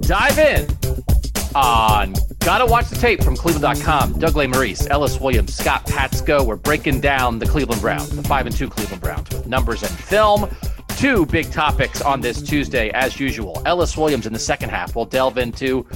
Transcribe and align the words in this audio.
Dive 0.00 0.38
in 0.38 0.66
on 1.54 2.14
Gotta 2.40 2.66
Watch 2.66 2.88
the 2.88 2.96
Tape 3.00 3.22
from 3.22 3.36
Cleveland.com. 3.36 4.18
Doug 4.18 4.34
Lesmerises, 4.34 4.90
Ellis 4.90 5.20
Williams, 5.20 5.54
Scott 5.54 5.86
Patsko. 5.86 6.44
We're 6.44 6.56
breaking 6.56 7.00
down 7.00 7.38
the 7.38 7.46
Cleveland 7.46 7.80
Browns, 7.80 8.10
the 8.10 8.22
5 8.22 8.46
and 8.46 8.56
2 8.56 8.68
Cleveland 8.68 9.00
Browns 9.00 9.30
with 9.30 9.46
numbers 9.46 9.82
and 9.82 9.92
film. 9.92 10.48
Two 10.96 11.24
big 11.26 11.50
topics 11.50 12.02
on 12.02 12.20
this 12.20 12.42
Tuesday, 12.42 12.90
as 12.90 13.18
usual. 13.18 13.62
Ellis 13.64 13.96
Williams 13.96 14.26
in 14.26 14.32
the 14.32 14.38
second 14.38 14.70
half. 14.70 14.94
We'll 14.96 15.04
delve 15.04 15.38
into. 15.38 15.86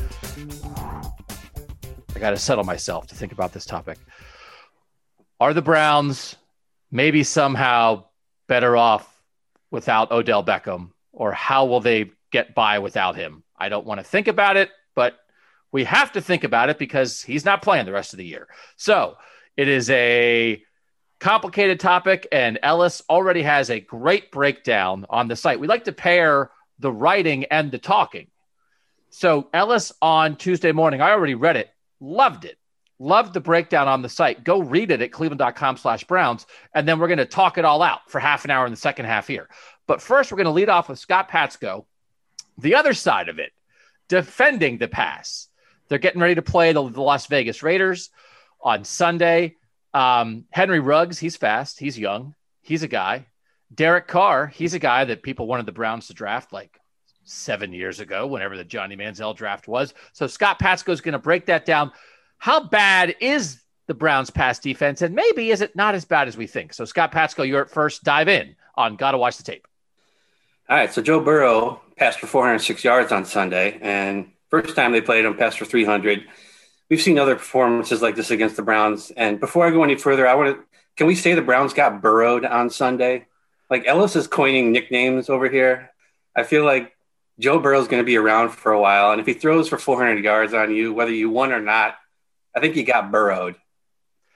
I 2.14 2.19
got 2.19 2.30
to 2.30 2.38
settle 2.38 2.64
myself 2.64 3.06
to 3.08 3.14
think 3.14 3.32
about 3.32 3.52
this 3.52 3.66
topic. 3.66 3.98
Are 5.38 5.52
the 5.52 5.62
Browns 5.62 6.36
maybe 6.90 7.22
somehow 7.22 8.04
better 8.48 8.76
off 8.76 9.22
without 9.70 10.10
Odell 10.10 10.42
Beckham, 10.42 10.92
or 11.12 11.32
how 11.32 11.66
will 11.66 11.80
they 11.80 12.10
get 12.30 12.54
by 12.54 12.78
without 12.78 13.16
him? 13.16 13.42
I 13.56 13.68
don't 13.68 13.86
want 13.86 14.00
to 14.00 14.04
think 14.04 14.28
about 14.28 14.56
it, 14.56 14.70
but 14.94 15.18
we 15.72 15.84
have 15.84 16.12
to 16.12 16.22
think 16.22 16.44
about 16.44 16.70
it 16.70 16.78
because 16.78 17.22
he's 17.22 17.44
not 17.44 17.60
playing 17.60 17.84
the 17.84 17.92
rest 17.92 18.14
of 18.14 18.18
the 18.18 18.24
year. 18.24 18.48
So 18.76 19.18
it 19.56 19.68
is 19.68 19.90
a 19.90 20.62
complicated 21.18 21.80
topic, 21.80 22.26
and 22.32 22.58
Ellis 22.62 23.02
already 23.10 23.42
has 23.42 23.68
a 23.68 23.80
great 23.80 24.30
breakdown 24.30 25.04
on 25.10 25.28
the 25.28 25.36
site. 25.36 25.60
We 25.60 25.66
like 25.66 25.84
to 25.84 25.92
pair 25.92 26.50
the 26.78 26.92
writing 26.92 27.44
and 27.46 27.70
the 27.70 27.78
talking. 27.78 28.28
So 29.10 29.48
Ellis 29.52 29.92
on 30.00 30.36
Tuesday 30.36 30.72
morning, 30.72 31.02
I 31.02 31.10
already 31.10 31.34
read 31.34 31.56
it, 31.56 31.68
loved 32.00 32.46
it. 32.46 32.56
Loved 32.98 33.34
the 33.34 33.41
breakdown 33.41 33.89
on 33.89 34.00
the 34.00 34.08
site. 34.08 34.42
Go 34.42 34.61
read 34.62 34.91
it 34.91 35.02
at 35.02 35.12
cleveland.com 35.12 35.77
slash 35.77 36.05
Browns. 36.05 36.47
And 36.75 36.89
then 36.89 36.98
we're 36.98 37.08
going 37.08 37.19
to 37.19 37.27
talk 37.27 37.58
it 37.58 37.64
all 37.64 37.83
out 37.83 38.11
for 38.11 38.19
half 38.19 38.44
an 38.44 38.50
hour 38.50 38.64
in 38.64 38.72
the 38.72 38.77
second 38.77 39.05
half 39.05 39.27
here. 39.27 39.48
But 39.86 40.00
first, 40.00 40.33
we're 40.33 40.38
going 40.38 40.47
to 40.47 40.50
lead 40.50 40.69
off 40.69 40.88
with 40.88 40.98
Scott 40.98 41.30
Patsko, 41.30 41.84
the 42.58 42.75
other 42.75 42.94
side 42.94 43.28
of 43.28 43.38
it, 43.38 43.53
defending 44.08 44.78
the 44.78 44.88
pass. 44.88 45.48
They're 45.88 45.98
getting 45.98 46.20
ready 46.20 46.36
to 46.36 46.42
play 46.42 46.72
the, 46.72 46.88
the 46.88 47.03
Las 47.03 47.26
Vegas 47.26 47.62
Raiders 47.62 48.10
on 48.60 48.84
Sunday. 48.84 49.56
Um, 49.94 50.44
Henry 50.50 50.81
Ruggs, 50.81 51.19
he's 51.19 51.37
fast, 51.37 51.78
he's 51.78 51.99
young, 51.99 52.34
he's 52.62 52.82
a 52.82 52.88
guy. 52.88 53.26
Derek 53.75 54.06
Carr, 54.06 54.47
he's 54.47 54.75
a 54.75 54.78
guy 54.78 55.04
that 55.04 55.22
people 55.22 55.47
wanted 55.47 55.66
the 55.66 55.72
Browns 55.72 56.06
to 56.06 56.15
draft 56.15 56.53
like 56.53 56.81
seven 57.25 57.72
years 57.72 58.00
ago, 58.00 58.26
whenever 58.26 58.56
the 58.56 58.65
Johnny 58.65 58.97
Manziel 58.97 59.37
draft 59.37 59.69
was. 59.69 59.94
So 60.12 60.26
Scott 60.26 60.59
Patsko 60.59 60.93
is 60.93 61.00
going 61.00 61.12
to 61.12 61.19
break 61.19 61.47
that 61.47 61.65
down. 61.65 61.93
How 62.38 62.62
bad 62.62 63.16
is 63.20 63.60
the 63.86 63.94
Browns' 63.94 64.30
pass 64.30 64.58
defense, 64.58 65.02
and 65.02 65.14
maybe 65.14 65.50
is 65.50 65.60
it 65.60 65.76
not 65.76 65.94
as 65.94 66.04
bad 66.04 66.28
as 66.28 66.36
we 66.36 66.47
think? 66.47 66.74
So 66.74 66.84
Scott 66.84 67.12
Patsko, 67.12 67.47
you're 67.47 67.62
at 67.62 67.70
first. 67.70 68.04
Dive 68.04 68.28
in 68.28 68.56
on 68.74 68.97
Got 68.97 69.12
to 69.12 69.19
Watch 69.19 69.36
the 69.36 69.42
Tape. 69.42 69.66
All 70.69 70.76
right, 70.76 70.92
so 70.92 71.00
Joe 71.00 71.20
Burrow 71.20 71.80
passed 71.96 72.19
for 72.19 72.26
406 72.26 72.82
yards 72.82 73.12
on 73.12 73.25
Sunday, 73.25 73.78
and 73.80 74.32
first 74.50 74.75
time 74.75 74.92
they 74.92 75.00
played 75.00 75.25
him, 75.25 75.36
passed 75.36 75.58
for 75.58 75.64
300. 75.64 76.25
We've 76.91 77.00
seen 77.00 77.19
other 77.19 77.36
performances 77.36 78.02
like 78.02 78.16
this 78.16 78.30
against 78.30 78.56
the 78.56 78.62
Browns. 78.62 79.10
And 79.16 79.41
before 79.41 79.66
I 79.66 79.70
go 79.70 79.84
any 79.84 79.96
further, 79.96 80.26
I 80.26 80.34
want 80.34 80.56
to 80.56 80.64
can 80.96 81.06
we 81.06 81.14
say 81.14 81.34
the 81.34 81.42
Browns 81.42 81.75
got 81.75 82.00
burrowed 82.00 82.44
on 82.44 82.70
Sunday? 82.70 83.26
Like 83.69 83.86
Ellis 83.86 84.16
is 84.16 84.26
coining 84.26 84.72
nicknames 84.72 85.28
over 85.28 85.48
here. 85.48 85.91
I 86.34 86.42
feel 86.42 86.64
like 86.64 86.96
Joe 87.38 87.58
Burrow 87.58 87.80
is 87.80 87.88
going 87.88 88.02
to 88.02 88.06
be 88.06 88.16
around 88.16 88.50
for 88.50 88.72
a 88.72 88.80
while, 88.80 89.12
and 89.12 89.20
if 89.20 89.26
he 89.26 89.34
throws 89.34 89.69
for 89.69 89.76
400 89.76 90.25
yards 90.25 90.54
on 90.54 90.75
you, 90.75 90.94
whether 90.94 91.10
you 91.10 91.28
won 91.28 91.52
or 91.52 91.60
not, 91.60 91.96
I 92.56 92.61
think 92.61 92.75
he 92.75 92.83
got 92.83 93.12
burrowed. 93.12 93.56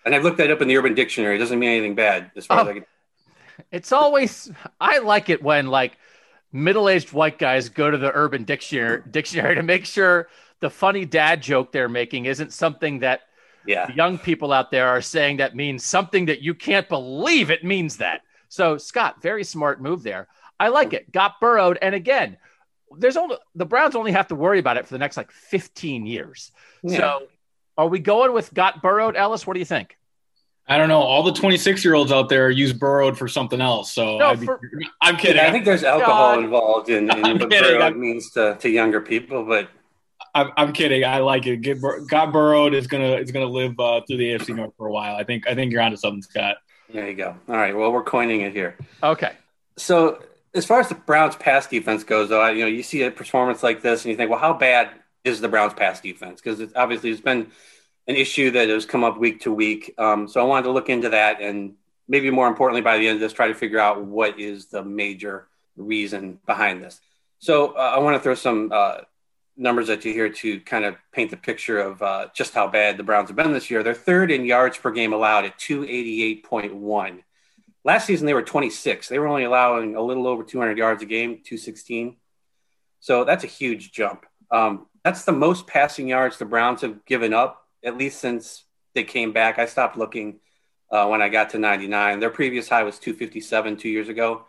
And 0.04 0.14
I've 0.14 0.22
looked 0.22 0.38
that 0.38 0.50
up 0.50 0.62
in 0.62 0.68
the 0.68 0.76
Urban 0.76 0.94
Dictionary. 0.94 1.36
It 1.36 1.38
doesn't 1.38 1.58
mean 1.58 1.70
anything 1.70 1.94
bad 1.94 2.30
as 2.36 2.46
far 2.46 2.58
oh, 2.58 2.60
as 2.62 2.66
I 2.66 2.70
oh. 2.70 2.74
can. 2.74 2.84
It's 3.72 3.92
always 3.92 4.50
I 4.80 4.98
like 4.98 5.28
it 5.28 5.42
when 5.42 5.66
like 5.66 5.98
middle-aged 6.52 7.12
white 7.12 7.38
guys 7.38 7.68
go 7.68 7.90
to 7.90 7.98
the 7.98 8.10
Urban 8.14 8.44
Dictionary 8.44 9.02
dictionary 9.10 9.54
to 9.54 9.62
make 9.62 9.84
sure 9.84 10.28
the 10.60 10.70
funny 10.70 11.04
dad 11.04 11.42
joke 11.42 11.72
they're 11.72 11.88
making 11.88 12.26
isn't 12.26 12.52
something 12.52 13.00
that 13.00 13.22
yeah. 13.66 13.92
young 13.92 14.18
people 14.18 14.52
out 14.52 14.70
there 14.70 14.88
are 14.88 15.02
saying 15.02 15.38
that 15.38 15.54
means 15.54 15.84
something 15.84 16.26
that 16.26 16.40
you 16.40 16.54
can't 16.54 16.88
believe 16.88 17.50
it 17.50 17.64
means 17.64 17.98
that. 17.98 18.22
So 18.48 18.78
Scott, 18.78 19.22
very 19.22 19.44
smart 19.44 19.80
move 19.80 20.02
there. 20.02 20.28
I 20.58 20.68
like 20.68 20.92
it. 20.92 21.12
Got 21.12 21.40
burrowed, 21.40 21.78
and 21.80 21.94
again, 21.94 22.36
there's 22.96 23.16
only 23.16 23.36
the 23.54 23.66
Browns 23.66 23.94
only 23.94 24.12
have 24.12 24.28
to 24.28 24.34
worry 24.34 24.58
about 24.58 24.76
it 24.76 24.86
for 24.86 24.94
the 24.94 24.98
next 24.98 25.16
like 25.16 25.30
15 25.30 26.06
years. 26.06 26.50
Yeah. 26.82 26.98
So 26.98 27.28
are 27.76 27.88
we 27.88 27.98
going 27.98 28.32
with 28.32 28.52
got 28.52 28.82
burrowed, 28.82 29.16
Ellis? 29.16 29.46
What 29.46 29.54
do 29.54 29.60
you 29.60 29.66
think? 29.66 29.96
I 30.70 30.78
don't 30.78 30.88
know. 30.88 31.00
All 31.00 31.24
the 31.24 31.32
26 31.32 31.84
year 31.84 31.94
olds 31.94 32.12
out 32.12 32.28
there 32.28 32.48
use 32.48 32.72
burrowed 32.72 33.18
for 33.18 33.26
something 33.26 33.60
else. 33.60 33.92
So 33.92 34.18
no, 34.18 34.36
be, 34.36 34.46
for, 34.46 34.60
I'm 35.00 35.16
kidding. 35.16 35.36
Yeah, 35.36 35.48
I 35.48 35.50
think 35.50 35.64
there's 35.64 35.82
alcohol 35.82 36.36
God. 36.36 36.44
involved 36.44 36.90
in, 36.90 37.10
in 37.10 37.22
what 37.38 37.50
kidding. 37.50 37.50
burrowed 37.50 37.82
I'm, 37.82 38.00
means 38.00 38.30
to, 38.32 38.56
to 38.60 38.68
younger 38.68 39.00
people, 39.00 39.44
but 39.44 39.68
I'm, 40.32 40.52
I'm 40.56 40.72
kidding. 40.72 41.04
I 41.04 41.18
like 41.18 41.46
it. 41.46 41.58
Get, 41.62 41.78
got 42.08 42.32
burrowed 42.32 42.74
is 42.74 42.86
gonna 42.86 43.16
is 43.16 43.32
gonna 43.32 43.46
live 43.46 43.78
uh, 43.80 44.02
through 44.06 44.18
the 44.18 44.34
AFC 44.34 44.54
North 44.54 44.72
for 44.76 44.86
a 44.86 44.92
while. 44.92 45.16
I 45.16 45.24
think 45.24 45.48
I 45.48 45.56
think 45.56 45.72
you're 45.72 45.82
onto 45.82 45.96
something, 45.96 46.22
Scott. 46.22 46.58
There 46.92 47.08
you 47.08 47.16
go. 47.16 47.36
All 47.48 47.56
right. 47.56 47.76
Well, 47.76 47.92
we're 47.92 48.04
coining 48.04 48.42
it 48.42 48.52
here. 48.52 48.76
Okay. 49.02 49.32
So 49.76 50.22
as 50.54 50.66
far 50.66 50.80
as 50.80 50.88
the 50.88 50.94
Browns 50.94 51.36
pass 51.36 51.66
defense 51.66 52.04
goes, 52.04 52.28
though, 52.28 52.46
you 52.46 52.60
know, 52.60 52.66
you 52.68 52.82
see 52.82 53.02
a 53.02 53.10
performance 53.10 53.62
like 53.62 53.82
this, 53.82 54.04
and 54.04 54.10
you 54.10 54.16
think, 54.16 54.30
well, 54.30 54.38
how 54.38 54.52
bad 54.52 54.90
is 55.24 55.40
the 55.40 55.48
Browns 55.48 55.74
pass 55.74 56.00
defense? 56.00 56.40
Because 56.40 56.60
it's 56.60 56.72
obviously 56.74 57.10
it's 57.10 57.20
been 57.20 57.50
an 58.06 58.16
issue 58.16 58.50
that 58.52 58.68
has 58.68 58.86
come 58.86 59.04
up 59.04 59.18
week 59.18 59.42
to 59.42 59.52
week. 59.52 59.94
Um, 59.98 60.28
so 60.28 60.40
I 60.40 60.44
wanted 60.44 60.64
to 60.64 60.72
look 60.72 60.88
into 60.88 61.10
that 61.10 61.40
and 61.40 61.74
maybe 62.08 62.30
more 62.30 62.48
importantly, 62.48 62.82
by 62.82 62.98
the 62.98 63.06
end 63.06 63.16
of 63.16 63.20
this, 63.20 63.32
try 63.32 63.48
to 63.48 63.54
figure 63.54 63.78
out 63.78 64.04
what 64.04 64.38
is 64.38 64.66
the 64.66 64.82
major 64.82 65.46
reason 65.76 66.40
behind 66.44 66.82
this. 66.82 67.00
So 67.38 67.68
uh, 67.68 67.92
I 67.94 67.98
want 68.00 68.16
to 68.16 68.20
throw 68.22 68.34
some 68.34 68.70
uh, 68.72 68.98
numbers 69.56 69.88
at 69.88 70.04
you 70.04 70.12
here 70.12 70.28
to 70.28 70.60
kind 70.60 70.84
of 70.84 70.96
paint 71.12 71.30
the 71.30 71.36
picture 71.36 71.78
of 71.78 72.02
uh, 72.02 72.26
just 72.34 72.52
how 72.52 72.66
bad 72.66 72.96
the 72.96 73.04
Browns 73.04 73.28
have 73.28 73.36
been 73.36 73.52
this 73.52 73.70
year. 73.70 73.82
They're 73.82 73.94
third 73.94 74.30
in 74.30 74.44
yards 74.44 74.76
per 74.76 74.90
game 74.90 75.12
allowed 75.12 75.44
at 75.44 75.58
288.1. 75.58 77.22
Last 77.84 78.06
season, 78.06 78.26
they 78.26 78.34
were 78.34 78.42
26. 78.42 79.08
They 79.08 79.18
were 79.18 79.28
only 79.28 79.44
allowing 79.44 79.94
a 79.94 80.02
little 80.02 80.26
over 80.26 80.42
200 80.42 80.76
yards 80.76 81.02
a 81.02 81.06
game, 81.06 81.36
216. 81.44 82.16
So 82.98 83.24
that's 83.24 83.44
a 83.44 83.46
huge 83.46 83.92
jump. 83.92 84.26
Um, 84.50 84.86
that's 85.04 85.24
the 85.24 85.32
most 85.32 85.66
passing 85.66 86.08
yards 86.08 86.38
the 86.38 86.44
Browns 86.44 86.82
have 86.82 87.04
given 87.04 87.32
up 87.32 87.66
at 87.82 87.96
least 87.96 88.20
since 88.20 88.64
they 88.94 89.04
came 89.04 89.32
back. 89.32 89.58
I 89.58 89.66
stopped 89.66 89.96
looking 89.96 90.40
uh, 90.90 91.06
when 91.06 91.22
I 91.22 91.28
got 91.28 91.50
to 91.50 91.58
99. 91.58 92.20
Their 92.20 92.30
previous 92.30 92.68
high 92.68 92.82
was 92.82 92.98
257 92.98 93.76
two 93.76 93.88
years 93.88 94.08
ago. 94.08 94.44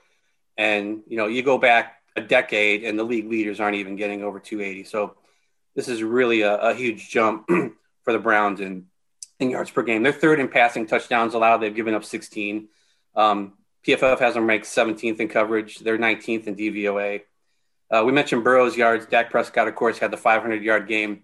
And, 0.58 1.02
you 1.08 1.18
know, 1.18 1.28
you 1.28 1.44
go 1.44 1.58
back 1.58 2.02
a 2.16 2.22
decade 2.22 2.84
and 2.84 3.00
the 3.00 3.04
league 3.04 3.30
leaders 3.30 3.60
aren't 3.60 3.78
even 3.78 3.96
getting 3.96 4.24
over 4.24 4.40
280. 4.40 4.84
So 4.84 5.16
this 5.76 5.88
is 5.88 6.04
really 6.04 6.42
a, 6.42 6.56
a 6.56 6.74
huge 6.74 7.10
jump 7.10 7.48
for 8.04 8.14
the 8.14 8.20
Browns 8.20 8.60
in, 8.60 8.88
in 9.40 9.50
yards 9.50 9.72
per 9.72 9.84
game. 9.84 10.04
They're 10.04 10.12
third 10.12 10.40
in 10.40 10.50
passing 10.50 10.88
touchdowns 10.88 11.34
allowed. 11.34 11.58
They've 11.58 11.76
given 11.76 11.94
up 11.94 12.04
16. 12.04 12.68
Um, 13.16 13.54
PFF 13.88 14.20
has 14.20 14.34
them 14.34 14.48
ranked 14.48 14.68
17th 14.68 15.20
in 15.20 15.28
coverage. 15.28 15.80
They're 15.80 15.98
19th 15.98 16.48
in 16.48 16.56
DVOA. 16.56 17.22
Uh, 17.92 18.04
we 18.06 18.12
mentioned 18.12 18.44
Burrow's 18.44 18.78
yards. 18.78 19.06
Dak 19.06 19.30
Prescott, 19.30 19.68
of 19.68 19.76
course, 19.76 20.00
had 20.00 20.12
the 20.12 20.18
500 20.18 20.64
yard 20.64 20.88
game 20.88 21.24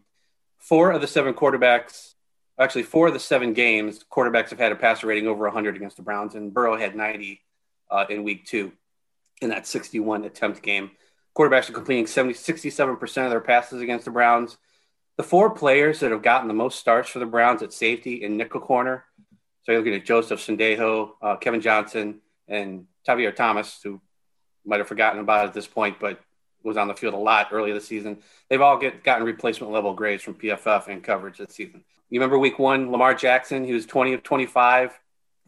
four 0.58 0.92
of 0.92 1.02
the 1.02 1.08
seven 1.08 1.34
quarterbacks, 1.34 2.16
actually 2.60 2.84
four 2.84 3.08
of 3.08 3.14
the 3.14 3.20
seven 3.20 3.54
games, 3.54 4.04
quarterbacks 4.12 4.50
have 4.50 4.60
had 4.60 4.72
a 4.72 4.76
passer 4.76 5.08
rating 5.08 5.28
over 5.28 5.46
100 5.46 5.76
against 5.76 5.98
the 5.98 6.04
Browns, 6.04 6.36
and 6.36 6.54
Burrow 6.54 6.78
had 6.78 6.96
90 6.96 7.42
uh, 7.90 8.06
in 8.10 8.24
week 8.24 8.46
two. 8.46 8.72
in 9.42 9.50
that 9.50 9.68
61 9.68 10.26
attempt 10.26 10.62
game. 10.62 10.92
Quarterbacks 11.38 11.70
are 11.70 11.74
completing 11.74 12.08
70, 12.08 12.34
67% 12.34 13.26
of 13.26 13.30
their 13.30 13.40
passes 13.40 13.82
against 13.82 14.06
the 14.06 14.12
Browns. 14.12 14.58
The 15.18 15.24
four 15.24 15.52
players 15.52 16.00
that 16.00 16.12
have 16.12 16.24
gotten 16.24 16.48
the 16.48 16.54
most 16.54 16.80
starts 16.80 17.10
for 17.10 17.20
the 17.20 17.26
Browns 17.26 17.62
at 17.62 17.72
safety 17.72 18.24
in 18.24 18.38
nickel 18.38 18.60
corner. 18.60 19.06
So 19.64 19.72
you're 19.72 19.82
looking 19.82 19.94
at 19.94 20.06
Joseph 20.06 20.40
Sendejo, 20.40 21.12
uh, 21.22 21.36
Kevin 21.38 21.62
Johnson, 21.62 22.22
and 22.48 22.88
Tavierre 23.08 23.36
Thomas, 23.36 23.80
who 23.84 24.02
might 24.66 24.80
have 24.80 24.88
forgotten 24.88 25.20
about 25.20 25.46
at 25.46 25.54
this 25.54 25.68
point, 25.68 25.98
but 26.00 26.20
was 26.64 26.78
on 26.78 26.88
the 26.88 26.94
field 26.94 27.14
a 27.14 27.18
lot 27.18 27.50
early 27.52 27.72
this 27.72 27.88
season. 27.88 28.18
They've 28.50 28.62
all 28.62 28.78
get, 28.78 29.04
gotten 29.04 29.26
replacement 29.26 29.72
level 29.72 29.94
grades 29.94 30.24
from 30.24 30.36
PFF 30.36 30.88
and 30.88 31.04
coverage 31.04 31.38
this 31.38 31.54
season. 31.54 31.84
You 32.10 32.20
remember 32.20 32.40
week 32.40 32.60
one, 32.60 32.92
Lamar 32.92 33.14
Jackson, 33.14 33.64
he 33.64 33.74
was 33.74 33.86
20 33.86 34.14
of 34.14 34.24
25, 34.24 34.98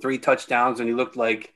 three 0.01 0.17
touchdowns, 0.17 0.79
and 0.79 0.89
he 0.89 0.95
looked 0.95 1.15
like 1.15 1.53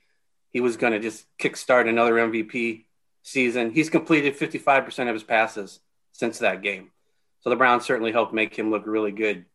he 0.49 0.59
was 0.59 0.77
going 0.77 0.93
to 0.93 0.99
just 0.99 1.25
kickstart 1.37 1.89
another 1.89 2.13
MVP 2.13 2.85
season. 3.23 3.71
He's 3.71 3.89
completed 3.89 4.37
55% 4.37 5.07
of 5.07 5.13
his 5.13 5.23
passes 5.23 5.79
since 6.11 6.39
that 6.39 6.61
game. 6.61 6.91
So 7.41 7.49
the 7.49 7.55
Browns 7.55 7.85
certainly 7.85 8.11
helped 8.11 8.33
make 8.33 8.55
him 8.55 8.71
look 8.71 8.85
really 8.85 9.11
good 9.11 9.45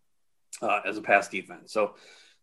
uh, 0.60 0.80
as 0.84 0.98
a 0.98 1.02
pass 1.02 1.28
defense. 1.28 1.72
So 1.72 1.94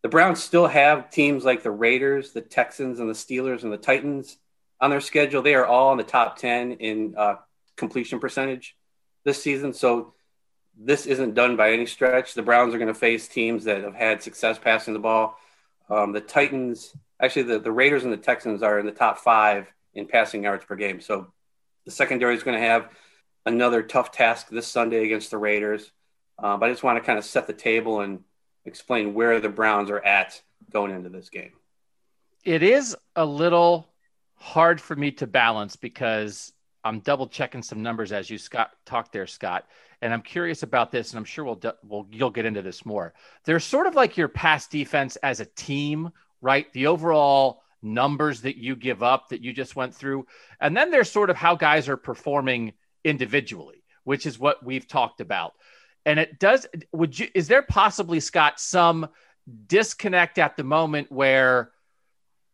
the 0.01 0.09
Browns 0.09 0.41
still 0.41 0.67
have 0.67 1.09
teams 1.09 1.43
like 1.43 1.63
the 1.63 1.71
Raiders, 1.71 2.31
the 2.31 2.41
Texans, 2.41 2.99
and 2.99 3.09
the 3.09 3.13
Steelers 3.13 3.63
and 3.63 3.71
the 3.71 3.77
Titans 3.77 4.37
on 4.80 4.89
their 4.89 5.01
schedule. 5.01 5.42
They 5.42 5.56
are 5.56 5.66
all 5.66 5.92
in 5.92 5.98
the 5.98 6.04
top 6.04 6.38
10 6.38 6.74
in 6.74 7.16
uh, 7.18 7.36
completion 7.75 8.19
percentage 8.19 8.75
this 9.24 9.42
season. 9.42 9.74
So 9.74 10.13
this 10.77 11.06
isn't 11.06 11.33
done 11.33 11.56
by 11.56 11.72
any 11.72 11.86
stretch. 11.86 12.33
The 12.33 12.42
Browns 12.42 12.74
are 12.74 12.77
going 12.77 12.94
to 12.94 13.00
face 13.00 13.27
teams 13.27 13.63
that 13.66 13.83
have 13.83 13.95
had 13.95 14.22
success 14.22 14.60
passing 14.60 14.94
the 14.94 15.00
ball. 15.00 15.38
Um, 15.89 16.12
the 16.12 16.22
Titans, 16.22 16.95
actually, 17.22 17.44
the, 17.44 17.60
the 17.60 17.72
Raiders 17.72 18.04
and 18.04 18.12
the 18.12 18.18
Texans 18.18 18.63
are 18.63 18.80
in 18.80 18.86
the 18.86 18.92
top 18.92 19.19
five 19.19 19.72
in 19.94 20.07
passing 20.07 20.44
yards 20.44 20.66
per 20.66 20.75
game. 20.75 21.00
So 21.00 21.27
the 21.86 21.92
secondary 21.92 22.36
is 22.36 22.44
going 22.44 22.60
to 22.60 22.66
have 22.66 22.89
another 23.45 23.83
tough 23.83 24.12
task 24.12 24.50
this 24.50 24.68
Sunday 24.68 25.06
against 25.06 25.31
the 25.31 25.38
Raiders. 25.38 25.92
Uh, 26.38 26.57
but 26.57 26.68
I 26.68 26.72
just 26.72 26.83
want 26.83 26.98
to 26.98 27.06
kind 27.06 27.18
of 27.18 27.24
set 27.24 27.48
the 27.48 27.54
table 27.54 28.01
and 28.01 28.22
explain 28.66 29.13
where 29.13 29.39
the 29.39 29.50
Browns 29.50 29.89
are 29.89 30.04
at 30.04 30.42
going 30.72 30.92
into 30.92 31.10
this 31.10 31.30
game. 31.30 31.54
It 32.44 32.62
is 32.62 32.95
a 33.16 33.25
little 33.25 33.88
hard 34.35 34.79
for 34.79 34.95
me 34.95 35.11
to 35.11 35.27
balance 35.27 35.75
because 35.75 36.53
I'm 36.83 36.99
double 36.99 37.27
checking 37.27 37.63
some 37.63 37.81
numbers 37.81 38.11
as 38.11 38.29
you 38.29 38.37
Scott 38.37 38.71
talk 38.85 39.11
there, 39.11 39.25
Scott, 39.25 39.65
and 40.01 40.13
I'm 40.13 40.21
curious 40.21 40.61
about 40.61 40.91
this, 40.91 41.11
and 41.11 41.17
I'm 41.17 41.25
sure 41.25 41.43
we'll, 41.43 41.61
we'll 41.83 42.07
you'll 42.11 42.29
get 42.29 42.45
into 42.45 42.61
this 42.61 42.85
more. 42.85 43.13
There's 43.43 43.63
sort 43.63 43.87
of 43.87 43.95
like 43.95 44.17
your 44.17 44.27
pass 44.27 44.67
defense 44.67 45.15
as 45.17 45.39
a 45.39 45.45
team, 45.45 46.11
right? 46.41 46.71
The 46.73 46.87
overall 46.87 47.63
numbers 47.81 48.41
that 48.41 48.57
you 48.57 48.75
give 48.75 49.01
up 49.01 49.29
that 49.29 49.41
you 49.41 49.51
just 49.51 49.75
went 49.75 49.95
through, 49.95 50.27
and 50.61 50.77
then 50.77 50.91
there's 50.91 51.09
sort 51.09 51.31
of 51.31 51.35
how 51.35 51.55
guys 51.55 51.89
are 51.89 51.97
performing 51.97 52.73
individually, 53.03 53.83
which 54.03 54.27
is 54.27 54.38
what 54.38 54.63
we've 54.63 54.88
talked 54.88 55.21
about. 55.21 55.53
And 56.05 56.19
it 56.19 56.38
does. 56.38 56.67
Would 56.91 57.17
you? 57.17 57.29
Is 57.33 57.47
there 57.47 57.63
possibly 57.63 58.19
Scott 58.19 58.59
some 58.59 59.07
disconnect 59.65 60.38
at 60.38 60.55
the 60.55 60.63
moment 60.63 61.11
where? 61.11 61.71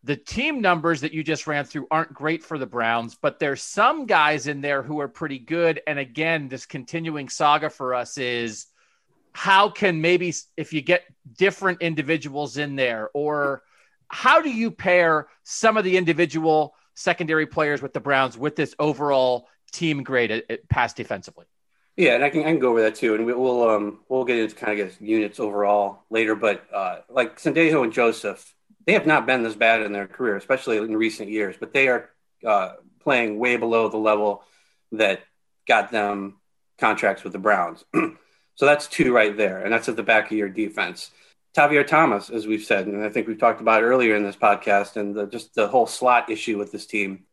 The 0.04 0.16
team 0.16 0.62
numbers 0.62 1.02
that 1.02 1.14
you 1.14 1.24
just 1.24 1.46
ran 1.46 1.64
through 1.64 1.88
aren't 1.92 2.14
great 2.14 2.44
for 2.44 2.58
the 2.58 2.66
Browns, 2.66 3.16
but 3.22 3.40
there's 3.40 3.62
some 3.62 4.08
guys 4.08 4.48
in 4.48 4.62
there 4.62 4.82
who 4.82 5.00
are 5.00 5.08
pretty 5.08 5.38
good. 5.38 5.82
And 5.86 6.00
again, 6.00 6.48
this 6.48 6.66
continuing 6.66 7.30
saga 7.30 7.70
for 7.70 7.94
us 7.94 8.18
is 8.18 8.66
how 9.34 9.70
can 9.70 10.02
maybe 10.02 10.34
if 10.58 10.74
you 10.74 10.82
get 10.82 11.04
different 11.38 11.82
individuals 11.82 12.58
in 12.58 12.76
there, 12.76 13.10
or 13.14 13.62
how 14.08 14.42
do 14.42 14.50
you 14.50 14.72
pair 14.72 15.28
some 15.44 15.78
of 15.78 15.84
the 15.84 15.98
individual 15.98 16.76
secondary 16.96 17.46
players 17.46 17.82
with 17.82 17.94
the 17.94 18.00
Browns 18.00 18.38
with 18.38 18.56
this 18.56 18.76
overall 18.80 19.48
team 19.72 20.04
grade 20.04 20.32
at, 20.32 20.44
at 20.50 20.68
pass 20.68 20.94
defensively? 20.94 21.46
Yeah, 21.96 22.16
and 22.16 22.24
I 22.24 22.30
can, 22.30 22.42
I 22.42 22.46
can 22.46 22.60
go 22.60 22.72
over 22.72 22.82
that 22.82 22.96
too, 22.96 23.16
and 23.16 23.26
we, 23.26 23.34
will 23.34 23.70
um 23.70 24.00
we'll 24.10 24.26
get 24.26 24.40
into 24.40 24.56
kind 24.56 24.80
of 24.80 24.90
get 24.90 25.02
units 25.02 25.40
overall 25.40 26.04
later. 26.10 26.36
But 26.36 26.66
uh, 26.74 27.00
like 27.10 27.38
Sendejo 27.40 27.84
and 27.84 27.94
Joseph, 27.94 28.54
they 28.86 28.94
have 28.94 29.06
not 29.06 29.26
been 29.26 29.44
this 29.44 29.56
bad 29.56 29.82
in 29.82 29.92
their 29.92 30.08
career, 30.08 30.36
especially 30.36 30.78
in 30.78 30.96
recent 30.96 31.30
years, 31.30 31.56
but 31.60 31.74
they 31.74 31.88
are 31.88 32.10
uh, 32.46 32.74
playing 33.00 33.40
way 33.40 33.58
below 33.58 33.90
the 33.90 33.98
level 33.98 34.44
that 34.92 35.22
got 35.68 35.92
them 35.92 36.38
contracts 36.80 37.24
with 37.24 37.34
the 37.34 37.40
Browns. 37.40 37.86
so 37.94 38.66
that's 38.66 38.88
two 38.88 39.14
right 39.14 39.36
there, 39.36 39.64
and 39.64 39.72
that's 39.72 39.90
at 39.90 39.96
the 39.96 40.04
back 40.04 40.32
of 40.32 40.38
your 40.38 40.50
defense. 40.50 41.12
Tavierre 41.56 41.86
Thomas, 41.86 42.30
as 42.30 42.48
we've 42.48 42.64
said, 42.64 42.88
and 42.88 43.04
I 43.04 43.10
think 43.10 43.28
we've 43.28 43.40
talked 43.40 43.62
about 43.62 43.84
earlier 43.84 44.16
in 44.16 44.24
this 44.24 44.36
podcast, 44.36 44.96
and 44.96 45.16
the, 45.16 45.28
just 45.28 45.54
the 45.54 45.68
whole 45.68 45.88
slot 45.88 46.30
issue 46.30 46.58
with 46.58 46.72
this 46.72 46.86
team. 46.86 47.26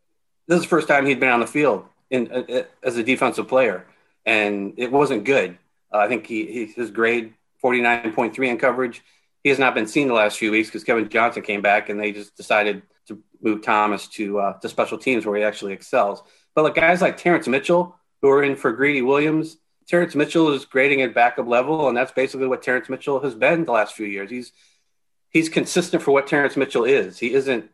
This 0.47 0.57
is 0.57 0.63
the 0.63 0.69
first 0.69 0.89
time 0.89 1.07
he'd 1.07 1.21
been 1.21 1.29
on 1.29 1.41
the 1.41 1.47
field 1.47 1.85
in, 2.11 2.31
uh, 2.33 2.43
uh 2.53 2.63
as 2.83 2.97
a 2.97 3.03
defensive 3.03 3.49
player, 3.49 3.87
and 4.27 4.75
it 4.77 4.91
wasn't 4.91 5.25
good. 5.25 5.57
Uh, 5.93 5.99
I 5.99 6.09
think 6.09 6.27
he, 6.27 6.47
he, 6.47 6.67
his 6.67 6.91
grade 6.91 7.35
49.3 7.63 8.49
in 8.49 8.59
coverage 8.59 9.03
he 9.43 9.51
has 9.51 9.59
not 9.59 9.75
been 9.75 9.87
seen 9.87 10.09
the 10.09 10.15
last 10.15 10.39
few 10.39 10.51
weeks 10.51 10.69
because 10.69 10.85
Kevin 10.85 11.09
Johnson 11.09 11.43
came 11.43 11.63
back 11.63 11.89
and 11.89 11.99
they 11.99 12.13
just 12.13 12.37
decided 12.37 12.83
to 13.07 13.23
move 13.41 13.63
Thomas 13.63 14.07
to 14.09 14.39
uh, 14.39 14.53
to 14.61 14.69
special 14.69 14.99
teams 14.99 15.25
where 15.25 15.37
he 15.37 15.43
actually 15.43 15.73
excels. 15.73 16.23
But 16.55 16.65
like 16.65 16.75
guys 16.75 17.01
like 17.01 17.17
Terrence 17.17 17.47
Mitchell 17.47 17.97
who 18.21 18.29
are 18.31 18.43
in 18.43 18.57
for 18.57 18.73
Greedy 18.73 19.03
Williams, 19.03 19.57
Terrence 19.87 20.15
Mitchell 20.15 20.53
is 20.53 20.65
grading 20.65 21.03
at 21.03 21.15
backup 21.15 21.47
level, 21.47 21.89
and 21.89 21.97
that's 21.97 22.13
basically 22.13 22.47
what 22.47 22.63
Terrence 22.63 22.89
Mitchell 22.89 23.21
has 23.21 23.35
been 23.35 23.65
the 23.65 23.73
last 23.73 23.95
few 23.95 24.07
years. 24.07 24.31
He's 24.31 24.53
he's 25.31 25.49
consistent 25.49 26.03
for 26.03 26.13
what 26.13 26.27
Terrence 26.27 26.57
Mitchell 26.57 26.85
is. 26.85 27.19
He 27.19 27.33
isn't 27.33 27.71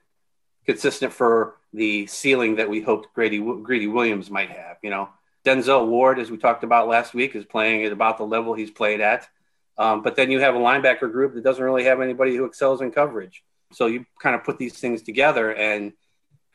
consistent 0.66 1.12
for 1.12 1.56
the 1.72 2.06
ceiling 2.06 2.56
that 2.56 2.70
we 2.70 2.80
hoped 2.80 3.12
Grady 3.14 3.38
Greedy 3.38 3.86
Williams 3.86 4.30
might 4.30 4.50
have. 4.50 4.76
You 4.82 4.90
know, 4.90 5.08
Denzel 5.44 5.88
Ward, 5.88 6.18
as 6.18 6.30
we 6.30 6.36
talked 6.36 6.64
about 6.64 6.88
last 6.88 7.14
week, 7.14 7.34
is 7.34 7.44
playing 7.44 7.84
at 7.84 7.92
about 7.92 8.18
the 8.18 8.24
level 8.24 8.54
he's 8.54 8.70
played 8.70 9.00
at. 9.00 9.28
Um, 9.76 10.02
but 10.02 10.16
then 10.16 10.30
you 10.30 10.40
have 10.40 10.54
a 10.54 10.58
linebacker 10.58 11.10
group 11.10 11.34
that 11.34 11.44
doesn't 11.44 11.62
really 11.62 11.84
have 11.84 12.00
anybody 12.00 12.36
who 12.36 12.44
excels 12.44 12.80
in 12.80 12.92
coverage. 12.92 13.42
So 13.72 13.86
you 13.86 14.06
kind 14.20 14.36
of 14.36 14.44
put 14.44 14.58
these 14.58 14.78
things 14.78 15.02
together 15.02 15.52
and 15.52 15.92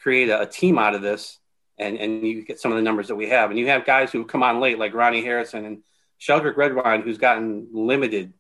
create 0.02 0.30
a, 0.30 0.42
a, 0.42 0.46
team 0.46 0.78
out 0.78 0.96
of 0.96 1.02
this, 1.02 1.38
and, 1.78 1.98
and 1.98 2.26
you 2.26 2.46
get 2.46 2.60
some 2.60 2.72
of 2.72 2.78
the 2.78 2.82
numbers 2.82 3.10
that 3.10 3.16
we 3.16 3.30
have. 3.30 3.50
And 3.50 3.60
you 3.60 3.68
have 3.68 3.86
guys 3.86 4.12
who 4.12 4.24
come 4.24 4.44
on 4.44 4.62
late, 4.62 4.80
like 4.80 4.94
Ronnie 4.94 5.24
Harrison 5.24 5.66
and 5.66 5.84
Sheldrick 6.20 6.56
Redwine, 6.56 7.02
who's 7.02 7.18
gotten 7.18 7.68
limited 7.74 8.34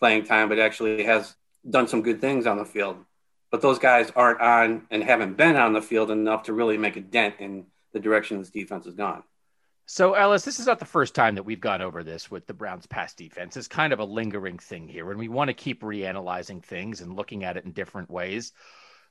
playing 0.00 0.24
time, 0.24 0.48
but 0.48 0.58
actually 0.58 1.04
has 1.04 1.34
done 1.68 1.86
some 1.86 2.02
good 2.02 2.20
things 2.20 2.46
on 2.46 2.58
the 2.58 2.64
field. 2.64 2.96
But 3.50 3.62
those 3.62 3.78
guys 3.78 4.10
aren't 4.16 4.40
on 4.40 4.86
and 4.90 5.02
haven't 5.04 5.36
been 5.36 5.56
on 5.56 5.72
the 5.72 5.82
field 5.82 6.10
enough 6.10 6.44
to 6.44 6.52
really 6.52 6.76
make 6.76 6.96
a 6.96 7.00
dent 7.00 7.36
in 7.38 7.66
the 7.92 8.00
direction 8.00 8.38
this 8.38 8.50
defense 8.50 8.84
has 8.84 8.94
gone. 8.94 9.22
So, 9.86 10.14
Ellis, 10.14 10.44
this 10.44 10.58
is 10.58 10.66
not 10.66 10.78
the 10.78 10.86
first 10.86 11.14
time 11.14 11.34
that 11.34 11.42
we've 11.42 11.60
gone 11.60 11.82
over 11.82 12.02
this 12.02 12.30
with 12.30 12.46
the 12.46 12.54
Browns' 12.54 12.86
pass 12.86 13.12
defense. 13.12 13.56
It's 13.56 13.68
kind 13.68 13.92
of 13.92 13.98
a 13.98 14.04
lingering 14.04 14.58
thing 14.58 14.88
here, 14.88 15.10
and 15.10 15.18
we 15.18 15.28
want 15.28 15.48
to 15.48 15.54
keep 15.54 15.82
reanalyzing 15.82 16.62
things 16.62 17.02
and 17.02 17.14
looking 17.14 17.44
at 17.44 17.58
it 17.58 17.66
in 17.66 17.72
different 17.72 18.10
ways. 18.10 18.52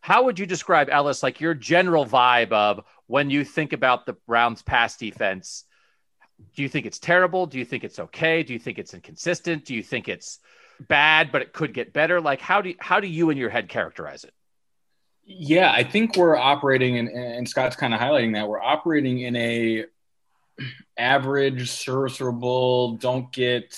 How 0.01 0.23
would 0.23 0.39
you 0.39 0.45
describe, 0.47 0.89
Ellis, 0.89 1.21
like 1.21 1.39
your 1.39 1.53
general 1.53 2.05
vibe 2.05 2.51
of 2.51 2.83
when 3.05 3.29
you 3.29 3.45
think 3.45 3.71
about 3.71 4.05
the 4.05 4.13
Browns' 4.27 4.63
pass 4.63 4.97
defense? 4.97 5.63
Do 6.55 6.63
you 6.63 6.69
think 6.69 6.87
it's 6.87 6.99
terrible? 6.99 7.45
Do 7.45 7.59
you 7.59 7.65
think 7.65 7.83
it's 7.83 7.99
okay? 7.99 8.41
Do 8.41 8.51
you 8.51 8.59
think 8.59 8.79
it's 8.79 8.95
inconsistent? 8.95 9.65
Do 9.65 9.75
you 9.75 9.83
think 9.83 10.09
it's 10.09 10.39
bad, 10.79 11.31
but 11.31 11.43
it 11.43 11.53
could 11.53 11.73
get 11.73 11.93
better? 11.93 12.19
Like, 12.19 12.41
how 12.41 12.61
do 12.61 12.69
you, 12.69 12.75
how 12.79 12.99
do 12.99 13.07
you 13.07 13.29
in 13.29 13.37
your 13.37 13.51
head 13.51 13.69
characterize 13.69 14.23
it? 14.23 14.33
Yeah, 15.23 15.71
I 15.71 15.83
think 15.83 16.17
we're 16.17 16.35
operating, 16.35 16.97
and, 16.97 17.07
and 17.07 17.47
Scott's 17.47 17.75
kind 17.75 17.93
of 17.93 17.99
highlighting 17.99 18.33
that 18.33 18.47
we're 18.47 18.61
operating 18.61 19.19
in 19.19 19.35
a 19.35 19.85
average, 20.97 21.69
serviceable, 21.69 22.93
don't 22.97 23.31
get 23.31 23.77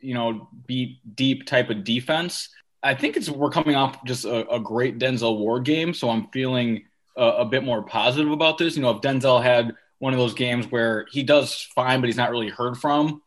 you 0.00 0.14
know 0.14 0.48
beat 0.66 0.98
deep 1.16 1.46
type 1.46 1.70
of 1.70 1.84
defense. 1.84 2.48
I 2.82 2.94
think 2.94 3.16
it's 3.16 3.28
we're 3.28 3.50
coming 3.50 3.74
off 3.74 4.04
just 4.04 4.24
a, 4.24 4.48
a 4.48 4.60
great 4.60 4.98
Denzel 4.98 5.38
Ward 5.38 5.64
game, 5.64 5.92
so 5.94 6.10
I'm 6.10 6.28
feeling 6.28 6.84
a, 7.16 7.24
a, 7.24 7.44
bit 7.44 7.64
more 7.64 7.82
positive 7.82 8.30
about 8.30 8.58
this. 8.58 8.76
You 8.76 8.82
know, 8.82 8.90
if 8.90 9.00
Denzel 9.00 9.42
had 9.42 9.74
one 9.98 10.12
of 10.12 10.18
those 10.18 10.34
games 10.34 10.70
where 10.70 11.06
he 11.10 11.22
does 11.22 11.68
fine, 11.74 12.00
but 12.00 12.06
he's 12.06 12.16
not 12.16 12.30
really 12.30 12.50
heard 12.50 12.76
from, 12.76 13.22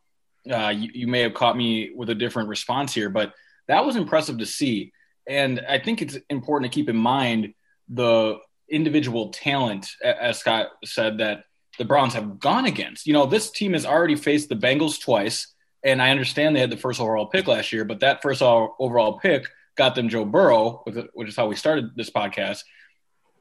uh, 0.50 0.68
you, 0.68 0.90
you 0.94 1.06
may 1.08 1.20
have 1.20 1.34
caught 1.34 1.56
me 1.56 1.90
with 1.94 2.08
a 2.08 2.14
different 2.14 2.48
response 2.48 2.94
here. 2.94 3.10
But 3.10 3.34
that 3.66 3.84
was 3.84 3.96
impressive 3.96 4.38
to 4.38 4.46
see, 4.46 4.92
and 5.26 5.60
I 5.68 5.78
think 5.78 6.00
it's 6.00 6.16
important 6.30 6.72
to 6.72 6.74
keep 6.74 6.88
in 6.88 6.96
mind 6.96 7.52
the 7.88 8.38
individual 8.68 9.30
talent, 9.30 9.90
as 10.02 10.38
Scott 10.38 10.68
said, 10.84 11.18
that 11.18 11.44
the 11.80 11.86
Browns 11.86 12.12
have 12.12 12.38
gone 12.38 12.66
against. 12.66 13.06
You 13.06 13.14
know, 13.14 13.24
this 13.24 13.50
team 13.50 13.72
has 13.72 13.86
already 13.86 14.14
faced 14.14 14.50
the 14.50 14.54
Bengals 14.54 15.00
twice, 15.00 15.46
and 15.82 16.02
I 16.02 16.10
understand 16.10 16.54
they 16.54 16.60
had 16.60 16.68
the 16.68 16.76
first 16.76 17.00
overall 17.00 17.24
pick 17.24 17.46
last 17.48 17.72
year, 17.72 17.86
but 17.86 18.00
that 18.00 18.20
first 18.20 18.42
overall 18.42 19.18
pick 19.18 19.48
got 19.76 19.94
them 19.94 20.10
Joe 20.10 20.26
Burrow, 20.26 20.84
which 21.14 21.30
is 21.30 21.36
how 21.36 21.46
we 21.46 21.56
started 21.56 21.96
this 21.96 22.10
podcast. 22.10 22.64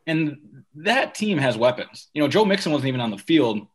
And 0.08 0.64
that 0.76 1.16
team 1.16 1.38
has 1.38 1.58
weapons. 1.58 2.08
You 2.14 2.22
know, 2.22 2.30
Joe 2.30 2.46
Mixon 2.46 2.72
wasn't 2.72 2.88
even 2.88 3.02
on 3.02 3.12
the 3.12 3.18
field, 3.18 3.68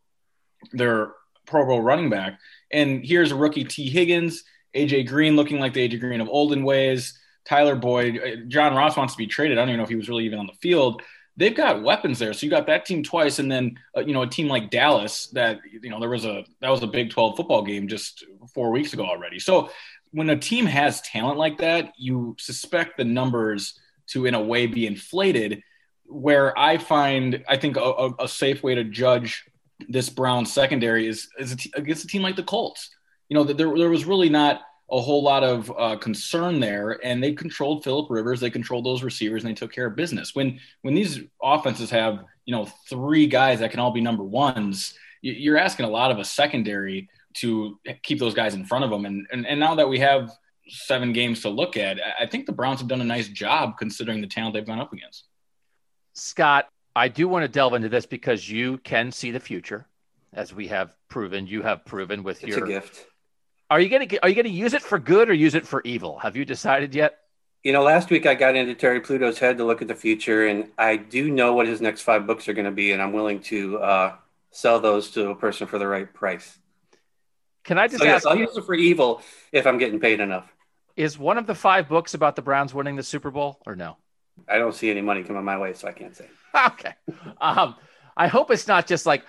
their 0.71 1.11
Pro 1.45 1.63
Bowl 1.67 1.79
running 1.79 2.09
back. 2.09 2.39
And 2.71 3.05
here's 3.05 3.31
a 3.31 3.35
rookie 3.35 3.65
Tee 3.65 3.91
Higgins, 3.91 4.45
AJ 4.75 5.07
Green 5.07 5.35
looking 5.35 5.59
like 5.59 5.75
the 5.75 5.87
AJ 5.87 5.99
Green 5.99 6.21
of 6.21 6.27
olden 6.27 6.63
ways, 6.63 7.19
Tyler 7.47 7.75
Boyd, 7.75 8.17
uh, 8.17 8.35
John 8.47 8.73
Ross 8.73 8.97
wants 8.97 9.13
to 9.13 9.19
be 9.19 9.27
traded. 9.27 9.59
I 9.59 9.61
don't 9.61 9.69
even 9.69 9.77
know 9.77 9.83
if 9.83 9.89
he 9.89 9.95
was 9.95 10.09
really 10.09 10.25
even 10.25 10.39
on 10.39 10.47
the 10.47 10.53
field. 10.53 11.03
They've 11.37 11.55
got 11.55 11.83
weapons 11.83 12.19
there. 12.19 12.33
So 12.33 12.45
you 12.45 12.49
got 12.49 12.67
that 12.67 12.85
team 12.85 13.03
twice, 13.03 13.39
and 13.39 13.51
then 13.51 13.77
uh, 13.95 14.01
you 14.01 14.13
know 14.13 14.23
a 14.23 14.27
team 14.27 14.47
like 14.47 14.69
Dallas 14.69 15.27
that 15.27 15.59
you 15.81 15.89
know 15.89 15.99
there 15.99 16.09
was 16.09 16.25
a 16.25 16.45
that 16.61 16.69
was 16.69 16.83
a 16.83 16.87
Big 16.87 17.09
Twelve 17.09 17.35
football 17.35 17.63
game 17.63 17.87
just 17.87 18.25
four 18.53 18.71
weeks 18.71 18.93
ago 18.93 19.05
already. 19.05 19.39
So 19.39 19.69
when 20.11 20.29
a 20.29 20.37
team 20.37 20.65
has 20.65 21.01
talent 21.01 21.37
like 21.37 21.57
that, 21.59 21.93
you 21.97 22.35
suspect 22.39 22.97
the 22.97 23.03
numbers 23.03 23.79
to 24.07 24.25
in 24.25 24.33
a 24.33 24.41
way 24.41 24.67
be 24.67 24.87
inflated. 24.87 25.61
Where 26.05 26.57
I 26.57 26.77
find 26.77 27.43
I 27.49 27.57
think 27.57 27.77
a, 27.77 28.11
a 28.19 28.27
safe 28.27 28.61
way 28.63 28.75
to 28.75 28.83
judge 28.83 29.43
this 29.89 30.09
Brown 30.09 30.45
secondary 30.45 31.07
is 31.07 31.27
is 31.39 31.51
a 31.51 31.57
t- 31.57 31.73
against 31.75 32.05
a 32.05 32.07
team 32.07 32.21
like 32.21 32.35
the 32.35 32.43
Colts. 32.43 32.89
You 33.29 33.35
know 33.35 33.43
that 33.43 33.57
there 33.57 33.75
there 33.75 33.89
was 33.89 34.05
really 34.05 34.29
not 34.29 34.61
a 34.91 35.01
whole 35.01 35.23
lot 35.23 35.43
of 35.43 35.71
uh, 35.77 35.95
concern 35.97 36.59
there, 36.59 36.99
and 37.03 37.23
they 37.23 37.33
controlled 37.33 37.83
Philip 37.83 38.07
Rivers. 38.09 38.39
They 38.39 38.51
controlled 38.51 38.85
those 38.85 39.03
receivers, 39.03 39.43
and 39.43 39.49
they 39.49 39.55
took 39.55 39.71
care 39.71 39.87
of 39.87 39.95
business. 39.95 40.35
When 40.35 40.59
when 40.83 40.93
these 40.93 41.21
offenses 41.41 41.89
have 41.89 42.23
you 42.45 42.55
know 42.55 42.65
three 42.87 43.27
guys 43.27 43.59
that 43.59 43.71
can 43.71 43.79
all 43.79 43.91
be 43.91 44.01
number 44.01 44.23
ones, 44.23 44.93
you're 45.21 45.57
asking 45.57 45.85
a 45.85 45.89
lot 45.89 46.11
of 46.11 46.19
a 46.19 46.25
secondary 46.25 47.09
to 47.35 47.79
keep 48.03 48.19
those 48.19 48.33
guys 48.33 48.53
in 48.53 48.65
front 48.65 48.85
of 48.85 48.91
them. 48.91 49.05
And 49.05 49.25
and, 49.31 49.47
and 49.47 49.59
now 49.59 49.75
that 49.75 49.89
we 49.89 49.99
have 49.99 50.31
seven 50.67 51.13
games 51.13 51.41
to 51.41 51.49
look 51.49 51.77
at, 51.77 51.99
I 52.19 52.27
think 52.27 52.45
the 52.45 52.51
Browns 52.51 52.79
have 52.79 52.87
done 52.87 53.01
a 53.01 53.05
nice 53.05 53.27
job 53.27 53.77
considering 53.77 54.21
the 54.21 54.27
talent 54.27 54.53
they've 54.53 54.65
gone 54.65 54.79
up 54.79 54.93
against. 54.93 55.25
Scott, 56.13 56.69
I 56.95 57.07
do 57.07 57.27
want 57.27 57.43
to 57.43 57.47
delve 57.47 57.73
into 57.73 57.89
this 57.89 58.05
because 58.05 58.49
you 58.49 58.77
can 58.79 59.11
see 59.11 59.31
the 59.31 59.39
future, 59.39 59.87
as 60.31 60.53
we 60.53 60.67
have 60.67 60.95
proven. 61.09 61.47
You 61.47 61.63
have 61.63 61.85
proven 61.85 62.23
with 62.23 62.43
it's 62.43 62.55
your 62.55 62.67
gift 62.67 63.07
are 63.69 63.79
you 63.79 63.89
gonna 63.89 64.07
are 64.21 64.29
you 64.29 64.35
gonna 64.35 64.49
use 64.49 64.73
it 64.73 64.81
for 64.81 64.99
good 64.99 65.29
or 65.29 65.33
use 65.33 65.55
it 65.55 65.65
for 65.65 65.81
evil? 65.83 66.19
Have 66.19 66.35
you 66.35 66.45
decided 66.45 66.93
yet? 66.93 67.17
You 67.63 67.73
know, 67.73 67.81
last 67.81 68.11
week 68.11 68.27
I 68.27 68.35
got 68.35 68.55
into 68.55 68.75
Terry 68.75 69.01
Pluto's 69.01 69.39
head 69.39 69.57
to 69.57 69.65
look 69.65 69.81
at 69.81 69.87
the 69.87 69.95
future, 69.95 70.45
and 70.45 70.69
I 70.77 70.97
do 70.97 71.31
know 71.31 71.53
what 71.53 71.67
his 71.67 71.81
next 71.81 72.01
five 72.01 72.27
books 72.27 72.47
are 72.47 72.53
going 72.53 72.65
to 72.65 72.71
be, 72.71 72.91
and 72.91 73.01
I'm 73.01 73.11
willing 73.11 73.39
to 73.43 73.79
uh, 73.79 74.15
sell 74.51 74.79
those 74.79 75.09
to 75.11 75.31
a 75.31 75.35
person 75.35 75.65
for 75.65 75.79
the 75.79 75.87
right 75.87 76.11
price. 76.13 76.59
Can 77.63 77.79
I 77.79 77.87
just 77.87 78.03
so, 78.03 78.07
ask? 78.07 78.23
Yes, 78.23 78.25
I'll 78.27 78.37
use 78.37 78.55
it 78.55 78.63
for 78.65 78.75
evil 78.75 79.23
if 79.51 79.65
I'm 79.65 79.79
getting 79.79 79.99
paid 79.99 80.19
enough. 80.19 80.47
Is 80.95 81.17
one 81.17 81.39
of 81.39 81.47
the 81.47 81.55
five 81.55 81.89
books 81.89 82.13
about 82.13 82.35
the 82.35 82.43
Browns 82.43 82.71
winning 82.71 82.95
the 82.97 83.03
Super 83.03 83.31
Bowl 83.31 83.59
or 83.65 83.75
no? 83.75 83.97
I 84.47 84.59
don't 84.59 84.75
see 84.75 84.91
any 84.91 85.01
money 85.01 85.23
coming 85.23 85.43
my 85.43 85.57
way, 85.57 85.73
so 85.73 85.87
I 85.87 85.91
can't 85.91 86.15
say. 86.15 86.29
Okay. 86.55 86.93
Um, 87.41 87.75
I 88.15 88.27
hope 88.27 88.49
it's 88.49 88.65
not 88.65 88.87
just 88.87 89.05
like 89.05 89.25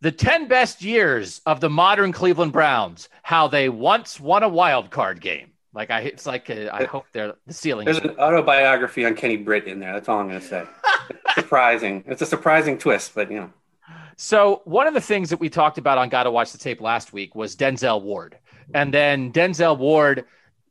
the 0.00 0.12
10 0.12 0.48
best 0.48 0.82
years 0.82 1.40
of 1.46 1.60
the 1.60 1.70
modern 1.70 2.12
Cleveland 2.12 2.52
Browns, 2.52 3.08
how 3.22 3.48
they 3.48 3.68
once 3.68 4.18
won 4.18 4.42
a 4.42 4.48
wild 4.48 4.90
card 4.90 5.20
game. 5.20 5.52
Like 5.72 5.90
I, 5.90 6.00
it's 6.00 6.26
like 6.26 6.50
a, 6.50 6.74
I 6.74 6.84
hope 6.84 7.06
they're 7.12 7.34
the 7.46 7.54
ceiling. 7.54 7.84
There's 7.84 7.98
an 7.98 8.18
autobiography 8.18 9.04
on 9.04 9.14
Kenny 9.14 9.36
Britt 9.36 9.66
in 9.66 9.78
there. 9.78 9.92
That's 9.92 10.08
all 10.08 10.18
I'm 10.18 10.28
going 10.28 10.40
to 10.40 10.46
say. 10.46 10.64
it's 11.10 11.34
surprising. 11.34 12.04
It's 12.08 12.22
a 12.22 12.26
surprising 12.26 12.76
twist, 12.76 13.14
but 13.14 13.30
you 13.30 13.38
know. 13.38 13.52
So 14.16 14.62
one 14.64 14.86
of 14.86 14.94
the 14.94 15.00
things 15.00 15.30
that 15.30 15.38
we 15.38 15.48
talked 15.48 15.78
about 15.78 15.96
on 15.96 16.08
Got 16.08 16.24
to 16.24 16.30
Watch 16.30 16.52
the 16.52 16.58
Tape 16.58 16.80
last 16.80 17.12
week 17.12 17.34
was 17.34 17.54
Denzel 17.56 18.02
Ward, 18.02 18.36
and 18.74 18.92
then 18.92 19.32
Denzel 19.32 19.78
Ward. 19.78 20.24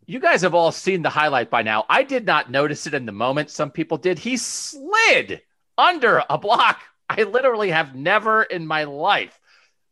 You 0.05 0.19
guys 0.19 0.41
have 0.41 0.55
all 0.55 0.71
seen 0.71 1.03
the 1.03 1.09
highlight 1.09 1.51
by 1.51 1.61
now. 1.61 1.85
I 1.87 2.03
did 2.03 2.25
not 2.25 2.49
notice 2.49 2.87
it 2.87 2.95
in 2.95 3.05
the 3.05 3.11
moment. 3.11 3.51
Some 3.51 3.69
people 3.69 3.97
did. 3.97 4.17
He 4.17 4.37
slid 4.37 5.41
under 5.77 6.23
a 6.29 6.37
block 6.37 6.81
I 7.17 7.23
literally 7.23 7.71
have 7.71 7.95
never 7.95 8.43
in 8.43 8.67
my 8.67 8.83
life 8.83 9.39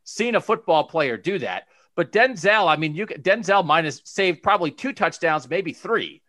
seen 0.03 0.35
a 0.35 0.41
football 0.41 0.85
player 0.85 1.17
do 1.17 1.39
that. 1.39 1.67
But 1.95 2.11
Denzel, 2.11 2.67
I 2.67 2.75
mean, 2.75 2.95
you 2.95 3.07
Denzel 3.07 3.65
minus 3.65 4.01
saved 4.05 4.43
probably 4.43 4.71
two 4.71 4.93
touchdowns, 4.93 5.49
maybe 5.49 5.73
three 5.73 6.21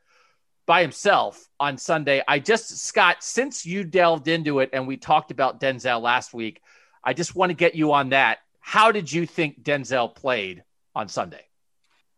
by 0.66 0.80
himself 0.82 1.48
on 1.60 1.76
Sunday. 1.78 2.22
I 2.26 2.38
just 2.38 2.78
Scott, 2.78 3.18
since 3.20 3.66
you 3.66 3.84
delved 3.84 4.28
into 4.28 4.60
it 4.60 4.70
and 4.72 4.86
we 4.86 4.96
talked 4.96 5.30
about 5.30 5.60
Denzel 5.60 6.00
last 6.00 6.32
week, 6.32 6.62
I 7.04 7.12
just 7.12 7.34
want 7.34 7.50
to 7.50 7.54
get 7.54 7.74
you 7.74 7.92
on 7.92 8.10
that. 8.10 8.38
How 8.60 8.92
did 8.92 9.12
you 9.12 9.26
think 9.26 9.62
Denzel 9.62 10.14
played 10.14 10.64
on 10.94 11.08
Sunday? 11.08 11.44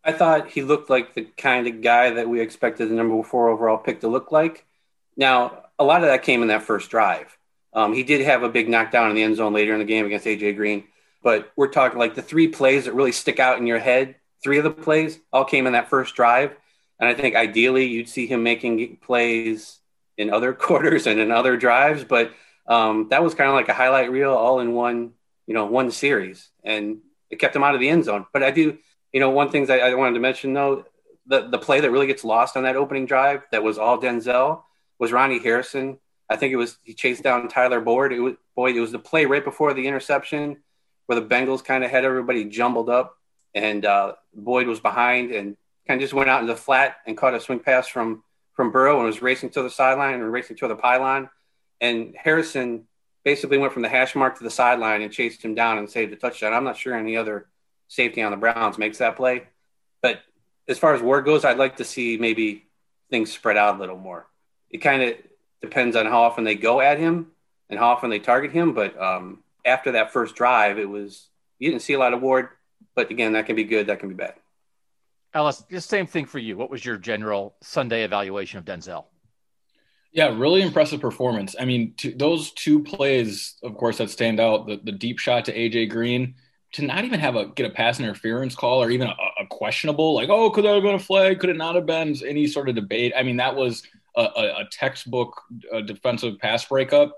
I 0.03 0.13
thought 0.13 0.49
he 0.49 0.63
looked 0.63 0.89
like 0.89 1.15
the 1.15 1.25
kind 1.37 1.67
of 1.67 1.83
guy 1.83 2.11
that 2.11 2.29
we 2.29 2.41
expected 2.41 2.89
the 2.89 2.95
number 2.95 3.23
four 3.23 3.49
overall 3.49 3.79
pick 3.79 4.01
to 4.01 4.09
look 4.09 4.33
like. 4.33 4.65
Now, 5.17 5.65
a 5.79 5.85
lot 5.85 6.03
of 6.03 6.09
that 6.09 6.23
came 6.23 6.43
in 6.43 6.49
that 6.49 6.63
first 6.63 6.91
drive. 6.91 7.37
Um, 7.73 7.93
he 7.93 8.03
did 8.03 8.23
have 8.23 8.43
a 8.43 8.49
big 8.49 8.69
knockdown 8.69 9.11
in 9.11 9.17
the 9.17 9.23
end 9.23 9.37
zone 9.37 9.53
later 9.53 9.73
in 9.73 9.79
the 9.79 9.85
game 9.85 10.07
against 10.07 10.27
AJ 10.27 10.57
Green, 10.57 10.85
but 11.23 11.53
we're 11.57 11.69
talking 11.69 11.99
like 11.99 12.15
the 12.15 12.23
three 12.23 12.49
plays 12.49 12.85
that 12.85 12.95
really 12.95 13.13
stick 13.13 13.39
out 13.39 13.59
in 13.59 13.67
your 13.67 13.79
head. 13.79 14.17
Three 14.43 14.59
of 14.59 14.65
the 14.65 14.71
plays 14.71 15.19
all 15.33 15.45
came 15.45 15.67
in 15.67 15.75
that 15.75 15.91
first 15.91 16.15
drive, 16.15 16.57
and 16.99 17.09
I 17.09 17.15
think 17.15 17.37
ideally 17.37 17.87
you'd 17.87 18.09
see 18.09 18.27
him 18.27 18.43
making 18.43 18.97
plays 18.97 19.79
in 20.17 20.31
other 20.31 20.53
quarters 20.67 21.07
and 21.07 21.21
in 21.21 21.31
other 21.31 21.57
drives. 21.57 22.05
But 22.05 22.33
um, 22.67 23.09
that 23.11 23.23
was 23.23 23.35
kind 23.35 23.49
of 23.49 23.55
like 23.55 23.69
a 23.69 23.75
highlight 23.75 24.11
reel 24.11 24.33
all 24.33 24.61
in 24.61 24.73
one, 24.73 25.13
you 25.47 25.55
know, 25.55 25.67
one 25.67 25.91
series, 25.91 26.49
and 26.65 26.99
it 27.31 27.39
kept 27.39 27.55
him 27.55 27.63
out 27.63 27.75
of 27.75 27.81
the 27.81 27.89
end 27.89 28.05
zone. 28.05 28.27
But 28.33 28.43
I 28.43 28.51
do, 28.51 28.79
you 29.13 29.21
know, 29.21 29.31
one 29.31 29.51
thing 29.51 29.71
I, 29.71 29.81
I 29.81 29.95
wanted 29.95 30.15
to 30.15 30.21
mention 30.21 30.55
though, 30.55 30.85
the 31.27 31.49
the 31.49 31.59
play 31.59 31.81
that 31.81 31.91
really 31.91 32.09
gets 32.09 32.25
lost 32.25 32.57
on 32.57 32.65
that 32.65 32.77
opening 32.77 33.07
drive 33.07 33.43
that 33.53 33.63
was 33.63 33.79
all 33.79 34.01
Denzel 34.01 34.63
was 34.99 35.13
Ronnie 35.13 35.39
Harrison 35.39 35.99
I 36.31 36.37
think 36.37 36.53
it 36.53 36.57
was 36.57 36.79
he 36.83 36.95
chased 36.95 37.25
down 37.25 37.49
Tyler 37.49 37.81
Boyd. 37.81 38.13
It 38.13 38.21
was. 38.21 38.35
It 38.57 38.81
was 38.81 38.93
the 38.93 38.99
play 38.99 39.25
right 39.25 39.45
before 39.45 39.75
the 39.75 39.87
interception 39.89 40.59
where 41.07 41.19
the 41.19 41.27
Bengals 41.27 41.65
kind 41.65 41.83
of 41.83 41.91
had 41.91 42.05
everybody 42.05 42.45
jumbled 42.45 42.89
up, 42.89 43.17
and 43.53 43.85
uh, 43.85 44.13
Boyd 44.33 44.69
was 44.69 44.79
behind 44.79 45.33
and 45.33 45.57
kind 45.89 45.99
of 45.99 46.03
just 46.03 46.15
went 46.15 46.31
out 46.31 46.41
in 46.41 46.47
the 46.47 46.55
flat 46.55 46.99
and 47.05 47.17
caught 47.17 47.35
a 47.35 47.41
swing 47.41 47.59
pass 47.59 47.89
from 47.89 48.23
from 48.53 48.71
Burrow 48.71 48.99
and 48.99 49.07
was 49.07 49.21
racing 49.21 49.51
to 49.51 49.63
the 49.63 49.71
sideline 49.71 50.15
and 50.15 50.33
racing 50.33 50.57
to 50.59 50.69
the 50.69 50.77
pylon. 50.77 51.29
And 51.81 52.15
Harrison 52.17 52.87
basically 53.25 53.59
went 53.59 53.73
from 53.73 53.83
the 53.83 53.89
hash 53.89 54.15
mark 54.15 54.39
to 54.39 54.45
the 54.45 54.51
sideline 54.51 55.03
and 55.03 55.13
chased 55.13 55.43
him 55.45 55.55
down 55.55 55.79
and 55.79 55.91
saved 55.91 56.13
a 56.13 56.17
touchdown. 56.17 56.53
I'm 56.53 56.65
not 56.65 56.77
sure 56.77 56.95
any 56.95 57.17
other 57.17 57.49
safety 57.89 58.23
on 58.23 58.31
the 58.31 58.37
Browns 58.37 58.79
makes 58.79 58.99
that 58.99 59.17
play, 59.17 59.45
but 60.01 60.21
as 60.69 60.79
far 60.79 60.95
as 60.95 61.03
Ward 61.03 61.25
goes, 61.25 61.45
I'd 61.45 61.59
like 61.59 61.77
to 61.79 61.85
see 61.85 62.19
maybe 62.19 62.67
things 63.11 63.33
spread 63.33 63.57
out 63.57 63.77
a 63.77 63.79
little 63.79 63.99
more. 63.99 64.27
It 64.71 64.79
kind 64.79 65.03
of 65.03 65.15
depends 65.63 65.97
on 65.97 66.07
how 66.07 66.23
often 66.23 66.45
they 66.45 66.55
go 66.55 66.81
at 66.81 66.99
him 66.99 67.29
and 67.69 67.79
how 67.79 67.89
often 67.89 68.11
they 68.11 68.19
target 68.19 68.53
him. 68.53 68.75
But 68.75 69.01
um, 69.01 69.43
after 69.65 69.93
that 69.93 70.13
first 70.13 70.35
drive, 70.35 70.79
it 70.79 70.89
was 70.89 71.29
you 71.59 71.71
didn't 71.71 71.83
see 71.83 71.93
a 71.93 71.99
lot 71.99 72.13
of 72.13 72.23
Ward. 72.23 72.49
But 72.95 73.11
again, 73.11 73.33
that 73.33 73.47
can 73.47 73.57
be 73.57 73.65
good, 73.65 73.87
that 73.87 74.01
can 74.01 74.09
be 74.09 74.15
bad. 74.15 74.35
Ellis, 75.33 75.63
the 75.71 75.81
same 75.81 76.07
thing 76.07 76.27
for 76.27 76.39
you. 76.39 76.57
What 76.57 76.71
was 76.71 76.85
your 76.85 76.97
general 76.97 77.55
Sunday 77.63 78.03
evaluation 78.03 78.59
of 78.59 78.65
Denzel? 78.65 79.05
Yeah, 80.13 80.37
really 80.37 80.63
impressive 80.63 81.01
performance. 81.01 81.55
I 81.59 81.65
mean, 81.65 81.95
to, 81.99 82.13
those 82.13 82.51
two 82.51 82.83
plays, 82.83 83.55
of 83.63 83.77
course, 83.77 83.99
that 83.99 84.11
stand 84.11 84.41
out. 84.41 84.67
The, 84.67 84.81
the 84.83 84.93
deep 84.93 85.21
shot 85.21 85.45
to 85.45 85.57
AJ 85.57 85.91
Green 85.91 86.35
to 86.73 86.83
not 86.85 87.05
even 87.05 87.21
have 87.21 87.37
a 87.37 87.47
get 87.47 87.67
a 87.67 87.71
pass 87.71 88.01
interference 88.01 88.57
call 88.57 88.83
or 88.83 88.91
even 88.91 89.09
a, 89.09 89.15
a 89.41 89.47
questionable, 89.49 90.15
like, 90.15 90.29
oh, 90.29 90.51
could 90.51 90.65
that 90.65 90.75
have 90.75 90.83
been 90.83 90.95
a 90.95 91.01
flag? 91.01 91.39
Could 91.39 91.51
it 91.51 91.57
not 91.57 91.77
have 91.77 91.87
been 91.87 92.17
any 92.27 92.47
sort 92.49 92.69
of 92.69 92.75
debate? 92.75 93.13
I 93.17 93.23
mean, 93.23 93.37
that 93.37 93.55
was 93.55 93.85
a, 94.17 94.23
a 94.23 94.69
textbook 94.71 95.41
uh, 95.73 95.81
defensive 95.81 96.39
pass 96.39 96.65
breakup. 96.65 97.17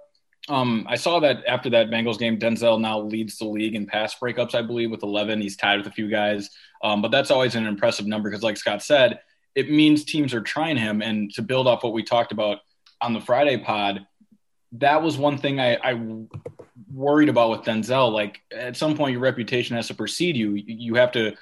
Um, 0.48 0.86
I 0.88 0.96
saw 0.96 1.20
that 1.20 1.44
after 1.46 1.70
that 1.70 1.90
Bengals 1.90 2.18
game, 2.18 2.38
Denzel 2.38 2.80
now 2.80 3.00
leads 3.00 3.38
the 3.38 3.44
league 3.44 3.74
in 3.74 3.86
pass 3.86 4.18
breakups, 4.18 4.54
I 4.54 4.62
believe, 4.62 4.90
with 4.90 5.04
11. 5.04 5.40
He's 5.40 5.56
tied 5.56 5.78
with 5.78 5.86
a 5.86 5.92
few 5.92 6.10
guys. 6.10 6.50
Um, 6.82 7.00
but 7.00 7.12
that's 7.12 7.30
always 7.30 7.54
an 7.54 7.66
impressive 7.66 8.06
number 8.06 8.28
because, 8.28 8.42
like 8.42 8.56
Scott 8.56 8.82
said, 8.82 9.20
it 9.54 9.70
means 9.70 10.04
teams 10.04 10.34
are 10.34 10.40
trying 10.40 10.76
him. 10.76 11.00
And 11.00 11.32
to 11.34 11.42
build 11.42 11.68
off 11.68 11.84
what 11.84 11.92
we 11.92 12.02
talked 12.02 12.32
about 12.32 12.58
on 13.00 13.12
the 13.12 13.20
Friday 13.20 13.56
pod, 13.58 14.06
that 14.72 15.02
was 15.02 15.16
one 15.16 15.38
thing 15.38 15.60
I, 15.60 15.76
I 15.76 16.00
worried 16.92 17.28
about 17.28 17.50
with 17.50 17.60
Denzel. 17.60 18.10
Like 18.12 18.40
at 18.50 18.76
some 18.76 18.96
point, 18.96 19.12
your 19.12 19.20
reputation 19.20 19.76
has 19.76 19.88
to 19.88 19.94
precede 19.94 20.36
you. 20.36 20.54
You 20.54 20.94
have 20.94 21.12
to, 21.12 21.36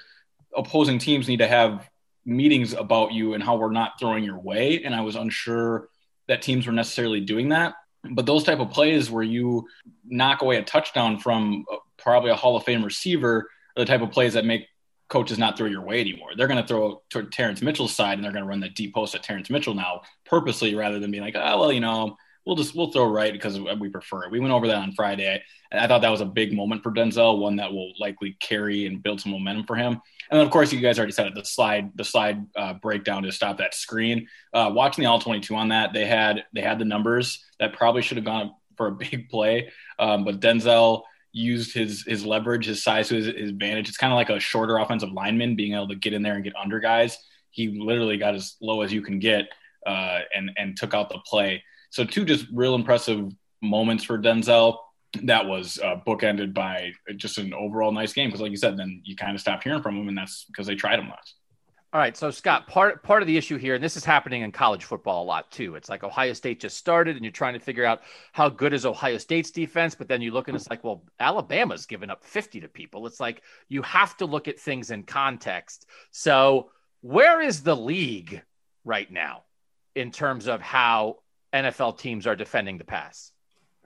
opposing 0.55 0.99
teams 0.99 1.27
need 1.27 1.39
to 1.39 1.47
have 1.47 1.89
meetings 2.25 2.73
about 2.73 3.11
you 3.11 3.33
and 3.33 3.43
how 3.43 3.55
we're 3.55 3.71
not 3.71 3.93
throwing 3.99 4.23
your 4.23 4.39
way. 4.39 4.83
And 4.83 4.93
I 4.93 5.01
was 5.01 5.15
unsure 5.15 5.89
that 6.27 6.41
teams 6.41 6.67
were 6.67 6.73
necessarily 6.73 7.21
doing 7.21 7.49
that. 7.49 7.75
But 8.09 8.25
those 8.25 8.43
type 8.43 8.59
of 8.59 8.71
plays 8.71 9.11
where 9.11 9.23
you 9.23 9.67
knock 10.05 10.41
away 10.41 10.57
a 10.57 10.63
touchdown 10.63 11.19
from 11.19 11.65
uh, 11.71 11.77
probably 11.97 12.31
a 12.31 12.35
Hall 12.35 12.55
of 12.55 12.63
Fame 12.63 12.83
receiver 12.83 13.49
are 13.77 13.81
the 13.81 13.85
type 13.85 14.01
of 14.01 14.11
plays 14.11 14.33
that 14.33 14.45
make 14.45 14.67
coaches 15.07 15.37
not 15.37 15.57
throw 15.57 15.67
your 15.67 15.81
way 15.81 15.99
anymore. 15.99 16.29
They're 16.35 16.47
going 16.47 16.61
to 16.61 16.67
throw 16.67 17.01
to 17.11 17.23
Terrence 17.25 17.61
Mitchell's 17.61 17.93
side 17.93 18.13
and 18.13 18.23
they're 18.23 18.31
going 18.31 18.43
to 18.43 18.49
run 18.49 18.61
that 18.61 18.75
deep 18.75 18.93
post 18.93 19.13
at 19.13 19.23
Terrence 19.23 19.49
Mitchell 19.49 19.73
now 19.73 20.01
purposely 20.25 20.73
rather 20.73 20.99
than 20.99 21.11
being 21.11 21.23
like, 21.23 21.35
oh, 21.35 21.59
well, 21.59 21.71
you 21.71 21.81
know, 21.81 22.17
we'll 22.45 22.55
just 22.55 22.75
we'll 22.75 22.91
throw 22.91 23.05
right 23.05 23.33
because 23.33 23.59
we 23.59 23.89
prefer 23.89 24.23
it. 24.23 24.31
We 24.31 24.39
went 24.39 24.53
over 24.53 24.67
that 24.67 24.77
on 24.77 24.93
Friday, 24.93 25.41
and 25.71 25.79
I 25.79 25.87
thought 25.87 26.01
that 26.01 26.09
was 26.09 26.21
a 26.21 26.25
big 26.25 26.53
moment 26.53 26.83
for 26.83 26.91
Denzel, 26.91 27.39
one 27.39 27.57
that 27.57 27.71
will 27.71 27.93
likely 27.99 28.37
carry 28.39 28.85
and 28.85 29.01
build 29.01 29.21
some 29.21 29.31
momentum 29.31 29.65
for 29.65 29.75
him. 29.75 30.01
And 30.31 30.39
then, 30.39 30.47
of 30.47 30.51
course, 30.51 30.71
you 30.71 30.79
guys 30.79 30.97
already 30.97 31.11
said 31.11 31.27
it. 31.27 31.35
The 31.35 31.43
slide, 31.43 31.91
the 31.95 32.05
slide 32.05 32.45
uh, 32.55 32.75
breakdown 32.75 33.23
to 33.23 33.33
stop 33.33 33.57
that 33.57 33.73
screen. 33.73 34.27
Uh, 34.53 34.71
watching 34.73 35.03
the 35.03 35.09
all 35.09 35.19
twenty 35.19 35.41
two 35.41 35.55
on 35.55 35.69
that, 35.69 35.91
they 35.93 36.05
had 36.05 36.45
they 36.53 36.61
had 36.61 36.79
the 36.79 36.85
numbers 36.85 37.43
that 37.59 37.73
probably 37.73 38.01
should 38.01 38.15
have 38.17 38.25
gone 38.25 38.53
for 38.77 38.87
a 38.87 38.91
big 39.11 39.29
play, 39.29 39.71
um, 39.99 40.23
but 40.23 40.39
Denzel 40.39 41.03
used 41.33 41.73
his 41.73 42.03
his 42.07 42.25
leverage, 42.25 42.65
his 42.65 42.81
size 42.81 43.09
to 43.09 43.15
his, 43.15 43.25
his 43.25 43.49
advantage. 43.49 43.89
It's 43.89 43.97
kind 43.97 44.13
of 44.13 44.17
like 44.17 44.29
a 44.29 44.39
shorter 44.39 44.77
offensive 44.77 45.11
lineman 45.11 45.55
being 45.55 45.73
able 45.73 45.89
to 45.89 45.95
get 45.95 46.13
in 46.13 46.21
there 46.21 46.35
and 46.35 46.43
get 46.43 46.55
under 46.55 46.79
guys. 46.79 47.17
He 47.49 47.67
literally 47.67 48.17
got 48.17 48.33
as 48.33 48.55
low 48.61 48.81
as 48.81 48.93
you 48.93 49.01
can 49.01 49.19
get 49.19 49.49
uh, 49.85 50.19
and 50.33 50.51
and 50.57 50.77
took 50.77 50.93
out 50.93 51.09
the 51.09 51.19
play. 51.25 51.61
So 51.89 52.05
two 52.05 52.23
just 52.23 52.45
real 52.53 52.75
impressive 52.75 53.29
moments 53.61 54.05
for 54.05 54.17
Denzel 54.17 54.77
that 55.23 55.45
was 55.45 55.79
uh, 55.83 55.95
bookended 56.05 56.53
by 56.53 56.91
just 57.15 57.37
an 57.37 57.53
overall 57.53 57.91
nice 57.91 58.13
game. 58.13 58.29
Because, 58.29 58.41
like 58.41 58.51
you 58.51 58.57
said, 58.57 58.77
then 58.77 59.01
you 59.03 59.15
kind 59.15 59.35
of 59.35 59.41
stopped 59.41 59.63
hearing 59.63 59.81
from 59.81 59.97
them, 59.97 60.07
and 60.07 60.17
that's 60.17 60.45
because 60.45 60.67
they 60.67 60.75
tried 60.75 60.97
them 60.97 61.09
less. 61.09 61.35
All 61.93 61.99
right, 61.99 62.15
so 62.15 62.31
Scott, 62.31 62.67
part 62.67 63.03
part 63.03 63.21
of 63.21 63.27
the 63.27 63.35
issue 63.35 63.57
here, 63.57 63.75
and 63.75 63.83
this 63.83 63.97
is 63.97 64.05
happening 64.05 64.43
in 64.43 64.53
college 64.53 64.85
football 64.85 65.23
a 65.23 65.25
lot 65.25 65.51
too. 65.51 65.75
It's 65.75 65.89
like 65.89 66.05
Ohio 66.05 66.31
State 66.31 66.61
just 66.61 66.77
started, 66.77 67.17
and 67.17 67.25
you're 67.25 67.33
trying 67.33 67.53
to 67.53 67.59
figure 67.59 67.83
out 67.83 68.03
how 68.31 68.47
good 68.47 68.71
is 68.71 68.85
Ohio 68.85 69.17
State's 69.17 69.51
defense, 69.51 69.93
but 69.93 70.07
then 70.07 70.21
you 70.21 70.31
look 70.31 70.47
and 70.47 70.55
it's 70.55 70.69
like, 70.69 70.85
well, 70.85 71.03
Alabama's 71.19 71.85
given 71.85 72.09
up 72.09 72.23
50 72.23 72.61
to 72.61 72.69
people. 72.69 73.07
It's 73.07 73.19
like 73.19 73.41
you 73.67 73.81
have 73.81 74.15
to 74.17 74.25
look 74.25 74.47
at 74.47 74.57
things 74.57 74.89
in 74.89 75.03
context. 75.03 75.85
So, 76.11 76.71
where 77.01 77.41
is 77.41 77.61
the 77.61 77.75
league 77.75 78.41
right 78.85 79.11
now 79.11 79.43
in 79.93 80.11
terms 80.11 80.47
of 80.47 80.61
how 80.61 81.17
NFL 81.53 81.99
teams 81.99 82.25
are 82.25 82.37
defending 82.37 82.77
the 82.77 82.85
pass? 82.85 83.33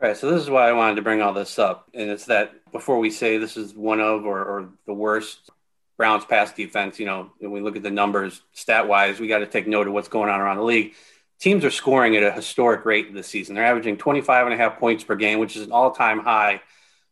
All 0.02 0.10
right, 0.10 0.18
so 0.18 0.30
this 0.30 0.42
is 0.42 0.50
why 0.50 0.68
I 0.68 0.74
wanted 0.74 0.96
to 0.96 1.02
bring 1.02 1.22
all 1.22 1.32
this 1.32 1.58
up, 1.58 1.90
and 1.94 2.10
it's 2.10 2.25
that 2.25 2.70
before 2.74 3.00
we 3.00 3.10
say 3.10 3.38
this 3.38 3.56
is 3.56 3.74
one 3.74 4.02
of 4.02 4.25
or, 4.25 4.44
or 4.44 4.70
the 4.86 4.94
worst 4.94 5.50
Browns 5.96 6.25
pass 6.25 6.52
defense, 6.52 7.00
you 7.00 7.06
know, 7.06 7.32
when 7.40 7.52
we 7.52 7.62
look 7.62 7.78
at 7.78 7.84
the 7.84 7.92
numbers 7.92 8.42
stat 8.52 8.90
wise, 8.90 9.22
we 9.22 9.28
got 9.28 9.38
to 9.40 9.46
take 9.46 9.68
note 9.68 9.88
of 9.88 9.94
what's 9.94 10.10
going 10.10 10.30
on 10.30 10.42
around 10.42 10.58
the 10.58 10.64
league. 10.64 10.96
Teams 11.40 11.64
are 11.64 11.72
scoring 11.72 12.18
at 12.18 12.24
a 12.24 12.32
historic 12.34 12.84
rate 12.84 13.14
this 13.14 13.28
season. 13.28 13.56
They're 13.56 13.64
averaging 13.64 13.96
25 13.96 14.48
and 14.48 14.54
a 14.54 14.58
half 14.58 14.80
points 14.80 15.06
per 15.06 15.16
game, 15.16 15.40
which 15.40 15.56
is 15.56 15.66
an 15.66 15.72
all 15.72 15.92
time 15.92 16.20
high 16.20 16.62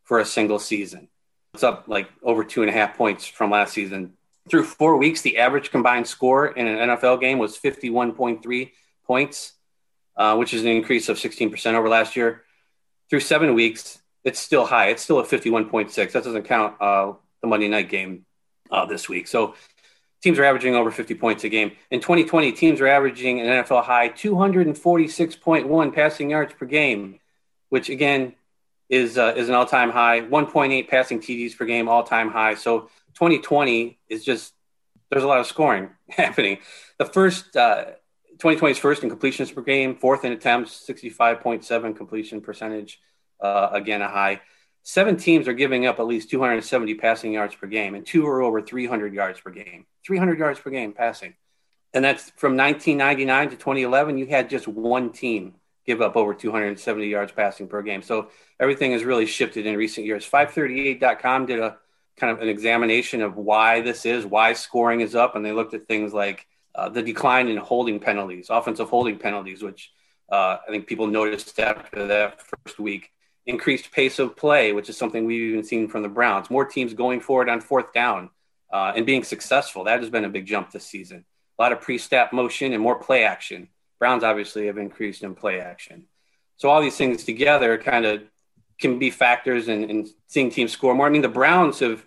for 0.02 0.18
a 0.18 0.24
single 0.26 0.58
season. 0.58 1.08
It's 1.54 1.62
up 1.62 1.84
like 1.86 2.10
over 2.22 2.44
two 2.44 2.60
and 2.60 2.68
a 2.68 2.72
half 2.74 2.98
points 2.98 3.26
from 3.26 3.50
last 3.50 3.72
season. 3.72 4.12
Through 4.50 4.64
four 4.64 4.98
weeks, 4.98 5.22
the 5.22 5.38
average 5.38 5.70
combined 5.70 6.06
score 6.06 6.48
in 6.48 6.66
an 6.66 6.90
NFL 6.90 7.20
game 7.20 7.38
was 7.38 7.56
51.3 7.56 8.72
points, 9.06 9.52
uh, 10.18 10.36
which 10.36 10.52
is 10.52 10.60
an 10.60 10.68
increase 10.68 11.08
of 11.08 11.16
16% 11.16 11.72
over 11.72 11.88
last 11.88 12.14
year. 12.14 12.42
Through 13.10 13.20
seven 13.20 13.54
weeks, 13.54 14.02
it's 14.24 14.40
still 14.40 14.64
high. 14.64 14.88
It's 14.88 15.02
still 15.02 15.20
at 15.20 15.26
51.6. 15.26 15.94
That 15.94 16.24
doesn't 16.24 16.44
count 16.44 16.80
uh, 16.80 17.12
the 17.40 17.46
Monday 17.46 17.68
night 17.68 17.88
game 17.88 18.24
uh, 18.70 18.86
this 18.86 19.08
week. 19.08 19.26
So 19.26 19.54
teams 20.22 20.38
are 20.38 20.44
averaging 20.44 20.74
over 20.74 20.90
50 20.90 21.14
points 21.14 21.44
a 21.44 21.48
game. 21.48 21.72
In 21.90 22.00
2020, 22.00 22.52
teams 22.52 22.80
are 22.80 22.86
averaging 22.86 23.40
an 23.40 23.46
NFL 23.46 23.84
high 23.84 24.08
246.1 24.08 25.94
passing 25.94 26.30
yards 26.30 26.54
per 26.54 26.64
game, 26.64 27.20
which 27.68 27.90
again 27.90 28.34
is 28.88 29.18
uh, 29.18 29.34
is 29.36 29.48
an 29.48 29.54
all 29.54 29.66
time 29.66 29.90
high. 29.90 30.22
1.8 30.22 30.88
passing 30.88 31.20
TDs 31.20 31.56
per 31.56 31.66
game, 31.66 31.88
all 31.88 32.02
time 32.02 32.30
high. 32.30 32.54
So 32.54 32.88
2020 33.14 33.98
is 34.08 34.24
just 34.24 34.54
there's 35.10 35.24
a 35.24 35.28
lot 35.28 35.40
of 35.40 35.46
scoring 35.46 35.90
happening. 36.08 36.58
The 36.98 37.04
first 37.04 37.54
uh, 37.56 37.84
2020's 38.38 38.78
first 38.78 39.02
in 39.02 39.08
completions 39.08 39.50
per 39.50 39.62
game, 39.62 39.96
fourth 39.96 40.24
in 40.24 40.32
attempts, 40.32 40.86
65.7 40.88 41.96
completion 41.96 42.40
percentage, 42.40 43.00
uh, 43.40 43.70
again 43.72 44.02
a 44.02 44.08
high. 44.08 44.40
Seven 44.82 45.16
teams 45.16 45.48
are 45.48 45.54
giving 45.54 45.86
up 45.86 45.98
at 45.98 46.06
least 46.06 46.30
270 46.30 46.94
passing 46.96 47.32
yards 47.32 47.54
per 47.54 47.66
game, 47.66 47.94
and 47.94 48.04
two 48.04 48.26
are 48.26 48.42
over 48.42 48.60
300 48.60 49.14
yards 49.14 49.40
per 49.40 49.50
game. 49.50 49.86
300 50.06 50.38
yards 50.38 50.60
per 50.60 50.70
game 50.70 50.92
passing. 50.92 51.34
And 51.94 52.04
that's 52.04 52.30
from 52.36 52.56
1999 52.56 53.50
to 53.50 53.56
2011. 53.56 54.18
You 54.18 54.26
had 54.26 54.50
just 54.50 54.68
one 54.68 55.10
team 55.12 55.54
give 55.86 56.02
up 56.02 56.16
over 56.16 56.34
270 56.34 57.06
yards 57.06 57.32
passing 57.32 57.68
per 57.68 57.82
game. 57.82 58.02
So 58.02 58.30
everything 58.58 58.92
has 58.92 59.04
really 59.04 59.26
shifted 59.26 59.66
in 59.66 59.76
recent 59.76 60.06
years. 60.06 60.28
538.com 60.28 61.46
did 61.46 61.60
a 61.60 61.78
kind 62.16 62.32
of 62.32 62.42
an 62.42 62.48
examination 62.48 63.22
of 63.22 63.36
why 63.36 63.80
this 63.80 64.04
is, 64.04 64.24
why 64.26 64.52
scoring 64.52 65.00
is 65.00 65.14
up, 65.14 65.36
and 65.36 65.44
they 65.44 65.52
looked 65.52 65.74
at 65.74 65.86
things 65.86 66.12
like 66.12 66.46
uh, 66.74 66.88
the 66.88 67.02
decline 67.02 67.48
in 67.48 67.56
holding 67.56 68.00
penalties, 68.00 68.48
offensive 68.50 68.88
holding 68.88 69.18
penalties, 69.18 69.62
which 69.62 69.92
uh, 70.30 70.58
I 70.66 70.70
think 70.70 70.86
people 70.86 71.06
noticed 71.06 71.58
after 71.60 72.06
that 72.06 72.40
first 72.40 72.78
week 72.78 73.10
increased 73.46 73.92
pace 73.92 74.18
of 74.18 74.36
play, 74.36 74.72
which 74.72 74.88
is 74.88 74.96
something 74.96 75.24
we've 75.24 75.50
even 75.50 75.64
seen 75.64 75.88
from 75.88 76.02
the 76.02 76.08
Browns. 76.08 76.50
More 76.50 76.64
teams 76.64 76.94
going 76.94 77.20
forward 77.20 77.48
on 77.48 77.60
fourth 77.60 77.92
down 77.92 78.30
uh, 78.72 78.92
and 78.96 79.04
being 79.04 79.22
successful. 79.22 79.84
That 79.84 80.00
has 80.00 80.10
been 80.10 80.24
a 80.24 80.30
big 80.30 80.46
jump 80.46 80.70
this 80.70 80.86
season. 80.86 81.24
A 81.58 81.62
lot 81.62 81.72
of 81.72 81.80
pre-snap 81.80 82.32
motion 82.32 82.72
and 82.72 82.82
more 82.82 82.96
play 82.96 83.24
action. 83.24 83.68
Browns 83.98 84.24
obviously 84.24 84.66
have 84.66 84.78
increased 84.78 85.22
in 85.22 85.34
play 85.34 85.60
action. 85.60 86.06
So 86.56 86.70
all 86.70 86.80
these 86.80 86.96
things 86.96 87.24
together 87.24 87.78
kind 87.78 88.04
of 88.04 88.22
can 88.80 88.98
be 88.98 89.10
factors 89.10 89.68
in, 89.68 89.88
in 89.90 90.08
seeing 90.26 90.50
teams 90.50 90.72
score 90.72 90.94
more. 90.94 91.06
I 91.06 91.10
mean, 91.10 91.22
the 91.22 91.28
Browns 91.28 91.78
have, 91.80 92.04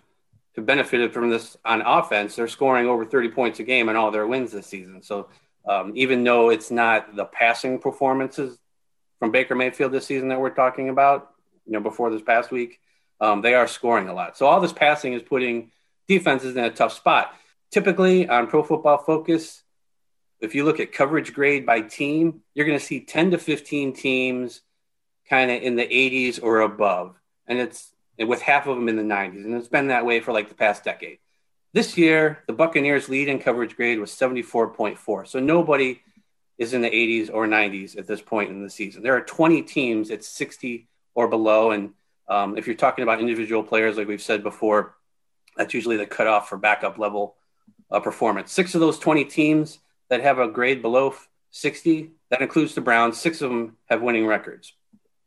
benefited 0.62 1.12
from 1.12 1.30
this 1.30 1.56
on 1.64 1.82
offense. 1.82 2.36
They're 2.36 2.48
scoring 2.48 2.86
over 2.86 3.04
30 3.04 3.30
points 3.30 3.60
a 3.60 3.62
game 3.62 3.88
in 3.88 3.96
all 3.96 4.10
their 4.10 4.26
wins 4.26 4.52
this 4.52 4.66
season. 4.66 5.02
So 5.02 5.28
um, 5.66 5.92
even 5.94 6.24
though 6.24 6.50
it's 6.50 6.70
not 6.70 7.14
the 7.14 7.24
passing 7.24 7.78
performances 7.78 8.58
from 9.18 9.30
Baker 9.30 9.54
Mayfield 9.54 9.92
this 9.92 10.06
season 10.06 10.28
that 10.28 10.40
we're 10.40 10.50
talking 10.50 10.88
about, 10.88 11.30
you 11.66 11.72
know, 11.72 11.80
before 11.80 12.10
this 12.10 12.22
past 12.22 12.50
week, 12.50 12.80
um, 13.20 13.42
they 13.42 13.54
are 13.54 13.66
scoring 13.66 14.08
a 14.08 14.14
lot. 14.14 14.36
So 14.36 14.46
all 14.46 14.60
this 14.60 14.72
passing 14.72 15.12
is 15.12 15.22
putting 15.22 15.70
defenses 16.06 16.56
in 16.56 16.64
a 16.64 16.70
tough 16.70 16.92
spot. 16.92 17.34
Typically 17.70 18.28
on 18.28 18.46
Pro 18.46 18.62
Football 18.62 18.98
Focus, 18.98 19.62
if 20.40 20.54
you 20.54 20.64
look 20.64 20.80
at 20.80 20.92
coverage 20.92 21.34
grade 21.34 21.66
by 21.66 21.80
team, 21.80 22.42
you're 22.54 22.66
going 22.66 22.78
to 22.78 22.84
see 22.84 23.00
10 23.00 23.32
to 23.32 23.38
15 23.38 23.92
teams 23.92 24.62
kind 25.28 25.50
of 25.50 25.62
in 25.62 25.76
the 25.76 25.86
80s 25.86 26.42
or 26.42 26.60
above, 26.60 27.16
and 27.46 27.58
it's 27.58 27.92
with 28.26 28.42
half 28.42 28.66
of 28.66 28.76
them 28.76 28.88
in 28.88 28.96
the 28.96 29.02
90s, 29.02 29.44
and 29.44 29.54
it's 29.54 29.68
been 29.68 29.88
that 29.88 30.04
way 30.04 30.20
for 30.20 30.32
like 30.32 30.48
the 30.48 30.54
past 30.54 30.84
decade. 30.84 31.18
This 31.72 31.98
year, 31.98 32.42
the 32.46 32.52
Buccaneers' 32.52 33.08
lead 33.08 33.28
in 33.28 33.38
coverage 33.38 33.76
grade 33.76 34.00
was 34.00 34.10
74.4. 34.10 35.28
So 35.28 35.38
nobody 35.38 36.00
is 36.56 36.72
in 36.72 36.80
the 36.80 36.90
80s 36.90 37.30
or 37.32 37.46
90s 37.46 37.96
at 37.96 38.06
this 38.06 38.20
point 38.20 38.50
in 38.50 38.62
the 38.62 38.70
season. 38.70 39.02
There 39.02 39.16
are 39.16 39.20
20 39.20 39.62
teams 39.62 40.10
at 40.10 40.24
60 40.24 40.88
or 41.14 41.28
below. 41.28 41.70
And 41.70 41.92
um, 42.26 42.56
if 42.56 42.66
you're 42.66 42.76
talking 42.76 43.02
about 43.02 43.20
individual 43.20 43.62
players, 43.62 43.96
like 43.96 44.08
we've 44.08 44.20
said 44.20 44.42
before, 44.42 44.96
that's 45.56 45.74
usually 45.74 45.96
the 45.96 46.06
cutoff 46.06 46.48
for 46.48 46.56
backup 46.56 46.98
level 46.98 47.36
uh, 47.90 48.00
performance. 48.00 48.50
Six 48.50 48.74
of 48.74 48.80
those 48.80 48.98
20 48.98 49.24
teams 49.26 49.78
that 50.08 50.22
have 50.22 50.38
a 50.38 50.48
grade 50.48 50.82
below 50.82 51.14
60, 51.50 52.10
that 52.30 52.42
includes 52.42 52.74
the 52.74 52.80
Browns, 52.80 53.18
six 53.18 53.40
of 53.40 53.50
them 53.50 53.76
have 53.86 54.02
winning 54.02 54.26
records. 54.26 54.72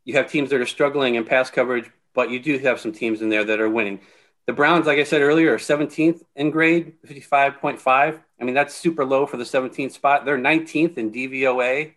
You 0.04 0.14
have 0.14 0.30
teams 0.30 0.50
that 0.50 0.60
are 0.60 0.66
struggling 0.66 1.14
in 1.14 1.24
pass 1.24 1.50
coverage, 1.50 1.90
but 2.14 2.30
you 2.30 2.40
do 2.40 2.58
have 2.58 2.80
some 2.80 2.92
teams 2.92 3.22
in 3.22 3.28
there 3.28 3.44
that 3.44 3.60
are 3.60 3.68
winning. 3.68 4.00
The 4.46 4.52
Browns, 4.52 4.86
like 4.86 4.98
I 4.98 5.04
said 5.04 5.22
earlier, 5.22 5.54
are 5.54 5.58
17th 5.58 6.22
in 6.34 6.50
grade, 6.50 6.94
55.5. 7.06 7.80
I 7.86 8.44
mean, 8.44 8.54
that's 8.54 8.74
super 8.74 9.04
low 9.04 9.26
for 9.26 9.36
the 9.36 9.44
17th 9.44 9.92
spot. 9.92 10.24
They're 10.24 10.38
19th 10.38 10.98
in 10.98 11.12
DVOA. 11.12 11.92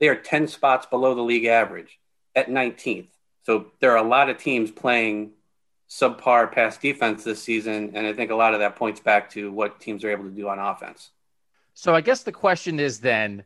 They 0.00 0.08
are 0.08 0.16
10 0.16 0.48
spots 0.48 0.86
below 0.86 1.14
the 1.14 1.22
league 1.22 1.44
average 1.44 1.98
at 2.34 2.48
19th. 2.48 3.06
So 3.44 3.66
there 3.80 3.92
are 3.92 4.04
a 4.04 4.08
lot 4.08 4.28
of 4.28 4.38
teams 4.38 4.70
playing 4.72 5.30
subpar 5.88 6.50
pass 6.50 6.76
defense 6.76 7.22
this 7.22 7.42
season. 7.42 7.92
And 7.94 8.06
I 8.06 8.12
think 8.12 8.32
a 8.32 8.34
lot 8.34 8.54
of 8.54 8.60
that 8.60 8.74
points 8.76 8.98
back 8.98 9.30
to 9.30 9.52
what 9.52 9.80
teams 9.80 10.02
are 10.02 10.10
able 10.10 10.24
to 10.24 10.30
do 10.30 10.48
on 10.48 10.58
offense. 10.58 11.10
So 11.74 11.94
I 11.94 12.00
guess 12.00 12.24
the 12.24 12.32
question 12.32 12.80
is 12.80 13.00
then 13.00 13.44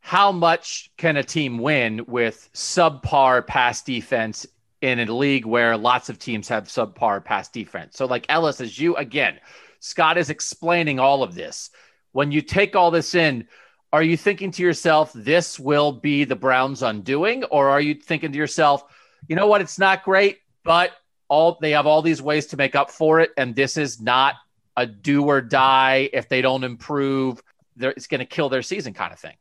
how 0.00 0.32
much 0.32 0.90
can 0.96 1.16
a 1.16 1.22
team 1.22 1.58
win 1.58 2.04
with 2.06 2.50
subpar 2.52 3.46
pass 3.46 3.82
defense 3.82 4.46
in 4.82 5.00
a 5.00 5.06
league 5.06 5.46
where 5.46 5.76
lots 5.76 6.08
of 6.08 6.18
teams 6.18 6.48
have 6.48 6.64
subpar 6.64 7.24
pass 7.24 7.48
defense. 7.48 7.96
So, 7.96 8.06
like 8.06 8.26
Ellis, 8.28 8.60
as 8.60 8.78
you 8.78 8.96
again, 8.96 9.38
Scott 9.80 10.18
is 10.18 10.30
explaining 10.30 10.98
all 10.98 11.22
of 11.22 11.34
this. 11.34 11.70
When 12.12 12.30
you 12.30 12.42
take 12.42 12.76
all 12.76 12.90
this 12.90 13.14
in, 13.14 13.48
are 13.92 14.02
you 14.02 14.16
thinking 14.16 14.50
to 14.52 14.62
yourself, 14.62 15.12
this 15.14 15.58
will 15.58 15.92
be 15.92 16.24
the 16.24 16.36
Browns' 16.36 16.82
undoing? 16.82 17.44
Or 17.44 17.68
are 17.68 17.80
you 17.80 17.94
thinking 17.94 18.32
to 18.32 18.38
yourself, 18.38 18.84
you 19.28 19.36
know 19.36 19.46
what, 19.46 19.60
it's 19.60 19.78
not 19.78 20.02
great, 20.02 20.38
but 20.64 20.92
all 21.28 21.58
they 21.60 21.70
have 21.70 21.86
all 21.86 22.02
these 22.02 22.20
ways 22.20 22.46
to 22.46 22.56
make 22.56 22.74
up 22.74 22.90
for 22.90 23.20
it, 23.20 23.30
and 23.36 23.54
this 23.54 23.76
is 23.76 24.00
not 24.00 24.34
a 24.76 24.86
do 24.86 25.24
or 25.24 25.40
die 25.40 26.10
if 26.12 26.28
they 26.28 26.42
don't 26.42 26.64
improve. 26.64 27.42
It's 27.78 28.06
going 28.06 28.20
to 28.20 28.26
kill 28.26 28.48
their 28.48 28.62
season 28.62 28.92
kind 28.92 29.12
of 29.12 29.18
thing. 29.18 29.36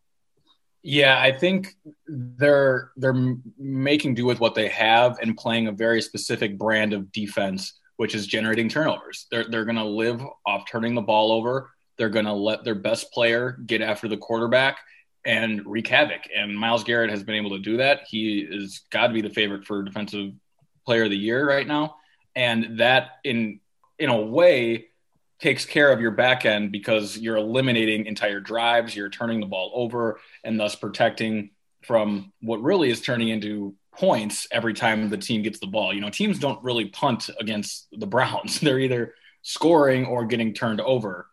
Yeah, 0.83 1.19
I 1.21 1.31
think 1.31 1.75
they're 2.07 2.91
they're 2.97 3.35
making 3.57 4.15
do 4.15 4.25
with 4.25 4.39
what 4.39 4.55
they 4.55 4.67
have 4.69 5.19
and 5.21 5.37
playing 5.37 5.67
a 5.67 5.71
very 5.71 6.01
specific 6.01 6.57
brand 6.57 6.93
of 6.93 7.11
defense, 7.11 7.73
which 7.97 8.15
is 8.15 8.25
generating 8.25 8.67
turnovers. 8.67 9.27
They're 9.29 9.45
they're 9.47 9.65
going 9.65 9.75
to 9.75 9.85
live 9.85 10.21
off 10.45 10.63
turning 10.69 10.95
the 10.95 11.01
ball 11.01 11.31
over. 11.31 11.69
They're 11.97 12.09
going 12.09 12.25
to 12.25 12.33
let 12.33 12.63
their 12.63 12.75
best 12.75 13.11
player 13.11 13.59
get 13.67 13.81
after 13.81 14.07
the 14.07 14.17
quarterback 14.17 14.79
and 15.23 15.61
wreak 15.67 15.87
havoc. 15.87 16.21
And 16.35 16.57
Myles 16.57 16.83
Garrett 16.83 17.11
has 17.11 17.21
been 17.21 17.35
able 17.35 17.51
to 17.51 17.59
do 17.59 17.77
that. 17.77 18.01
He 18.07 18.39
is 18.39 18.81
got 18.89 19.07
to 19.07 19.13
be 19.13 19.21
the 19.21 19.29
favorite 19.29 19.65
for 19.65 19.83
defensive 19.83 20.31
player 20.83 21.03
of 21.03 21.11
the 21.11 21.17
year 21.17 21.47
right 21.47 21.67
now, 21.67 21.97
and 22.35 22.79
that 22.79 23.19
in 23.23 23.59
in 23.99 24.09
a 24.09 24.19
way 24.19 24.87
takes 25.41 25.65
care 25.65 25.91
of 25.91 25.99
your 25.99 26.11
back 26.11 26.45
end 26.45 26.71
because 26.71 27.17
you're 27.17 27.37
eliminating 27.37 28.05
entire 28.05 28.39
drives, 28.39 28.95
you're 28.95 29.09
turning 29.09 29.39
the 29.39 29.47
ball 29.47 29.71
over, 29.73 30.19
and 30.43 30.59
thus 30.59 30.75
protecting 30.75 31.49
from 31.81 32.31
what 32.41 32.61
really 32.61 32.91
is 32.91 33.01
turning 33.01 33.29
into 33.29 33.75
points 33.93 34.47
every 34.51 34.73
time 34.73 35.09
the 35.09 35.17
team 35.17 35.41
gets 35.41 35.59
the 35.59 35.67
ball. 35.67 35.93
You 35.93 36.01
know, 36.01 36.09
teams 36.09 36.39
don't 36.39 36.63
really 36.63 36.85
punt 36.85 37.29
against 37.39 37.87
the 37.91 38.07
Browns, 38.07 38.59
they're 38.61 38.79
either 38.79 39.15
scoring 39.41 40.05
or 40.05 40.25
getting 40.25 40.53
turned 40.53 40.79
over. 40.79 41.27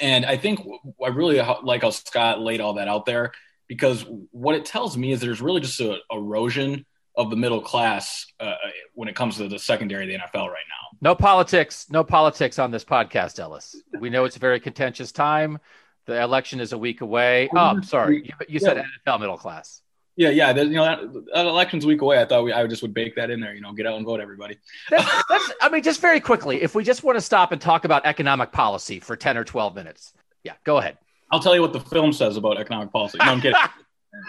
And 0.00 0.26
I 0.26 0.36
think 0.36 0.60
I 1.02 1.08
really 1.08 1.40
like 1.62 1.82
how 1.82 1.90
Scott 1.90 2.40
laid 2.40 2.60
all 2.60 2.74
that 2.74 2.88
out 2.88 3.06
there 3.06 3.32
because 3.68 4.04
what 4.32 4.54
it 4.54 4.64
tells 4.64 4.96
me 4.96 5.12
is 5.12 5.20
there's 5.20 5.40
really 5.40 5.60
just 5.60 5.80
an 5.80 5.98
erosion 6.10 6.84
of 7.16 7.30
the 7.30 7.36
middle 7.36 7.60
class 7.60 8.26
uh, 8.38 8.54
when 8.94 9.08
it 9.08 9.14
comes 9.14 9.36
to 9.36 9.48
the 9.48 9.58
secondary 9.58 10.04
of 10.04 10.20
the 10.20 10.26
NFL 10.26 10.48
right 10.48 10.64
now. 10.67 10.67
No 11.00 11.14
politics, 11.14 11.86
no 11.90 12.02
politics 12.02 12.58
on 12.58 12.70
this 12.70 12.84
podcast, 12.84 13.38
Ellis. 13.38 13.76
We 14.00 14.10
know 14.10 14.24
it's 14.24 14.36
a 14.36 14.40
very 14.40 14.58
contentious 14.58 15.12
time. 15.12 15.58
The 16.06 16.20
election 16.20 16.58
is 16.60 16.72
a 16.72 16.78
week 16.78 17.02
away. 17.02 17.48
Oh, 17.54 17.58
I'm 17.58 17.82
sorry. 17.82 18.24
You, 18.24 18.32
you 18.48 18.58
said 18.58 18.82
NFL 19.06 19.20
middle 19.20 19.36
class. 19.36 19.82
Yeah, 20.16 20.30
yeah. 20.30 20.52
You 20.56 20.70
know, 20.70 20.84
that, 20.84 21.24
that, 21.34 21.46
election's 21.46 21.84
a 21.84 21.86
week 21.86 22.00
away. 22.00 22.20
I 22.20 22.24
thought 22.24 22.42
we, 22.42 22.52
I 22.52 22.66
just 22.66 22.82
would 22.82 22.94
bake 22.94 23.14
that 23.14 23.30
in 23.30 23.38
there. 23.38 23.54
You 23.54 23.60
know, 23.60 23.72
get 23.72 23.86
out 23.86 23.96
and 23.96 24.04
vote, 24.04 24.18
everybody. 24.18 24.58
That's, 24.90 25.22
that's, 25.28 25.52
I 25.60 25.68
mean, 25.68 25.84
just 25.84 26.00
very 26.00 26.18
quickly, 26.18 26.60
if 26.62 26.74
we 26.74 26.82
just 26.82 27.04
want 27.04 27.16
to 27.16 27.20
stop 27.20 27.52
and 27.52 27.60
talk 27.60 27.84
about 27.84 28.04
economic 28.04 28.50
policy 28.50 28.98
for 28.98 29.14
ten 29.14 29.36
or 29.36 29.44
twelve 29.44 29.76
minutes, 29.76 30.12
yeah, 30.42 30.54
go 30.64 30.78
ahead. 30.78 30.98
I'll 31.30 31.40
tell 31.40 31.54
you 31.54 31.60
what 31.60 31.72
the 31.72 31.80
film 31.80 32.12
says 32.12 32.36
about 32.36 32.58
economic 32.58 32.90
policy. 32.90 33.18
No, 33.18 33.26
I'm 33.26 33.40
kidding. 33.40 33.60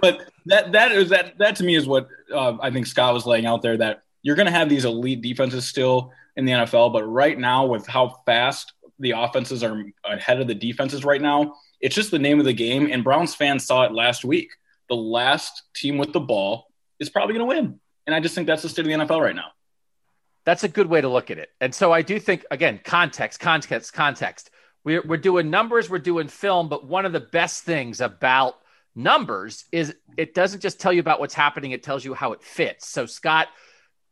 but 0.01 0.25
that 0.47 0.73
that 0.73 0.91
is 0.91 1.09
that 1.09 1.37
that 1.37 1.55
to 1.57 1.63
me 1.63 1.75
is 1.75 1.87
what 1.87 2.09
uh, 2.33 2.57
I 2.59 2.71
think 2.71 2.87
Scott 2.87 3.13
was 3.13 3.25
laying 3.25 3.45
out 3.45 3.61
there. 3.61 3.77
That 3.77 4.03
you're 4.23 4.35
going 4.35 4.45
to 4.45 4.51
have 4.51 4.69
these 4.69 4.85
elite 4.85 5.21
defenses 5.21 5.67
still 5.67 6.11
in 6.35 6.45
the 6.45 6.51
NFL, 6.51 6.93
but 6.93 7.03
right 7.03 7.37
now 7.37 7.65
with 7.65 7.87
how 7.87 8.21
fast 8.25 8.73
the 8.99 9.11
offenses 9.11 9.63
are 9.63 9.83
ahead 10.05 10.39
of 10.39 10.47
the 10.47 10.55
defenses 10.55 11.03
right 11.03 11.21
now, 11.21 11.55
it's 11.79 11.95
just 11.95 12.11
the 12.11 12.19
name 12.19 12.39
of 12.39 12.45
the 12.45 12.53
game. 12.53 12.89
And 12.91 13.03
Browns 13.03 13.33
fans 13.35 13.65
saw 13.65 13.83
it 13.83 13.91
last 13.91 14.23
week 14.23 14.51
the 14.91 14.95
last 14.95 15.63
team 15.73 15.97
with 15.97 16.11
the 16.11 16.19
ball 16.19 16.67
is 16.99 17.09
probably 17.09 17.33
going 17.33 17.49
to 17.49 17.55
win. 17.55 17.79
And 18.05 18.13
I 18.13 18.19
just 18.19 18.35
think 18.35 18.45
that's 18.45 18.61
the 18.61 18.67
state 18.67 18.85
of 18.85 18.87
the 18.87 19.05
NFL 19.05 19.21
right 19.21 19.35
now. 19.35 19.51
That's 20.43 20.65
a 20.65 20.67
good 20.67 20.87
way 20.87 20.99
to 20.99 21.07
look 21.07 21.31
at 21.31 21.37
it. 21.37 21.47
And 21.61 21.73
so 21.73 21.93
I 21.93 22.01
do 22.01 22.19
think, 22.19 22.45
again, 22.51 22.79
context, 22.83 23.39
context, 23.39 23.93
context. 23.93 24.49
We're, 24.83 25.01
we're 25.03 25.17
doing 25.17 25.49
numbers, 25.49 25.89
we're 25.89 25.99
doing 25.99 26.27
film, 26.27 26.67
but 26.67 26.85
one 26.85 27.05
of 27.05 27.13
the 27.13 27.21
best 27.21 27.63
things 27.63 28.01
about 28.01 28.55
numbers 28.93 29.63
is 29.71 29.95
it 30.17 30.33
doesn't 30.33 30.59
just 30.59 30.81
tell 30.81 30.91
you 30.91 30.99
about 30.99 31.21
what's 31.21 31.35
happening, 31.35 31.71
it 31.71 31.83
tells 31.83 32.03
you 32.03 32.13
how 32.13 32.33
it 32.33 32.43
fits. 32.43 32.89
So, 32.89 33.05
Scott, 33.05 33.47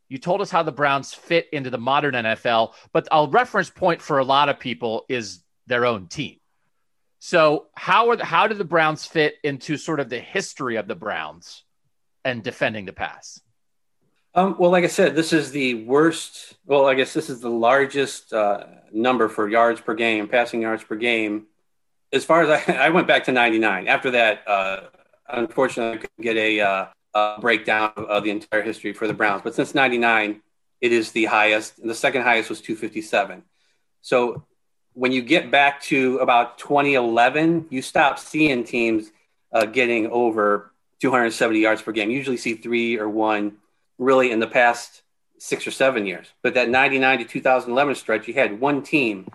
you 0.10 0.18
told 0.18 0.42
us 0.42 0.50
how 0.50 0.64
the 0.64 0.72
Browns 0.72 1.14
fit 1.14 1.48
into 1.54 1.70
the 1.70 1.78
modern 1.78 2.16
NFL, 2.16 2.74
but 2.92 3.08
a 3.12 3.28
reference 3.28 3.70
point 3.70 4.02
for 4.02 4.18
a 4.18 4.24
lot 4.24 4.50
of 4.50 4.60
people 4.60 5.06
is 5.08 5.44
their 5.68 5.86
own 5.86 6.08
team. 6.08 6.38
So 7.20 7.68
how 7.76 8.10
are 8.10 8.16
the, 8.16 8.26
how 8.26 8.48
do 8.48 8.56
the 8.56 8.66
Browns 8.66 9.06
fit 9.06 9.36
into 9.44 9.78
sort 9.78 10.00
of 10.00 10.10
the 10.10 10.20
history 10.20 10.78
of 10.78 10.88
the 10.88 10.96
Browns 10.96 11.64
and 12.26 12.44
defending 12.44 12.86
the 12.86 12.94
pass? 12.94 13.42
Um, 14.34 14.56
well, 14.60 14.72
like 14.72 14.84
I 14.84 14.88
said, 14.88 15.16
this 15.16 15.34
is 15.34 15.52
the 15.52 15.84
worst. 15.86 16.56
Well, 16.66 16.86
I 16.86 16.94
guess 16.94 17.14
this 17.14 17.30
is 17.30 17.42
the 17.42 17.50
largest 17.50 18.32
uh, 18.32 18.66
number 18.92 19.28
for 19.28 19.50
yards 19.50 19.82
per 19.82 19.96
game, 19.96 20.28
passing 20.28 20.62
yards 20.62 20.84
per 20.84 20.96
game. 20.96 21.48
As 22.14 22.26
far 22.26 22.44
as 22.44 22.50
I, 22.68 22.74
I 22.86 22.90
went 22.90 23.08
back 23.08 23.26
to 23.26 23.32
'99. 23.32 23.88
After 23.88 24.12
that, 24.12 24.48
uh, 24.48 24.82
unfortunately, 25.28 25.94
I 25.94 26.02
couldn't 26.02 26.24
get 26.24 26.38
a, 26.38 26.60
uh, 26.62 26.86
a 27.14 27.36
breakdown 27.40 27.92
of 27.96 28.24
the 28.24 28.30
entire 28.30 28.62
history 28.62 28.94
for 28.94 29.08
the 29.08 29.14
Browns. 29.14 29.42
But 29.44 29.56
since 29.56 29.74
'99, 29.76 30.42
it 30.82 30.92
is 30.92 31.12
the 31.12 31.26
highest. 31.26 31.80
And 31.80 31.90
the 31.90 31.96
second 31.96 32.24
highest 32.24 32.50
was 32.50 32.62
257. 32.62 33.44
So 34.02 34.44
when 34.94 35.12
you 35.12 35.22
get 35.22 35.52
back 35.52 35.82
to 35.84 36.18
about 36.18 36.58
2011, 36.58 37.68
you 37.70 37.82
stop 37.82 38.20
seeing 38.20 38.64
teams 38.64 39.12
uh, 39.52 39.66
getting 39.66 40.08
over 40.08 40.72
270 41.00 41.60
yards 41.60 41.82
per 41.82 41.92
game. 41.92 42.10
You 42.10 42.18
usually 42.18 42.38
see 42.38 42.56
three 42.56 42.98
or 42.98 43.10
one 43.10 43.58
really 43.98 44.32
in 44.32 44.40
the 44.40 44.48
past 44.48 45.02
six 45.38 45.66
or 45.66 45.72
seven 45.72 46.06
years. 46.06 46.28
But 46.42 46.54
that 46.56 46.70
99 46.70 47.20
to 47.20 47.26
2011 47.26 47.96
stretch, 47.96 48.28
you 48.28 48.34
had 48.34 48.60
one 48.60 48.84
team 48.84 49.28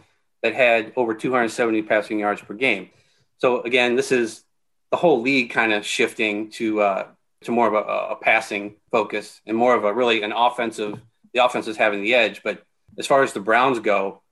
that 0.43 0.55
had 0.55 0.93
over 0.97 1.15
270 1.15 1.83
passing 1.83 2.19
yards 2.19 2.43
per 2.43 2.55
game. 2.55 2.91
So 3.39 3.63
again, 3.63 3.97
this 3.97 4.13
is 4.13 4.45
the 4.91 4.97
whole 4.97 5.23
league 5.23 5.51
kind 5.51 5.73
of 5.73 5.85
shifting 5.85 6.51
to 6.51 6.81
uh, 6.81 7.07
to 7.45 7.53
more 7.53 7.69
of 7.69 7.75
a, 7.75 8.15
a 8.15 8.17
passing 8.17 8.77
focus 8.91 9.41
and 9.47 9.57
more 9.57 9.75
of 9.75 9.85
a 9.85 9.93
really 9.93 10.23
an 10.23 10.33
offensive. 10.33 11.01
The 11.33 11.45
offense 11.45 11.67
is 11.67 11.77
having 11.77 12.03
the 12.03 12.15
edge, 12.15 12.43
but 12.43 12.65
as 12.99 13.07
far 13.07 13.23
as 13.23 13.33
the 13.33 13.41
Browns 13.41 13.81
go, 13.81 14.23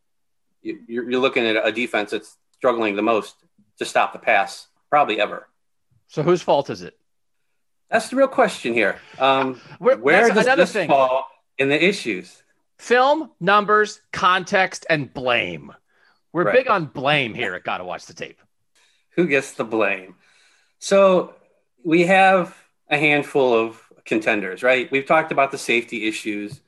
you're, 0.62 1.10
you're 1.10 1.20
looking 1.20 1.44
at 1.46 1.66
a 1.66 1.72
defense 1.72 2.12
that's 2.12 2.36
struggling 2.54 2.96
the 2.96 3.02
most 3.02 3.34
to 3.78 3.84
stop 3.84 4.12
the 4.12 4.18
pass, 4.18 4.68
probably 4.90 5.20
ever. 5.20 5.48
So 6.06 6.22
whose 6.22 6.42
fault 6.42 6.70
is 6.70 6.82
it? 6.82 6.96
That's 7.90 8.08
the 8.08 8.16
real 8.16 8.28
question 8.28 8.72
here. 8.72 8.98
Um, 9.18 9.60
where, 9.78 9.96
where 9.96 10.30
does 10.30 10.46
this 10.46 10.72
thing. 10.72 10.88
fall 10.88 11.26
in 11.58 11.68
the 11.68 11.84
issues? 11.84 12.42
Film, 12.78 13.30
numbers, 13.40 14.00
context, 14.12 14.86
and 14.88 15.12
blame. 15.12 15.72
We're 16.32 16.44
right. 16.44 16.54
big 16.54 16.68
on 16.68 16.86
blame 16.86 17.34
here 17.34 17.54
at 17.54 17.64
Gotta 17.64 17.84
Watch 17.84 18.06
the 18.06 18.14
Tape. 18.14 18.40
Who 19.16 19.26
gets 19.26 19.52
the 19.52 19.64
blame? 19.64 20.16
So 20.78 21.34
we 21.84 22.06
have 22.06 22.56
a 22.88 22.98
handful 22.98 23.54
of 23.54 23.80
contenders, 24.04 24.62
right? 24.62 24.90
We've 24.90 25.06
talked 25.06 25.32
about 25.32 25.50
the 25.50 25.58
safety 25.58 26.06
issues, 26.06 26.60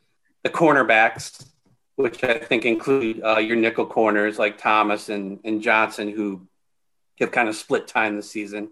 the 0.43 0.51
cornerbacks, 0.51 1.47
which 1.97 2.25
I 2.25 2.39
think 2.39 2.65
include 2.65 3.23
uh, 3.23 3.39
your 3.39 3.57
nickel 3.57 3.87
corners 3.87 4.39
like 4.39 4.59
Thomas 4.59 5.09
and, 5.09 5.41
and 5.45 5.63
Johnson, 5.63 6.11
who 6.11 6.47
have 7.21 7.31
kind 7.31 7.49
of 7.49 7.57
split 7.57 7.87
time 7.87 8.17
this 8.17 8.31
season. 8.31 8.71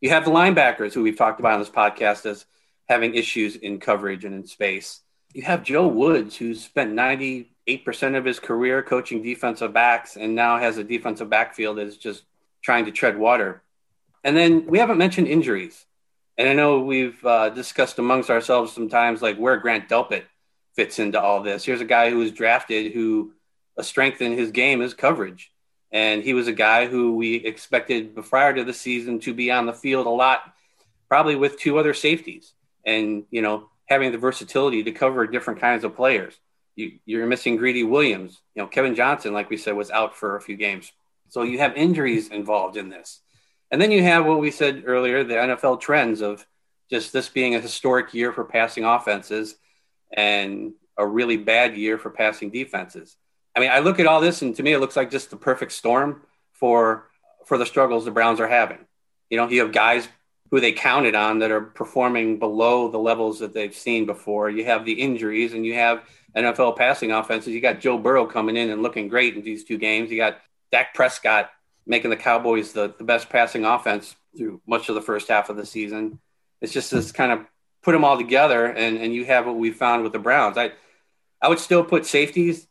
You 0.00 0.10
have 0.10 0.24
the 0.24 0.30
linebackers, 0.30 0.92
who 0.92 1.02
we've 1.02 1.16
talked 1.16 1.40
about 1.40 1.54
on 1.54 1.60
this 1.60 1.70
podcast 1.70 2.26
as 2.26 2.44
having 2.88 3.14
issues 3.14 3.56
in 3.56 3.80
coverage 3.80 4.24
and 4.24 4.34
in 4.34 4.46
space. 4.46 5.00
You 5.34 5.42
have 5.42 5.62
Joe 5.62 5.88
Woods, 5.88 6.36
who's 6.36 6.64
spent 6.64 6.92
98% 6.94 8.16
of 8.16 8.24
his 8.24 8.40
career 8.40 8.82
coaching 8.82 9.22
defensive 9.22 9.72
backs 9.72 10.16
and 10.16 10.34
now 10.34 10.58
has 10.58 10.78
a 10.78 10.84
defensive 10.84 11.28
backfield 11.28 11.78
that's 11.78 11.96
just 11.96 12.24
trying 12.62 12.86
to 12.86 12.92
tread 12.92 13.18
water. 13.18 13.62
And 14.24 14.36
then 14.36 14.66
we 14.66 14.78
haven't 14.78 14.98
mentioned 14.98 15.28
injuries. 15.28 15.84
And 16.38 16.48
I 16.48 16.52
know 16.52 16.78
we've 16.78 17.22
uh, 17.26 17.50
discussed 17.50 17.98
amongst 17.98 18.30
ourselves 18.30 18.72
sometimes 18.72 19.20
like 19.20 19.36
where 19.36 19.56
Grant 19.56 19.88
Delpit 19.88 20.22
fits 20.74 21.00
into 21.00 21.20
all 21.20 21.42
this. 21.42 21.64
Here's 21.64 21.80
a 21.80 21.84
guy 21.84 22.10
who 22.10 22.18
was 22.18 22.30
drafted 22.30 22.92
who 22.92 23.32
a 23.76 23.82
strength 23.82 24.22
in 24.22 24.32
his 24.32 24.52
game 24.52 24.80
is 24.80 24.94
coverage. 24.94 25.50
And 25.90 26.22
he 26.22 26.34
was 26.34 26.46
a 26.46 26.52
guy 26.52 26.86
who 26.86 27.16
we 27.16 27.36
expected 27.36 28.14
prior 28.14 28.54
to 28.54 28.62
the 28.62 28.74
season 28.74 29.20
to 29.20 29.34
be 29.34 29.50
on 29.50 29.66
the 29.66 29.72
field 29.72 30.06
a 30.06 30.10
lot, 30.10 30.40
probably 31.08 31.34
with 31.34 31.58
two 31.58 31.78
other 31.78 31.94
safeties 31.94 32.52
and, 32.84 33.24
you 33.30 33.42
know, 33.42 33.70
having 33.86 34.12
the 34.12 34.18
versatility 34.18 34.82
to 34.84 34.92
cover 34.92 35.26
different 35.26 35.60
kinds 35.60 35.82
of 35.82 35.96
players. 35.96 36.34
You, 36.76 37.20
are 37.20 37.26
missing 37.26 37.56
Greedy 37.56 37.82
Williams. 37.82 38.40
You 38.54 38.62
know, 38.62 38.68
Kevin 38.68 38.94
Johnson, 38.94 39.32
like 39.32 39.50
we 39.50 39.56
said, 39.56 39.74
was 39.74 39.90
out 39.90 40.14
for 40.14 40.36
a 40.36 40.40
few 40.40 40.56
games. 40.56 40.92
So 41.30 41.42
you 41.42 41.58
have 41.58 41.76
injuries 41.76 42.28
involved 42.28 42.76
in 42.76 42.88
this. 42.88 43.20
And 43.70 43.80
then 43.80 43.90
you 43.90 44.02
have 44.02 44.24
what 44.24 44.40
we 44.40 44.50
said 44.50 44.84
earlier 44.86 45.24
the 45.24 45.34
NFL 45.34 45.80
trends 45.80 46.20
of 46.20 46.46
just 46.90 47.12
this 47.12 47.28
being 47.28 47.54
a 47.54 47.60
historic 47.60 48.14
year 48.14 48.32
for 48.32 48.44
passing 48.44 48.84
offenses 48.84 49.56
and 50.12 50.72
a 50.96 51.06
really 51.06 51.36
bad 51.36 51.76
year 51.76 51.98
for 51.98 52.10
passing 52.10 52.50
defenses. 52.50 53.16
I 53.54 53.60
mean, 53.60 53.70
I 53.70 53.80
look 53.80 54.00
at 54.00 54.06
all 54.06 54.20
this, 54.20 54.42
and 54.42 54.54
to 54.56 54.62
me, 54.62 54.72
it 54.72 54.78
looks 54.78 54.96
like 54.96 55.10
just 55.10 55.30
the 55.30 55.36
perfect 55.36 55.72
storm 55.72 56.22
for 56.52 57.08
for 57.46 57.56
the 57.56 57.66
struggles 57.66 58.04
the 58.04 58.10
Browns 58.10 58.40
are 58.40 58.48
having. 58.48 58.78
You 59.30 59.38
know, 59.38 59.48
you 59.48 59.60
have 59.62 59.72
guys 59.72 60.06
who 60.50 60.60
they 60.60 60.72
counted 60.72 61.14
on 61.14 61.40
that 61.40 61.50
are 61.50 61.60
performing 61.60 62.38
below 62.38 62.90
the 62.90 62.98
levels 62.98 63.38
that 63.40 63.52
they've 63.52 63.74
seen 63.74 64.06
before. 64.06 64.48
You 64.50 64.64
have 64.64 64.84
the 64.84 64.92
injuries, 64.92 65.54
and 65.54 65.64
you 65.64 65.74
have 65.74 66.04
NFL 66.36 66.76
passing 66.76 67.12
offenses. 67.12 67.52
You 67.52 67.60
got 67.60 67.80
Joe 67.80 67.98
Burrow 67.98 68.26
coming 68.26 68.56
in 68.56 68.70
and 68.70 68.82
looking 68.82 69.08
great 69.08 69.34
in 69.34 69.42
these 69.42 69.64
two 69.64 69.78
games. 69.78 70.10
You 70.10 70.16
got 70.18 70.38
Dak 70.72 70.94
Prescott 70.94 71.50
making 71.88 72.10
the 72.10 72.16
Cowboys 72.16 72.72
the, 72.72 72.94
the 72.96 73.04
best 73.04 73.28
passing 73.30 73.64
offense 73.64 74.14
through 74.36 74.60
much 74.66 74.88
of 74.88 74.94
the 74.94 75.02
first 75.02 75.28
half 75.28 75.48
of 75.48 75.56
the 75.56 75.66
season. 75.66 76.20
It's 76.60 76.72
just 76.72 76.90
this 76.90 77.10
kind 77.10 77.32
of 77.32 77.46
put 77.82 77.92
them 77.92 78.04
all 78.04 78.16
together, 78.16 78.66
and, 78.66 78.98
and 78.98 79.12
you 79.14 79.24
have 79.24 79.46
what 79.46 79.56
we 79.56 79.70
found 79.72 80.04
with 80.04 80.12
the 80.12 80.18
Browns. 80.18 80.56
I 80.56 80.72
I 81.40 81.48
would 81.48 81.58
still 81.58 81.84
put 81.84 82.04
safeties 82.04 82.66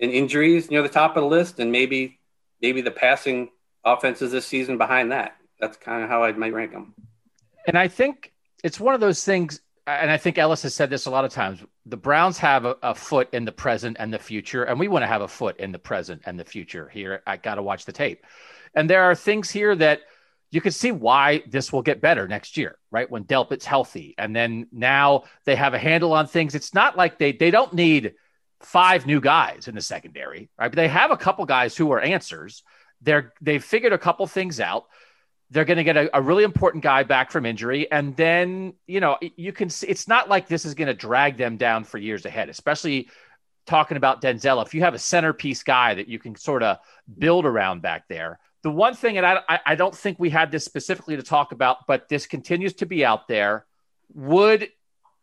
and 0.00 0.10
injuries 0.10 0.70
near 0.70 0.82
the 0.82 0.88
top 0.88 1.16
of 1.16 1.22
the 1.22 1.28
list, 1.28 1.58
and 1.58 1.72
maybe 1.72 2.18
maybe 2.60 2.82
the 2.82 2.90
passing 2.90 3.50
offenses 3.84 4.32
this 4.32 4.46
season 4.46 4.78
behind 4.78 5.12
that. 5.12 5.36
That's 5.60 5.76
kind 5.76 6.02
of 6.02 6.08
how 6.08 6.22
I 6.24 6.32
might 6.32 6.52
rank 6.52 6.72
them. 6.72 6.94
And 7.66 7.78
I 7.78 7.88
think 7.88 8.32
it's 8.62 8.78
one 8.78 8.94
of 8.94 9.00
those 9.00 9.24
things, 9.24 9.60
and 9.86 10.10
I 10.10 10.16
think 10.16 10.38
Ellis 10.38 10.62
has 10.62 10.74
said 10.74 10.90
this 10.90 11.06
a 11.06 11.10
lot 11.10 11.24
of 11.24 11.32
times. 11.32 11.60
The 11.86 11.96
Browns 11.96 12.38
have 12.38 12.64
a, 12.64 12.76
a 12.82 12.94
foot 12.94 13.28
in 13.32 13.44
the 13.44 13.52
present 13.52 13.96
and 14.00 14.12
the 14.12 14.18
future, 14.18 14.64
and 14.64 14.78
we 14.78 14.88
want 14.88 15.02
to 15.04 15.06
have 15.06 15.22
a 15.22 15.28
foot 15.28 15.58
in 15.58 15.72
the 15.72 15.78
present 15.78 16.22
and 16.26 16.38
the 16.38 16.44
future 16.44 16.88
here. 16.88 17.22
I 17.26 17.36
got 17.36 17.54
to 17.54 17.62
watch 17.62 17.84
the 17.84 17.92
tape. 17.92 18.24
And 18.78 18.88
there 18.88 19.04
are 19.04 19.14
things 19.14 19.50
here 19.50 19.74
that– 19.76 20.00
you 20.50 20.60
can 20.60 20.72
see 20.72 20.92
why 20.92 21.42
this 21.46 21.72
will 21.72 21.82
get 21.82 22.00
better 22.00 22.26
next 22.26 22.56
year, 22.56 22.78
right? 22.90 23.10
When 23.10 23.24
Delpit's 23.24 23.66
healthy. 23.66 24.14
And 24.16 24.34
then 24.34 24.66
now 24.72 25.24
they 25.44 25.56
have 25.56 25.74
a 25.74 25.78
handle 25.78 26.12
on 26.14 26.26
things. 26.26 26.54
It's 26.54 26.72
not 26.72 26.96
like 26.96 27.18
they 27.18 27.32
they 27.32 27.50
don't 27.50 27.74
need 27.74 28.14
five 28.60 29.06
new 29.06 29.20
guys 29.20 29.68
in 29.68 29.74
the 29.74 29.82
secondary, 29.82 30.48
right? 30.58 30.68
But 30.68 30.76
they 30.76 30.88
have 30.88 31.10
a 31.10 31.16
couple 31.16 31.44
guys 31.44 31.76
who 31.76 31.92
are 31.92 32.00
answers. 32.00 32.62
They're 33.02 33.32
they've 33.40 33.62
figured 33.62 33.92
a 33.92 33.98
couple 33.98 34.26
things 34.26 34.58
out. 34.58 34.86
They're 35.50 35.64
going 35.64 35.78
to 35.78 35.84
get 35.84 35.96
a, 35.96 36.18
a, 36.18 36.20
really 36.20 36.44
important 36.44 36.84
guy 36.84 37.04
back 37.04 37.30
from 37.30 37.46
injury. 37.46 37.90
And 37.90 38.14
then, 38.16 38.74
you 38.86 39.00
know, 39.00 39.16
you 39.22 39.50
can 39.50 39.70
see 39.70 39.86
it's 39.86 40.06
not 40.06 40.28
like 40.28 40.46
this 40.46 40.66
is 40.66 40.74
going 40.74 40.88
to 40.88 40.94
drag 40.94 41.38
them 41.38 41.56
down 41.56 41.84
for 41.84 41.96
years 41.96 42.26
ahead, 42.26 42.50
especially 42.50 43.08
talking 43.64 43.96
about 43.96 44.20
Denzel. 44.20 44.64
If 44.64 44.74
you 44.74 44.82
have 44.82 44.92
a 44.92 44.98
centerpiece 44.98 45.62
guy 45.62 45.94
that 45.94 46.06
you 46.06 46.18
can 46.18 46.36
sort 46.36 46.62
of 46.62 46.78
build 47.18 47.46
around 47.46 47.80
back 47.80 48.08
there, 48.08 48.38
the 48.62 48.70
one 48.70 48.94
thing, 48.94 49.18
and 49.18 49.26
I, 49.26 49.60
I 49.64 49.74
don't 49.74 49.94
think 49.94 50.18
we 50.18 50.30
had 50.30 50.50
this 50.50 50.64
specifically 50.64 51.16
to 51.16 51.22
talk 51.22 51.52
about, 51.52 51.86
but 51.86 52.08
this 52.08 52.26
continues 52.26 52.74
to 52.74 52.86
be 52.86 53.04
out 53.04 53.28
there. 53.28 53.66
Would 54.14 54.70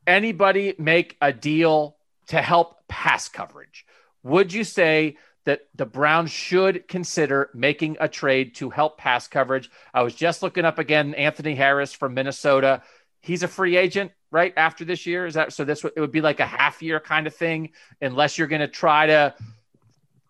anybody 0.08 0.76
make 0.78 1.18
a 1.22 1.34
deal 1.34 1.98
to 2.28 2.42
help 2.42 2.88
pass 2.88 3.30
coverage, 3.30 3.86
would 4.24 4.52
you 4.54 4.64
say 4.64 5.18
that 5.46 5.62
the 5.76 5.86
Browns 5.86 6.32
should 6.32 6.88
consider 6.88 7.52
making 7.54 7.98
a 8.00 8.08
trade 8.08 8.56
to 8.56 8.70
help 8.70 8.98
pass 8.98 9.28
coverage? 9.28 9.70
I 9.94 10.02
was 10.02 10.16
just 10.16 10.42
looking 10.42 10.66
up 10.66 10.80
again 10.80 11.14
Anthony 11.14 11.56
Harris 11.56 11.94
from 11.94 12.14
Minnesota. 12.14 12.82
He's 13.22 13.44
a 13.44 13.48
free 13.48 13.78
agent, 13.78 14.12
right? 14.32 14.54
After 14.58 14.86
this 14.86 15.06
year, 15.06 15.26
is 15.26 15.36
that 15.36 15.54
so? 15.54 15.64
This 15.64 15.84
it 15.84 16.00
would 16.00 16.12
be 16.12 16.22
like 16.22 16.40
a 16.40 16.46
half 16.46 16.82
year 16.82 17.00
kind 17.00 17.28
of 17.28 17.36
thing, 17.36 17.72
unless 18.02 18.38
you're 18.38 18.48
going 18.48 18.62
to 18.62 18.68
try 18.68 19.08
to 19.08 19.36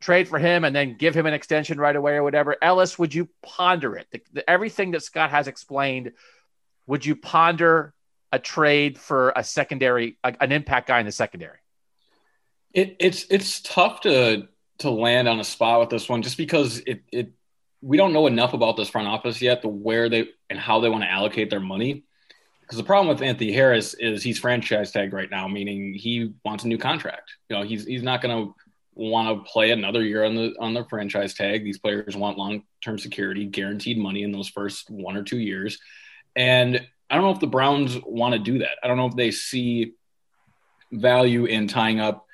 trade 0.05 0.27
for 0.27 0.37
him 0.37 0.63
and 0.63 0.75
then 0.75 0.95
give 0.95 1.15
him 1.15 1.25
an 1.25 1.33
extension 1.33 1.79
right 1.79 1.95
away 1.95 2.13
or 2.13 2.23
whatever. 2.23 2.55
Ellis, 2.61 2.99
would 2.99 3.13
you 3.13 3.27
ponder 3.41 3.95
it? 3.95 4.07
The, 4.11 4.21
the, 4.33 4.49
everything 4.49 4.91
that 4.91 5.01
Scott 5.01 5.31
has 5.31 5.47
explained, 5.47 6.11
would 6.85 7.03
you 7.03 7.15
ponder 7.15 7.93
a 8.31 8.37
trade 8.37 8.99
for 8.99 9.33
a 9.35 9.43
secondary, 9.43 10.17
a, 10.23 10.35
an 10.39 10.51
impact 10.51 10.87
guy 10.87 10.99
in 10.99 11.07
the 11.07 11.11
secondary? 11.11 11.57
It, 12.71 12.97
it's 12.99 13.25
it's 13.29 13.61
tough 13.61 14.01
to 14.01 14.47
to 14.79 14.89
land 14.91 15.27
on 15.27 15.39
a 15.39 15.43
spot 15.43 15.79
with 15.79 15.89
this 15.89 16.07
one 16.07 16.21
just 16.21 16.37
because 16.37 16.79
it 16.85 17.01
it 17.11 17.31
we 17.81 17.97
don't 17.97 18.13
know 18.13 18.27
enough 18.27 18.53
about 18.53 18.77
this 18.77 18.89
front 18.89 19.07
office 19.07 19.41
yet, 19.41 19.61
to 19.63 19.69
where 19.69 20.07
they 20.09 20.27
and 20.49 20.59
how 20.59 20.81
they 20.81 20.89
want 20.89 21.03
to 21.03 21.09
allocate 21.09 21.49
their 21.49 21.59
money. 21.59 22.03
Because 22.61 22.77
the 22.77 22.83
problem 22.83 23.07
with 23.07 23.23
Anthony 23.23 23.53
Harris 23.53 23.93
is 23.93 24.23
he's 24.23 24.39
franchise 24.39 24.91
tag 24.91 25.13
right 25.13 25.29
now, 25.31 25.47
meaning 25.47 25.93
he 25.93 26.33
wants 26.43 26.63
a 26.63 26.67
new 26.67 26.77
contract. 26.77 27.31
You 27.49 27.55
know, 27.55 27.63
he's 27.63 27.85
he's 27.85 28.03
not 28.03 28.21
going 28.21 28.35
to 28.35 28.53
want 28.95 29.45
to 29.45 29.51
play 29.51 29.71
another 29.71 30.01
year 30.01 30.23
on 30.23 30.35
the 30.35 30.55
on 30.59 30.73
the 30.73 30.85
franchise 30.85 31.33
tag. 31.33 31.63
These 31.63 31.79
players 31.79 32.15
want 32.15 32.37
long 32.37 32.63
term 32.83 32.97
security, 32.97 33.45
guaranteed 33.45 33.97
money 33.97 34.23
in 34.23 34.31
those 34.31 34.47
first 34.47 34.89
one 34.89 35.17
or 35.17 35.23
two 35.23 35.39
years. 35.39 35.79
And 36.35 36.87
I 37.09 37.15
don't 37.15 37.23
know 37.23 37.31
if 37.31 37.39
the 37.39 37.47
Browns 37.47 37.97
want 38.05 38.33
to 38.33 38.39
do 38.39 38.59
that. 38.59 38.77
I 38.83 38.87
don't 38.87 38.97
know 38.97 39.07
if 39.07 39.15
they 39.15 39.31
see 39.31 39.93
value 40.91 41.45
in 41.45 41.67
tying 41.67 41.99
up 41.99 42.25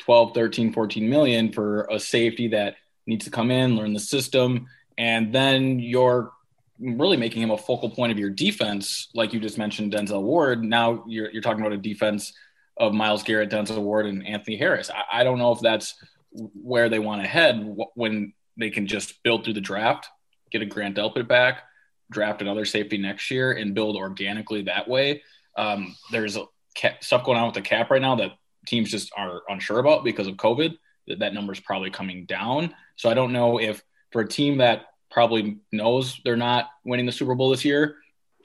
12, 0.00 0.34
13, 0.34 0.72
14 0.72 1.08
million 1.08 1.52
for 1.52 1.88
a 1.90 1.98
safety 1.98 2.48
that 2.48 2.76
needs 3.06 3.24
to 3.24 3.30
come 3.30 3.50
in, 3.50 3.76
learn 3.76 3.92
the 3.92 4.00
system, 4.00 4.66
and 4.96 5.34
then 5.34 5.78
you're 5.78 6.32
really 6.78 7.16
making 7.16 7.42
him 7.42 7.50
a 7.50 7.58
focal 7.58 7.90
point 7.90 8.12
of 8.12 8.18
your 8.18 8.30
defense, 8.30 9.08
like 9.14 9.32
you 9.32 9.40
just 9.40 9.58
mentioned, 9.58 9.92
Denzel 9.92 10.22
Ward. 10.22 10.64
Now 10.64 11.04
you're, 11.06 11.30
you're 11.30 11.42
talking 11.42 11.60
about 11.60 11.72
a 11.72 11.78
defense 11.78 12.32
of 12.76 12.94
Myles 12.94 13.22
Garrett, 13.22 13.50
Denzel 13.50 13.82
Ward, 13.82 14.06
and 14.06 14.26
Anthony 14.26 14.56
Harris. 14.56 14.90
I, 14.90 15.20
I 15.20 15.24
don't 15.24 15.38
know 15.38 15.52
if 15.52 15.60
that's 15.60 15.94
where 16.32 16.88
they 16.88 16.98
want 16.98 17.22
to 17.22 17.28
head 17.28 17.76
when 17.94 18.32
they 18.56 18.70
can 18.70 18.86
just 18.86 19.22
build 19.22 19.44
through 19.44 19.54
the 19.54 19.60
draft, 19.60 20.08
get 20.50 20.62
a 20.62 20.66
Grant 20.66 20.96
Delpit 20.96 21.28
back, 21.28 21.62
draft 22.10 22.42
another 22.42 22.64
safety 22.64 22.98
next 22.98 23.30
year, 23.30 23.52
and 23.52 23.74
build 23.74 23.96
organically 23.96 24.62
that 24.62 24.88
way. 24.88 25.22
Um, 25.56 25.96
there's 26.10 26.38
cap, 26.74 27.02
stuff 27.02 27.24
going 27.24 27.38
on 27.38 27.46
with 27.46 27.54
the 27.54 27.62
cap 27.62 27.90
right 27.90 28.02
now 28.02 28.16
that 28.16 28.32
teams 28.66 28.90
just 28.90 29.10
are 29.16 29.42
unsure 29.48 29.78
about 29.78 30.04
because 30.04 30.26
of 30.26 30.34
COVID. 30.34 30.76
That 31.08 31.20
that 31.20 31.34
number 31.34 31.52
is 31.52 31.60
probably 31.60 31.90
coming 31.90 32.26
down. 32.26 32.74
So 32.96 33.10
I 33.10 33.14
don't 33.14 33.32
know 33.32 33.58
if 33.58 33.82
for 34.12 34.20
a 34.20 34.28
team 34.28 34.58
that 34.58 34.86
probably 35.10 35.58
knows 35.72 36.20
they're 36.24 36.36
not 36.36 36.68
winning 36.84 37.06
the 37.06 37.12
Super 37.12 37.34
Bowl 37.34 37.50
this 37.50 37.64
year, 37.64 37.96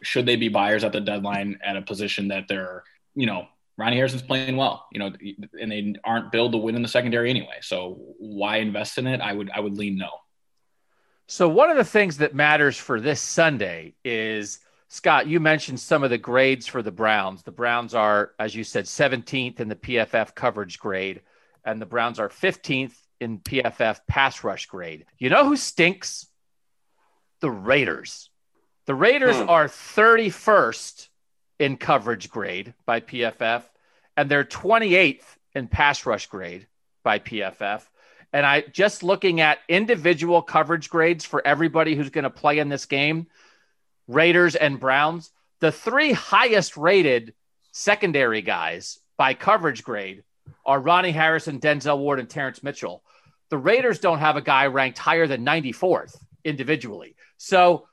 should 0.01 0.25
they 0.25 0.35
be 0.35 0.49
buyers 0.49 0.83
at 0.83 0.91
the 0.91 1.01
deadline 1.01 1.59
at 1.63 1.77
a 1.77 1.81
position 1.81 2.29
that 2.29 2.47
they're, 2.47 2.83
you 3.13 3.25
know, 3.25 3.47
Ronnie 3.77 3.97
Harrison's 3.97 4.21
playing 4.21 4.55
well, 4.55 4.85
you 4.91 4.99
know, 4.99 5.11
and 5.59 5.71
they 5.71 5.95
aren't 6.03 6.31
billed 6.31 6.53
to 6.53 6.57
win 6.57 6.75
in 6.75 6.81
the 6.81 6.87
secondary 6.87 7.29
anyway. 7.29 7.57
So 7.61 7.97
why 8.19 8.57
invest 8.57 8.97
in 8.97 9.07
it? 9.07 9.21
I 9.21 9.33
would 9.33 9.49
I 9.53 9.59
would 9.59 9.77
lean 9.77 9.97
no. 9.97 10.09
So 11.27 11.49
one 11.49 11.69
of 11.69 11.77
the 11.77 11.83
things 11.83 12.17
that 12.17 12.35
matters 12.35 12.77
for 12.77 13.01
this 13.01 13.19
Sunday 13.19 13.95
is 14.03 14.59
Scott, 14.87 15.27
you 15.27 15.39
mentioned 15.39 15.79
some 15.79 16.03
of 16.03 16.09
the 16.09 16.17
grades 16.17 16.67
for 16.67 16.81
the 16.81 16.91
Browns. 16.91 17.43
The 17.43 17.51
Browns 17.51 17.95
are, 17.95 18.31
as 18.39 18.55
you 18.55 18.63
said, 18.63 18.85
17th 18.85 19.59
in 19.59 19.67
the 19.67 19.75
PFF 19.75 20.35
coverage 20.35 20.77
grade, 20.77 21.21
and 21.65 21.81
the 21.81 21.87
Browns 21.87 22.19
are 22.19 22.29
15th 22.29 22.93
in 23.19 23.39
PFF 23.39 23.99
pass 24.07 24.43
rush 24.43 24.67
grade. 24.67 25.05
You 25.17 25.29
know 25.29 25.43
who 25.45 25.57
stinks? 25.57 26.27
the 27.45 27.51
Raiders. 27.51 28.29
The 28.85 28.95
Raiders 28.95 29.37
hmm. 29.37 29.49
are 29.49 29.67
31st 29.67 31.09
in 31.59 31.77
coverage 31.77 32.29
grade 32.29 32.73
by 32.85 32.99
PFF, 32.99 33.63
and 34.17 34.29
they're 34.29 34.43
28th 34.43 35.23
in 35.53 35.67
pass 35.67 36.05
rush 36.05 36.27
grade 36.27 36.67
by 37.03 37.19
PFF. 37.19 37.83
And 38.33 38.45
I 38.45 38.61
just 38.61 39.03
looking 39.03 39.39
at 39.39 39.59
individual 39.69 40.41
coverage 40.41 40.89
grades 40.89 41.23
for 41.23 41.45
everybody 41.45 41.95
who's 41.95 42.09
going 42.09 42.23
to 42.23 42.29
play 42.29 42.59
in 42.59 42.67
this 42.67 42.85
game, 42.85 43.27
Raiders 44.07 44.55
and 44.55 44.79
Browns, 44.79 45.31
the 45.61 45.71
three 45.71 46.11
highest 46.11 46.75
rated 46.75 47.33
secondary 47.71 48.41
guys 48.41 48.99
by 49.17 49.33
coverage 49.33 49.83
grade 49.83 50.23
are 50.65 50.79
Ronnie 50.79 51.11
Harrison, 51.11 51.59
Denzel 51.59 51.99
Ward, 51.99 52.19
and 52.19 52.29
Terrence 52.29 52.61
Mitchell. 52.61 53.03
The 53.49 53.57
Raiders 53.57 53.99
don't 53.99 54.19
have 54.19 54.35
a 54.35 54.41
guy 54.41 54.67
ranked 54.67 54.97
higher 54.97 55.27
than 55.27 55.45
94th 55.45 56.15
individually. 56.43 57.15
So 57.37 57.87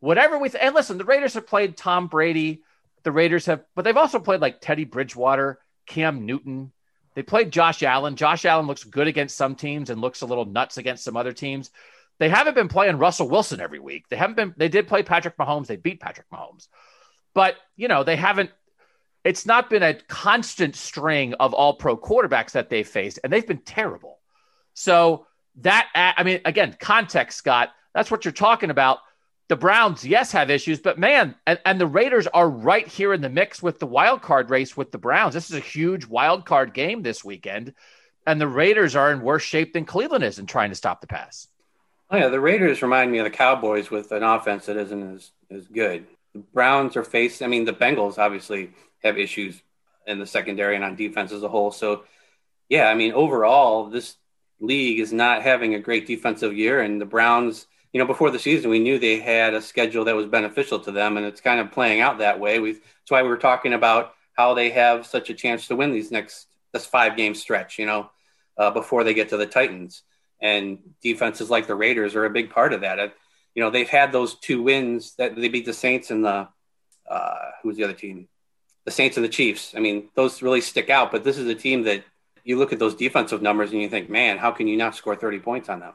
whatever 0.00 0.38
we 0.38 0.48
th- 0.48 0.62
and 0.62 0.74
listen, 0.74 0.98
the 0.98 1.04
Raiders 1.04 1.34
have 1.34 1.46
played 1.46 1.76
Tom 1.76 2.06
Brady. 2.06 2.62
The 3.04 3.12
Raiders 3.12 3.46
have, 3.46 3.64
but 3.74 3.82
they've 3.82 3.96
also 3.96 4.18
played 4.18 4.40
like 4.40 4.60
Teddy 4.60 4.84
Bridgewater, 4.84 5.60
Cam 5.86 6.26
Newton. 6.26 6.72
They 7.14 7.22
played 7.22 7.52
Josh 7.52 7.82
Allen. 7.82 8.16
Josh 8.16 8.44
Allen 8.44 8.66
looks 8.66 8.82
good 8.82 9.06
against 9.06 9.36
some 9.36 9.54
teams 9.54 9.90
and 9.90 10.00
looks 10.00 10.22
a 10.22 10.26
little 10.26 10.46
nuts 10.46 10.78
against 10.78 11.04
some 11.04 11.16
other 11.16 11.32
teams. 11.32 11.70
They 12.18 12.28
haven't 12.28 12.54
been 12.54 12.68
playing 12.68 12.98
Russell 12.98 13.28
Wilson 13.28 13.60
every 13.60 13.78
week. 13.78 14.08
They 14.08 14.16
haven't 14.16 14.36
been. 14.36 14.54
They 14.56 14.68
did 14.68 14.88
play 14.88 15.02
Patrick 15.02 15.36
Mahomes. 15.36 15.66
They 15.66 15.76
beat 15.76 16.00
Patrick 16.00 16.28
Mahomes, 16.32 16.68
but 17.34 17.56
you 17.76 17.88
know 17.88 18.04
they 18.04 18.16
haven't. 18.16 18.50
It's 19.24 19.46
not 19.46 19.70
been 19.70 19.82
a 19.82 19.94
constant 19.94 20.76
string 20.76 21.34
of 21.34 21.54
all 21.54 21.74
pro 21.74 21.96
quarterbacks 21.96 22.52
that 22.52 22.68
they've 22.68 22.86
faced, 22.86 23.20
and 23.24 23.32
they've 23.32 23.46
been 23.46 23.58
terrible. 23.58 24.18
So 24.74 25.26
that 25.56 25.88
I 25.94 26.22
mean, 26.24 26.40
again, 26.44 26.76
context, 26.78 27.38
Scott. 27.38 27.70
That's 27.94 28.10
what 28.10 28.24
you're 28.24 28.32
talking 28.32 28.70
about. 28.70 28.98
The 29.48 29.56
Browns, 29.56 30.06
yes, 30.06 30.32
have 30.32 30.48
issues, 30.50 30.80
but 30.80 30.98
man, 30.98 31.34
and, 31.46 31.58
and 31.66 31.78
the 31.78 31.86
Raiders 31.86 32.26
are 32.26 32.48
right 32.48 32.86
here 32.86 33.12
in 33.12 33.20
the 33.20 33.28
mix 33.28 33.62
with 33.62 33.78
the 33.78 33.86
wild 33.86 34.22
card 34.22 34.48
race 34.48 34.74
with 34.74 34.90
the 34.90 34.98
Browns. 34.98 35.34
This 35.34 35.50
is 35.50 35.56
a 35.56 35.60
huge 35.60 36.06
wild 36.06 36.46
card 36.46 36.72
game 36.72 37.02
this 37.02 37.22
weekend, 37.22 37.74
and 38.26 38.40
the 38.40 38.48
Raiders 38.48 38.96
are 38.96 39.12
in 39.12 39.20
worse 39.20 39.42
shape 39.42 39.74
than 39.74 39.84
Cleveland 39.84 40.24
is 40.24 40.38
in 40.38 40.46
trying 40.46 40.70
to 40.70 40.76
stop 40.76 41.02
the 41.02 41.06
pass. 41.06 41.46
Oh 42.10 42.16
yeah, 42.16 42.28
the 42.28 42.40
Raiders 42.40 42.80
remind 42.80 43.12
me 43.12 43.18
of 43.18 43.24
the 43.24 43.30
Cowboys 43.30 43.90
with 43.90 44.12
an 44.12 44.22
offense 44.22 44.66
that 44.66 44.78
isn't 44.78 45.14
as, 45.14 45.30
as 45.50 45.66
good. 45.68 46.06
The 46.32 46.40
Browns 46.40 46.96
are 46.96 47.04
faced. 47.04 47.42
I 47.42 47.46
mean, 47.46 47.66
the 47.66 47.72
Bengals 47.72 48.18
obviously 48.18 48.70
have 49.02 49.18
issues 49.18 49.60
in 50.06 50.18
the 50.18 50.26
secondary 50.26 50.74
and 50.74 50.84
on 50.84 50.96
defense 50.96 51.32
as 51.32 51.42
a 51.42 51.48
whole. 51.48 51.70
So, 51.70 52.04
yeah, 52.68 52.88
I 52.88 52.94
mean, 52.94 53.12
overall, 53.12 53.90
this 53.90 54.16
league 54.58 55.00
is 55.00 55.12
not 55.12 55.42
having 55.42 55.74
a 55.74 55.80
great 55.80 56.06
defensive 56.06 56.56
year, 56.56 56.80
and 56.80 56.98
the 56.98 57.06
Browns 57.06 57.66
you 57.94 58.00
know, 58.00 58.06
before 58.06 58.32
the 58.32 58.40
season, 58.40 58.70
we 58.70 58.80
knew 58.80 58.98
they 58.98 59.20
had 59.20 59.54
a 59.54 59.62
schedule 59.62 60.04
that 60.04 60.16
was 60.16 60.26
beneficial 60.26 60.80
to 60.80 60.90
them, 60.90 61.16
and 61.16 61.24
it's 61.24 61.40
kind 61.40 61.60
of 61.60 61.70
playing 61.70 62.00
out 62.00 62.18
that 62.18 62.40
way. 62.40 62.58
We 62.58 62.72
that's 62.72 63.10
why 63.10 63.22
we 63.22 63.28
were 63.28 63.36
talking 63.36 63.72
about 63.72 64.14
how 64.32 64.52
they 64.52 64.70
have 64.70 65.06
such 65.06 65.30
a 65.30 65.34
chance 65.34 65.68
to 65.68 65.76
win 65.76 65.92
these 65.92 66.10
next 66.10 66.48
this 66.72 66.84
five 66.84 67.16
game 67.16 67.36
stretch. 67.36 67.78
You 67.78 67.86
know, 67.86 68.10
uh, 68.58 68.72
before 68.72 69.04
they 69.04 69.14
get 69.14 69.28
to 69.28 69.36
the 69.36 69.46
Titans, 69.46 70.02
and 70.40 70.78
defenses 71.02 71.50
like 71.50 71.68
the 71.68 71.76
Raiders 71.76 72.16
are 72.16 72.24
a 72.24 72.30
big 72.30 72.50
part 72.50 72.72
of 72.72 72.80
that. 72.80 72.98
It, 72.98 73.14
you 73.54 73.62
know, 73.62 73.70
they've 73.70 73.88
had 73.88 74.10
those 74.10 74.34
two 74.34 74.60
wins 74.60 75.14
that 75.14 75.36
they 75.36 75.46
beat 75.46 75.64
the 75.64 75.72
Saints 75.72 76.10
and 76.10 76.24
the 76.24 76.48
uh, 77.08 77.50
who's 77.62 77.76
the 77.76 77.84
other 77.84 77.92
team, 77.92 78.26
the 78.86 78.90
Saints 78.90 79.16
and 79.16 79.24
the 79.24 79.28
Chiefs. 79.28 79.72
I 79.76 79.78
mean, 79.78 80.08
those 80.16 80.42
really 80.42 80.62
stick 80.62 80.90
out. 80.90 81.12
But 81.12 81.22
this 81.22 81.38
is 81.38 81.46
a 81.46 81.54
team 81.54 81.84
that 81.84 82.02
you 82.42 82.58
look 82.58 82.72
at 82.72 82.80
those 82.80 82.96
defensive 82.96 83.40
numbers 83.40 83.70
and 83.70 83.80
you 83.80 83.88
think, 83.88 84.10
man, 84.10 84.36
how 84.36 84.50
can 84.50 84.66
you 84.66 84.76
not 84.76 84.96
score 84.96 85.14
thirty 85.14 85.38
points 85.38 85.68
on 85.68 85.78
them? 85.78 85.94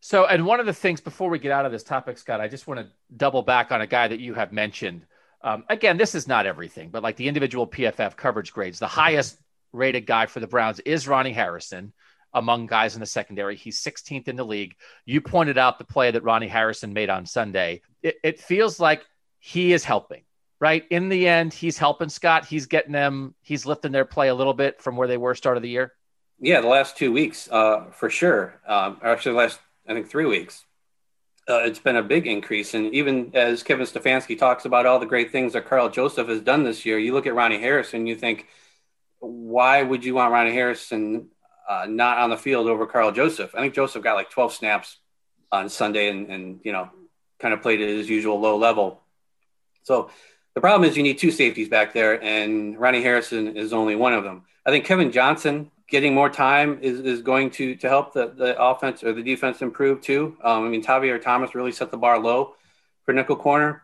So, 0.00 0.26
and 0.26 0.46
one 0.46 0.60
of 0.60 0.66
the 0.66 0.72
things 0.72 1.00
before 1.00 1.30
we 1.30 1.38
get 1.38 1.52
out 1.52 1.66
of 1.66 1.72
this 1.72 1.82
topic, 1.82 2.18
Scott, 2.18 2.40
I 2.40 2.48
just 2.48 2.66
want 2.66 2.80
to 2.80 2.86
double 3.16 3.42
back 3.42 3.72
on 3.72 3.80
a 3.80 3.86
guy 3.86 4.08
that 4.08 4.20
you 4.20 4.34
have 4.34 4.52
mentioned. 4.52 5.06
Um, 5.42 5.64
again, 5.68 5.96
this 5.96 6.14
is 6.14 6.28
not 6.28 6.46
everything, 6.46 6.90
but 6.90 7.02
like 7.02 7.16
the 7.16 7.28
individual 7.28 7.66
PFF 7.66 8.16
coverage 8.16 8.52
grades, 8.52 8.78
the 8.78 8.86
highest 8.86 9.38
rated 9.72 10.06
guy 10.06 10.26
for 10.26 10.40
the 10.40 10.46
Browns 10.46 10.80
is 10.80 11.08
Ronnie 11.08 11.32
Harrison 11.32 11.92
among 12.34 12.66
guys 12.66 12.94
in 12.94 13.00
the 13.00 13.06
secondary. 13.06 13.56
He's 13.56 13.82
16th 13.82 14.28
in 14.28 14.36
the 14.36 14.44
league. 14.44 14.76
You 15.06 15.20
pointed 15.20 15.58
out 15.58 15.78
the 15.78 15.84
play 15.84 16.10
that 16.10 16.22
Ronnie 16.22 16.48
Harrison 16.48 16.92
made 16.92 17.10
on 17.10 17.26
Sunday. 17.26 17.82
It, 18.02 18.16
it 18.22 18.40
feels 18.40 18.78
like 18.78 19.02
he 19.38 19.72
is 19.72 19.84
helping, 19.84 20.22
right? 20.60 20.84
In 20.90 21.08
the 21.08 21.26
end, 21.26 21.54
he's 21.54 21.78
helping 21.78 22.10
Scott. 22.10 22.44
He's 22.44 22.66
getting 22.66 22.92
them, 22.92 23.34
he's 23.42 23.64
lifting 23.64 23.92
their 23.92 24.04
play 24.04 24.28
a 24.28 24.34
little 24.34 24.54
bit 24.54 24.82
from 24.82 24.96
where 24.96 25.08
they 25.08 25.16
were 25.16 25.34
start 25.34 25.56
of 25.56 25.62
the 25.62 25.68
year. 25.70 25.92
Yeah, 26.38 26.60
the 26.60 26.68
last 26.68 26.98
two 26.98 27.12
weeks, 27.12 27.48
uh, 27.50 27.86
for 27.92 28.10
sure. 28.10 28.60
Um, 28.66 29.00
actually, 29.02 29.32
the 29.32 29.38
last 29.38 29.58
I 29.88 29.94
think 29.94 30.08
three 30.08 30.26
weeks. 30.26 30.64
Uh, 31.48 31.62
it's 31.64 31.78
been 31.78 31.96
a 31.96 32.02
big 32.02 32.26
increase. 32.26 32.74
And 32.74 32.92
even 32.92 33.30
as 33.34 33.62
Kevin 33.62 33.86
Stefanski 33.86 34.36
talks 34.36 34.64
about 34.64 34.84
all 34.84 34.98
the 34.98 35.06
great 35.06 35.30
things 35.30 35.52
that 35.52 35.68
Karl 35.68 35.88
Joseph 35.88 36.26
has 36.28 36.40
done 36.40 36.64
this 36.64 36.84
year, 36.84 36.98
you 36.98 37.12
look 37.12 37.26
at 37.26 37.34
Ronnie 37.36 37.60
Harrison, 37.60 38.06
you 38.06 38.16
think, 38.16 38.48
why 39.20 39.82
would 39.82 40.04
you 40.04 40.14
want 40.14 40.32
Ronnie 40.32 40.52
Harrison 40.52 41.28
uh, 41.68 41.86
not 41.88 42.18
on 42.18 42.30
the 42.30 42.36
field 42.36 42.66
over 42.66 42.86
Karl 42.86 43.12
Joseph? 43.12 43.54
I 43.54 43.60
think 43.60 43.74
Joseph 43.74 44.02
got 44.02 44.14
like 44.14 44.30
12 44.30 44.54
snaps 44.54 44.98
on 45.52 45.68
Sunday 45.68 46.08
and, 46.08 46.28
and 46.30 46.60
you 46.64 46.72
know, 46.72 46.90
kind 47.38 47.54
of 47.54 47.62
played 47.62 47.80
at 47.80 47.88
his 47.88 48.08
usual 48.08 48.40
low 48.40 48.56
level. 48.56 49.02
So 49.84 50.10
The 50.54 50.60
problem 50.60 50.88
is 50.88 50.96
you 50.96 51.02
need 51.02 51.18
two 51.18 51.30
safeties 51.30 51.68
back 51.68 51.92
there, 51.92 52.20
and 52.22 52.78
Ronnie 52.80 53.02
Harrison 53.02 53.56
is 53.56 53.74
only 53.74 53.94
one 53.94 54.14
of 54.14 54.24
them. 54.24 54.44
I 54.64 54.70
think 54.70 54.86
Kevin 54.86 55.12
Johnson 55.12 55.70
getting 55.88 56.14
more 56.14 56.28
time 56.28 56.78
is, 56.82 57.00
is 57.00 57.22
going 57.22 57.50
to 57.50 57.76
to 57.76 57.88
help 57.88 58.12
the, 58.12 58.28
the 58.28 58.60
offense 58.60 59.04
or 59.04 59.12
the 59.12 59.22
defense 59.22 59.62
improve 59.62 60.00
too. 60.00 60.36
Um, 60.42 60.64
I 60.64 60.68
mean, 60.68 60.82
Tavierre 60.82 61.22
Thomas 61.22 61.54
really 61.54 61.72
set 61.72 61.90
the 61.90 61.96
bar 61.96 62.18
low 62.18 62.54
for 63.04 63.12
nickel 63.12 63.36
corner, 63.36 63.82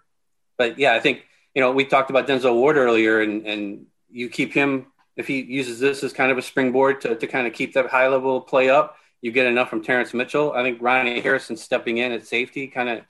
but 0.56 0.78
yeah, 0.78 0.94
I 0.94 1.00
think 1.00 1.24
you 1.54 1.62
know 1.62 1.72
we 1.72 1.84
talked 1.84 2.10
about 2.10 2.26
Denzel 2.26 2.54
Ward 2.54 2.76
earlier, 2.76 3.20
and 3.20 3.46
and 3.46 3.86
you 4.10 4.28
keep 4.28 4.52
him 4.52 4.86
if 5.16 5.26
he 5.26 5.42
uses 5.42 5.78
this 5.78 6.02
as 6.02 6.12
kind 6.12 6.32
of 6.32 6.38
a 6.38 6.42
springboard 6.42 7.00
to 7.02 7.14
to 7.14 7.26
kind 7.26 7.46
of 7.46 7.52
keep 7.52 7.74
that 7.74 7.86
high 7.86 8.08
level 8.08 8.40
play 8.40 8.70
up. 8.70 8.96
You 9.20 9.30
get 9.30 9.46
enough 9.46 9.70
from 9.70 9.84
Terrance 9.84 10.12
Mitchell. 10.12 10.52
I 10.52 10.64
think 10.64 10.82
Ronnie 10.82 11.20
Harrison 11.20 11.56
stepping 11.56 11.98
in 11.98 12.10
at 12.10 12.26
safety 12.26 12.66
kind 12.66 12.88
of 12.88 13.02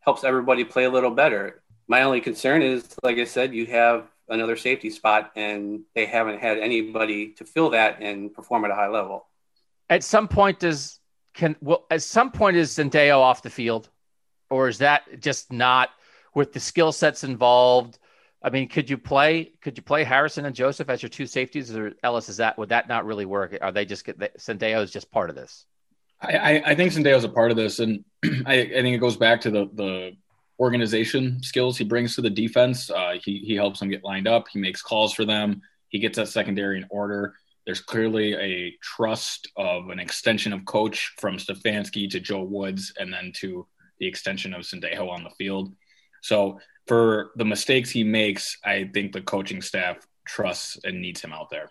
helps 0.00 0.24
everybody 0.24 0.64
play 0.64 0.84
a 0.84 0.90
little 0.90 1.12
better. 1.12 1.62
My 1.86 2.02
only 2.02 2.20
concern 2.20 2.62
is, 2.62 2.96
like 3.04 3.18
I 3.18 3.24
said, 3.24 3.54
you 3.54 3.66
have 3.66 4.08
another 4.30 4.56
safety 4.56 4.90
spot, 4.90 5.32
and 5.36 5.80
they 5.94 6.06
haven't 6.06 6.40
had 6.40 6.58
anybody 6.58 7.32
to 7.34 7.44
fill 7.44 7.70
that 7.70 7.98
and 8.00 8.32
perform 8.32 8.64
at 8.64 8.70
a 8.70 8.74
high 8.74 8.88
level. 8.88 9.26
At 9.88 10.04
some 10.04 10.28
point, 10.28 10.60
does 10.60 10.98
can 11.34 11.56
well 11.60 11.86
at 11.90 12.02
some 12.02 12.30
point 12.30 12.56
is 12.56 12.70
Sendejo 12.70 13.18
off 13.18 13.42
the 13.42 13.50
field, 13.50 13.90
or 14.48 14.68
is 14.68 14.78
that 14.78 15.20
just 15.20 15.52
not 15.52 15.90
with 16.34 16.52
the 16.52 16.60
skill 16.60 16.92
sets 16.92 17.24
involved? 17.24 17.98
I 18.42 18.50
mean, 18.50 18.68
could 18.68 18.88
you 18.88 18.96
play 18.96 19.52
could 19.60 19.76
you 19.76 19.82
play 19.82 20.04
Harrison 20.04 20.46
and 20.46 20.54
Joseph 20.54 20.88
as 20.88 21.02
your 21.02 21.10
two 21.10 21.26
safeties, 21.26 21.74
or 21.76 21.92
Ellis? 22.02 22.28
Is 22.28 22.38
that 22.38 22.56
would 22.56 22.70
that 22.70 22.88
not 22.88 23.04
really 23.04 23.26
work? 23.26 23.56
Are 23.60 23.72
they 23.72 23.84
just 23.84 24.04
get 24.04 24.18
Sendejo 24.38 24.82
is 24.82 24.90
just 24.90 25.10
part 25.10 25.30
of 25.30 25.36
this? 25.36 25.66
I, 26.22 26.62
I 26.66 26.74
think 26.74 26.92
Sendejo 26.92 27.16
is 27.16 27.24
a 27.24 27.30
part 27.30 27.50
of 27.50 27.56
this, 27.56 27.78
and 27.78 28.04
I, 28.24 28.60
I 28.60 28.82
think 28.82 28.94
it 28.94 29.00
goes 29.00 29.16
back 29.16 29.40
to 29.42 29.50
the 29.50 29.70
the 29.72 30.16
organization 30.60 31.42
skills 31.42 31.78
he 31.78 31.84
brings 31.84 32.14
to 32.14 32.20
the 32.20 32.30
defense. 32.30 32.90
Uh, 32.90 33.14
he 33.22 33.38
he 33.38 33.54
helps 33.54 33.80
them 33.80 33.88
get 33.88 34.04
lined 34.04 34.28
up. 34.28 34.46
He 34.48 34.60
makes 34.60 34.82
calls 34.82 35.14
for 35.14 35.24
them. 35.24 35.62
He 35.88 35.98
gets 35.98 36.16
that 36.16 36.28
secondary 36.28 36.76
in 36.76 36.86
order. 36.90 37.34
There's 37.66 37.80
clearly 37.80 38.34
a 38.34 38.76
trust 38.82 39.48
of 39.56 39.90
an 39.90 39.98
extension 39.98 40.52
of 40.52 40.64
coach 40.64 41.14
from 41.18 41.36
Stefanski 41.36 42.08
to 42.10 42.20
Joe 42.20 42.42
Woods, 42.42 42.92
and 42.98 43.12
then 43.12 43.32
to 43.36 43.66
the 43.98 44.06
extension 44.06 44.54
of 44.54 44.62
Sendejo 44.62 45.08
on 45.08 45.24
the 45.24 45.30
field. 45.30 45.74
So 46.22 46.60
for 46.86 47.30
the 47.36 47.44
mistakes 47.44 47.90
he 47.90 48.04
makes, 48.04 48.58
I 48.64 48.90
think 48.92 49.12
the 49.12 49.20
coaching 49.20 49.62
staff 49.62 50.06
trusts 50.26 50.78
and 50.84 51.00
needs 51.00 51.20
him 51.20 51.32
out 51.32 51.50
there. 51.50 51.70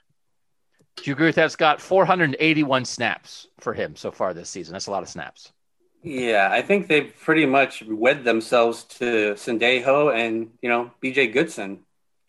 Do 0.96 1.04
you 1.06 1.14
agree 1.14 1.28
with 1.28 1.36
that, 1.36 1.52
Scott? 1.52 1.80
481 1.80 2.86
snaps 2.86 3.48
for 3.60 3.74
him 3.74 3.96
so 3.96 4.12
far 4.12 4.34
this 4.34 4.50
season. 4.50 4.74
That's 4.74 4.88
a 4.88 4.92
lot 4.92 5.04
of 5.04 5.10
snaps. 5.10 5.52
Yeah, 6.02 6.50
I 6.52 6.62
think 6.62 6.88
they've 6.88 7.14
pretty 7.22 7.46
much 7.46 7.84
wed 7.84 8.24
themselves 8.24 8.84
to 9.00 9.34
Sendejo 9.34 10.14
and 10.16 10.52
you 10.62 10.70
know 10.70 10.92
BJ 11.04 11.32
Goodson, 11.32 11.80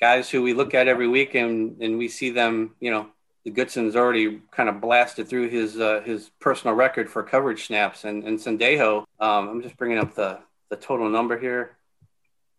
guys 0.00 0.28
who 0.28 0.42
we 0.42 0.54
look 0.54 0.74
at 0.74 0.88
every 0.88 1.06
week 1.06 1.35
and 1.35 1.80
and 1.80 1.96
we 1.96 2.09
see 2.09 2.30
them. 2.30 2.74
You 2.80 2.90
know, 2.90 3.11
the 3.44 3.52
Goodson's 3.52 3.94
already 3.94 4.40
kind 4.50 4.68
of 4.68 4.80
blasted 4.80 5.28
through 5.28 5.50
his 5.50 5.78
uh, 5.78 6.02
his 6.04 6.30
personal 6.40 6.74
record 6.74 7.09
for 7.09 7.22
coverage 7.22 7.66
snaps, 7.66 8.04
and 8.04 8.24
and 8.24 8.38
Sendejo. 8.38 9.04
Um, 9.20 9.48
I'm 9.48 9.62
just 9.62 9.76
bringing 9.76 9.98
up 9.98 10.14
the 10.16 10.40
the 10.68 10.76
total 10.76 11.09
number 11.09 11.38
here. 11.38 11.76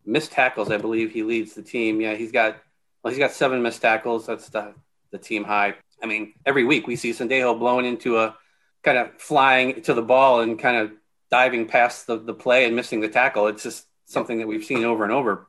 Missed 0.06 0.32
tackles, 0.32 0.70
I 0.70 0.78
believe 0.78 1.12
he 1.12 1.22
leads 1.22 1.54
the 1.54 1.62
team. 1.62 2.00
Yeah, 2.00 2.14
he's 2.14 2.32
got 2.32 2.56
well, 3.02 3.12
he's 3.12 3.18
got 3.18 3.32
seven 3.32 3.62
missed 3.62 3.82
tackles. 3.82 4.26
That's 4.26 4.48
the 4.48 4.72
the 5.10 5.18
team 5.18 5.44
high. 5.44 5.74
I 6.02 6.06
mean, 6.06 6.32
every 6.46 6.64
week 6.64 6.86
we 6.86 6.96
see 6.96 7.10
Sendejo 7.10 7.58
blowing 7.58 7.84
into 7.84 8.18
a 8.18 8.34
kind 8.82 8.96
of 8.96 9.12
flying 9.20 9.82
to 9.82 9.94
the 9.94 10.02
ball 10.02 10.40
and 10.40 10.58
kind 10.58 10.76
of 10.76 10.92
diving 11.32 11.66
past 11.66 12.06
the, 12.06 12.18
the 12.18 12.34
play 12.34 12.66
and 12.66 12.76
missing 12.76 13.00
the 13.00 13.08
tackle. 13.08 13.48
It's 13.48 13.62
just 13.62 13.86
something 14.04 14.38
that 14.38 14.46
we've 14.46 14.64
seen 14.64 14.84
over 14.84 15.02
and 15.02 15.12
over. 15.12 15.48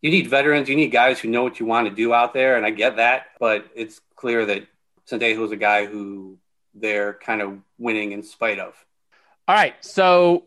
You 0.00 0.12
need 0.12 0.30
veterans, 0.30 0.68
you 0.68 0.76
need 0.76 0.92
guys 0.92 1.18
who 1.18 1.28
know 1.28 1.42
what 1.42 1.58
you 1.58 1.66
want 1.66 1.88
to 1.88 1.94
do 1.94 2.14
out 2.14 2.32
there, 2.32 2.56
and 2.56 2.64
I 2.64 2.70
get 2.70 2.96
that, 2.96 3.26
but 3.40 3.66
it's 3.74 4.00
clear 4.14 4.46
that 4.46 4.68
Sendejo 5.10 5.44
is 5.44 5.50
a 5.50 5.56
guy 5.56 5.86
who 5.86 6.38
they're 6.72 7.14
kind 7.14 7.42
of 7.42 7.58
winning 7.78 8.12
in 8.12 8.22
spite 8.22 8.60
of. 8.60 8.74
All 9.48 9.56
right, 9.56 9.74
so 9.80 10.44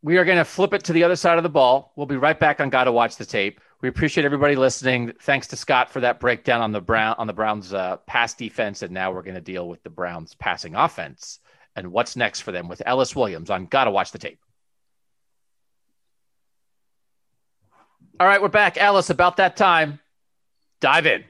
we 0.00 0.16
are 0.16 0.24
going 0.24 0.38
to 0.38 0.44
flip 0.44 0.72
it 0.72 0.84
to 0.84 0.94
the 0.94 1.04
other 1.04 1.16
side 1.16 1.36
of 1.36 1.42
the 1.42 1.50
ball. 1.50 1.92
We'll 1.94 2.06
be 2.06 2.16
right 2.16 2.38
back 2.38 2.60
on 2.60 2.70
Got 2.70 2.84
to 2.84 2.92
Watch 2.92 3.16
the 3.16 3.26
Tape. 3.26 3.60
We 3.82 3.90
appreciate 3.90 4.24
everybody 4.24 4.56
listening. 4.56 5.12
Thanks 5.20 5.48
to 5.48 5.56
Scott 5.56 5.90
for 5.90 6.00
that 6.00 6.18
breakdown 6.18 6.62
on 6.62 6.72
the 6.72 6.80
Brown 6.80 7.16
on 7.18 7.26
the 7.26 7.34
Browns' 7.34 7.74
uh, 7.74 7.98
pass 8.06 8.32
defense, 8.32 8.80
and 8.80 8.94
now 8.94 9.12
we're 9.12 9.22
going 9.22 9.34
to 9.34 9.42
deal 9.42 9.68
with 9.68 9.82
the 9.82 9.90
Browns' 9.90 10.34
passing 10.34 10.74
offense 10.74 11.40
and 11.76 11.92
what's 11.92 12.16
next 12.16 12.40
for 12.40 12.52
them 12.52 12.68
with 12.68 12.82
Ellis 12.84 13.14
Williams 13.14 13.50
on 13.50 13.66
Gotta 13.66 13.90
Watch 13.90 14.12
the 14.12 14.18
Tape. 14.18 14.38
All 18.20 18.26
right, 18.28 18.40
we're 18.40 18.48
back. 18.48 18.76
Ellis, 18.76 19.10
about 19.10 19.38
that 19.38 19.56
time, 19.56 19.98
dive 20.80 21.06
in. 21.06 21.24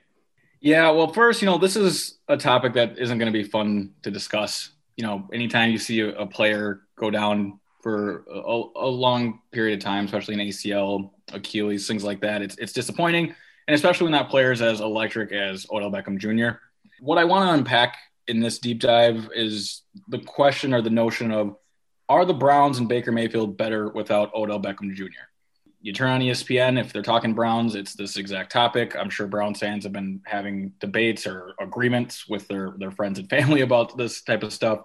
Yeah, 0.60 0.90
well, 0.90 1.12
first, 1.12 1.40
you 1.40 1.46
know, 1.46 1.58
this 1.58 1.76
is 1.76 2.18
a 2.28 2.36
topic 2.36 2.74
that 2.74 2.98
isn't 2.98 3.18
going 3.18 3.30
to 3.30 3.38
be 3.38 3.44
fun 3.44 3.92
to 4.02 4.10
discuss. 4.10 4.70
You 4.96 5.06
know, 5.06 5.28
anytime 5.32 5.70
you 5.70 5.78
see 5.78 6.00
a, 6.00 6.26
player 6.26 6.82
go 6.96 7.10
down 7.10 7.58
for 7.82 8.24
a, 8.30 8.62
a, 8.76 8.86
long 8.86 9.40
period 9.52 9.78
of 9.78 9.84
time, 9.84 10.04
especially 10.04 10.34
an 10.34 10.40
ACL, 10.40 11.10
Achilles, 11.32 11.86
things 11.86 12.04
like 12.04 12.20
that, 12.20 12.42
it's, 12.42 12.56
it's 12.56 12.72
disappointing. 12.72 13.34
And 13.66 13.74
especially 13.74 14.04
when 14.04 14.12
that 14.12 14.28
player 14.28 14.52
is 14.52 14.62
as 14.62 14.80
electric 14.80 15.32
as 15.32 15.66
Odell 15.70 15.90
Beckham 15.90 16.18
Jr. 16.18 16.58
What 17.00 17.18
I 17.18 17.24
want 17.24 17.48
to 17.48 17.52
unpack 17.52 17.96
in 18.26 18.40
this 18.40 18.58
deep 18.58 18.80
dive 18.80 19.28
is 19.34 19.82
the 20.08 20.18
question 20.18 20.72
or 20.72 20.82
the 20.82 20.90
notion 20.90 21.30
of 21.30 21.56
are 22.08 22.24
the 22.24 22.34
Browns 22.34 22.78
and 22.78 22.88
Baker 22.88 23.12
Mayfield 23.12 23.56
better 23.56 23.88
without 23.88 24.34
Odell 24.34 24.60
Beckham 24.60 24.94
Jr.? 24.94 25.04
You 25.80 25.92
turn 25.92 26.10
on 26.10 26.20
ESPN, 26.20 26.80
if 26.80 26.92
they're 26.92 27.02
talking 27.02 27.34
Browns, 27.34 27.74
it's 27.74 27.94
this 27.94 28.16
exact 28.16 28.52
topic. 28.52 28.96
I'm 28.96 29.10
sure 29.10 29.26
Browns 29.26 29.60
fans 29.60 29.84
have 29.84 29.92
been 29.92 30.22
having 30.24 30.72
debates 30.80 31.26
or 31.26 31.54
agreements 31.60 32.26
with 32.26 32.48
their, 32.48 32.74
their 32.78 32.90
friends 32.90 33.18
and 33.18 33.28
family 33.28 33.60
about 33.62 33.96
this 33.96 34.22
type 34.22 34.42
of 34.42 34.52
stuff. 34.52 34.80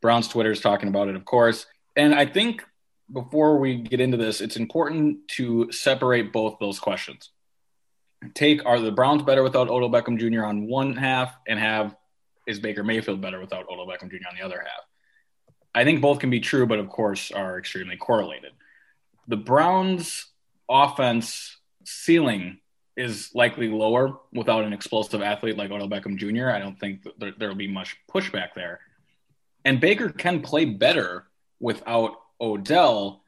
Browns 0.00 0.28
Twitter 0.28 0.50
is 0.50 0.60
talking 0.60 0.88
about 0.88 1.08
it, 1.08 1.16
of 1.16 1.24
course. 1.24 1.66
And 1.96 2.14
I 2.14 2.26
think 2.26 2.64
before 3.10 3.58
we 3.58 3.76
get 3.76 4.00
into 4.00 4.16
this, 4.16 4.40
it's 4.40 4.56
important 4.56 5.28
to 5.28 5.70
separate 5.72 6.32
both 6.32 6.58
those 6.58 6.78
questions. 6.78 7.30
Take 8.34 8.64
are 8.64 8.80
the 8.80 8.92
Browns 8.92 9.22
better 9.22 9.42
without 9.42 9.68
Odell 9.68 9.90
Beckham 9.90 10.18
Jr. 10.18 10.44
on 10.44 10.66
one 10.66 10.96
half 10.96 11.34
and 11.46 11.58
have 11.58 11.96
is 12.46 12.60
Baker 12.60 12.82
Mayfield 12.84 13.20
better 13.20 13.40
without 13.40 13.66
Odell 13.68 13.86
Beckham 13.86 14.10
Jr. 14.10 14.28
on 14.28 14.36
the 14.36 14.44
other 14.44 14.60
half? 14.60 14.84
I 15.74 15.84
think 15.84 16.00
both 16.00 16.18
can 16.18 16.30
be 16.30 16.40
true, 16.40 16.66
but 16.66 16.78
of 16.78 16.88
course 16.88 17.30
are 17.30 17.58
extremely 17.58 17.96
correlated. 17.96 18.52
The 19.28 19.36
Browns' 19.36 20.26
offense 20.68 21.56
ceiling 21.84 22.58
is 22.96 23.30
likely 23.34 23.68
lower 23.68 24.18
without 24.32 24.64
an 24.64 24.72
explosive 24.72 25.22
athlete 25.22 25.56
like 25.56 25.70
Odell 25.70 25.88
Beckham 25.88 26.16
Jr. 26.16 26.50
I 26.50 26.58
don't 26.58 26.78
think 26.78 27.06
there 27.18 27.48
will 27.48 27.54
be 27.54 27.68
much 27.68 27.96
pushback 28.12 28.54
there. 28.54 28.80
And 29.64 29.80
Baker 29.80 30.10
can 30.10 30.42
play 30.42 30.64
better 30.66 31.26
without 31.60 32.16
Odell, 32.40 33.22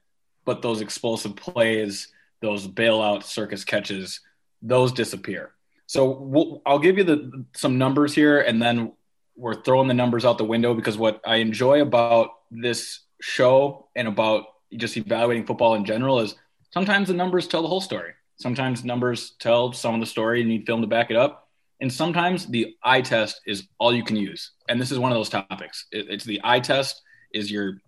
but 0.44 0.60
those 0.60 0.80
explosive 0.80 1.36
plays, 1.36 2.08
those 2.40 2.66
bailout 2.66 3.22
circus 3.22 3.64
catches, 3.64 4.20
those 4.60 4.92
disappear. 4.92 5.52
So 5.86 6.10
we'll, 6.10 6.62
I'll 6.66 6.78
give 6.78 6.98
you 6.98 7.04
the 7.04 7.44
some 7.54 7.78
numbers 7.78 8.14
here, 8.14 8.40
and 8.40 8.60
then 8.60 8.92
we're 9.36 9.62
throwing 9.62 9.88
the 9.88 9.94
numbers 9.94 10.24
out 10.24 10.38
the 10.38 10.44
window 10.44 10.74
because 10.74 10.96
what 10.96 11.20
I 11.26 11.36
enjoy 11.36 11.82
about 11.82 12.30
this 12.50 13.00
show 13.20 13.88
and 13.96 14.08
about 14.08 14.44
just 14.76 14.96
evaluating 14.96 15.46
football 15.46 15.74
in 15.74 15.84
general 15.84 16.20
is 16.20 16.34
sometimes 16.70 17.08
the 17.08 17.14
numbers 17.14 17.46
tell 17.46 17.62
the 17.62 17.68
whole 17.68 17.80
story. 17.80 18.12
Sometimes 18.36 18.84
numbers 18.84 19.34
tell 19.38 19.72
some 19.72 19.94
of 19.94 20.00
the 20.00 20.06
story 20.06 20.40
and 20.40 20.50
you 20.50 20.58
need 20.58 20.66
film 20.66 20.80
to 20.82 20.86
back 20.86 21.10
it 21.10 21.16
up. 21.16 21.48
And 21.80 21.92
sometimes 21.92 22.46
the 22.46 22.76
eye 22.82 23.00
test 23.00 23.40
is 23.46 23.68
all 23.78 23.92
you 23.94 24.04
can 24.04 24.16
use. 24.16 24.52
And 24.68 24.80
this 24.80 24.90
is 24.90 24.98
one 24.98 25.12
of 25.12 25.16
those 25.16 25.28
topics. 25.28 25.86
It, 25.90 26.06
it's 26.08 26.24
the 26.24 26.40
eye 26.44 26.60
test 26.60 27.02
is 27.32 27.50
your 27.50 27.78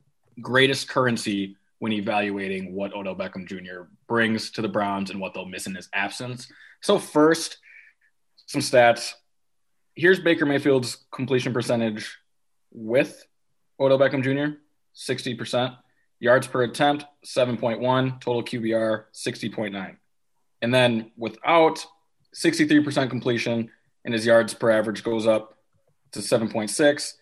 greatest 0.40 0.88
currency 0.88 1.56
when 1.78 1.92
evaluating 1.92 2.74
what 2.74 2.94
Odell 2.94 3.14
Beckham 3.14 3.46
Jr. 3.46 3.88
brings 4.08 4.50
to 4.52 4.62
the 4.62 4.68
Browns 4.68 5.10
and 5.10 5.20
what 5.20 5.34
they'll 5.34 5.46
miss 5.46 5.66
in 5.66 5.74
his 5.74 5.88
absence. 5.92 6.50
So 6.80 6.98
first, 6.98 7.58
some 8.46 8.60
stats 8.60 9.12
here's 9.96 10.20
Baker 10.20 10.46
Mayfield's 10.46 11.04
completion 11.10 11.52
percentage 11.52 12.18
with 12.70 13.26
Odell 13.80 13.98
Beckham 13.98 14.22
Jr. 14.22 14.58
60%. 14.94 15.76
Yards 16.20 16.46
per 16.46 16.62
attempt, 16.62 17.04
7.1. 17.24 18.20
Total 18.20 18.42
QBR, 18.42 19.04
60.9. 19.12 19.96
And 20.62 20.74
then 20.74 21.10
without 21.16 21.84
63% 22.34 23.10
completion, 23.10 23.70
and 24.04 24.14
his 24.14 24.24
yards 24.24 24.54
per 24.54 24.70
average 24.70 25.02
goes 25.02 25.26
up 25.26 25.58
to 26.12 26.20
7.6, 26.20 27.12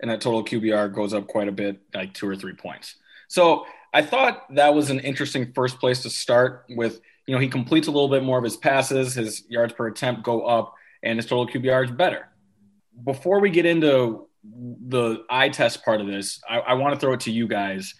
and 0.00 0.10
that 0.10 0.20
total 0.20 0.44
QBR 0.44 0.92
goes 0.92 1.14
up 1.14 1.26
quite 1.26 1.48
a 1.48 1.52
bit, 1.52 1.80
like 1.94 2.12
two 2.12 2.28
or 2.28 2.36
three 2.36 2.52
points. 2.52 2.96
So 3.28 3.64
I 3.92 4.02
thought 4.02 4.54
that 4.54 4.74
was 4.74 4.90
an 4.90 5.00
interesting 5.00 5.52
first 5.52 5.78
place 5.78 6.02
to 6.02 6.10
start 6.10 6.66
with. 6.70 7.00
You 7.26 7.34
know, 7.34 7.40
he 7.40 7.48
completes 7.48 7.88
a 7.88 7.90
little 7.90 8.10
bit 8.10 8.22
more 8.22 8.36
of 8.36 8.44
his 8.44 8.56
passes, 8.56 9.14
his 9.14 9.44
yards 9.48 9.72
per 9.72 9.86
attempt 9.86 10.22
go 10.22 10.42
up, 10.42 10.74
and 11.04 11.18
his 11.18 11.26
total 11.26 11.46
QBR 11.46 11.84
is 11.84 11.90
better. 11.90 12.28
Before 13.04 13.40
we 13.40 13.50
get 13.50 13.66
into 13.66 14.28
the 14.42 15.24
eye 15.30 15.48
test 15.48 15.84
part 15.84 16.00
of 16.00 16.06
this, 16.06 16.40
I, 16.48 16.58
I 16.58 16.74
want 16.74 16.94
to 16.94 17.00
throw 17.00 17.12
it 17.12 17.20
to 17.20 17.30
you 17.30 17.46
guys. 17.46 17.94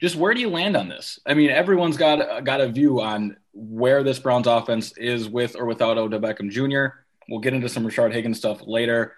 Just 0.00 0.16
where 0.16 0.34
do 0.34 0.40
you 0.40 0.50
land 0.50 0.76
on 0.76 0.88
this? 0.88 1.18
I 1.26 1.34
mean, 1.34 1.50
everyone's 1.50 1.96
got 1.96 2.44
got 2.44 2.60
a 2.60 2.68
view 2.68 3.00
on 3.00 3.36
where 3.52 4.02
this 4.02 4.18
Browns 4.18 4.46
offense 4.46 4.96
is 4.98 5.28
with 5.28 5.56
or 5.56 5.64
without 5.64 5.96
Odell 5.96 6.20
Beckham 6.20 6.50
Jr. 6.50 6.98
We'll 7.28 7.40
get 7.40 7.54
into 7.54 7.68
some 7.68 7.84
Rashard 7.84 8.12
Higgins 8.12 8.38
stuff 8.38 8.60
later. 8.66 9.14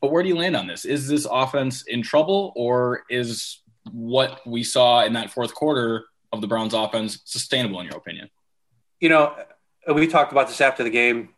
But 0.00 0.10
where 0.10 0.22
do 0.22 0.28
you 0.28 0.36
land 0.36 0.56
on 0.56 0.66
this? 0.66 0.84
Is 0.84 1.08
this 1.08 1.26
offense 1.30 1.82
in 1.86 2.02
trouble, 2.02 2.52
or 2.56 3.04
is 3.10 3.60
what 3.92 4.40
we 4.46 4.62
saw 4.62 5.04
in 5.04 5.12
that 5.14 5.30
fourth 5.30 5.54
quarter 5.54 6.04
of 6.32 6.40
the 6.40 6.46
Browns 6.46 6.74
offense 6.74 7.20
sustainable, 7.24 7.80
in 7.80 7.86
your 7.86 7.96
opinion? 7.96 8.30
You 9.00 9.10
know, 9.10 9.36
we 9.94 10.06
talked 10.06 10.32
about 10.32 10.48
this 10.48 10.60
after 10.60 10.84
the 10.84 10.90
game, 10.90 11.30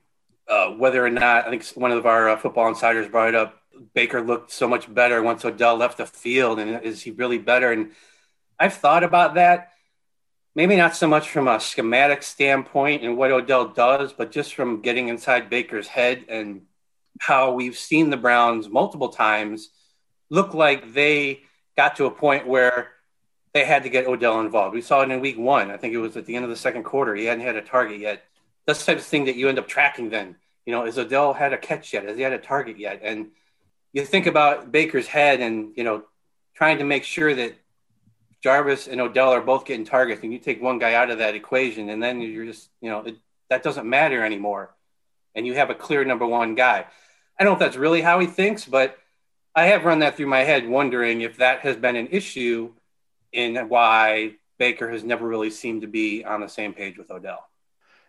uh, 0.48 0.70
whether 0.70 1.04
or 1.04 1.10
not 1.10 1.46
I 1.46 1.50
think 1.50 1.66
one 1.70 1.92
of 1.92 2.06
our 2.06 2.30
uh, 2.30 2.36
football 2.36 2.68
insiders 2.68 3.08
brought 3.08 3.28
it 3.28 3.34
up. 3.34 3.60
Baker 3.94 4.20
looked 4.20 4.50
so 4.50 4.66
much 4.66 4.92
better 4.92 5.22
once 5.22 5.44
Odell 5.44 5.76
left 5.76 5.98
the 5.98 6.06
field, 6.06 6.58
and 6.58 6.82
is 6.82 7.02
he 7.02 7.12
really 7.12 7.38
better? 7.38 7.70
And 7.70 7.92
I've 8.58 8.74
thought 8.74 9.04
about 9.04 9.34
that. 9.34 9.72
Maybe 10.54 10.74
not 10.74 10.96
so 10.96 11.06
much 11.06 11.30
from 11.30 11.46
a 11.46 11.60
schematic 11.60 12.24
standpoint 12.24 13.04
and 13.04 13.16
what 13.16 13.30
Odell 13.30 13.68
does, 13.68 14.12
but 14.12 14.32
just 14.32 14.54
from 14.54 14.82
getting 14.82 15.08
inside 15.08 15.48
Baker's 15.48 15.86
head 15.86 16.24
and 16.28 16.62
how 17.20 17.52
we've 17.52 17.76
seen 17.76 18.10
the 18.10 18.16
Browns 18.16 18.68
multiple 18.68 19.10
times 19.10 19.70
look 20.30 20.54
like 20.54 20.92
they 20.92 21.42
got 21.76 21.96
to 21.96 22.06
a 22.06 22.10
point 22.10 22.46
where 22.46 22.90
they 23.54 23.64
had 23.64 23.84
to 23.84 23.88
get 23.88 24.06
Odell 24.06 24.40
involved. 24.40 24.74
We 24.74 24.82
saw 24.82 25.02
it 25.02 25.10
in 25.10 25.20
week 25.20 25.38
one. 25.38 25.70
I 25.70 25.76
think 25.76 25.94
it 25.94 25.98
was 25.98 26.16
at 26.16 26.26
the 26.26 26.34
end 26.34 26.44
of 26.44 26.50
the 26.50 26.56
second 26.56 26.82
quarter. 26.82 27.14
He 27.14 27.24
hadn't 27.24 27.44
had 27.44 27.56
a 27.56 27.62
target 27.62 28.00
yet. 28.00 28.24
That's 28.68 28.84
the 28.84 28.92
type 28.92 28.98
of 28.98 29.06
thing 29.06 29.24
that 29.24 29.36
you 29.36 29.48
end 29.48 29.58
up 29.58 29.66
tracking 29.66 30.10
then. 30.10 30.36
You 30.66 30.74
know, 30.74 30.84
is 30.84 30.98
Odell 30.98 31.32
had 31.32 31.54
a 31.54 31.56
catch 31.56 31.94
yet? 31.94 32.04
Has 32.04 32.18
he 32.18 32.22
had 32.22 32.34
a 32.34 32.38
target 32.38 32.78
yet? 32.78 33.00
And 33.02 33.28
you 33.94 34.04
think 34.04 34.26
about 34.26 34.70
Baker's 34.70 35.06
head 35.06 35.40
and, 35.40 35.72
you 35.74 35.84
know, 35.84 36.04
trying 36.54 36.76
to 36.76 36.84
make 36.84 37.04
sure 37.04 37.34
that 37.34 37.54
Jarvis 38.42 38.86
and 38.86 39.00
Odell 39.00 39.30
are 39.30 39.40
both 39.40 39.64
getting 39.64 39.86
targets 39.86 40.22
and 40.22 40.34
you 40.34 40.38
take 40.38 40.60
one 40.60 40.78
guy 40.78 40.92
out 40.92 41.08
of 41.08 41.16
that 41.16 41.34
equation 41.34 41.88
and 41.88 42.02
then 42.02 42.20
you're 42.20 42.44
just, 42.44 42.68
you 42.82 42.90
know, 42.90 43.00
it, 43.00 43.16
that 43.48 43.62
doesn't 43.62 43.88
matter 43.88 44.22
anymore. 44.22 44.74
And 45.34 45.46
you 45.46 45.54
have 45.54 45.70
a 45.70 45.74
clear 45.74 46.04
number 46.04 46.26
one 46.26 46.54
guy. 46.54 46.84
I 47.40 47.44
don't 47.44 47.52
know 47.52 47.54
if 47.54 47.60
that's 47.60 47.78
really 47.78 48.02
how 48.02 48.18
he 48.18 48.26
thinks, 48.26 48.66
but 48.66 48.98
I 49.54 49.68
have 49.68 49.86
run 49.86 50.00
that 50.00 50.18
through 50.18 50.26
my 50.26 50.40
head, 50.40 50.68
wondering 50.68 51.22
if 51.22 51.38
that 51.38 51.60
has 51.60 51.76
been 51.76 51.96
an 51.96 52.08
issue 52.08 52.74
in 53.32 53.56
why 53.70 54.32
Baker 54.58 54.90
has 54.90 55.04
never 55.04 55.26
really 55.26 55.50
seemed 55.50 55.80
to 55.80 55.88
be 55.88 56.22
on 56.22 56.42
the 56.42 56.48
same 56.48 56.74
page 56.74 56.98
with 56.98 57.10
Odell. 57.10 57.48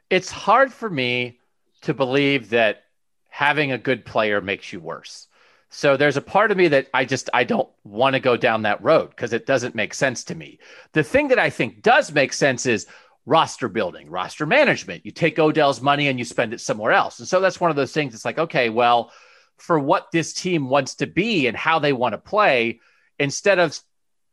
It's 0.10 0.32
hard 0.32 0.74
for 0.74 0.90
me 0.90 1.40
to 1.82 1.94
believe 1.94 2.50
that 2.50 2.84
having 3.30 3.72
a 3.72 3.78
good 3.78 4.06
player 4.06 4.42
makes 4.42 4.74
you 4.74 4.80
worse. 4.80 5.28
So 5.70 5.98
there's 5.98 6.18
a 6.18 6.22
part 6.22 6.50
of 6.52 6.58
me 6.58 6.68
that 6.70 6.88
I 6.94 7.06
just 7.06 7.30
I 7.32 7.44
don't 7.44 7.70
want 7.84 8.16
to 8.16 8.20
go 8.20 8.36
down 8.36 8.64
that 8.64 8.84
road 8.84 9.12
because 9.12 9.34
it 9.34 9.46
doesn't 9.46 9.76
make 9.76 9.94
sense 9.94 10.24
to 10.26 10.36
me. 10.36 10.60
The 10.94 11.04
thing 11.04 11.28
that 11.28 11.40
I 11.40 11.52
think 11.52 11.84
does 11.84 12.12
make 12.12 12.34
sense 12.34 12.66
is 12.66 12.88
roster 13.28 13.70
building, 13.70 14.10
roster 14.10 14.48
management. 14.48 15.06
You 15.06 15.12
take 15.12 15.38
Odell's 15.38 15.82
money 15.82 16.08
and 16.08 16.18
you 16.18 16.26
spend 16.26 16.54
it 16.54 16.62
somewhere 16.62 16.92
else. 16.92 17.20
And 17.20 17.28
so 17.28 17.40
that's 17.40 17.62
one 17.62 17.70
of 17.70 17.76
those 17.76 17.94
things. 17.94 18.16
It's 18.16 18.26
like, 18.26 18.40
okay, 18.40 18.70
well, 18.70 19.12
for 19.58 19.78
what 19.78 20.12
this 20.12 20.34
team 20.34 20.70
wants 20.70 20.96
to 20.96 21.08
be 21.08 21.46
and 21.46 21.56
how 21.56 21.78
they 21.78 21.94
want 21.94 22.14
to 22.14 22.18
play, 22.18 22.80
instead 23.20 23.60
of 23.60 23.80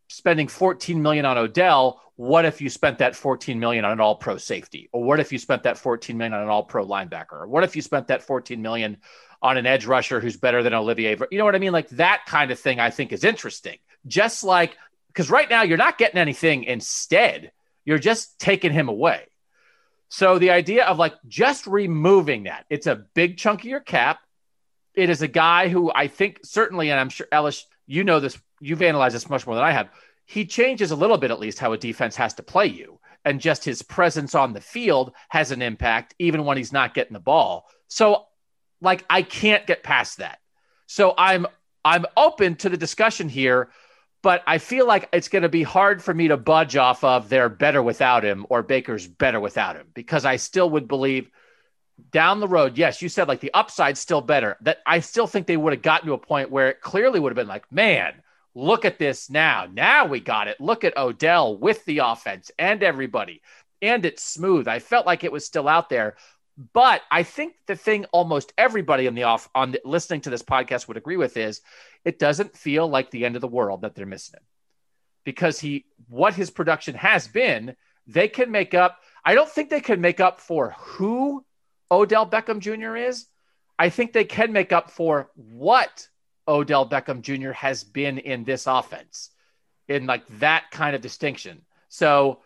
spending 0.09 0.49
14 0.49 1.01
million 1.03 1.25
on 1.25 1.39
Odell, 1.39 2.03
what 2.17 2.45
if 2.45 2.61
you 2.61 2.71
spent 2.71 2.99
that 2.99 3.15
14 3.15 3.59
million 3.61 3.85
on 3.85 3.93
an 3.93 4.01
all 4.01 4.17
pro 4.17 4.37
safety? 4.37 4.89
Or 4.93 5.05
what 5.05 5.21
if 5.21 5.33
you 5.33 5.39
spent 5.39 5.65
that 5.65 5.79
14 5.79 6.17
million 6.17 6.35
on 6.35 6.43
an 6.43 6.49
all 6.49 6.65
pro 6.65 6.87
linebacker? 6.87 7.33
Or 7.33 7.47
what 7.47 7.65
if 7.65 7.77
you 7.77 7.83
spent 7.83 8.09
that 8.09 8.23
14 8.23 8.61
million 8.63 8.99
on 9.43 9.59
an 9.59 9.67
edge 9.67 9.87
rusher 9.87 10.21
who's 10.21 10.37
better 10.37 10.63
than 10.63 10.73
Olivier? 10.73 11.17
You 11.31 11.39
know 11.39 11.45
what 11.45 11.55
I 11.55 11.59
mean? 11.59 11.73
Like 11.73 11.89
that 11.91 12.23
kind 12.27 12.51
of 12.51 12.59
thing 12.59 12.81
I 12.81 12.91
think 12.91 13.13
is 13.13 13.25
interesting. 13.25 13.79
Just 14.07 14.45
like 14.45 14.77
because 15.09 15.31
right 15.31 15.49
now 15.49 15.63
you're 15.63 15.79
not 15.79 15.99
getting 15.99 16.19
anything 16.19 16.65
instead 16.65 17.53
you're 17.87 17.99
just 17.99 18.39
taking 18.39 18.73
him 18.73 18.91
away. 18.91 19.25
So 20.11 20.39
the 20.39 20.51
idea 20.51 20.85
of 20.85 20.99
like 20.99 21.15
just 21.27 21.67
removing 21.67 22.43
that, 22.43 22.67
it's 22.69 22.87
a 22.87 22.97
big 22.97 23.39
chunk 23.39 23.61
of 23.61 23.67
your 23.67 23.81
cap. 23.81 24.19
It 24.95 25.09
is 25.09 25.23
a 25.23 25.29
guy 25.29 25.69
who 25.69 25.91
I 25.95 26.09
think 26.09 26.41
certainly, 26.43 26.91
and 26.91 27.01
I'm 27.01 27.09
sure 27.09 27.27
Ellis, 27.33 27.65
you 27.87 28.05
know 28.05 28.21
this, 28.21 28.39
you've 28.61 28.83
analyzed 28.83 29.15
this 29.15 29.31
much 29.31 29.47
more 29.47 29.55
than 29.55 29.65
I 29.65 29.73
have. 29.73 29.91
He 30.25 30.45
changes 30.45 30.91
a 30.91 30.97
little 30.97 31.19
bit, 31.19 31.31
at 31.31 31.39
least, 31.39 31.59
how 31.59 31.73
a 31.73 31.79
defense 31.79 32.17
has 32.17 32.35
to 32.35 32.43
play 32.43 32.67
you. 32.67 32.99
And 33.25 33.41
just 33.41 33.65
his 33.65 33.83
presence 33.83 34.35
on 34.35 34.53
the 34.53 34.61
field 34.61 35.13
has 35.29 35.51
an 35.51 35.63
impact, 35.63 36.15
even 36.19 36.45
when 36.45 36.57
he's 36.57 36.73
not 36.73 36.95
getting 36.95 37.13
the 37.13 37.21
ball. 37.21 37.67
So, 37.89 38.27
like, 38.81 39.05
I 39.11 39.23
can't 39.23 39.67
get 39.67 39.83
past 39.83 40.19
that. 40.19 40.39
So 40.87 41.15
I'm 41.17 41.47
I'm 41.85 42.07
open 42.17 42.57
to 42.57 42.69
the 42.69 42.77
discussion 42.77 43.29
here 43.29 43.69
but 44.27 44.43
I 44.45 44.59
feel 44.59 44.89
like 44.89 45.09
it's 45.13 45.29
going 45.29 45.45
to 45.45 45.49
be 45.49 45.63
hard 45.63 46.03
for 46.03 46.13
me 46.13 46.27
to 46.27 46.37
budge 46.37 46.75
off 46.75 47.05
of 47.05 47.29
they're 47.29 47.49
better 47.49 47.81
without 47.81 48.25
him 48.25 48.45
or 48.49 48.65
Baker's 48.65 49.07
better 49.07 49.39
without 49.39 49.77
him 49.77 49.87
because 49.95 50.25
I 50.25 50.35
still 50.35 50.69
would 50.71 50.89
believe 50.89 51.31
down 52.11 52.41
the 52.41 52.49
road, 52.49 52.77
yes, 52.77 53.01
you 53.01 53.09
said 53.09 53.29
like 53.29 53.39
the 53.39 53.55
upside's 53.55 54.01
still 54.01 54.21
better. 54.21 54.57
That 54.63 54.79
I 54.85 54.99
still 54.99 55.29
think 55.29 55.47
they 55.47 55.57
would 55.57 55.75
have 55.75 55.83
gotten 55.83 56.09
to 56.09 56.15
a 56.15 56.19
point 56.19 56.51
where 56.51 56.71
it 56.71 56.81
clearly 56.81 57.21
would 57.21 57.31
have 57.31 57.37
been 57.37 57.47
like, 57.47 57.71
man, 57.71 58.15
look 58.57 58.87
at 58.87 58.99
this 58.99 59.29
now. 59.29 59.69
Now 59.71 60.07
we 60.07 60.19
got 60.19 60.49
it. 60.49 60.61
Look 60.61 60.83
at 60.83 60.97
Odell 60.97 61.59
with 61.59 61.85
the 61.85 61.99
offense 61.99 62.51
and 62.59 62.83
everybody. 62.83 63.43
And 63.83 64.07
it's 64.07 64.23
smooth. 64.23 64.67
I 64.67 64.79
felt 64.79 65.05
like 65.05 65.23
it 65.23 65.31
was 65.31 65.45
still 65.45 65.69
out 65.69 65.91
there. 65.91 66.17
But 66.73 67.03
I 67.11 67.23
think 67.23 67.53
the 67.67 67.77
thing 67.77 68.07
almost 68.13 68.55
everybody 68.57 69.07
on 69.09 69.15
the 69.15 69.25
off 69.25 69.51
on 69.55 69.73
the, 69.73 69.81
listening 69.85 70.23
to 70.23 70.31
this 70.31 70.43
podcast 70.43 70.89
would 70.89 70.97
agree 70.97 71.19
with 71.19 71.37
is 71.37 71.61
it 72.03 72.19
doesn't 72.19 72.57
feel 72.57 72.89
like 72.89 73.11
the 73.11 73.27
end 73.27 73.35
of 73.35 73.43
the 73.43 73.47
world 73.47 73.83
that 73.83 73.95
they're 73.95 74.07
missing 74.07 74.39
him 74.39 74.45
because 75.23 75.61
he 75.61 75.85
what 76.09 76.33
his 76.33 76.51
production 76.51 76.95
has 76.95 77.29
been 77.29 77.77
they 78.07 78.29
can 78.29 78.51
make 78.51 78.73
up 78.73 79.01
i 79.25 79.35
don't 79.35 79.51
think 79.51 79.69
they 79.69 79.81
can 79.81 80.01
make 80.01 80.21
up 80.21 80.41
for 80.41 80.75
who 80.79 81.45
odell 81.91 82.27
beckham 82.27 82.61
jr 82.61 82.97
is 82.97 83.27
i 83.79 83.91
think 83.91 84.13
they 84.13 84.25
can 84.25 84.53
make 84.53 84.73
up 84.73 84.91
for 84.91 85.29
what 85.35 86.09
odell 86.49 86.89
beckham 86.89 87.23
jr 87.23 87.53
has 87.53 87.85
been 87.85 88.19
in 88.19 88.45
this 88.45 88.67
offense 88.67 89.31
in 89.89 90.07
like 90.07 90.27
that 90.39 90.65
kind 90.71 90.95
of 90.95 91.03
distinction 91.03 91.63
so 91.89 92.41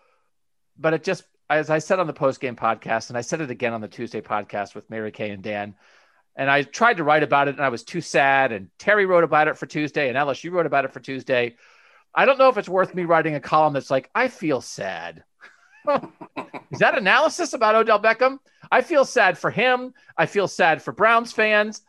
but 0.78 0.94
it 0.94 1.05
just 1.05 1.24
as 1.48 1.70
i 1.70 1.78
said 1.78 1.98
on 1.98 2.07
the 2.07 2.12
post 2.12 2.40
game 2.40 2.57
podcast 2.57 3.09
and 3.09 3.18
i 3.18 3.20
said 3.20 3.40
it 3.40 3.51
again 3.51 3.72
on 3.72 3.80
the 3.80 3.88
tuesday 3.88 4.20
podcast 4.20 4.74
with 4.74 4.88
mary 4.90 5.11
kay 5.11 5.30
and 5.30 5.42
dan 5.42 5.74
and 6.36 6.51
I 6.51 6.62
tried 6.62 6.96
to 6.98 7.05
write 7.05 7.22
about 7.22 7.48
it 7.48 7.57
and 7.57 7.64
I 7.64 7.68
was 7.68 7.82
too 7.82 8.01
sad. 8.01 8.53
And 8.53 8.68
Terry 8.78 9.05
wrote 9.05 9.24
about 9.24 9.48
it 9.48 9.59
for 9.59 9.66
Tuesday 9.66 10.09
and 10.09 10.42
you 10.42 10.51
wrote 10.51 10.66
about 10.66 10.84
it 10.84 10.92
for 10.92 11.01
Tuesday. 11.01 11.57
I 12.14 12.24
don't 12.24 12.38
know 12.38 12.48
if 12.48 12.57
it's 12.57 12.68
worth 12.68 12.94
me 12.94 13.05
writing 13.05 13.34
a 13.34 13.40
column 13.40 13.72
that's 13.72 13.90
like, 13.90 14.11
I 14.14 14.28
feel 14.28 14.61
sad. 14.61 15.22
Is 15.86 16.78
that 16.78 16.98
analysis 16.98 17.53
about 17.53 17.74
Odell 17.74 18.01
Beckham? 18.01 18.38
I 18.70 18.82
feel 18.82 19.05
sad 19.05 19.38
for 19.38 19.51
him. 19.51 19.94
I 20.16 20.26
feel 20.26 20.48
sad 20.48 20.82
for 20.82 20.92
Browns 20.92 21.32
fans. 21.32 21.82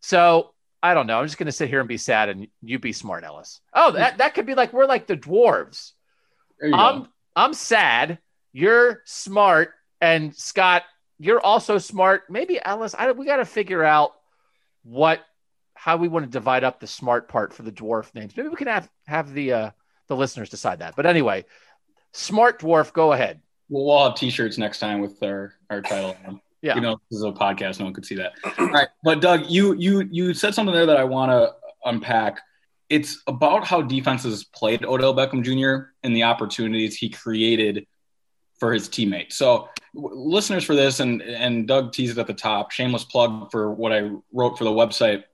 So 0.00 0.52
I 0.86 0.94
don't 0.94 1.08
know. 1.08 1.18
I'm 1.18 1.26
just 1.26 1.36
going 1.36 1.46
to 1.46 1.52
sit 1.52 1.68
here 1.68 1.80
and 1.80 1.88
be 1.88 1.96
sad 1.96 2.28
and 2.28 2.46
you 2.62 2.78
be 2.78 2.92
smart, 2.92 3.24
Ellis. 3.24 3.60
Oh, 3.74 3.90
that, 3.92 4.18
that 4.18 4.34
could 4.34 4.46
be 4.46 4.54
like, 4.54 4.72
we're 4.72 4.86
like 4.86 5.08
the 5.08 5.16
dwarves. 5.16 5.92
I'm, 6.62 7.02
go. 7.02 7.08
I'm 7.34 7.54
sad. 7.54 8.18
You're 8.52 9.02
smart. 9.04 9.72
And 10.00 10.34
Scott, 10.36 10.84
you're 11.18 11.40
also 11.40 11.78
smart. 11.78 12.24
Maybe 12.30 12.60
Ellis, 12.64 12.94
I, 12.96 13.10
we 13.10 13.26
got 13.26 13.36
to 13.36 13.44
figure 13.44 13.82
out 13.82 14.12
what 14.84 15.20
how 15.74 15.96
we 15.96 16.08
want 16.08 16.24
to 16.24 16.30
divide 16.30 16.64
up 16.64 16.80
the 16.80 16.86
smart 16.86 17.28
part 17.28 17.52
for 17.52 17.62
the 17.62 17.72
dwarf 17.72 18.14
names. 18.14 18.36
Maybe 18.36 18.48
we 18.48 18.56
can 18.56 18.68
have 18.68 18.88
have 19.06 19.34
the 19.34 19.52
uh, 19.52 19.70
the 20.06 20.16
listeners 20.16 20.48
decide 20.48 20.78
that. 20.78 20.94
But 20.96 21.06
anyway, 21.06 21.44
smart 22.12 22.60
dwarf, 22.60 22.92
go 22.92 23.12
ahead. 23.12 23.40
Well, 23.68 23.84
we'll 23.84 24.08
have 24.08 24.16
t-shirts 24.16 24.58
next 24.58 24.78
time 24.78 25.00
with 25.00 25.22
our 25.22 25.54
our 25.68 25.82
title. 25.82 26.16
Yeah, 26.62 26.74
you 26.74 26.80
know, 26.80 27.00
this 27.10 27.18
is 27.18 27.24
a 27.24 27.32
podcast; 27.32 27.78
no 27.78 27.86
one 27.86 27.94
could 27.94 28.06
see 28.06 28.16
that. 28.16 28.32
All 28.58 28.68
right, 28.68 28.88
but 29.02 29.20
Doug, 29.20 29.46
you 29.48 29.74
you 29.74 30.08
you 30.10 30.34
said 30.34 30.54
something 30.54 30.74
there 30.74 30.86
that 30.86 30.96
I 30.96 31.04
want 31.04 31.30
to 31.30 31.54
unpack. 31.84 32.40
It's 32.88 33.22
about 33.26 33.66
how 33.66 33.82
defenses 33.82 34.44
played 34.44 34.84
Odell 34.84 35.14
Beckham 35.14 35.42
Jr. 35.42 35.90
and 36.02 36.14
the 36.14 36.22
opportunities 36.22 36.96
he 36.96 37.08
created 37.08 37.86
for 38.58 38.72
his 38.72 38.88
teammates. 38.88 39.36
So, 39.36 39.68
w- 39.94 40.14
listeners 40.14 40.64
for 40.64 40.74
this, 40.74 41.00
and 41.00 41.22
and 41.22 41.66
Doug 41.66 41.92
teased 41.92 42.18
at 42.18 42.26
the 42.26 42.34
top. 42.34 42.70
Shameless 42.70 43.04
plug 43.04 43.50
for 43.50 43.72
what 43.72 43.92
I 43.92 44.10
wrote 44.32 44.56
for 44.56 44.64
the 44.64 44.70
website 44.70 45.24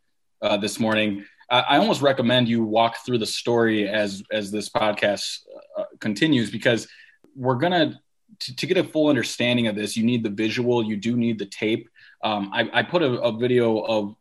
uh, 0.41 0.57
this 0.57 0.81
morning. 0.81 1.25
I, 1.51 1.61
I, 1.61 1.77
almost 1.79 2.03
recommend 2.03 2.49
you 2.49 2.65
walk 2.65 3.05
through 3.05 3.19
the 3.19 3.27
story 3.27 3.89
as 3.89 4.23
as 4.33 4.51
this 4.51 4.69
podcast 4.69 5.41
uh, 5.77 5.85
continues 6.01 6.51
because 6.51 6.89
we're 7.37 7.57
gonna 7.57 8.01
to, 8.47 8.57
to, 8.57 8.67
get 8.67 8.77
a 8.77 8.85
full 8.85 9.09
understanding 9.09 9.67
of 9.67 9.75
this. 9.77 9.97
You 9.97 10.05
need 10.05 10.23
the 10.23 10.31
visual. 10.31 10.83
You 10.83 10.97
do 10.97 11.17
need 11.17 11.39
the 11.39 11.47
tape. 11.47 11.89
Um, 12.23 12.51
I, 12.53 12.69
I, 12.73 12.83
put 12.83 13.03
a, 13.03 13.21
a, 13.21 13.37
video 13.37 13.79
of 13.81 14.15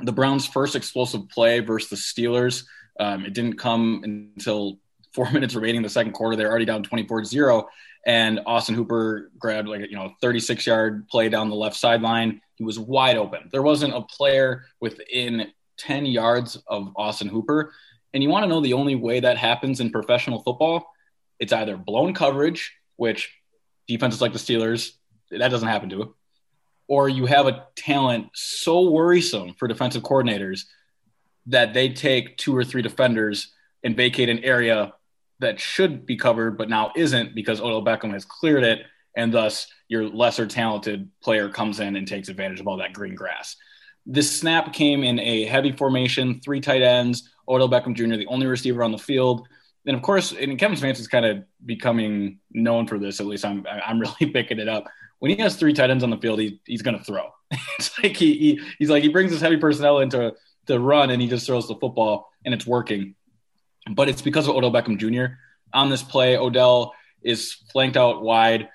the 0.00 0.12
Browns' 0.12 0.46
first 0.46 0.74
explosive 0.74 1.28
play 1.28 1.60
versus 1.60 1.90
the 1.90 1.96
Steelers. 1.96 2.64
Um, 2.98 3.24
it 3.24 3.34
didn't 3.34 3.58
come 3.58 4.00
until 4.04 4.78
four 5.12 5.30
minutes 5.32 5.54
remaining 5.54 5.76
in 5.76 5.82
the 5.82 5.88
second 5.88 6.12
quarter. 6.12 6.36
They're 6.36 6.50
already 6.50 6.64
down 6.64 6.82
24 6.82 7.24
0 7.24 7.68
and 8.06 8.40
Austin 8.46 8.74
Hooper 8.74 9.30
grabbed 9.38 9.68
like 9.68 9.88
you 9.88 9.96
know 9.96 10.12
36 10.20 10.66
yard 10.66 11.08
play 11.08 11.28
down 11.28 11.48
the 11.48 11.56
left 11.56 11.76
sideline. 11.76 12.40
He 12.56 12.64
was 12.64 12.78
wide 12.78 13.16
open. 13.16 13.48
There 13.50 13.62
wasn't 13.62 13.94
a 13.94 14.02
player 14.02 14.66
within 14.80 15.52
10 15.78 16.06
yards 16.06 16.56
of 16.66 16.92
Austin 16.96 17.28
Hooper. 17.28 17.72
And 18.12 18.22
you 18.22 18.28
want 18.28 18.44
to 18.44 18.48
know 18.48 18.60
the 18.60 18.74
only 18.74 18.94
way 18.94 19.20
that 19.20 19.36
happens 19.36 19.80
in 19.80 19.90
professional 19.90 20.42
football? 20.42 20.86
It's 21.40 21.52
either 21.52 21.76
blown 21.76 22.14
coverage, 22.14 22.72
which 22.96 23.32
defenses 23.86 24.20
like 24.20 24.32
the 24.32 24.38
Steelers. 24.38 24.92
That 25.30 25.48
doesn't 25.48 25.68
happen 25.68 25.90
to. 25.90 26.14
Or 26.86 27.08
you 27.08 27.26
have 27.26 27.46
a 27.46 27.66
talent 27.76 28.28
so 28.34 28.90
worrisome 28.90 29.54
for 29.54 29.68
defensive 29.68 30.02
coordinators 30.02 30.64
that 31.46 31.74
they 31.74 31.90
take 31.90 32.36
two 32.36 32.56
or 32.56 32.64
three 32.64 32.82
defenders 32.82 33.52
and 33.82 33.96
vacate 33.96 34.28
an 34.28 34.38
area 34.44 34.92
that 35.40 35.60
should 35.60 36.06
be 36.06 36.16
covered 36.16 36.56
but 36.56 36.68
now 36.68 36.92
isn't 36.96 37.34
because 37.34 37.60
Odell 37.60 37.84
Beckham 37.84 38.12
has 38.12 38.24
cleared 38.24 38.64
it, 38.64 38.82
and 39.16 39.32
thus 39.32 39.66
your 39.88 40.08
lesser 40.08 40.46
talented 40.46 41.08
player 41.22 41.48
comes 41.48 41.80
in 41.80 41.96
and 41.96 42.06
takes 42.06 42.28
advantage 42.28 42.60
of 42.60 42.66
all 42.66 42.78
that 42.78 42.92
green 42.92 43.14
grass. 43.14 43.56
This 44.06 44.38
snap 44.38 44.72
came 44.72 45.02
in 45.02 45.18
a 45.18 45.44
heavy 45.44 45.72
formation, 45.72 46.40
three 46.40 46.60
tight 46.60 46.82
ends, 46.82 47.30
Odell 47.48 47.68
Beckham 47.68 47.94
Jr., 47.94 48.16
the 48.16 48.26
only 48.26 48.46
receiver 48.46 48.82
on 48.82 48.92
the 48.92 48.98
field. 48.98 49.48
And 49.86 49.96
of 49.96 50.02
course, 50.02 50.32
and 50.32 50.58
Kevin 50.58 50.76
Stefanski 50.76 51.00
is 51.00 51.08
kind 51.08 51.26
of 51.26 51.44
becoming 51.64 52.38
known 52.50 52.86
for 52.86 52.98
this. 52.98 53.20
At 53.20 53.26
least 53.26 53.44
I'm, 53.44 53.66
I'm 53.68 54.00
really 54.20 54.32
picking 54.32 54.58
it 54.58 54.68
up. 54.68 54.86
When 55.18 55.30
he 55.30 55.40
has 55.42 55.56
three 55.56 55.72
tight 55.72 55.90
ends 55.90 56.04
on 56.04 56.10
the 56.10 56.18
field, 56.18 56.40
he, 56.40 56.60
he's 56.64 56.82
going 56.82 56.98
to 56.98 57.04
throw. 57.04 57.30
it's 57.78 57.90
like 58.02 58.16
he, 58.16 58.34
he, 58.34 58.60
he's 58.78 58.90
like 58.90 59.02
he 59.02 59.08
brings 59.08 59.32
his 59.32 59.40
heavy 59.40 59.56
personnel 59.56 60.00
into 60.00 60.34
the 60.66 60.80
run 60.80 61.10
and 61.10 61.20
he 61.20 61.28
just 61.28 61.46
throws 61.46 61.68
the 61.68 61.76
football 61.76 62.30
and 62.44 62.54
it's 62.54 62.66
working. 62.66 63.14
But 63.90 64.08
it's 64.08 64.22
because 64.22 64.48
of 64.48 64.56
Odell 64.56 64.72
Beckham 64.72 64.98
Jr. 64.98 65.34
On 65.72 65.90
this 65.90 66.02
play, 66.02 66.36
Odell 66.36 66.94
is 67.22 67.54
flanked 67.72 67.96
out 67.96 68.22
wide 68.22 68.68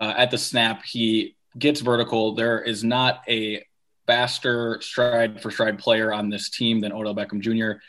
uh, 0.00 0.14
at 0.16 0.30
the 0.30 0.38
snap. 0.38 0.82
He 0.84 1.36
gets 1.58 1.80
vertical. 1.80 2.34
There 2.34 2.60
is 2.60 2.82
not 2.82 3.22
a 3.28 3.64
faster 4.06 4.80
stride 4.80 5.40
for 5.40 5.50
stride 5.50 5.78
player 5.78 6.12
on 6.12 6.30
this 6.30 6.50
team 6.50 6.80
than 6.80 6.92
Odell 6.92 7.14
Beckham 7.14 7.40
Jr. 7.40 7.80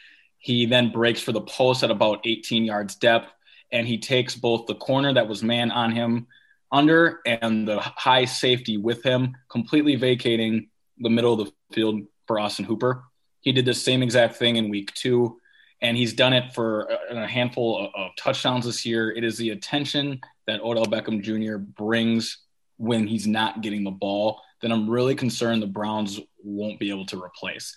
He 0.41 0.65
then 0.65 0.91
breaks 0.91 1.21
for 1.21 1.31
the 1.31 1.41
post 1.41 1.83
at 1.83 1.91
about 1.91 2.21
18 2.25 2.65
yards 2.65 2.95
depth, 2.95 3.31
and 3.71 3.87
he 3.87 3.97
takes 3.97 4.35
both 4.35 4.65
the 4.65 4.75
corner 4.75 5.13
that 5.13 5.27
was 5.27 5.43
man 5.43 5.71
on 5.71 5.91
him 5.91 6.27
under 6.71 7.19
and 7.25 7.67
the 7.67 7.79
high 7.79 8.25
safety 8.25 8.77
with 8.77 9.03
him, 9.03 9.35
completely 9.49 9.95
vacating 9.95 10.69
the 10.97 11.09
middle 11.09 11.39
of 11.39 11.47
the 11.47 11.53
field 11.73 12.01
for 12.27 12.39
Austin 12.39 12.65
Hooper. 12.65 13.03
He 13.41 13.51
did 13.51 13.65
the 13.65 13.73
same 13.73 14.01
exact 14.03 14.35
thing 14.35 14.55
in 14.55 14.69
week 14.69 14.93
two, 14.93 15.39
and 15.79 15.95
he's 15.95 16.13
done 16.13 16.33
it 16.33 16.53
for 16.53 16.89
a 17.09 17.27
handful 17.27 17.91
of, 17.95 18.11
touchdowns 18.17 18.65
this 18.65 18.85
year. 18.85 19.11
It 19.11 19.23
is 19.23 19.37
the 19.37 19.51
attention 19.51 20.21
that 20.47 20.61
Odell 20.61 20.85
Beckham 20.85 21.21
Jr. 21.21 21.57
brings 21.57 22.39
when 22.77 23.05
he's 23.05 23.27
not 23.27 23.61
getting 23.61 23.83
the 23.83 23.91
ball 23.91 24.41
then 24.61 24.71
I'm 24.71 24.89
really 24.89 25.15
concerned 25.15 25.61
the 25.61 25.67
Browns 25.67 26.19
won't 26.43 26.79
be 26.79 26.89
able 26.89 27.05
to 27.07 27.21
replace. 27.21 27.75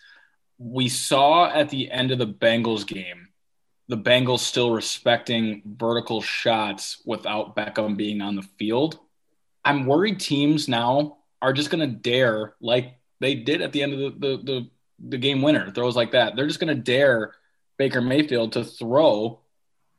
We 0.59 0.89
saw 0.89 1.51
at 1.51 1.71
the 1.71 1.91
end 1.91 2.11
of 2.11 2.19
the 2.19 2.27
Bengals 2.27 2.87
game, 2.87 3.29
the 3.89 3.97
Bengals 3.97 4.41
still 4.41 4.73
respecting 4.73 5.63
vertical 5.67 6.23
shots 6.23 7.03
without 7.05 7.57
Beckham 7.57 7.97
being 7.97 8.21
on 8.21 8.37
the 8.37 8.49
field. 8.59 8.99
I'm 9.65 9.87
worried 9.87 10.21
teams 10.21 10.69
now 10.69 11.19
are 11.43 11.53
just 11.53 11.71
going 11.71 11.89
to 11.89 11.95
dare, 11.95 12.55
like 12.61 12.99
they 13.21 13.35
did 13.35 13.61
at 13.61 13.73
the 13.73 13.83
end 13.83 13.93
of 13.95 13.99
the, 13.99 14.11
the, 14.11 14.43
the, 14.43 14.71
the 15.11 15.19
game 15.19 15.43
winner, 15.43 15.71
throws 15.71 15.97
like 15.97 16.13
that. 16.13 16.37
They're 16.37 16.47
just 16.47 16.61
going 16.61 16.75
to 16.75 16.83
dare 16.83 17.35
Baker 17.77 18.01
Mayfield 18.01 18.53
to 18.53 18.65
throw 18.65 19.41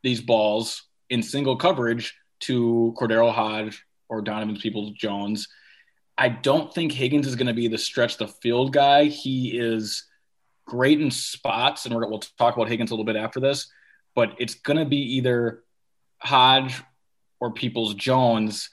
these 0.02 0.20
balls 0.20 0.84
in 1.10 1.22
single 1.22 1.56
coverage 1.56 2.16
to 2.40 2.94
KhaDarel 2.98 3.32
Hodge 3.32 3.84
or 4.08 4.22
Donovan 4.22 4.56
Peoples 4.56 4.92
Jones 4.92 5.48
I 6.18 6.28
don't 6.30 6.72
think 6.72 6.92
Higgins 6.92 7.26
is 7.26 7.36
going 7.36 7.46
to 7.46 7.52
be 7.52 7.68
the 7.68 7.78
stretch 7.78 8.16
the 8.16 8.28
field 8.28 8.72
guy. 8.72 9.04
He 9.04 9.58
is 9.58 10.04
great 10.66 11.00
in 11.00 11.10
spots, 11.10 11.86
and 11.86 11.94
we'll 11.94 12.20
talk 12.38 12.56
about 12.56 12.68
Higgins 12.68 12.90
a 12.90 12.94
little 12.94 13.04
bit 13.04 13.16
after 13.16 13.40
this. 13.40 13.68
But 14.14 14.34
it's 14.38 14.54
going 14.54 14.78
to 14.78 14.84
be 14.84 15.16
either 15.16 15.62
Hodge 16.18 16.82
or 17.40 17.52
Peoples 17.52 17.94
Jones, 17.94 18.70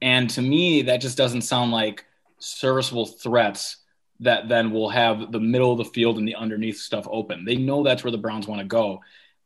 and 0.00 0.30
to 0.30 0.42
me, 0.42 0.82
that 0.82 1.00
just 1.00 1.16
doesn't 1.16 1.42
sound 1.42 1.72
like 1.72 2.04
serviceable 2.38 3.06
threats 3.06 3.76
that 4.20 4.48
then 4.48 4.72
will 4.72 4.88
have 4.88 5.32
the 5.32 5.40
middle 5.40 5.72
of 5.72 5.78
the 5.78 5.84
field 5.84 6.18
and 6.18 6.26
the 6.26 6.34
underneath 6.34 6.78
stuff 6.78 7.06
open. 7.10 7.44
They 7.44 7.56
know 7.56 7.82
that's 7.82 8.02
where 8.02 8.10
the 8.10 8.18
Browns 8.18 8.48
want 8.48 8.60
to 8.60 8.66
go. 8.66 9.00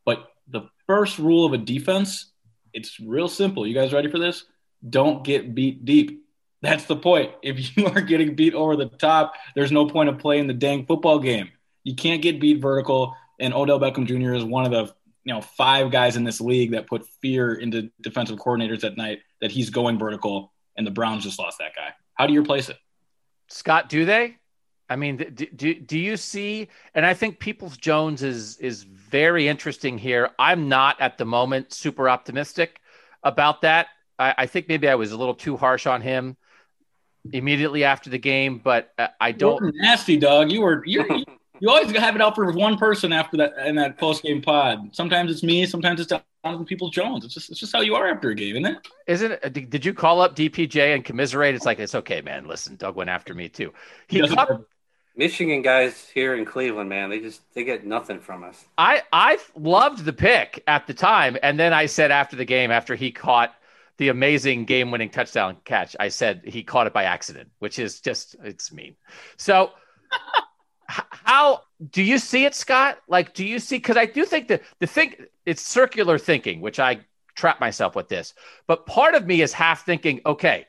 But 0.05 0.28
the 0.49 0.62
first 0.87 1.18
rule 1.18 1.45
of 1.45 1.53
a 1.53 1.59
defense, 1.59 2.26
it's 2.72 2.99
real 2.99 3.28
simple. 3.28 3.66
You 3.66 3.74
guys 3.74 3.93
ready 3.93 4.11
for 4.11 4.18
this? 4.18 4.45
Don't 4.89 5.24
get 5.24 5.55
beat 5.55 5.85
deep. 5.85 6.24
That's 6.62 6.85
the 6.85 6.97
point. 6.97 7.33
If 7.43 7.76
you 7.76 7.87
are 7.95 8.01
getting 8.01 8.35
beat 8.35 8.55
over 8.55 8.76
the 8.76 8.87
top, 8.87 9.35
there's 9.55 9.72
no 9.72 9.87
point 9.87 10.09
of 10.09 10.18
playing 10.18 10.47
the 10.47 10.55
dang 10.55 10.87
football 10.87 11.18
game. 11.18 11.51
You 11.85 11.95
can't 11.95 12.22
get 12.22 12.41
beat 12.41 12.61
vertical. 12.61 13.16
And 13.41 13.53
Odell 13.55 13.80
Beckham 13.80 14.07
Jr. 14.07 14.35
is 14.35 14.45
one 14.45 14.64
of 14.64 14.70
the 14.70 14.95
you 15.24 15.33
know 15.33 15.41
five 15.41 15.91
guys 15.91 16.16
in 16.16 16.24
this 16.24 16.41
league 16.41 16.72
that 16.72 16.87
put 16.87 17.07
fear 17.20 17.55
into 17.55 17.91
defensive 18.01 18.39
coordinators 18.39 18.85
at 18.85 18.97
night 18.97 19.20
that 19.41 19.51
he's 19.51 19.70
going 19.70 19.99
vertical, 19.99 20.53
and 20.76 20.87
the 20.87 20.91
Browns 20.91 21.24
just 21.24 21.39
lost 21.39 21.59
that 21.59 21.74
guy. 21.74 21.95
How 22.14 22.26
do 22.26 22.33
you 22.33 22.41
replace 22.41 22.68
it? 22.68 22.76
Scott, 23.49 23.89
do 23.89 24.05
they? 24.05 24.37
I 24.89 24.97
mean, 24.97 25.16
do, 25.16 25.47
do, 25.47 25.74
do 25.74 25.99
you 25.99 26.16
see? 26.16 26.68
And 26.95 27.07
I 27.07 27.14
think 27.14 27.39
Peoples 27.39 27.76
Jones 27.76 28.22
is 28.22 28.59
is 28.59 28.83
very 28.83 29.49
interesting 29.49 29.99
here. 29.99 30.30
I'm 30.39 30.68
not 30.68 31.01
at 31.01 31.18
the 31.18 31.24
moment 31.24 31.72
super 31.72 32.09
optimistic 32.09 32.80
about 33.22 33.62
that. 33.62 33.89
I, 34.18 34.35
I 34.39 34.47
think 34.47 34.68
maybe 34.68 34.89
I 34.89 34.95
was 34.95 35.12
a 35.12 35.16
little 35.16 35.35
too 35.35 35.57
harsh 35.57 35.87
on 35.87 36.03
him 36.03 36.37
immediately 37.33 37.85
after 37.85 38.11
the 38.11 38.18
game, 38.18 38.59
but 38.59 38.93
uh, 38.99 39.09
I 39.20 39.33
don't. 39.33 39.74
nasty 39.76 40.16
dog. 40.16 40.51
You 40.51 40.62
were 40.62 40.83
you. 40.85 41.24
You 41.62 41.70
always 41.70 41.92
have 41.92 42.16
it 42.16 42.20
out 42.20 42.34
for 42.34 42.50
one 42.50 42.76
person 42.76 43.12
after 43.12 43.36
that 43.36 43.56
in 43.64 43.76
that 43.76 43.96
post 43.96 44.24
game 44.24 44.42
pod. 44.42 44.90
Sometimes 44.90 45.30
it's 45.30 45.44
me, 45.44 45.64
sometimes 45.64 46.00
it's 46.00 46.12
Donovan 46.42 46.66
Peoples 46.66 46.90
Jones. 46.90 47.24
It's 47.24 47.34
just 47.34 47.50
it's 47.50 47.60
just 47.60 47.72
how 47.72 47.82
you 47.82 47.94
are 47.94 48.08
after 48.08 48.30
a 48.30 48.34
game, 48.34 48.56
isn't 48.56 48.66
it? 48.66 48.88
Isn't 49.06 49.32
it? 49.32 49.70
Did 49.70 49.84
you 49.84 49.94
call 49.94 50.20
up 50.20 50.34
DPJ 50.34 50.92
and 50.92 51.04
commiserate? 51.04 51.54
It's 51.54 51.64
like 51.64 51.78
it's 51.78 51.94
okay, 51.94 52.20
man. 52.20 52.48
Listen, 52.48 52.74
Doug 52.74 52.96
went 52.96 53.10
after 53.10 53.32
me 53.32 53.48
too. 53.48 53.72
He, 54.08 54.20
he 54.20 54.36
Michigan 55.14 55.62
guys 55.62 56.08
here 56.12 56.34
in 56.34 56.44
Cleveland, 56.44 56.88
man, 56.88 57.10
they 57.10 57.20
just 57.20 57.42
they 57.54 57.62
get 57.62 57.86
nothing 57.86 58.18
from 58.18 58.42
us. 58.42 58.64
I 58.76 59.02
I 59.12 59.38
loved 59.54 60.04
the 60.04 60.12
pick 60.12 60.64
at 60.66 60.88
the 60.88 60.94
time, 60.94 61.36
and 61.44 61.60
then 61.60 61.72
I 61.72 61.86
said 61.86 62.10
after 62.10 62.34
the 62.34 62.44
game, 62.44 62.72
after 62.72 62.96
he 62.96 63.12
caught 63.12 63.54
the 63.98 64.08
amazing 64.08 64.64
game 64.64 64.90
winning 64.90 65.10
touchdown 65.10 65.58
catch. 65.64 65.94
I 66.00 66.08
said 66.08 66.42
he 66.44 66.64
caught 66.64 66.88
it 66.88 66.92
by 66.92 67.04
accident, 67.04 67.50
which 67.60 67.78
is 67.78 68.00
just, 68.00 68.34
it's 68.42 68.72
mean. 68.72 68.96
So, 69.36 69.70
how 70.93 71.62
do 71.90 72.03
you 72.03 72.18
see 72.18 72.45
it, 72.45 72.55
Scott? 72.55 72.99
Like, 73.09 73.34
do 73.34 73.45
you 73.45 73.59
see? 73.59 73.76
Because 73.76 73.97
I 73.97 74.07
do 74.07 74.24
think 74.24 74.49
that 74.49 74.62
the 74.78 74.86
thing, 74.86 75.14
it's 75.47 75.62
circular 75.62 76.18
thinking, 76.18 76.61
which 76.61 76.78
I 76.78 77.01
trap 77.34 77.61
myself 77.61 77.97
with 77.97 78.09
this. 78.09 78.34
But 78.66 78.86
part 78.86 79.14
of 79.14 79.26
me 79.26 79.43
is 79.43 79.53
half 79.53 79.84
thinking, 79.86 80.20
okay, 80.26 80.66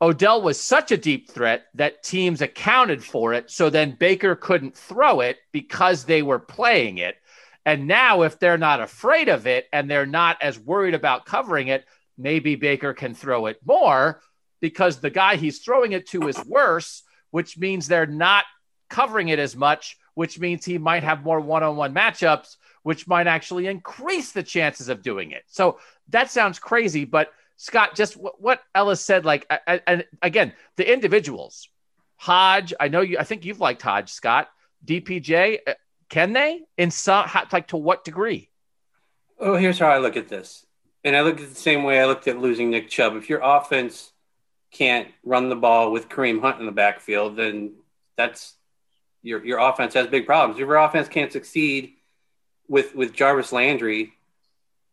Odell 0.00 0.42
was 0.42 0.60
such 0.60 0.92
a 0.92 0.96
deep 0.96 1.30
threat 1.30 1.66
that 1.74 2.02
teams 2.02 2.40
accounted 2.40 3.04
for 3.04 3.34
it. 3.34 3.50
So 3.50 3.68
then 3.68 3.96
Baker 3.98 4.34
couldn't 4.36 4.76
throw 4.76 5.20
it 5.20 5.38
because 5.52 6.04
they 6.04 6.22
were 6.22 6.38
playing 6.38 6.98
it. 6.98 7.16
And 7.66 7.86
now, 7.86 8.22
if 8.22 8.38
they're 8.38 8.58
not 8.58 8.80
afraid 8.80 9.28
of 9.28 9.46
it 9.46 9.66
and 9.72 9.90
they're 9.90 10.06
not 10.06 10.38
as 10.40 10.58
worried 10.58 10.94
about 10.94 11.26
covering 11.26 11.68
it, 11.68 11.84
maybe 12.16 12.54
Baker 12.54 12.94
can 12.94 13.14
throw 13.14 13.46
it 13.46 13.58
more 13.66 14.20
because 14.60 15.00
the 15.00 15.10
guy 15.10 15.36
he's 15.36 15.58
throwing 15.58 15.92
it 15.92 16.08
to 16.08 16.28
is 16.28 16.42
worse, 16.46 17.02
which 17.30 17.58
means 17.58 17.86
they're 17.86 18.06
not 18.06 18.44
covering 18.88 19.28
it 19.28 19.38
as 19.38 19.56
much, 19.56 19.98
which 20.14 20.38
means 20.38 20.64
he 20.64 20.78
might 20.78 21.02
have 21.02 21.22
more 21.22 21.40
one 21.40 21.62
on 21.62 21.76
one 21.76 21.94
matchups, 21.94 22.56
which 22.82 23.06
might 23.06 23.26
actually 23.26 23.66
increase 23.66 24.32
the 24.32 24.42
chances 24.42 24.88
of 24.88 25.02
doing 25.02 25.30
it. 25.30 25.44
So 25.46 25.78
that 26.08 26.30
sounds 26.30 26.58
crazy, 26.58 27.04
but 27.04 27.32
Scott, 27.56 27.94
just 27.94 28.14
what 28.14 28.62
Ellis 28.74 29.00
said, 29.00 29.24
like, 29.24 29.50
and 29.66 30.04
again, 30.22 30.52
the 30.76 30.90
individuals, 30.90 31.68
Hodge, 32.16 32.72
I 32.78 32.88
know 32.88 33.00
you, 33.00 33.18
I 33.18 33.24
think 33.24 33.44
you've 33.44 33.60
liked 33.60 33.82
Hodge, 33.82 34.10
Scott, 34.10 34.48
DPJ, 34.84 35.58
uh, 35.66 35.74
can 36.08 36.32
they 36.32 36.62
in 36.76 36.90
some, 36.90 37.28
like 37.52 37.68
to 37.68 37.76
what 37.76 38.04
degree? 38.04 38.48
Oh, 39.40 39.56
here's 39.56 39.78
how 39.78 39.88
I 39.88 39.98
look 39.98 40.16
at 40.16 40.28
this 40.28 40.66
and 41.04 41.16
I 41.16 41.22
look 41.22 41.40
at 41.40 41.48
the 41.48 41.54
same 41.54 41.84
way 41.84 42.00
I 42.00 42.06
looked 42.06 42.28
at 42.28 42.38
losing 42.38 42.70
Nick 42.70 42.88
Chubb. 42.88 43.16
If 43.16 43.28
your 43.28 43.40
offense 43.42 44.12
can't 44.70 45.08
run 45.24 45.48
the 45.48 45.56
ball 45.56 45.92
with 45.92 46.08
Kareem 46.08 46.40
Hunt 46.40 46.60
in 46.60 46.66
the 46.66 46.72
backfield, 46.72 47.36
then 47.36 47.74
that's 48.16 48.54
your 49.28 49.44
your 49.44 49.58
offense 49.58 49.94
has 49.94 50.06
big 50.06 50.26
problems. 50.26 50.58
Your 50.58 50.76
offense 50.76 51.08
can't 51.08 51.32
succeed 51.32 51.94
with 52.68 52.94
with 52.94 53.12
Jarvis 53.12 53.52
Landry 53.52 54.14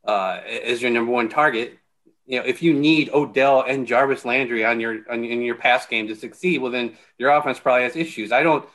uh, 0.05 0.41
as 0.63 0.81
your 0.81 0.91
number 0.91 1.11
one 1.11 1.29
target, 1.29 1.77
you 2.25 2.39
know 2.39 2.45
if 2.45 2.61
you 2.61 2.73
need 2.73 3.09
Odell 3.13 3.61
and 3.61 3.87
Jarvis 3.87 4.25
Landry 4.25 4.65
on 4.65 4.79
your 4.79 4.99
on, 5.09 5.23
in 5.23 5.41
your 5.41 5.55
pass 5.55 5.85
game 5.85 6.07
to 6.07 6.15
succeed, 6.15 6.61
well 6.61 6.71
then 6.71 6.97
your 7.17 7.31
offense 7.31 7.59
probably 7.59 7.83
has 7.83 7.95
issues. 7.95 8.31
I 8.31 8.43
don't. 8.43 8.67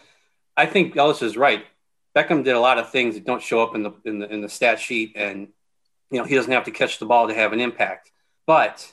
I 0.57 0.67
think 0.67 0.97
Ellis 0.97 1.23
is 1.23 1.37
right. 1.37 1.65
Beckham 2.15 2.45
did 2.45 2.57
a 2.57 2.61
lot 2.61 2.79
of 2.79 2.91
things 2.91 3.15
that 3.15 3.25
don't 3.25 3.43
show 3.43 3.63
up 3.63 3.75
in 3.75 3.83
the 3.83 3.93
in 4.05 4.19
the 4.19 4.33
in 4.33 4.41
the 4.41 4.49
stat 4.49 4.81
sheet, 4.81 5.13
and 5.15 5.49
you 6.11 6.19
know, 6.19 6.25
he 6.25 6.35
doesn't 6.35 6.53
have 6.53 6.65
to 6.65 6.71
catch 6.71 6.99
the 6.99 7.07
ball 7.07 7.29
to 7.29 7.35
have 7.35 7.53
an 7.53 7.61
impact. 7.61 8.11
But 8.47 8.93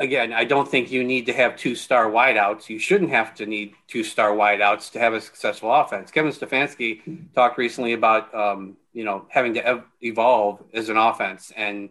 again, 0.00 0.32
I 0.32 0.44
don't 0.44 0.66
think 0.66 0.90
you 0.90 1.04
need 1.04 1.26
to 1.26 1.32
have 1.34 1.56
two 1.56 1.76
star 1.76 2.06
wideouts. 2.06 2.68
You 2.68 2.78
shouldn't 2.78 3.10
have 3.10 3.34
to 3.36 3.46
need 3.46 3.74
two 3.86 4.02
star 4.02 4.30
wideouts 4.30 4.92
to 4.92 4.98
have 4.98 5.12
a 5.12 5.20
successful 5.20 5.72
offense. 5.72 6.10
Kevin 6.10 6.32
Stefanski 6.32 7.32
talked 7.34 7.58
recently 7.58 7.92
about 7.92 8.34
um, 8.34 8.76
you 8.92 9.04
know 9.04 9.26
having 9.28 9.54
to 9.54 9.64
ev- 9.64 9.84
evolve 10.00 10.62
as 10.72 10.88
an 10.88 10.96
offense, 10.96 11.52
and 11.54 11.90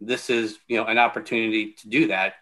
this 0.00 0.30
is 0.30 0.58
you 0.66 0.78
know 0.78 0.86
an 0.86 0.98
opportunity 0.98 1.72
to 1.74 1.88
do 1.88 2.08
that. 2.08 2.34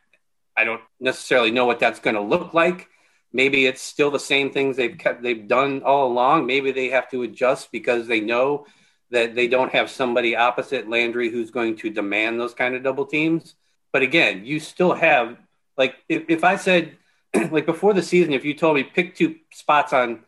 I 0.56 0.64
don't 0.64 0.80
necessarily 1.00 1.50
know 1.50 1.66
what 1.66 1.80
that's 1.80 2.00
going 2.00 2.16
to 2.16 2.22
look 2.22 2.54
like. 2.54 2.88
Maybe 3.32 3.66
it's 3.66 3.82
still 3.82 4.11
the 4.11 4.18
same 4.18 4.50
things 4.50 4.76
they've 4.76 4.96
kept 4.96 5.22
they've 5.22 5.46
done 5.46 5.82
all 5.82 6.06
along. 6.06 6.46
Maybe 6.46 6.70
they 6.70 6.88
have 6.90 7.11
to 7.11 7.22
adjust 7.22 7.72
because 7.72 8.06
they 8.06 8.20
know 8.20 8.66
that 9.11 9.34
they 9.34 9.48
don't 9.48 9.72
have 9.72 9.90
somebody 9.90 10.36
opposite 10.36 10.88
Landry 10.88 11.30
who's 11.30 11.50
going 11.50 11.76
to 11.78 11.90
demand 11.90 12.38
those 12.38 12.54
kind 12.54 12.76
of 12.76 12.84
double 12.84 13.06
teams. 13.06 13.56
But 13.93 14.03
again, 14.03 14.45
you 14.45 14.61
still 14.61 14.95
have 14.95 15.36
like 15.76 15.97
if, 16.09 16.24
if 16.28 16.45
I 16.45 16.57
said 16.57 16.97
like 17.51 17.66
before 17.66 17.95
the 17.95 18.03
season, 18.03 18.32
if 18.32 18.45
you 18.45 18.55
told 18.55 18.76
me 18.76 18.82
pick 18.84 19.14
two 19.14 19.36
spots 19.53 19.93
on 19.93 20.20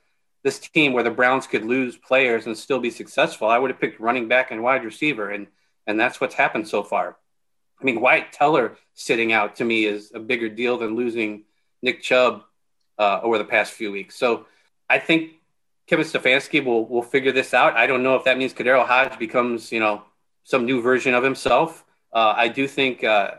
this 0.43 0.59
team 0.59 0.93
where 0.93 1.05
the 1.05 1.11
Browns 1.11 1.47
could 1.47 1.65
lose 1.65 1.97
players 1.97 2.47
and 2.47 2.57
still 2.57 2.81
be 2.81 2.91
successful, 2.91 3.49
I 3.49 3.59
would 3.59 3.71
have 3.71 3.81
picked 3.81 4.01
running 4.01 4.29
back 4.29 4.51
and 4.51 4.63
wide 4.63 4.85
receiver, 4.85 5.31
and 5.31 5.47
and 5.87 5.99
that's 5.99 6.21
what's 6.21 6.35
happened 6.35 6.69
so 6.69 6.83
far. 6.83 7.17
I 7.81 7.85
mean, 7.85 8.01
Wyatt 8.01 8.33
Teller 8.33 8.77
sitting 8.95 9.33
out 9.33 9.57
to 9.57 9.65
me 9.65 9.85
is 9.85 10.13
a 10.15 10.21
bigger 10.21 10.49
deal 10.49 10.79
than 10.79 10.95
losing 10.95 11.45
Nick 11.83 12.03
Chubb 12.03 12.45
uh, 12.99 13.21
over 13.23 13.39
the 13.39 13.45
past 13.45 13.73
few 13.73 13.91
weeks. 13.91 14.17
So 14.17 14.47
I 14.89 14.99
think 14.99 15.33
Kevin 15.87 16.07
Stefanski 16.07 16.65
will 16.65 16.87
will 16.87 17.03
figure 17.03 17.33
this 17.33 17.53
out. 17.55 17.77
I 17.77 17.87
don't 17.87 18.03
know 18.03 18.15
if 18.17 18.25
that 18.25 18.39
means 18.39 18.55
KhaDarel 18.55 18.87
Hodge 18.87 19.19
becomes 19.19 19.73
you 19.73 19.81
know 19.81 20.03
some 20.45 20.65
new 20.65 20.81
version 20.81 21.15
of 21.15 21.23
himself. 21.23 21.85
Uh, 22.13 22.35
I 22.37 22.49
do 22.49 22.69
think 22.69 23.05
uh, 23.05 23.33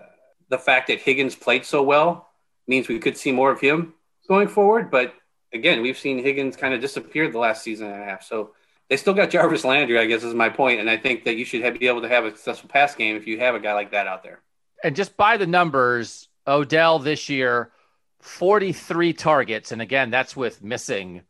the 0.54 0.60
fact 0.60 0.88
that 0.88 1.00
Higgins 1.00 1.36
played 1.36 1.66
so 1.66 1.82
well 1.82 2.30
means 2.68 2.88
we 2.88 3.00
could 3.00 3.18
see 3.18 3.32
more 3.32 3.52
of 3.52 3.60
him 3.60 3.96
going 4.28 4.48
forward. 4.48 4.92
But 4.92 5.16
again, 5.52 5.82
we've 5.82 5.98
seen 5.98 6.20
Higgins 6.20 6.56
kind 6.56 6.76
of 6.76 6.80
disappear 6.80 7.30
the 7.30 7.40
last 7.40 7.64
season 7.64 7.88
and 7.88 8.02
a 8.02 8.06
half. 8.06 8.24
So 8.24 8.52
they 8.88 8.98
still 8.98 9.16
got 9.16 9.32
Jarvis 9.32 9.66
Landry, 9.66 9.98
I 9.98 10.06
guess 10.06 10.24
is 10.24 10.36
my 10.36 10.50
point. 10.50 10.80
And 10.80 10.90
I 10.90 10.98
think 10.98 11.24
that 11.24 11.38
you 11.38 11.44
should 11.44 11.64
have, 11.64 11.80
be 11.80 11.88
able 11.88 12.04
to 12.04 12.08
have 12.08 12.26
a 12.26 12.30
successful 12.30 12.70
pass 12.70 12.94
game 12.94 13.16
if 13.16 13.26
you 13.26 13.40
have 13.40 13.56
a 13.56 13.60
guy 13.60 13.74
like 13.74 13.92
that 13.92 14.06
out 14.06 14.22
there. 14.22 14.42
And 14.84 14.96
just 14.96 15.18
by 15.18 15.38
the 15.38 15.48
numbers, 15.48 16.30
Odell 16.46 17.00
this 17.00 17.30
year, 17.30 17.72
43 18.20 19.14
targets. 19.14 19.72
And 19.72 19.82
again, 19.82 20.12
that's 20.12 20.36
with 20.36 20.64
missing 20.64 21.24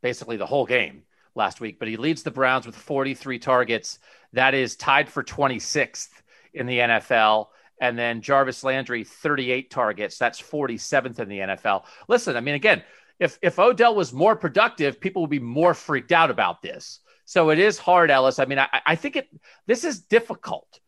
basically 0.00 0.38
the 0.38 0.46
whole 0.46 0.64
game 0.64 1.02
last 1.34 1.60
week, 1.60 1.78
but 1.78 1.88
he 1.88 1.96
leads 1.98 2.22
the 2.22 2.30
Browns 2.30 2.64
with 2.64 2.74
43 2.74 3.38
targets. 3.38 3.98
That 4.32 4.54
is 4.54 4.76
tied 4.76 5.10
for 5.10 5.22
26th 5.22 6.08
in 6.54 6.66
the 6.66 6.78
NFL. 6.78 7.48
And 7.80 7.98
then 7.98 8.20
Jarvis 8.20 8.62
Landry, 8.62 9.04
38 9.04 9.70
targets. 9.70 10.18
That's 10.18 10.40
47th 10.40 11.18
in 11.18 11.28
the 11.28 11.38
NFL. 11.38 11.84
Listen, 12.08 12.36
I 12.36 12.40
mean, 12.40 12.54
again, 12.54 12.82
if 13.18 13.38
if 13.42 13.58
Odell 13.58 13.94
was 13.94 14.12
more 14.12 14.36
productive, 14.36 15.00
people 15.00 15.22
would 15.22 15.30
be 15.30 15.38
more 15.38 15.74
freaked 15.74 16.12
out 16.12 16.30
about 16.30 16.62
this. 16.62 17.00
So 17.24 17.50
it 17.50 17.58
is 17.58 17.78
hard, 17.78 18.10
Ellis. 18.10 18.38
I 18.38 18.44
mean, 18.46 18.58
I, 18.58 18.68
I 18.84 18.96
think 18.96 19.16
it 19.16 19.28
this 19.66 19.84
is 19.84 20.00
difficult. 20.00 20.80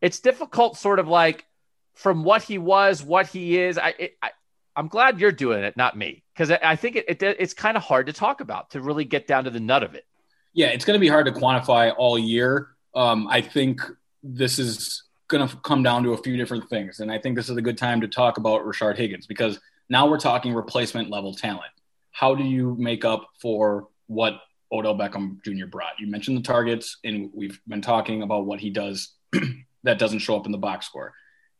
It's 0.00 0.20
difficult, 0.20 0.76
sort 0.76 0.98
of 0.98 1.08
like 1.08 1.44
from 1.94 2.24
what 2.24 2.42
he 2.42 2.58
was, 2.58 3.02
what 3.02 3.26
he 3.26 3.58
is. 3.58 3.78
I, 3.78 3.94
it, 3.98 4.16
I 4.22 4.30
I'm 4.76 4.88
glad 4.88 5.18
you're 5.18 5.32
doing 5.32 5.64
it, 5.64 5.76
not 5.76 5.96
me, 5.96 6.22
because 6.34 6.50
I, 6.50 6.60
I 6.62 6.76
think 6.76 6.96
it, 6.96 7.06
it 7.08 7.22
it's 7.22 7.54
kind 7.54 7.76
of 7.76 7.82
hard 7.82 8.06
to 8.06 8.12
talk 8.12 8.40
about 8.40 8.70
to 8.70 8.80
really 8.80 9.04
get 9.04 9.26
down 9.26 9.44
to 9.44 9.50
the 9.50 9.60
nut 9.60 9.82
of 9.82 9.94
it. 9.94 10.04
Yeah, 10.52 10.68
it's 10.68 10.84
going 10.84 10.96
to 10.96 11.00
be 11.00 11.08
hard 11.08 11.26
to 11.26 11.32
quantify 11.32 11.92
all 11.96 12.18
year. 12.18 12.68
Um, 12.94 13.26
I 13.28 13.40
think 13.40 13.80
this 14.22 14.58
is 14.58 15.04
going 15.28 15.46
to 15.46 15.56
come 15.58 15.82
down 15.82 16.02
to 16.02 16.12
a 16.12 16.16
few 16.16 16.36
different 16.36 16.68
things, 16.68 17.00
and 17.00 17.12
I 17.12 17.18
think 17.18 17.36
this 17.36 17.48
is 17.48 17.56
a 17.56 17.62
good 17.62 17.78
time 17.78 18.00
to 18.00 18.08
talk 18.08 18.38
about 18.38 18.64
Rashard 18.64 18.96
Higgins 18.96 19.26
because 19.26 19.60
now 19.88 20.08
we're 20.08 20.18
talking 20.18 20.54
replacement 20.54 21.10
level 21.10 21.34
talent. 21.34 21.70
How 22.10 22.34
do 22.34 22.44
you 22.44 22.74
make 22.78 23.04
up 23.04 23.28
for 23.40 23.88
what 24.06 24.40
Odell 24.72 24.96
Beckham 24.96 25.42
Jr. 25.44 25.66
brought? 25.66 25.98
You 25.98 26.08
mentioned 26.08 26.36
the 26.36 26.42
targets, 26.42 26.98
and 27.04 27.30
we've 27.32 27.60
been 27.68 27.82
talking 27.82 28.22
about 28.22 28.46
what 28.46 28.60
he 28.60 28.70
does 28.70 29.14
that 29.84 29.98
doesn't 29.98 30.18
show 30.20 30.36
up 30.36 30.46
in 30.46 30.52
the 30.52 30.58
box 30.58 30.86
score. 30.86 31.14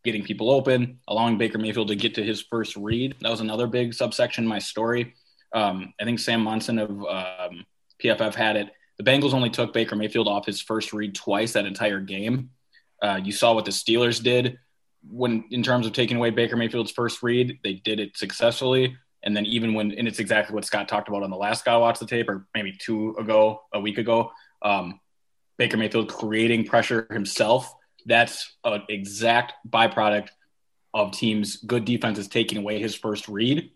Getting 0.04 0.24
people 0.24 0.50
open, 0.50 0.98
allowing 1.08 1.38
Baker 1.38 1.58
Mayfield 1.58 1.88
to 1.88 1.96
get 1.96 2.14
to 2.14 2.24
his 2.24 2.40
first 2.40 2.76
read. 2.76 3.16
That 3.20 3.30
was 3.30 3.40
another 3.40 3.66
big 3.66 3.94
subsection 3.94 4.44
in 4.44 4.48
my 4.48 4.58
story. 4.58 5.14
Um, 5.52 5.92
I 6.00 6.04
think 6.04 6.18
Sam 6.18 6.42
Monson 6.42 6.78
of 6.78 6.90
um, 6.90 7.66
PFF 8.02 8.34
had 8.34 8.56
it. 8.56 8.70
The 8.98 9.04
Bengals 9.04 9.32
only 9.32 9.50
took 9.50 9.72
Baker 9.72 9.96
Mayfield 9.96 10.28
off 10.28 10.46
his 10.46 10.60
first 10.60 10.92
read 10.92 11.14
twice 11.14 11.52
that 11.52 11.66
entire 11.66 12.00
game. 12.00 12.50
Uh, 13.02 13.20
you 13.22 13.32
saw 13.32 13.54
what 13.54 13.64
the 13.64 13.70
Steelers 13.70 14.22
did 14.22 14.58
when 15.06 15.44
in 15.50 15.62
terms 15.62 15.86
of 15.86 15.92
taking 15.92 16.16
away 16.16 16.30
Baker 16.30 16.56
Mayfield's 16.56 16.90
first 16.90 17.22
read, 17.22 17.58
they 17.62 17.74
did 17.74 18.00
it 18.00 18.16
successfully. 18.16 18.96
And 19.22 19.36
then 19.36 19.46
even 19.46 19.74
when, 19.74 19.92
and 19.92 20.06
it's 20.06 20.18
exactly 20.18 20.54
what 20.54 20.64
Scott 20.64 20.88
talked 20.88 21.08
about 21.08 21.22
on 21.22 21.30
the 21.30 21.36
last 21.36 21.64
guy 21.64 21.76
watched 21.76 22.00
the 22.00 22.06
tape, 22.06 22.28
or 22.28 22.46
maybe 22.54 22.72
two 22.72 23.16
ago, 23.18 23.62
a 23.72 23.80
week 23.80 23.98
ago, 23.98 24.30
um, 24.62 25.00
Baker 25.56 25.76
Mayfield 25.76 26.08
creating 26.08 26.64
pressure 26.64 27.06
himself. 27.10 27.74
That's 28.06 28.56
an 28.64 28.82
exact 28.88 29.54
byproduct 29.68 30.28
of 30.94 31.12
teams' 31.12 31.56
good 31.56 31.84
defenses 31.84 32.28
taking 32.28 32.58
away 32.58 32.80
his 32.80 32.94
first 32.94 33.28
read. 33.28 33.70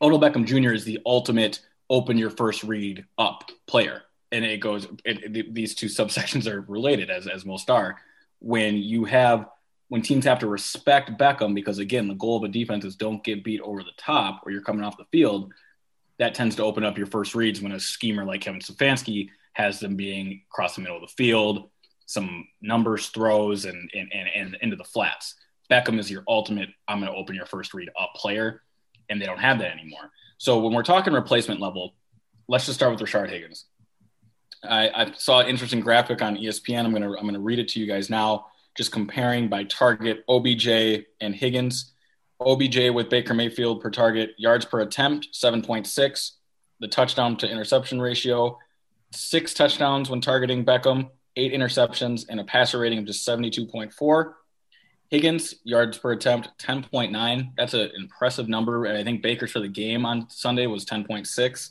Odell 0.00 0.20
Beckham 0.20 0.46
Jr. 0.46 0.72
is 0.72 0.84
the 0.84 1.00
ultimate 1.06 1.60
open 1.88 2.18
your 2.18 2.30
first 2.30 2.62
read 2.62 3.04
up 3.18 3.50
player. 3.66 4.02
And 4.30 4.44
it 4.44 4.60
goes, 4.60 4.86
it, 5.04 5.36
it, 5.36 5.54
these 5.54 5.74
two 5.74 5.86
subsections 5.88 6.46
are 6.46 6.60
related, 6.62 7.10
as, 7.10 7.26
as 7.26 7.44
most 7.44 7.70
are. 7.70 7.98
When 8.42 8.76
you 8.76 9.04
have 9.04 9.46
when 9.88 10.00
teams 10.00 10.24
have 10.24 10.38
to 10.38 10.46
respect 10.46 11.18
Beckham, 11.18 11.54
because 11.54 11.78
again, 11.78 12.08
the 12.08 12.14
goal 12.14 12.38
of 12.38 12.44
a 12.44 12.48
defense 12.48 12.84
is 12.86 12.96
don't 12.96 13.22
get 13.22 13.44
beat 13.44 13.60
over 13.60 13.82
the 13.82 13.92
top 13.98 14.40
or 14.42 14.50
you're 14.50 14.62
coming 14.62 14.82
off 14.82 14.96
the 14.96 15.04
field, 15.12 15.52
that 16.18 16.34
tends 16.34 16.56
to 16.56 16.62
open 16.62 16.82
up 16.82 16.96
your 16.96 17.06
first 17.06 17.34
reads 17.34 17.60
when 17.60 17.72
a 17.72 17.78
schemer 17.78 18.24
like 18.24 18.40
Kevin 18.40 18.60
Stefanski 18.60 19.28
has 19.52 19.80
them 19.80 19.94
being 19.94 20.42
across 20.50 20.74
the 20.74 20.80
middle 20.80 20.96
of 20.96 21.02
the 21.02 21.14
field, 21.14 21.68
some 22.06 22.48
numbers 22.62 23.08
throws 23.08 23.66
and, 23.66 23.90
and, 23.94 24.10
and, 24.14 24.28
and 24.34 24.56
into 24.62 24.76
the 24.76 24.84
flats. 24.84 25.34
Beckham 25.70 25.98
is 25.98 26.10
your 26.10 26.24
ultimate, 26.26 26.70
I'm 26.88 27.00
going 27.00 27.12
to 27.12 27.18
open 27.18 27.34
your 27.34 27.44
first 27.44 27.74
read 27.74 27.90
up 28.00 28.14
player, 28.14 28.62
and 29.10 29.20
they 29.20 29.26
don't 29.26 29.38
have 29.40 29.58
that 29.58 29.72
anymore. 29.72 30.10
So 30.38 30.58
when 30.58 30.72
we're 30.72 30.82
talking 30.84 31.12
replacement 31.12 31.60
level, 31.60 31.94
let's 32.48 32.64
just 32.64 32.78
start 32.78 32.92
with 32.92 33.00
Rashard 33.00 33.28
Higgins. 33.28 33.66
I, 34.64 34.88
I 34.94 35.12
saw 35.16 35.40
an 35.40 35.48
interesting 35.48 35.80
graphic 35.80 36.22
on 36.22 36.36
ESPN. 36.36 36.84
I'm 36.84 36.92
to 36.94 37.18
I'm 37.18 37.28
to 37.32 37.40
read 37.40 37.58
it 37.58 37.68
to 37.68 37.80
you 37.80 37.86
guys 37.86 38.08
now 38.10 38.46
just 38.76 38.92
comparing 38.92 39.48
by 39.48 39.64
target 39.64 40.24
OBJ 40.28 41.04
and 41.20 41.34
Higgins. 41.34 41.92
OBJ 42.40 42.90
with 42.90 43.08
Baker 43.08 43.34
Mayfield 43.34 43.80
per 43.80 43.90
target, 43.90 44.30
yards 44.36 44.64
per 44.64 44.80
attempt, 44.80 45.28
7.6. 45.32 46.30
The 46.80 46.88
touchdown 46.88 47.36
to 47.36 47.48
interception 47.48 48.00
ratio, 48.00 48.58
six 49.12 49.54
touchdowns 49.54 50.10
when 50.10 50.20
targeting 50.20 50.64
Beckham, 50.64 51.10
eight 51.36 51.52
interceptions, 51.52 52.26
and 52.28 52.40
a 52.40 52.44
passer 52.44 52.78
rating 52.78 52.98
of 52.98 53.04
just 53.04 53.26
72.4. 53.26 54.32
Higgins, 55.10 55.54
yards 55.62 55.98
per 55.98 56.12
attempt, 56.12 56.48
10.9. 56.58 57.52
That's 57.56 57.74
an 57.74 57.90
impressive 57.96 58.48
number. 58.48 58.86
And 58.86 58.96
I 58.96 59.04
think 59.04 59.22
Baker's 59.22 59.52
for 59.52 59.60
the 59.60 59.68
game 59.68 60.04
on 60.04 60.28
Sunday 60.30 60.66
was 60.66 60.84
10.6. 60.84 61.70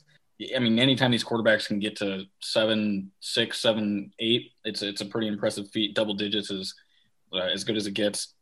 I 0.56 0.60
mean, 0.60 0.80
anytime 0.80 1.12
these 1.12 1.24
quarterbacks 1.24 1.68
can 1.68 1.80
get 1.80 1.98
to 1.98 2.26
seven, 2.40 3.12
six, 3.20 3.60
seven, 3.60 4.12
eight, 4.20 4.52
it's 4.64 4.82
it's 4.82 5.02
a 5.02 5.06
pretty 5.06 5.28
impressive 5.28 5.70
feat. 5.70 5.94
Double 5.94 6.14
digits 6.14 6.50
is 6.50 6.74
uh, 7.34 7.50
as 7.54 7.64
good 7.64 7.78
as 7.78 7.88
it 7.88 7.94
gets. 7.94 8.34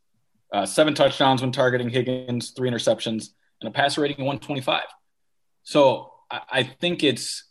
Uh, 0.52 0.66
seven 0.66 0.94
touchdowns 0.94 1.42
when 1.42 1.52
targeting 1.52 1.88
Higgins, 1.88 2.50
three 2.50 2.70
interceptions, 2.70 3.28
and 3.60 3.68
a 3.68 3.70
passer 3.70 4.00
rating 4.00 4.16
of 4.16 4.26
125. 4.26 4.82
So 5.62 6.12
I, 6.30 6.40
I 6.50 6.62
think 6.62 7.04
it's 7.04 7.44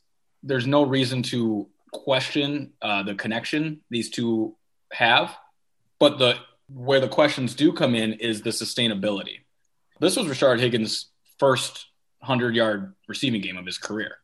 there's 0.44 0.68
no 0.68 0.84
reason 0.84 1.22
to 1.24 1.70
question 1.92 2.74
uh, 2.82 3.04
the 3.04 3.16
connection 3.16 3.82
these 3.90 4.10
two 4.10 4.56
have, 4.92 5.36
but 6.00 6.18
the 6.18 6.36
where 6.72 7.00
the 7.00 7.08
questions 7.08 7.56
do 7.56 7.74
come 7.74 7.96
in 7.96 8.14
is 8.14 8.42
the 8.42 8.52
sustainability. 8.52 9.40
This 10.00 10.16
was 10.16 10.28
Rashard 10.28 10.60
Higgins' 10.60 11.10
first 11.40 11.88
hundred 12.22 12.56
yard 12.56 12.94
receiving 13.08 13.42
game 13.42 13.58
of 13.58 13.66
his 13.66 13.78
career. 13.78 14.18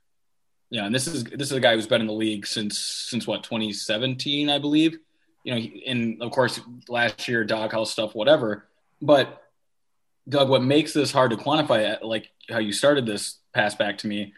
Yeah, 0.69 0.85
and 0.85 0.93
this 0.93 1.07
is 1.07 1.23
this 1.23 1.51
is 1.51 1.57
a 1.57 1.59
guy 1.59 1.75
who's 1.75 1.87
been 1.87 2.01
in 2.01 2.07
the 2.07 2.13
league 2.13 2.45
since 2.47 2.79
since 2.79 3.27
what 3.27 3.43
2017, 3.43 4.49
I 4.49 4.59
believe 4.59 4.97
you 5.45 5.53
know, 5.53 5.67
and 5.85 6.21
of 6.21 6.31
course 6.31 6.59
last 6.89 7.27
year 7.27 7.45
doghouse 7.45 7.91
stuff, 7.91 8.15
whatever. 8.15 8.67
But 9.01 9.43
Doug, 10.27 10.49
what 10.49 10.63
makes 10.63 10.91
this 10.91 11.11
hard 11.11 11.31
to 11.31 11.37
quantify, 11.37 12.01
uh, 12.01 12.05
like 12.05 12.31
how 12.49 12.57
you 12.57 12.73
started 12.73 13.05
this 13.05 13.37
pass 13.53 13.75
back 13.75 13.99
to 13.99 14.07
me, 14.07 14.33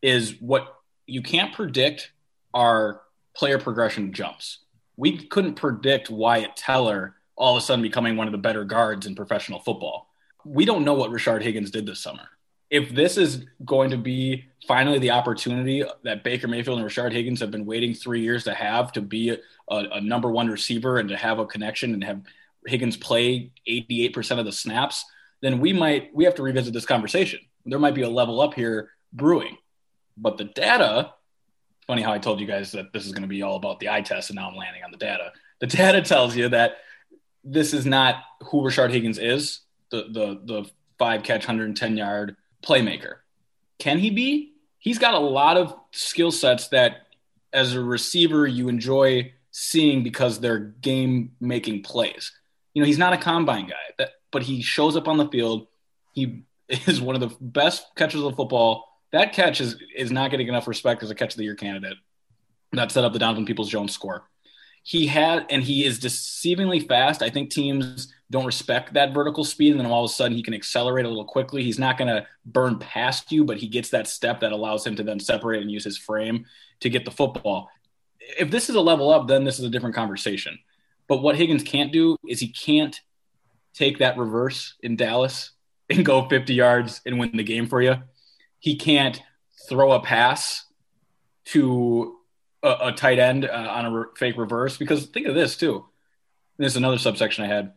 is 0.00 0.40
what 0.40 0.74
you 1.06 1.22
can't 1.22 1.54
predict 1.54 2.12
are 2.54 3.02
player 3.36 3.58
progression 3.58 4.12
jumps. 4.12 4.60
We 4.96 5.18
couldn't 5.18 5.54
predict 5.54 6.08
Wyatt 6.08 6.56
Teller 6.56 7.14
all 7.36 7.56
of 7.56 7.62
a 7.62 7.64
sudden 7.64 7.82
becoming 7.82 8.16
one 8.16 8.26
of 8.26 8.32
the 8.32 8.38
better 8.38 8.64
guards 8.64 9.06
in 9.06 9.14
professional 9.14 9.60
football. 9.60 10.08
We 10.44 10.64
don't 10.64 10.84
know 10.84 10.94
what 10.94 11.10
Rashard 11.10 11.42
Higgins 11.42 11.70
did 11.70 11.84
this 11.84 12.00
summer. 12.00 12.30
If 12.70 12.94
this 12.94 13.16
is 13.16 13.44
going 13.64 13.90
to 13.90 13.96
be 13.96 14.44
finally 14.66 14.98
the 14.98 15.10
opportunity 15.10 15.82
that 16.04 16.22
Baker 16.22 16.46
Mayfield 16.46 16.78
and 16.78 16.88
Rashard 16.88 17.12
Higgins 17.12 17.40
have 17.40 17.50
been 17.50 17.64
waiting 17.64 17.94
three 17.94 18.20
years 18.20 18.44
to 18.44 18.54
have 18.54 18.92
to 18.92 19.00
be 19.00 19.30
a, 19.30 19.38
a 19.68 20.00
number 20.00 20.30
one 20.30 20.48
receiver 20.48 20.98
and 20.98 21.08
to 21.08 21.16
have 21.16 21.38
a 21.38 21.46
connection 21.46 21.94
and 21.94 22.04
have 22.04 22.22
Higgins 22.66 22.96
play 22.96 23.50
88% 23.66 24.38
of 24.38 24.44
the 24.44 24.52
snaps, 24.52 25.04
then 25.40 25.60
we 25.60 25.72
might 25.72 26.14
we 26.14 26.24
have 26.24 26.34
to 26.36 26.42
revisit 26.42 26.74
this 26.74 26.84
conversation. 26.84 27.40
There 27.64 27.78
might 27.78 27.94
be 27.94 28.02
a 28.02 28.10
level 28.10 28.40
up 28.40 28.54
here 28.54 28.90
brewing. 29.12 29.56
But 30.16 30.36
the 30.36 30.44
data, 30.44 31.14
funny 31.86 32.02
how 32.02 32.12
I 32.12 32.18
told 32.18 32.40
you 32.40 32.46
guys 32.46 32.72
that 32.72 32.92
this 32.92 33.06
is 33.06 33.12
going 33.12 33.22
to 33.22 33.28
be 33.28 33.42
all 33.42 33.56
about 33.56 33.78
the 33.80 33.88
eye 33.88 34.02
test 34.02 34.30
and 34.30 34.36
now 34.36 34.48
I'm 34.50 34.56
landing 34.56 34.82
on 34.82 34.90
the 34.90 34.98
data. 34.98 35.32
The 35.60 35.66
data 35.66 36.02
tells 36.02 36.36
you 36.36 36.48
that 36.50 36.78
this 37.44 37.72
is 37.72 37.86
not 37.86 38.16
who 38.42 38.62
Rashard 38.62 38.90
Higgins 38.90 39.18
is. 39.18 39.60
The 39.90 40.02
the 40.10 40.40
the 40.44 40.70
five 40.98 41.22
catch, 41.22 41.46
110 41.46 41.96
yard 41.96 42.36
playmaker. 42.62 43.16
Can 43.78 43.98
he 43.98 44.10
be? 44.10 44.52
He's 44.78 44.98
got 44.98 45.14
a 45.14 45.18
lot 45.18 45.56
of 45.56 45.74
skill 45.92 46.30
sets 46.30 46.68
that, 46.68 47.06
as 47.52 47.74
a 47.74 47.80
receiver, 47.80 48.46
you 48.46 48.68
enjoy 48.68 49.32
seeing 49.50 50.02
because 50.02 50.40
they're 50.40 50.58
game 50.58 51.32
making 51.40 51.82
plays. 51.82 52.32
You 52.74 52.82
know, 52.82 52.86
he's 52.86 52.98
not 52.98 53.12
a 53.12 53.16
combine 53.16 53.66
guy, 53.66 54.06
but 54.30 54.42
he 54.42 54.62
shows 54.62 54.96
up 54.96 55.08
on 55.08 55.16
the 55.16 55.28
field. 55.28 55.66
He 56.12 56.44
is 56.68 57.00
one 57.00 57.14
of 57.14 57.20
the 57.20 57.34
best 57.40 57.86
catchers 57.96 58.22
of 58.22 58.36
football. 58.36 58.84
That 59.12 59.32
catch 59.32 59.60
is 59.60 59.76
is 59.96 60.12
not 60.12 60.30
getting 60.30 60.48
enough 60.48 60.68
respect 60.68 61.02
as 61.02 61.10
a 61.10 61.14
catch 61.14 61.32
of 61.32 61.38
the 61.38 61.44
year 61.44 61.54
candidate. 61.54 61.96
That 62.72 62.92
set 62.92 63.04
up 63.04 63.12
the 63.12 63.18
Donovan 63.18 63.46
Peoples 63.46 63.70
Jones 63.70 63.92
score. 63.92 64.28
He 64.82 65.06
had 65.06 65.46
and 65.50 65.62
he 65.62 65.84
is 65.84 66.00
deceivingly 66.00 66.86
fast. 66.86 67.22
I 67.22 67.30
think 67.30 67.50
teams 67.50 68.12
don't 68.30 68.46
respect 68.46 68.92
that 68.94 69.14
vertical 69.14 69.44
speed, 69.44 69.72
and 69.72 69.80
then 69.80 69.90
all 69.90 70.04
of 70.04 70.10
a 70.10 70.12
sudden 70.12 70.36
he 70.36 70.42
can 70.42 70.54
accelerate 70.54 71.06
a 71.06 71.08
little 71.08 71.24
quickly. 71.24 71.62
He's 71.62 71.78
not 71.78 71.96
going 71.96 72.08
to 72.08 72.26
burn 72.44 72.78
past 72.78 73.32
you, 73.32 73.44
but 73.44 73.56
he 73.58 73.68
gets 73.68 73.88
that 73.90 74.06
step 74.06 74.40
that 74.40 74.52
allows 74.52 74.86
him 74.86 74.96
to 74.96 75.02
then 75.02 75.18
separate 75.18 75.62
and 75.62 75.70
use 75.70 75.84
his 75.84 75.96
frame 75.96 76.44
to 76.80 76.90
get 76.90 77.04
the 77.04 77.10
football. 77.10 77.70
If 78.38 78.50
this 78.50 78.68
is 78.68 78.76
a 78.76 78.80
level 78.80 79.10
up, 79.10 79.28
then 79.28 79.44
this 79.44 79.58
is 79.58 79.64
a 79.64 79.70
different 79.70 79.94
conversation. 79.94 80.58
But 81.06 81.22
what 81.22 81.36
Higgins 81.36 81.62
can't 81.62 81.92
do 81.92 82.16
is 82.28 82.38
he 82.38 82.48
can't 82.48 83.00
take 83.72 83.98
that 83.98 84.18
reverse 84.18 84.74
in 84.82 84.96
Dallas 84.96 85.52
and 85.88 86.04
go 86.04 86.28
50 86.28 86.52
yards 86.52 87.00
and 87.06 87.18
win 87.18 87.34
the 87.34 87.42
game 87.42 87.66
for 87.66 87.80
you. 87.80 87.96
He 88.58 88.76
can't 88.76 89.22
throw 89.68 89.92
a 89.92 90.00
pass 90.00 90.66
to 91.46 92.17
a, 92.62 92.76
a 92.82 92.92
tight 92.92 93.18
end 93.18 93.44
uh, 93.44 93.52
on 93.52 93.84
a 93.86 93.90
re- 93.90 94.06
fake 94.16 94.36
reverse 94.36 94.76
because 94.76 95.06
think 95.06 95.26
of 95.26 95.34
this 95.34 95.56
too. 95.56 95.84
This 96.58 96.72
is 96.72 96.76
another 96.76 96.98
subsection 96.98 97.44
I 97.44 97.48
had. 97.48 97.72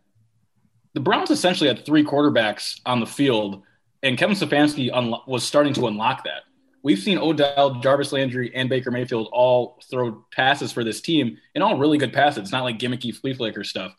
The 0.94 1.00
Browns 1.00 1.32
essentially 1.32 1.68
had 1.68 1.86
three 1.86 2.04
quarterbacks 2.04 2.80
on 2.86 3.00
the 3.00 3.06
field, 3.06 3.64
and 4.04 4.18
Kevin 4.18 4.36
Stefanski 4.36 4.90
un- 4.92 5.14
was 5.28 5.44
starting 5.44 5.74
to 5.74 5.88
unlock 5.88 6.24
that. 6.26 6.44
We've 6.84 7.00
seen 7.00 7.20
Odell, 7.20 7.76
Jarvis 7.76 8.12
Landry, 8.12 8.54
and 8.56 8.68
Baker 8.68 8.90
Mayfield 8.90 9.30
all 9.32 9.80
throw 9.90 10.26
passes 10.32 10.72
for 10.72 10.84
this 10.84 11.00
team, 11.00 11.38
and 11.54 11.64
all 11.64 11.78
really 11.78 11.98
good 11.98 12.12
passes. 12.12 12.40
It's 12.40 12.52
not 12.52 12.64
like 12.64 12.80
gimmicky 12.80 13.16
flea 13.16 13.36
flicker 13.36 13.64
stuff. 13.64 13.94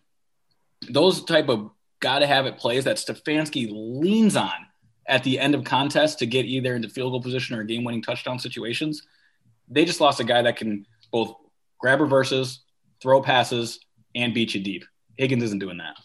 Those 0.91 1.25
type 1.25 1.49
of 1.49 1.71
got 2.01 2.19
to 2.19 2.27
have 2.27 2.47
it 2.47 2.59
plays 2.59 2.85
that 2.85 2.97
Stefanski 2.97 3.69
leans 3.71 4.35
on 4.37 4.51
at 5.07 5.23
the 5.23 5.39
end 5.39 5.55
of 5.55 5.65
contests 5.65 6.17
to 6.17 6.27
get 6.27 6.45
either 6.45 6.75
into 6.75 6.89
field 6.89 7.13
goal 7.13 7.23
position 7.23 7.57
or 7.57 7.63
game 7.63 7.85
winning 7.85 8.03
touchdown 8.03 8.39
situations. 8.39 9.07
They 9.73 9.85
just 9.85 10.01
lost 10.01 10.21
a 10.21 10.25
guy 10.25 10.43
that 10.43 10.57
can 10.57 10.87
both 11.11 11.35
grab 11.79 12.01
reverses, 12.01 12.61
throw 13.01 13.23
passes, 13.23 13.81
and 14.15 14.35
beat 14.35 14.55
you 14.55 14.63
deep. 14.63 14.85
Higgins 15.17 15.43
isn't 15.43 15.59
doing 15.59 15.79
that. 15.79 15.97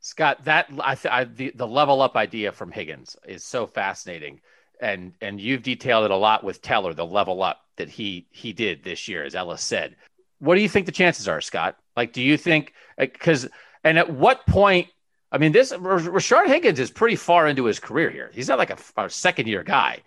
Scott, 0.00 0.44
that 0.44 0.68
I, 0.78 0.94
th- 0.94 1.12
I 1.12 1.24
the, 1.24 1.52
the 1.54 1.66
level 1.66 2.00
up 2.00 2.16
idea 2.16 2.52
from 2.52 2.70
Higgins 2.70 3.16
is 3.26 3.44
so 3.44 3.66
fascinating, 3.66 4.40
and 4.80 5.12
and 5.20 5.40
you've 5.40 5.62
detailed 5.62 6.04
it 6.04 6.10
a 6.10 6.16
lot 6.16 6.44
with 6.44 6.62
Teller, 6.62 6.94
the 6.94 7.04
level 7.04 7.42
up 7.42 7.60
that 7.76 7.88
he 7.88 8.26
he 8.30 8.52
did 8.52 8.84
this 8.84 9.08
year, 9.08 9.24
as 9.24 9.34
Ellis 9.34 9.62
said. 9.62 9.96
What 10.38 10.54
do 10.54 10.60
you 10.60 10.68
think 10.68 10.86
the 10.86 10.92
chances 10.92 11.26
are, 11.26 11.40
Scott? 11.40 11.76
Like, 11.96 12.12
do 12.12 12.22
you 12.22 12.36
think 12.36 12.72
because 12.96 13.48
and 13.84 13.98
at 13.98 14.10
what 14.10 14.46
point? 14.46 14.88
I 15.30 15.36
mean, 15.36 15.52
this 15.52 15.72
Rashard 15.72 16.46
Higgins 16.46 16.80
is 16.80 16.90
pretty 16.90 17.16
far 17.16 17.48
into 17.48 17.64
his 17.66 17.78
career 17.78 18.08
here. 18.08 18.30
He's 18.32 18.48
not 18.48 18.58
like 18.58 18.70
a, 18.70 18.78
a 18.96 19.10
second 19.10 19.46
year 19.46 19.62
guy. 19.62 19.98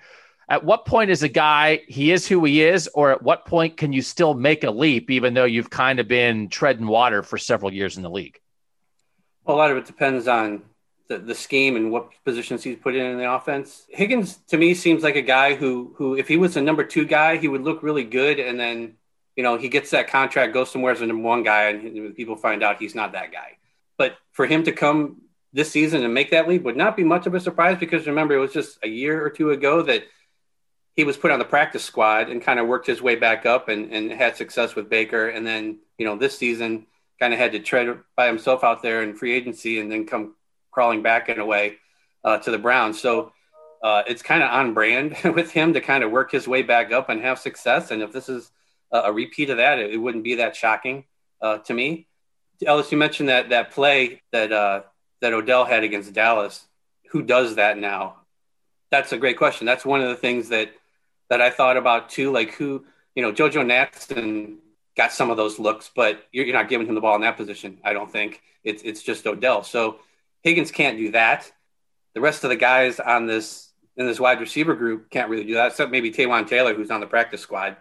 At 0.51 0.65
what 0.65 0.85
point 0.85 1.09
is 1.09 1.23
a 1.23 1.29
guy 1.29 1.81
he 1.87 2.11
is 2.11 2.27
who 2.27 2.43
he 2.43 2.61
is, 2.61 2.89
or 2.93 3.11
at 3.11 3.23
what 3.23 3.45
point 3.45 3.77
can 3.77 3.93
you 3.93 4.01
still 4.01 4.33
make 4.33 4.65
a 4.65 4.69
leap, 4.69 5.09
even 5.09 5.33
though 5.33 5.45
you've 5.45 5.69
kind 5.69 5.97
of 5.97 6.09
been 6.09 6.49
treading 6.49 6.87
water 6.87 7.23
for 7.23 7.37
several 7.37 7.71
years 7.71 7.95
in 7.95 8.03
the 8.03 8.09
league? 8.09 8.37
A 9.45 9.53
lot 9.53 9.71
of 9.71 9.77
it 9.77 9.85
depends 9.85 10.27
on 10.27 10.63
the, 11.07 11.19
the 11.19 11.35
scheme 11.35 11.77
and 11.77 11.89
what 11.89 12.09
positions 12.25 12.63
he's 12.63 12.75
put 12.75 12.97
in 12.97 13.05
in 13.05 13.17
the 13.17 13.31
offense. 13.31 13.85
Higgins 13.87 14.39
to 14.49 14.57
me 14.57 14.73
seems 14.73 15.03
like 15.03 15.15
a 15.15 15.21
guy 15.21 15.55
who 15.55 15.93
who 15.95 16.17
if 16.17 16.27
he 16.27 16.35
was 16.35 16.57
a 16.57 16.61
number 16.61 16.83
two 16.83 17.05
guy, 17.05 17.37
he 17.37 17.47
would 17.47 17.61
look 17.61 17.81
really 17.81 18.03
good, 18.03 18.37
and 18.37 18.59
then 18.59 18.95
you 19.37 19.43
know 19.43 19.57
he 19.57 19.69
gets 19.69 19.91
that 19.91 20.09
contract, 20.09 20.53
goes 20.53 20.69
somewhere 20.69 20.91
as 20.91 20.99
a 20.99 21.05
number 21.05 21.23
one 21.23 21.43
guy, 21.43 21.69
and 21.69 22.13
people 22.13 22.35
find 22.35 22.61
out 22.61 22.77
he's 22.77 22.93
not 22.93 23.13
that 23.13 23.31
guy. 23.31 23.55
But 23.97 24.17
for 24.33 24.45
him 24.45 24.63
to 24.65 24.73
come 24.73 25.21
this 25.53 25.71
season 25.71 26.03
and 26.03 26.13
make 26.13 26.31
that 26.31 26.49
leap 26.49 26.63
would 26.63 26.75
not 26.75 26.97
be 26.97 27.05
much 27.05 27.25
of 27.25 27.35
a 27.35 27.39
surprise 27.39 27.77
because 27.79 28.05
remember, 28.05 28.33
it 28.33 28.39
was 28.39 28.51
just 28.51 28.79
a 28.83 28.89
year 28.89 29.25
or 29.25 29.29
two 29.29 29.51
ago 29.51 29.81
that 29.83 30.03
he 30.95 31.03
was 31.03 31.17
put 31.17 31.31
on 31.31 31.39
the 31.39 31.45
practice 31.45 31.83
squad 31.83 32.29
and 32.29 32.41
kind 32.41 32.59
of 32.59 32.67
worked 32.67 32.87
his 32.87 33.01
way 33.01 33.15
back 33.15 33.45
up 33.45 33.69
and, 33.69 33.91
and 33.91 34.11
had 34.11 34.35
success 34.35 34.75
with 34.75 34.89
Baker. 34.89 35.29
And 35.29 35.45
then, 35.45 35.79
you 35.97 36.05
know, 36.05 36.17
this 36.17 36.37
season 36.37 36.87
kind 37.19 37.33
of 37.33 37.39
had 37.39 37.53
to 37.53 37.59
tread 37.59 37.97
by 38.15 38.27
himself 38.27 38.63
out 38.63 38.81
there 38.81 39.03
in 39.03 39.15
free 39.15 39.33
agency 39.33 39.79
and 39.79 39.91
then 39.91 40.05
come 40.05 40.35
crawling 40.71 41.01
back 41.01 41.29
in 41.29 41.39
a 41.39 41.45
way 41.45 41.77
uh, 42.23 42.37
to 42.39 42.51
the 42.51 42.57
Browns. 42.57 42.99
So 42.99 43.31
uh, 43.83 44.03
it's 44.07 44.21
kind 44.21 44.43
of 44.43 44.49
on 44.49 44.73
brand 44.73 45.15
with 45.35 45.51
him 45.51 45.73
to 45.73 45.81
kind 45.81 46.03
of 46.03 46.11
work 46.11 46.31
his 46.31 46.47
way 46.47 46.61
back 46.61 46.91
up 46.91 47.09
and 47.09 47.21
have 47.21 47.39
success. 47.39 47.91
And 47.91 48.01
if 48.01 48.11
this 48.11 48.29
is 48.29 48.51
a, 48.91 49.11
repeat 49.11 49.49
of 49.49 49.57
that, 49.57 49.79
it, 49.79 49.93
it, 49.93 49.97
wouldn't 49.97 50.23
be 50.23 50.35
that 50.35 50.55
shocking 50.55 51.05
uh, 51.41 51.59
to 51.59 51.73
me. 51.73 52.07
Ellis, 52.65 52.91
you 52.91 52.97
mentioned 52.97 53.29
that 53.29 53.49
that 53.49 53.71
play 53.71 54.21
that 54.31 54.51
uh, 54.51 54.81
that 55.21 55.33
Odell 55.33 55.65
had 55.65 55.83
against 55.83 56.13
Dallas. 56.13 56.67
Who 57.09 57.23
does 57.23 57.55
that 57.55 57.77
now? 57.77 58.17
That's 58.91 59.13
a 59.13 59.17
great 59.17 59.37
question. 59.37 59.65
That's 59.65 59.85
one 59.85 60.01
of 60.01 60.09
the 60.09 60.15
things 60.15 60.49
that 60.49 60.71
that 61.31 61.41
I 61.41 61.49
thought 61.49 61.77
about 61.77 62.09
too. 62.09 62.29
Like 62.29 62.51
who, 62.51 62.83
you 63.15 63.23
know, 63.23 63.31
JoJo 63.31 63.65
Natson 63.65 64.57
got 64.97 65.13
some 65.13 65.31
of 65.31 65.37
those 65.37 65.59
looks, 65.59 65.89
but 65.95 66.27
you're, 66.33 66.45
you're 66.45 66.55
not 66.55 66.67
giving 66.67 66.85
him 66.85 66.93
the 66.93 66.99
ball 66.99 67.15
in 67.15 67.21
that 67.21 67.37
position. 67.37 67.77
I 67.85 67.93
don't 67.93 68.11
think 68.11 68.41
it's 68.65 68.83
it's 68.83 69.01
just 69.01 69.25
Odell. 69.25 69.63
So 69.63 69.99
Higgins 70.41 70.71
can't 70.71 70.97
do 70.97 71.11
that. 71.11 71.49
The 72.15 72.19
rest 72.19 72.43
of 72.43 72.49
the 72.49 72.57
guys 72.57 72.99
on 72.99 73.27
this 73.27 73.69
in 73.95 74.05
this 74.07 74.19
wide 74.19 74.41
receiver 74.41 74.75
group 74.75 75.09
can't 75.09 75.29
really 75.29 75.45
do 75.45 75.53
that, 75.53 75.67
except 75.67 75.89
maybe 75.89 76.11
Taywan 76.11 76.49
Taylor, 76.49 76.73
who's 76.73 76.91
on 76.91 76.99
the 76.99 77.07
practice 77.07 77.39
squad. 77.39 77.77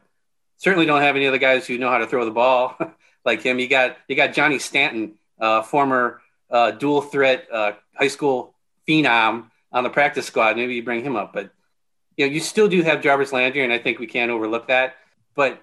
Certainly 0.59 0.86
don't 0.86 1.03
have 1.03 1.16
any 1.16 1.26
other 1.26 1.38
guys 1.38 1.66
who 1.66 1.76
know 1.76 1.90
how 1.90 1.98
to 1.98 2.07
throw 2.07 2.24
the 2.24 2.30
ball. 2.30 2.78
like 3.24 3.42
him. 3.42 3.59
You 3.59 3.66
got 3.66 3.96
you 4.07 4.14
got 4.14 4.32
Johnny 4.32 4.61
Stanton, 4.61 5.14
uh, 5.40 5.62
former 5.62 6.22
uh, 6.53 6.70
dual 6.70 7.03
threat 7.03 7.48
uh, 7.53 7.72
high 7.96 8.07
school 8.07 8.55
phenom 8.88 9.51
on 9.72 9.82
the 9.82 9.90
practice 9.90 10.26
squad. 10.26 10.55
Maybe 10.55 10.76
you 10.76 10.84
bring 10.84 11.03
him 11.03 11.16
up, 11.16 11.32
but 11.32 11.51
you 12.21 12.27
know 12.27 12.33
you 12.33 12.41
still 12.41 12.68
do 12.68 12.83
have 12.83 13.01
Jarvis 13.01 13.33
Landry, 13.33 13.64
and 13.64 13.73
I 13.73 13.79
think 13.79 13.99
we 13.99 14.07
can't 14.07 14.31
overlook 14.31 14.68
that. 14.68 14.97
But 15.35 15.62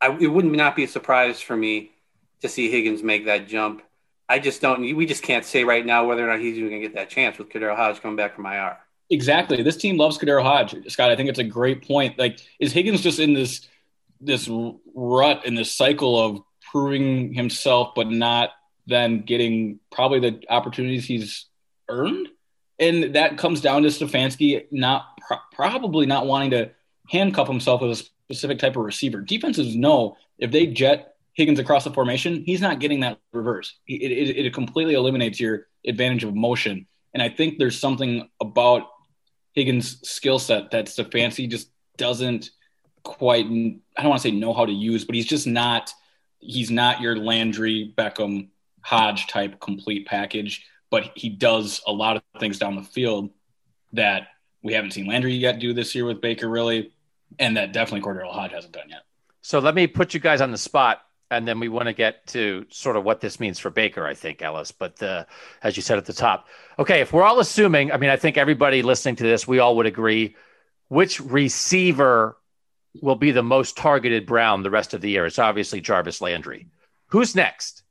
I, 0.00 0.16
it 0.20 0.26
wouldn't 0.26 0.52
not 0.52 0.74
be 0.74 0.82
a 0.82 0.88
surprise 0.88 1.40
for 1.40 1.56
me 1.56 1.92
to 2.40 2.48
see 2.48 2.68
Higgins 2.68 3.04
make 3.04 3.26
that 3.26 3.46
jump. 3.46 3.82
I 4.28 4.40
just 4.40 4.60
don't. 4.60 4.80
We 4.80 5.06
just 5.06 5.22
can't 5.22 5.44
say 5.44 5.62
right 5.62 5.86
now 5.86 6.04
whether 6.04 6.24
or 6.24 6.32
not 6.32 6.40
he's 6.40 6.58
even 6.58 6.70
going 6.70 6.82
to 6.82 6.88
get 6.88 6.96
that 6.96 7.08
chance 7.08 7.38
with 7.38 7.50
KhaDarel 7.50 7.76
Hodge 7.76 8.00
coming 8.02 8.16
back 8.16 8.34
from 8.34 8.46
IR. 8.46 8.76
Exactly. 9.10 9.62
This 9.62 9.76
team 9.76 9.96
loves 9.96 10.18
KhaDarel 10.18 10.42
Hodge, 10.42 10.74
Scott. 10.90 11.12
I 11.12 11.14
think 11.14 11.28
it's 11.28 11.38
a 11.38 11.44
great 11.44 11.86
point. 11.86 12.18
Like, 12.18 12.40
is 12.58 12.72
Higgins 12.72 13.00
just 13.00 13.20
in 13.20 13.32
this 13.32 13.68
this 14.20 14.50
rut 14.92 15.46
in 15.46 15.54
this 15.54 15.72
cycle 15.72 16.18
of 16.20 16.42
proving 16.72 17.32
himself, 17.32 17.94
but 17.94 18.10
not 18.10 18.50
then 18.88 19.20
getting 19.22 19.78
probably 19.92 20.18
the 20.18 20.42
opportunities 20.48 21.04
he's 21.04 21.46
earned. 21.88 22.26
And 22.78 23.14
that 23.14 23.38
comes 23.38 23.60
down 23.60 23.82
to 23.82 23.88
Stefanski 23.88 24.66
not 24.70 25.18
pro- 25.26 25.38
probably 25.52 26.06
not 26.06 26.26
wanting 26.26 26.50
to 26.50 26.70
handcuff 27.08 27.48
himself 27.48 27.80
with 27.80 27.90
a 27.92 27.96
specific 27.96 28.58
type 28.58 28.76
of 28.76 28.84
receiver. 28.84 29.20
Defenses 29.20 29.74
know 29.76 30.16
if 30.38 30.50
they 30.50 30.66
jet 30.66 31.14
Higgins 31.34 31.58
across 31.58 31.84
the 31.84 31.90
formation, 31.92 32.42
he's 32.44 32.60
not 32.60 32.80
getting 32.80 33.00
that 33.00 33.18
reverse. 33.32 33.76
It, 33.86 34.12
it, 34.12 34.46
it 34.46 34.54
completely 34.54 34.94
eliminates 34.94 35.38
your 35.38 35.66
advantage 35.86 36.24
of 36.24 36.34
motion. 36.34 36.86
And 37.14 37.22
I 37.22 37.28
think 37.28 37.58
there's 37.58 37.78
something 37.78 38.28
about 38.40 38.88
Higgins' 39.52 40.08
skill 40.08 40.38
set 40.38 40.70
that 40.72 40.86
Stefanski 40.86 41.48
just 41.48 41.70
doesn't 41.96 42.50
quite, 43.02 43.46
I 43.46 44.02
don't 44.02 44.10
want 44.10 44.22
to 44.22 44.28
say 44.28 44.32
know 44.32 44.52
how 44.52 44.66
to 44.66 44.72
use, 44.72 45.04
but 45.04 45.14
he's 45.14 45.26
just 45.26 45.46
not– 45.46 45.92
he's 46.38 46.70
not 46.70 47.00
your 47.00 47.16
Landry, 47.16 47.92
Beckham, 47.96 48.48
Hodge 48.82 49.26
type 49.26 49.58
complete 49.58 50.06
package, 50.06 50.64
but 50.90 51.10
he 51.14 51.28
does 51.28 51.80
a 51.86 51.92
lot 51.92 52.16
of 52.16 52.22
things 52.38 52.58
down 52.58 52.76
the 52.76 52.82
field 52.82 53.30
that 53.92 54.28
we 54.62 54.72
haven't 54.72 54.92
seen 54.92 55.06
Landry 55.06 55.34
yet 55.34 55.58
do 55.58 55.72
this 55.72 55.94
year 55.94 56.04
with 56.04 56.20
Baker, 56.20 56.48
really, 56.48 56.92
and 57.38 57.56
that 57.56 57.72
definitely 57.72 58.00
KhaDarel 58.00 58.32
Hodge 58.32 58.52
hasn't 58.52 58.72
done 58.72 58.88
yet. 58.88 59.02
So 59.42 59.58
let 59.58 59.74
me 59.74 59.86
put 59.86 60.14
you 60.14 60.20
guys 60.20 60.40
on 60.40 60.50
the 60.50 60.58
spot, 60.58 61.02
and 61.30 61.46
then 61.46 61.60
we 61.60 61.68
want 61.68 61.86
to 61.86 61.92
get 61.92 62.26
to 62.28 62.66
sort 62.68 62.96
of 62.96 63.04
what 63.04 63.20
this 63.20 63.38
means 63.38 63.58
for 63.58 63.70
Baker, 63.70 64.06
I 64.06 64.14
think, 64.14 64.42
Ellis. 64.42 64.72
But 64.72 65.02
uh, 65.02 65.24
as 65.62 65.76
you 65.76 65.82
said 65.82 65.98
at 65.98 66.06
the 66.06 66.12
top, 66.12 66.48
okay, 66.78 67.00
if 67.00 67.12
we're 67.12 67.22
all 67.22 67.40
assuming, 67.40 67.92
I 67.92 67.96
mean, 67.96 68.10
I 68.10 68.16
think 68.16 68.36
everybody 68.36 68.82
listening 68.82 69.16
to 69.16 69.24
this, 69.24 69.46
we 69.46 69.58
all 69.58 69.76
would 69.76 69.86
agree, 69.86 70.36
which 70.88 71.20
receiver 71.20 72.36
will 73.02 73.16
be 73.16 73.30
the 73.30 73.42
most 73.42 73.76
targeted 73.76 74.26
Brown 74.26 74.62
the 74.62 74.70
rest 74.70 74.94
of 74.94 75.00
the 75.00 75.10
year. 75.10 75.26
It's 75.26 75.38
obviously 75.38 75.80
Jarvis 75.80 76.20
Landry. 76.20 76.68
Who's 77.08 77.34
next? 77.34 77.82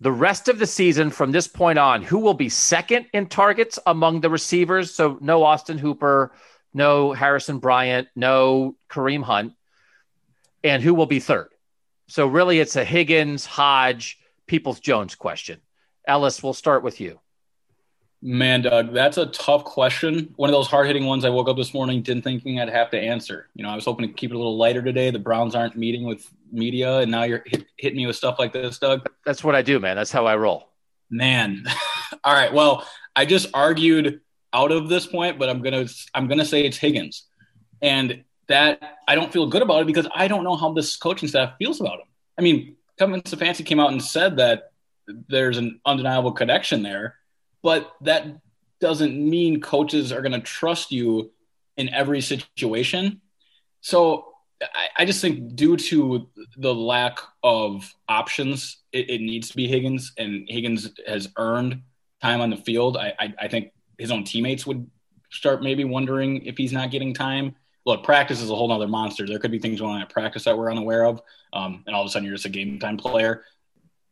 The 0.00 0.12
rest 0.12 0.48
of 0.48 0.58
the 0.58 0.66
season 0.66 1.10
from 1.10 1.32
this 1.32 1.48
point 1.48 1.78
on, 1.78 2.02
who 2.02 2.18
will 2.18 2.34
be 2.34 2.48
second 2.48 3.06
in 3.12 3.26
targets 3.26 3.78
among 3.84 4.20
the 4.20 4.30
receivers? 4.30 4.94
So 4.94 5.18
no 5.20 5.42
Austin 5.42 5.78
Hooper, 5.78 6.32
no 6.72 7.12
Harrison 7.12 7.58
Bryant, 7.58 8.08
no 8.14 8.76
Kareem 8.88 9.24
Hunt. 9.24 9.54
And 10.62 10.82
who 10.82 10.94
will 10.94 11.06
be 11.06 11.18
third? 11.18 11.48
So 12.06 12.26
really 12.26 12.60
it's 12.60 12.76
a 12.76 12.84
Higgins, 12.84 13.44
Hodge, 13.44 14.18
Peoples 14.46 14.80
Jones 14.80 15.14
question. 15.14 15.60
Ellis, 16.06 16.42
we'll 16.42 16.54
start 16.54 16.82
with 16.82 17.00
you. 17.00 17.20
Man, 18.20 18.62
Doug, 18.62 18.92
that's 18.92 19.16
a 19.16 19.26
tough 19.26 19.64
question. 19.64 20.32
One 20.36 20.50
of 20.50 20.52
those 20.52 20.66
hard 20.66 20.88
hitting 20.88 21.06
ones 21.06 21.24
I 21.24 21.30
woke 21.30 21.48
up 21.48 21.56
this 21.56 21.72
morning 21.72 22.02
didn't 22.02 22.22
thinking 22.22 22.58
I'd 22.58 22.68
have 22.68 22.90
to 22.90 22.98
answer. 22.98 23.48
You 23.54 23.62
know, 23.62 23.70
I 23.70 23.76
was 23.76 23.84
hoping 23.84 24.08
to 24.08 24.12
keep 24.12 24.32
it 24.32 24.34
a 24.34 24.36
little 24.36 24.56
lighter 24.56 24.82
today. 24.82 25.10
The 25.10 25.20
Browns 25.20 25.54
aren't 25.54 25.76
meeting 25.76 26.04
with 26.04 26.28
media, 26.50 26.98
and 26.98 27.12
now 27.12 27.22
you're 27.22 27.44
hit, 27.46 27.66
hitting 27.76 27.96
me 27.96 28.06
with 28.08 28.16
stuff 28.16 28.40
like 28.40 28.52
this, 28.52 28.78
Doug. 28.78 29.08
That's 29.24 29.44
what 29.44 29.54
I 29.54 29.62
do, 29.62 29.78
man. 29.78 29.94
That's 29.94 30.10
how 30.10 30.26
I 30.26 30.34
roll. 30.34 30.70
Man. 31.10 31.64
All 32.24 32.34
right. 32.34 32.52
Well, 32.52 32.84
I 33.14 33.24
just 33.24 33.50
argued 33.54 34.20
out 34.52 34.72
of 34.72 34.88
this 34.88 35.06
point, 35.06 35.38
but 35.38 35.48
I'm 35.48 35.62
gonna 35.62 35.86
I'm 36.12 36.26
gonna 36.26 36.44
say 36.44 36.64
it's 36.64 36.76
Higgins. 36.76 37.24
And 37.80 38.24
that 38.48 38.98
I 39.06 39.14
don't 39.14 39.32
feel 39.32 39.46
good 39.46 39.62
about 39.62 39.82
it 39.82 39.86
because 39.86 40.08
I 40.12 40.26
don't 40.26 40.42
know 40.42 40.56
how 40.56 40.72
this 40.72 40.96
coaching 40.96 41.28
staff 41.28 41.52
feels 41.58 41.80
about 41.80 42.00
him. 42.00 42.06
I 42.36 42.42
mean, 42.42 42.76
Kevin 42.98 43.22
Stefanski 43.22 43.64
came 43.64 43.78
out 43.78 43.92
and 43.92 44.02
said 44.02 44.38
that 44.38 44.72
there's 45.06 45.58
an 45.58 45.80
undeniable 45.86 46.32
connection 46.32 46.82
there 46.82 47.17
but 47.62 47.92
that 48.02 48.40
doesn't 48.80 49.18
mean 49.18 49.60
coaches 49.60 50.12
are 50.12 50.22
going 50.22 50.32
to 50.32 50.40
trust 50.40 50.92
you 50.92 51.32
in 51.76 51.88
every 51.88 52.20
situation. 52.20 53.20
So 53.80 54.34
I, 54.62 54.88
I, 54.98 55.04
just 55.04 55.20
think 55.20 55.54
due 55.54 55.76
to 55.76 56.28
the 56.56 56.74
lack 56.74 57.18
of 57.42 57.92
options, 58.08 58.78
it, 58.92 59.10
it, 59.10 59.20
needs 59.20 59.48
to 59.50 59.56
be 59.56 59.68
Higgins, 59.68 60.12
and 60.18 60.48
Higgins 60.48 60.90
has 61.06 61.28
earned 61.36 61.82
time 62.20 62.40
on 62.40 62.50
the 62.50 62.56
field. 62.56 62.96
I, 62.96 63.14
I, 63.18 63.34
I 63.42 63.48
think 63.48 63.72
his 63.98 64.10
own 64.10 64.24
teammates 64.24 64.66
would 64.66 64.88
start 65.30 65.62
maybe 65.62 65.84
wondering 65.84 66.44
if 66.44 66.56
he's 66.56 66.72
not 66.72 66.90
getting 66.90 67.14
time. 67.14 67.54
Look, 67.86 68.02
practice 68.02 68.40
is 68.40 68.50
a 68.50 68.54
whole 68.54 68.70
other 68.72 68.88
monster. 68.88 69.26
There 69.26 69.38
could 69.38 69.52
be 69.52 69.58
things 69.58 69.80
going 69.80 69.94
on 69.94 70.02
at 70.02 70.10
practice 70.10 70.44
that 70.44 70.58
we're 70.58 70.70
unaware 70.70 71.04
of, 71.04 71.22
um, 71.52 71.84
and 71.86 71.94
all 71.94 72.02
of 72.02 72.08
a 72.08 72.10
sudden 72.10 72.26
you're 72.26 72.34
just 72.34 72.46
a 72.46 72.50
game 72.50 72.78
time 72.78 72.96
player. 72.96 73.44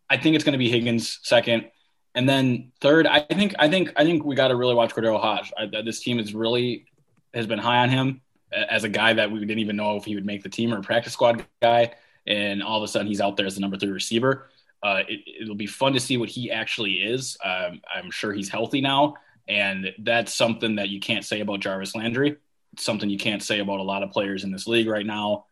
I 0.08 0.16
think 0.16 0.36
it's 0.36 0.44
going 0.44 0.52
to 0.52 0.58
be 0.58 0.70
Higgins 0.70 1.18
second. 1.22 1.70
And 2.16 2.26
then 2.26 2.72
third, 2.80 3.06
I 3.06 3.20
think 3.20 3.54
I 3.58 3.68
think 3.68 3.92
I 3.94 4.02
think 4.02 4.24
we 4.24 4.34
got 4.34 4.48
to 4.48 4.56
really 4.56 4.74
watch 4.74 4.94
KhaDarel 4.94 5.20
Hodge. 5.20 5.52
I, 5.56 5.66
this 5.66 6.00
team 6.00 6.18
is 6.18 6.34
really 6.34 6.86
has 7.34 7.46
been 7.46 7.58
high 7.58 7.78
on 7.78 7.90
him 7.90 8.22
as 8.50 8.84
a 8.84 8.88
guy 8.88 9.12
that 9.12 9.30
we 9.30 9.38
didn't 9.40 9.58
even 9.58 9.76
know 9.76 9.96
if 9.96 10.06
he 10.06 10.14
would 10.14 10.24
make 10.24 10.42
the 10.42 10.48
team 10.48 10.72
or 10.72 10.78
a 10.78 10.82
practice 10.82 11.12
squad 11.12 11.44
guy, 11.60 11.92
and 12.26 12.62
all 12.62 12.78
of 12.78 12.82
a 12.82 12.88
sudden 12.88 13.06
he's 13.06 13.20
out 13.20 13.36
there 13.36 13.44
as 13.44 13.54
the 13.54 13.60
number 13.60 13.76
three 13.76 13.90
receiver. 13.90 14.48
Uh, 14.82 15.02
it, 15.06 15.46
will 15.46 15.54
be 15.54 15.66
fun 15.66 15.92
to 15.92 16.00
see 16.00 16.16
what 16.16 16.30
he 16.30 16.50
actually 16.50 16.94
is. 16.94 17.36
Um, 17.44 17.82
I'm 17.94 18.10
sure 18.10 18.32
he's 18.32 18.48
healthy 18.48 18.80
now, 18.80 19.16
and 19.46 19.92
that's 19.98 20.32
something 20.32 20.76
that 20.76 20.88
you 20.88 21.00
can't 21.00 21.24
say 21.24 21.40
about 21.40 21.60
Jarvis 21.60 21.94
Landry. 21.94 22.36
It's 22.72 22.84
something 22.84 23.10
you 23.10 23.18
can't 23.18 23.42
say 23.42 23.58
about 23.58 23.80
a 23.80 23.82
lot 23.82 24.02
of 24.02 24.10
players 24.10 24.42
in 24.42 24.52
this 24.52 24.66
league 24.66 24.88
right 24.88 25.06
now. 25.06 25.46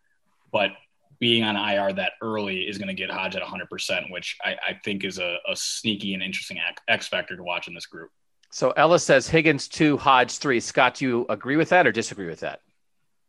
But 0.51 0.71
being 1.19 1.45
on 1.45 1.57
IR 1.57 1.93
that 1.95 2.13
early 2.21 2.63
is 2.63 2.79
going 2.79 2.89
to 2.89 2.95
get 2.95 3.11
Hodge 3.11 3.37
at 3.37 3.43
100%, 3.43 4.11
which 4.11 4.37
I, 4.45 4.57
I 4.69 4.81
think 4.85 5.05
is 5.05 5.19
a, 5.19 5.37
a, 5.49 5.55
sneaky 5.55 6.15
and 6.15 6.23
interesting 6.23 6.59
X 6.89 7.09
factor 7.09 7.37
to 7.37 7.43
watch 7.43 7.69
in 7.69 7.75
this 7.75 7.87
group. 7.87 8.11
So 8.51 8.71
Ellis 8.73 9.05
says 9.05 9.29
Higgins 9.29 9.69
two, 9.69 9.97
Hodge 9.97 10.39
three. 10.39 10.61
Scott, 10.61 10.95
do 10.95 11.05
you 11.05 11.27
agree 11.29 11.57
with 11.57 11.71
that 11.71 11.87
or 11.87 11.93
disagree 11.93 12.27
with 12.27 12.41
that? 12.41 12.61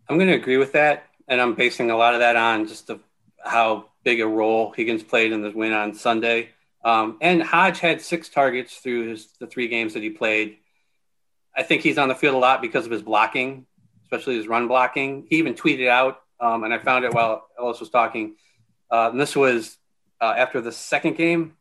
I'm 0.08 0.18
going 0.18 0.30
to 0.30 0.36
agree 0.36 0.58
with 0.58 0.74
that, 0.74 1.08
and 1.28 1.42
I'm 1.42 1.56
basing 1.56 1.90
a 1.90 1.98
lot 1.98 2.14
of 2.14 2.20
that 2.20 2.36
on 2.36 2.68
just 2.68 2.88
the, 2.88 3.00
how 3.44 3.90
big 4.04 4.22
a 4.22 4.28
role 4.28 4.72
Higgins 4.72 5.04
played 5.04 5.32
in 5.32 5.42
the 5.42 5.50
win 5.50 5.74
on 5.74 5.96
Sunday. 5.96 6.50
Um, 6.84 7.18
and 7.22 7.42
Hodge 7.42 7.80
had 7.80 8.02
six 8.02 8.30
targets 8.30 8.76
through 8.78 9.10
his, 9.10 9.28
the 9.40 9.48
three 9.48 9.68
games 9.68 9.96
that 9.96 10.04
he 10.04 10.12
played. 10.12 10.58
I 11.58 11.64
think 11.64 11.82
he's 11.82 11.98
on 11.98 12.10
the 12.10 12.16
field 12.16 12.36
a 12.36 12.38
lot 12.38 12.62
because 12.62 12.86
of 12.86 12.92
his 12.92 13.02
blocking, 13.02 13.66
especially 14.04 14.36
his 14.36 14.48
run 14.48 14.68
blocking. 14.68 15.26
He 15.28 15.38
even 15.38 15.56
tweeted 15.56 15.88
out 15.88 16.22
um, 16.40 16.64
and 16.64 16.74
I 16.74 16.78
found 16.80 17.06
it 17.06 17.14
while 17.14 17.48
Ellis 17.60 17.80
was 17.80 17.90
talking. 17.90 18.36
Uh, 18.92 19.10
and 19.12 19.20
this 19.20 19.36
was 19.36 19.78
uh, 20.22 20.34
after 20.38 20.62
the 20.62 20.72
second 20.72 21.18
game, 21.18 21.54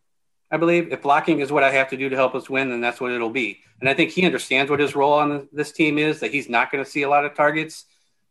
I 0.50 0.56
believe. 0.56 0.92
If 0.92 1.02
blocking 1.02 1.40
is 1.40 1.50
what 1.50 1.62
I 1.62 1.70
have 1.72 1.90
to 1.90 1.96
do 1.96 2.08
to 2.08 2.16
help 2.16 2.34
us 2.34 2.50
win, 2.50 2.70
then 2.70 2.80
that's 2.80 3.00
what 3.00 3.12
it'll 3.12 3.30
be. 3.30 3.60
And 3.80 3.88
I 3.88 3.94
think 3.94 4.10
he 4.10 4.24
understands 4.24 4.70
what 4.70 4.80
his 4.80 4.94
role 4.94 5.14
on 5.14 5.48
this 5.52 5.72
team 5.72 5.98
is. 5.98 6.20
That 6.20 6.32
he's 6.32 6.48
not 6.48 6.70
going 6.70 6.84
to 6.84 6.90
see 6.90 7.02
a 7.02 7.08
lot 7.08 7.24
of 7.24 7.34
targets. 7.34 7.84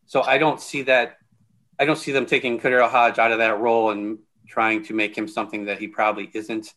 So 0.05 0.21
I 0.21 0.37
don't 0.37 0.59
see 0.59 0.83
that. 0.83 1.17
I 1.79 1.85
don't 1.85 1.97
see 1.97 2.11
them 2.11 2.25
taking 2.25 2.59
KhaDarel 2.59 2.89
Hodge 2.89 3.19
out 3.19 3.31
of 3.31 3.39
that 3.39 3.59
role 3.59 3.91
and 3.91 4.19
trying 4.47 4.83
to 4.83 4.93
make 4.93 5.17
him 5.17 5.27
something 5.27 5.65
that 5.65 5.79
he 5.79 5.87
probably 5.87 6.29
isn't. 6.33 6.73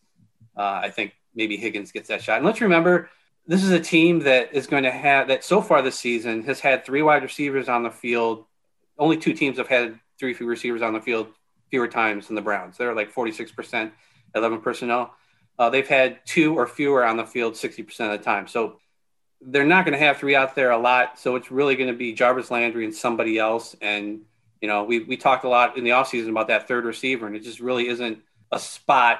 Uh, 0.55 0.81
I 0.83 0.89
think 0.89 1.13
maybe 1.35 1.55
Higgins 1.55 1.91
gets 1.91 2.07
that 2.07 2.23
shot. 2.23 2.37
And 2.37 2.45
let's 2.45 2.61
remember, 2.61 3.09
this 3.45 3.63
is 3.63 3.69
a 3.69 3.79
team 3.79 4.19
that 4.21 4.53
is 4.53 4.65
going 4.65 4.83
to 4.83 4.91
have 4.91 5.27
that 5.27 5.43
so 5.43 5.61
far 5.61 5.81
this 5.81 5.97
season 5.97 6.43
has 6.43 6.59
had 6.59 6.83
three 6.83 7.03
wide 7.03 7.21
receivers 7.21 7.69
on 7.69 7.83
the 7.83 7.91
field 7.91 8.45
only 8.97 9.17
two 9.17 9.33
teams 9.33 9.57
have 9.57 9.67
had 9.67 9.99
three 10.19 10.33
receivers 10.33 10.81
on 10.81 10.93
the 10.93 11.01
field 11.01 11.27
fewer 11.69 11.87
times 11.87 12.27
than 12.27 12.35
the 12.35 12.41
Browns. 12.41 12.77
They're 12.77 12.95
like 12.95 13.13
46%, 13.13 13.91
11 14.35 14.61
personnel. 14.61 15.13
Uh, 15.59 15.69
they've 15.69 15.87
had 15.87 16.25
two 16.25 16.57
or 16.57 16.67
fewer 16.67 17.05
on 17.05 17.17
the 17.17 17.25
field 17.25 17.53
60% 17.53 17.99
of 17.99 18.11
the 18.11 18.23
time. 18.23 18.47
So 18.47 18.79
they're 19.41 19.65
not 19.65 19.85
going 19.85 19.97
to 19.97 20.03
have 20.03 20.17
three 20.17 20.35
out 20.35 20.55
there 20.55 20.71
a 20.71 20.77
lot. 20.77 21.19
So 21.19 21.35
it's 21.35 21.51
really 21.51 21.75
going 21.75 21.89
to 21.89 21.95
be 21.95 22.13
Jarvis 22.13 22.51
Landry 22.51 22.85
and 22.85 22.93
somebody 22.93 23.37
else. 23.37 23.75
And, 23.81 24.21
you 24.61 24.67
know, 24.67 24.83
we, 24.83 24.99
we 24.99 25.17
talked 25.17 25.45
a 25.45 25.49
lot 25.49 25.77
in 25.77 25.83
the 25.83 25.91
offseason 25.91 26.29
about 26.29 26.47
that 26.47 26.67
third 26.67 26.85
receiver, 26.85 27.27
and 27.27 27.35
it 27.35 27.43
just 27.43 27.59
really 27.59 27.87
isn't 27.87 28.19
a 28.51 28.59
spot 28.59 29.19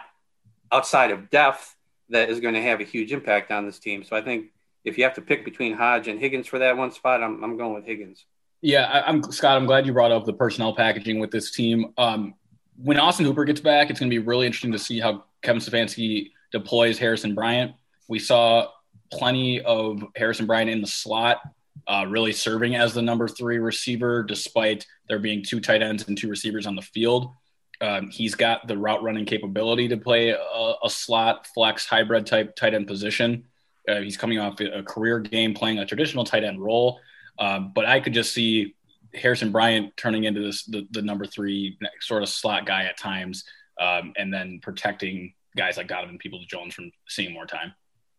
outside 0.71 1.11
of 1.11 1.30
depth 1.30 1.75
that 2.09 2.30
is 2.30 2.39
going 2.39 2.53
to 2.53 2.61
have 2.61 2.80
a 2.80 2.84
huge 2.84 3.11
impact 3.11 3.51
on 3.51 3.65
this 3.65 3.80
team. 3.80 4.03
So 4.03 4.15
I 4.15 4.21
think 4.21 4.47
if 4.84 4.97
you 4.97 5.03
have 5.03 5.15
to 5.15 5.21
pick 5.21 5.43
between 5.43 5.73
Hodge 5.73 6.07
and 6.07 6.19
Higgins 6.19 6.47
for 6.47 6.59
that 6.59 6.78
one 6.78 6.91
spot, 6.91 7.21
I'm, 7.21 7.43
I'm 7.43 7.57
going 7.57 7.73
with 7.73 7.86
Higgins. 7.86 8.25
Yeah, 8.62 8.86
I, 8.86 9.10
am 9.10 9.24
Scott. 9.32 9.55
I'm 9.55 9.66
glad 9.66 9.86
you 9.86 9.93
brought 9.93 10.12
up 10.12 10.26
the 10.26 10.34
personnel 10.34 10.76
packaging 10.76 11.20
with 11.20 11.32
this 11.32 11.51
team. 11.51 11.93
Um, 11.97 12.34
when 12.82 12.99
Austin 12.99 13.26
Hooper 13.26 13.45
gets 13.45 13.62
back, 13.62 13.89
it's 13.89 13.99
going 13.99 14.10
to 14.10 14.14
be 14.14 14.26
really 14.26 14.45
interesting 14.45 14.72
to 14.72 14.80
see 14.80 14.99
how 14.99 15.26
Kevin 15.41 15.62
Stefanski 15.62 16.32
deploys 16.51 16.97
Harrison 16.97 17.36
Bryant. 17.36 17.74
We 18.08 18.20
saw 18.20 18.68
plenty 19.12 19.62
of 19.62 20.03
Harrison 20.16 20.45
Bryant 20.45 20.70
in 20.70 20.82
the 20.82 20.88
slot, 20.88 21.41
uh, 21.88 22.05
really 22.08 22.34
serving 22.34 22.76
as 22.76 22.93
the 22.93 23.01
number 23.01 23.28
three 23.28 23.60
receiver, 23.60 24.24
despite 24.24 24.86
there 25.08 25.20
being 25.20 25.43
two 25.43 25.60
tight 25.60 25.82
ends 25.82 26.08
and 26.08 26.18
two 26.18 26.30
receivers 26.30 26.66
on 26.66 26.76
the 26.76 26.82
field. 26.82 27.32
Um, 27.80 28.10
he's 28.10 28.34
got 28.34 28.68
the 28.68 28.78
route 28.78 29.03
running 29.03 29.26
capability 29.26 29.88
to 29.89 29.97
play 29.97 30.30
a, 30.30 30.74
a 30.84 30.89
slot 30.89 31.45
flex 31.53 31.86
hybrid 31.86 32.26
type 32.26 32.55
tight 32.55 32.74
end 32.74 32.88
position. 32.88 33.45
Uh, 33.88 34.01
he's 34.01 34.18
coming 34.18 34.39
off 34.39 34.60
a 34.60 34.84
career 34.84 35.20
game 35.20 35.53
playing 35.53 35.80
a 35.80 35.86
traditional 35.86 36.26
tight 36.26 36.43
end 36.43 36.62
role. 36.62 36.99
Um, 37.39 37.71
but 37.73 37.85
I 37.85 37.99
could 37.99 38.13
just 38.13 38.33
see 38.33 38.75
Harrison 39.13 39.51
Bryant 39.51 39.95
turning 39.97 40.25
into 40.25 40.41
this 40.41 40.65
the, 40.65 40.88
the 40.91 41.01
number 41.01 41.25
three 41.25 41.77
sort 42.01 42.23
of 42.23 42.29
slot 42.29 42.65
guy 42.65 42.83
at 42.83 42.97
times, 42.97 43.43
um, 43.79 44.13
and 44.17 44.33
then 44.33 44.59
protecting 44.61 45.33
guys 45.55 45.77
like 45.77 45.88
Donovan 45.88 46.17
Peoples 46.17 46.45
Jones 46.45 46.73
from 46.73 46.91
seeing 47.07 47.33
more 47.33 47.45
time. 47.45 47.73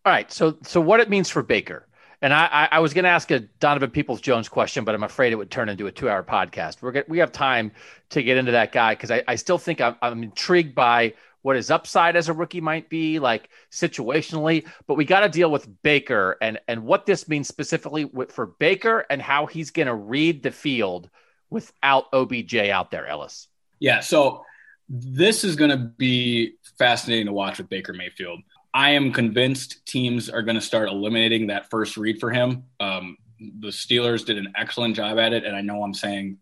All 0.04 0.12
right, 0.12 0.30
so 0.30 0.56
so 0.62 0.80
what 0.80 1.00
it 1.00 1.10
means 1.10 1.28
for 1.28 1.42
Baker, 1.42 1.86
and 2.22 2.32
I 2.32 2.46
I, 2.46 2.68
I 2.72 2.78
was 2.80 2.94
going 2.94 3.04
to 3.04 3.10
ask 3.10 3.30
a 3.30 3.40
Donovan 3.40 3.90
Peoples 3.90 4.20
Jones 4.20 4.48
question, 4.48 4.84
but 4.84 4.94
I'm 4.94 5.02
afraid 5.02 5.32
it 5.32 5.36
would 5.36 5.50
turn 5.50 5.68
into 5.68 5.86
a 5.86 5.92
two 5.92 6.08
hour 6.08 6.22
podcast. 6.22 6.82
We're 6.82 7.04
we 7.08 7.18
have 7.18 7.32
time 7.32 7.72
to 8.10 8.22
get 8.22 8.36
into 8.36 8.52
that 8.52 8.72
guy 8.72 8.94
because 8.94 9.10
I, 9.10 9.22
I 9.28 9.34
still 9.34 9.58
think 9.58 9.80
I'm, 9.80 9.96
I'm 10.00 10.22
intrigued 10.22 10.74
by 10.74 11.14
what 11.42 11.56
his 11.56 11.70
upside 11.70 12.16
as 12.16 12.28
a 12.28 12.32
rookie 12.32 12.60
might 12.60 12.88
be, 12.88 13.18
like 13.18 13.48
situationally. 13.70 14.66
But 14.86 14.94
we 14.94 15.04
got 15.04 15.20
to 15.20 15.28
deal 15.28 15.50
with 15.50 15.68
Baker 15.82 16.36
and 16.40 16.58
and 16.68 16.84
what 16.84 17.06
this 17.06 17.28
means 17.28 17.48
specifically 17.48 18.10
for 18.28 18.46
Baker 18.46 19.06
and 19.08 19.22
how 19.22 19.46
he's 19.46 19.70
going 19.70 19.86
to 19.86 19.94
read 19.94 20.42
the 20.42 20.50
field 20.50 21.08
without 21.50 22.06
OBJ 22.12 22.56
out 22.56 22.90
there, 22.90 23.06
Ellis. 23.06 23.48
Yeah, 23.78 24.00
so 24.00 24.44
this 24.88 25.44
is 25.44 25.56
going 25.56 25.70
to 25.70 25.76
be 25.76 26.54
fascinating 26.78 27.26
to 27.26 27.32
watch 27.32 27.58
with 27.58 27.68
Baker 27.68 27.92
Mayfield. 27.92 28.40
I 28.74 28.90
am 28.90 29.12
convinced 29.12 29.86
teams 29.86 30.28
are 30.28 30.42
going 30.42 30.56
to 30.56 30.60
start 30.60 30.88
eliminating 30.88 31.46
that 31.48 31.70
first 31.70 31.96
read 31.96 32.20
for 32.20 32.30
him. 32.30 32.64
Um, 32.80 33.16
the 33.38 33.68
Steelers 33.68 34.26
did 34.26 34.36
an 34.36 34.52
excellent 34.56 34.96
job 34.96 35.18
at 35.18 35.32
it, 35.32 35.44
and 35.44 35.56
I 35.56 35.60
know 35.60 35.82
I'm 35.82 35.94
saying, 35.94 36.38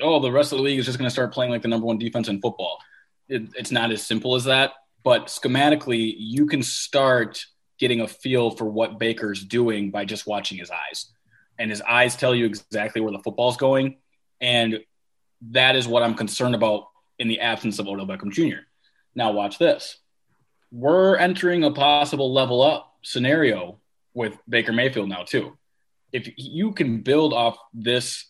oh, 0.00 0.20
the 0.20 0.32
rest 0.32 0.52
of 0.52 0.58
the 0.58 0.64
league 0.64 0.78
is 0.78 0.86
just 0.86 0.98
going 0.98 1.06
to 1.06 1.12
start 1.12 1.32
playing 1.32 1.50
like 1.50 1.62
the 1.62 1.68
number 1.68 1.86
one 1.86 1.98
defense 1.98 2.28
in 2.28 2.40
football 2.40 2.78
it, 3.30 3.42
it's 3.56 3.70
not 3.70 3.90
as 3.90 4.06
simple 4.06 4.34
as 4.34 4.44
that. 4.44 4.72
But 5.02 5.28
schematically, 5.28 6.14
you 6.18 6.46
can 6.46 6.62
start 6.62 7.46
getting 7.78 8.02
a 8.02 8.08
feel 8.08 8.50
for 8.50 8.66
what 8.66 8.98
Baker's 8.98 9.42
doing 9.42 9.90
by 9.90 10.04
just 10.04 10.26
watching 10.26 10.58
his 10.58 10.70
eyes. 10.70 11.06
And 11.58 11.70
his 11.70 11.80
eyes 11.80 12.16
tell 12.16 12.34
you 12.34 12.44
exactly 12.44 13.00
where 13.00 13.12
the 13.12 13.18
football's 13.18 13.56
going. 13.56 13.96
And 14.40 14.80
that 15.50 15.76
is 15.76 15.88
what 15.88 16.02
I'm 16.02 16.14
concerned 16.14 16.54
about 16.54 16.88
in 17.18 17.28
the 17.28 17.40
absence 17.40 17.78
of 17.78 17.88
Odell 17.88 18.06
Beckham 18.06 18.32
Jr. 18.32 18.60
Now, 19.14 19.32
watch 19.32 19.58
this. 19.58 19.98
We're 20.70 21.16
entering 21.16 21.64
a 21.64 21.70
possible 21.70 22.32
level 22.32 22.62
up 22.62 22.94
scenario 23.02 23.78
with 24.12 24.38
Baker 24.48 24.72
Mayfield 24.72 25.08
now, 25.08 25.22
too. 25.22 25.56
If 26.12 26.28
you 26.36 26.72
can 26.72 27.00
build 27.00 27.32
off 27.32 27.56
this 27.72 28.26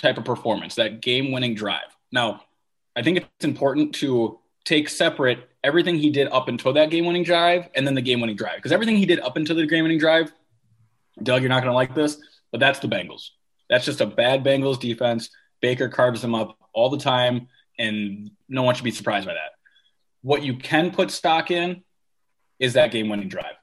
type 0.00 0.18
of 0.18 0.24
performance, 0.24 0.76
that 0.76 1.00
game 1.00 1.32
winning 1.32 1.54
drive. 1.54 1.96
Now, 2.12 2.42
I 2.98 3.02
think 3.02 3.18
it's 3.18 3.44
important 3.44 3.94
to 3.96 4.40
take 4.64 4.88
separate 4.88 5.48
everything 5.62 5.98
he 5.98 6.10
did 6.10 6.26
up 6.32 6.48
until 6.48 6.72
that 6.72 6.90
game 6.90 7.06
winning 7.06 7.22
drive 7.22 7.68
and 7.76 7.86
then 7.86 7.94
the 7.94 8.02
game 8.02 8.20
winning 8.20 8.34
drive. 8.34 8.56
Because 8.56 8.72
everything 8.72 8.96
he 8.96 9.06
did 9.06 9.20
up 9.20 9.36
until 9.36 9.54
the 9.54 9.66
game 9.66 9.84
winning 9.84 10.00
drive, 10.00 10.32
Doug, 11.22 11.40
you're 11.40 11.48
not 11.48 11.62
going 11.62 11.70
to 11.70 11.76
like 11.76 11.94
this, 11.94 12.20
but 12.50 12.58
that's 12.58 12.80
the 12.80 12.88
Bengals. 12.88 13.28
That's 13.70 13.84
just 13.84 14.00
a 14.00 14.06
bad 14.06 14.42
Bengals 14.42 14.80
defense. 14.80 15.30
Baker 15.60 15.88
carves 15.88 16.22
them 16.22 16.34
up 16.34 16.58
all 16.72 16.90
the 16.90 16.98
time, 16.98 17.46
and 17.78 18.32
no 18.48 18.64
one 18.64 18.74
should 18.74 18.82
be 18.82 18.90
surprised 18.90 19.28
by 19.28 19.34
that. 19.34 19.52
What 20.22 20.42
you 20.42 20.56
can 20.56 20.90
put 20.90 21.12
stock 21.12 21.52
in 21.52 21.84
is 22.58 22.72
that 22.72 22.90
game 22.90 23.08
winning 23.08 23.28
drive. 23.28 23.54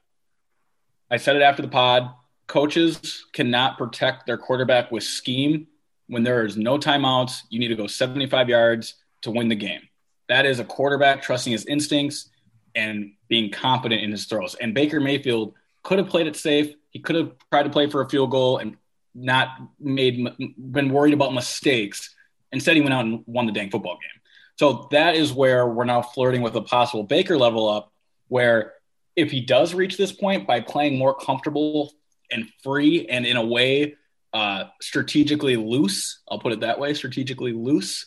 I 1.10 1.18
said 1.18 1.36
it 1.36 1.42
after 1.42 1.60
the 1.60 1.68
pod. 1.68 2.08
Coaches 2.46 3.26
cannot 3.34 3.76
protect 3.76 4.24
their 4.24 4.38
quarterback 4.38 4.90
with 4.90 5.02
scheme 5.02 5.66
when 6.06 6.22
there 6.22 6.46
is 6.46 6.56
no 6.56 6.78
timeouts. 6.78 7.40
You 7.50 7.58
need 7.58 7.68
to 7.68 7.76
go 7.76 7.86
75 7.86 8.48
yards 8.48 8.94
to 9.22 9.30
win 9.30 9.48
the 9.48 9.54
game. 9.54 9.82
That 10.28 10.46
is 10.46 10.58
a 10.58 10.64
quarterback 10.64 11.22
trusting 11.22 11.52
his 11.52 11.66
instincts 11.66 12.30
and 12.74 13.12
being 13.28 13.50
confident 13.50 14.02
in 14.02 14.10
his 14.10 14.26
throws. 14.26 14.54
And 14.54 14.74
Baker 14.74 15.00
Mayfield 15.00 15.54
could 15.82 15.98
have 15.98 16.08
played 16.08 16.26
it 16.26 16.36
safe. 16.36 16.74
He 16.90 16.98
could 16.98 17.16
have 17.16 17.32
tried 17.50 17.64
to 17.64 17.70
play 17.70 17.88
for 17.88 18.00
a 18.00 18.08
field 18.08 18.30
goal 18.30 18.58
and 18.58 18.76
not 19.14 19.48
made 19.80 20.26
been 20.58 20.90
worried 20.90 21.14
about 21.14 21.32
mistakes. 21.32 22.14
Instead, 22.52 22.76
he 22.76 22.82
went 22.82 22.94
out 22.94 23.04
and 23.04 23.22
won 23.26 23.46
the 23.46 23.52
dang 23.52 23.70
football 23.70 23.94
game. 23.94 24.20
So 24.56 24.88
that 24.90 25.14
is 25.14 25.32
where 25.32 25.66
we're 25.66 25.84
now 25.84 26.02
flirting 26.02 26.42
with 26.42 26.54
a 26.54 26.62
possible 26.62 27.02
Baker 27.02 27.36
level 27.36 27.68
up, 27.68 27.92
where 28.28 28.74
if 29.14 29.30
he 29.30 29.40
does 29.40 29.74
reach 29.74 29.96
this 29.96 30.12
point 30.12 30.46
by 30.46 30.60
playing 30.60 30.98
more 30.98 31.14
comfortable 31.14 31.92
and 32.30 32.46
free 32.62 33.06
and 33.06 33.24
in 33.26 33.36
a 33.36 33.44
way 33.44 33.96
uh, 34.32 34.64
strategically 34.80 35.56
loose, 35.56 36.20
I'll 36.28 36.38
put 36.38 36.52
it 36.52 36.60
that 36.60 36.78
way, 36.78 36.94
strategically 36.94 37.52
loose, 37.52 38.06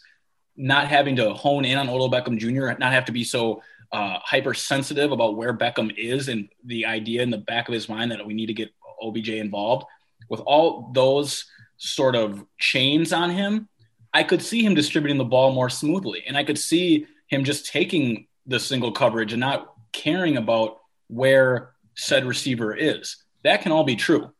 not 0.59 0.89
having 0.89 1.15
to 1.15 1.33
hone 1.33 1.63
in 1.63 1.77
on 1.77 1.89
Odell 1.89 2.11
Beckham 2.11 2.37
Jr., 2.37 2.77
not 2.77 2.91
have 2.91 3.05
to 3.05 3.13
be 3.13 3.23
so 3.23 3.63
uh, 3.93 4.19
hypersensitive 4.21 5.11
about 5.11 5.37
where 5.37 5.53
Beckham 5.53 5.91
is 5.97 6.27
and 6.27 6.49
the 6.65 6.85
idea 6.85 7.23
in 7.23 7.29
the 7.29 7.37
back 7.37 7.69
of 7.69 7.73
his 7.73 7.87
mind 7.87 8.11
that 8.11 8.25
we 8.25 8.33
need 8.33 8.47
to 8.47 8.53
get 8.53 8.69
OBJ 9.01 9.29
involved. 9.29 9.85
With 10.27 10.41
all 10.41 10.91
those 10.93 11.45
sort 11.77 12.15
of 12.15 12.45
chains 12.59 13.13
on 13.13 13.29
him, 13.29 13.69
I 14.13 14.23
could 14.23 14.41
see 14.41 14.63
him 14.63 14.75
distributing 14.75 15.17
the 15.17 15.23
ball 15.23 15.53
more 15.53 15.69
smoothly. 15.69 16.25
And 16.27 16.37
I 16.37 16.43
could 16.43 16.59
see 16.59 17.07
him 17.27 17.45
just 17.45 17.67
taking 17.67 18.27
the 18.45 18.59
single 18.59 18.91
coverage 18.91 19.31
and 19.31 19.39
not 19.39 19.73
caring 19.93 20.35
about 20.35 20.79
where 21.07 21.71
said 21.95 22.25
receiver 22.25 22.75
is. 22.75 23.15
That 23.43 23.61
can 23.61 23.71
all 23.71 23.85
be 23.85 23.95
true. 23.95 24.31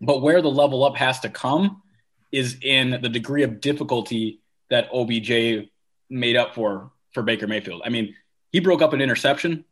But 0.00 0.20
where 0.20 0.42
the 0.42 0.50
level 0.50 0.84
up 0.84 0.96
has 0.96 1.20
to 1.20 1.30
come 1.30 1.82
is 2.30 2.58
in 2.60 3.00
the 3.00 3.08
degree 3.08 3.44
of 3.44 3.62
difficulty 3.62 4.40
that 4.70 4.88
OBJ 4.92 5.68
made 6.10 6.36
up 6.36 6.54
for 6.54 6.90
for 7.12 7.22
Baker 7.22 7.46
Mayfield. 7.46 7.82
I 7.84 7.88
mean, 7.88 8.14
he 8.52 8.60
broke 8.60 8.82
up 8.82 8.92
an 8.92 9.00
interception 9.00 9.64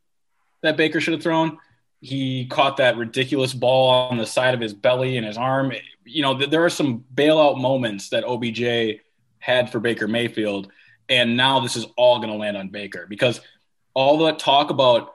that 0.63 0.77
Baker 0.77 1.01
should 1.01 1.15
have 1.15 1.23
thrown. 1.23 1.59
He 2.01 2.47
caught 2.47 2.77
that 2.79 2.97
ridiculous 2.97 3.55
ball 3.55 4.09
on 4.11 4.19
the 4.19 4.27
side 4.27 4.55
of 4.55 4.61
his 4.61 4.75
belly 4.75 5.17
and 5.17 5.27
his 5.27 5.37
arm. 5.37 5.73
You 6.05 6.23
know, 6.23 6.35
there 6.47 6.65
are 6.65 6.71
some 6.71 7.05
bailout 7.15 7.61
moments 7.61 8.11
that 8.11 8.25
OBJ 8.25 9.01
had 9.39 9.71
for 9.71 9.81
Baker 9.81 10.09
Mayfield. 10.09 10.71
And 11.09 11.37
now 11.37 11.61
this 11.61 11.77
is 11.77 11.87
all 11.97 12.19
going 12.19 12.31
to 12.31 12.37
land 12.37 12.57
on 12.57 12.69
Baker 12.69 13.07
because 13.09 13.41
all 13.95 14.19
that 14.19 14.39
talk 14.39 14.71
about, 14.71 15.15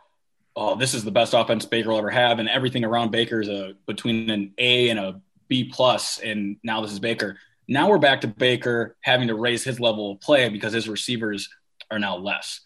oh, 0.55 0.75
this 0.75 0.93
is 0.93 1.03
the 1.03 1.11
best 1.11 1.33
offense 1.33 1.65
Baker 1.65 1.89
will 1.89 1.97
ever 1.97 2.09
have, 2.09 2.39
and 2.39 2.49
everything 2.49 2.83
around 2.83 3.11
Baker 3.11 3.41
is 3.41 3.49
a 3.49 3.73
between 3.85 4.29
an 4.29 4.53
A 4.57 4.89
and 4.89 4.99
a 4.99 5.21
B 5.49 5.65
plus, 5.65 6.19
and 6.19 6.57
now 6.63 6.81
this 6.81 6.91
is 6.91 6.99
Baker. 6.99 7.37
Now 7.67 7.89
we're 7.89 7.99
back 7.99 8.21
to 8.21 8.27
Baker 8.27 8.97
having 9.01 9.27
to 9.27 9.35
raise 9.35 9.63
his 9.63 9.79
level 9.79 10.11
of 10.11 10.21
play 10.21 10.49
because 10.49 10.73
his 10.73 10.89
receivers 10.89 11.49
are 11.89 11.99
now 11.99 12.17
less. 12.17 12.61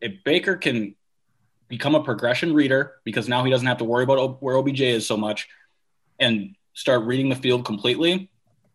If 0.00 0.24
Baker 0.24 0.56
can 0.56 0.94
become 1.68 1.94
a 1.94 2.02
progression 2.02 2.54
reader 2.54 2.94
because 3.04 3.28
now 3.28 3.44
he 3.44 3.50
doesn't 3.50 3.66
have 3.66 3.78
to 3.78 3.84
worry 3.84 4.04
about 4.04 4.42
where 4.42 4.56
OBJ 4.56 4.80
is 4.82 5.06
so 5.06 5.16
much 5.16 5.48
and 6.18 6.54
start 6.74 7.04
reading 7.04 7.28
the 7.28 7.36
field 7.36 7.64
completely, 7.64 8.30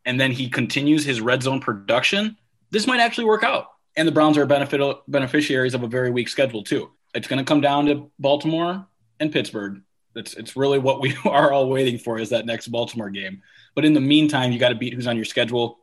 and 0.05 0.19
then 0.19 0.31
he 0.31 0.49
continues 0.49 1.05
his 1.05 1.21
red 1.21 1.43
zone 1.43 1.59
production, 1.59 2.37
this 2.71 2.87
might 2.87 2.99
actually 2.99 3.25
work 3.25 3.43
out. 3.43 3.67
And 3.95 4.07
the 4.07 4.11
Browns 4.11 4.37
are 4.37 4.45
benefit, 4.45 4.81
beneficiaries 5.07 5.73
of 5.73 5.83
a 5.83 5.87
very 5.87 6.09
weak 6.09 6.29
schedule, 6.29 6.63
too. 6.63 6.91
It's 7.13 7.27
going 7.27 7.39
to 7.39 7.45
come 7.45 7.61
down 7.61 7.85
to 7.87 8.09
Baltimore 8.19 8.87
and 9.19 9.31
Pittsburgh. 9.31 9.81
It's, 10.15 10.33
it's 10.33 10.55
really 10.55 10.79
what 10.79 11.01
we 11.01 11.15
are 11.25 11.51
all 11.51 11.69
waiting 11.69 11.97
for 11.97 12.19
is 12.19 12.29
that 12.29 12.45
next 12.45 12.69
Baltimore 12.69 13.09
game. 13.09 13.41
But 13.75 13.85
in 13.85 13.93
the 13.93 14.01
meantime, 14.01 14.51
you 14.51 14.59
got 14.59 14.69
to 14.69 14.75
beat 14.75 14.93
who's 14.93 15.07
on 15.07 15.15
your 15.15 15.25
schedule. 15.25 15.79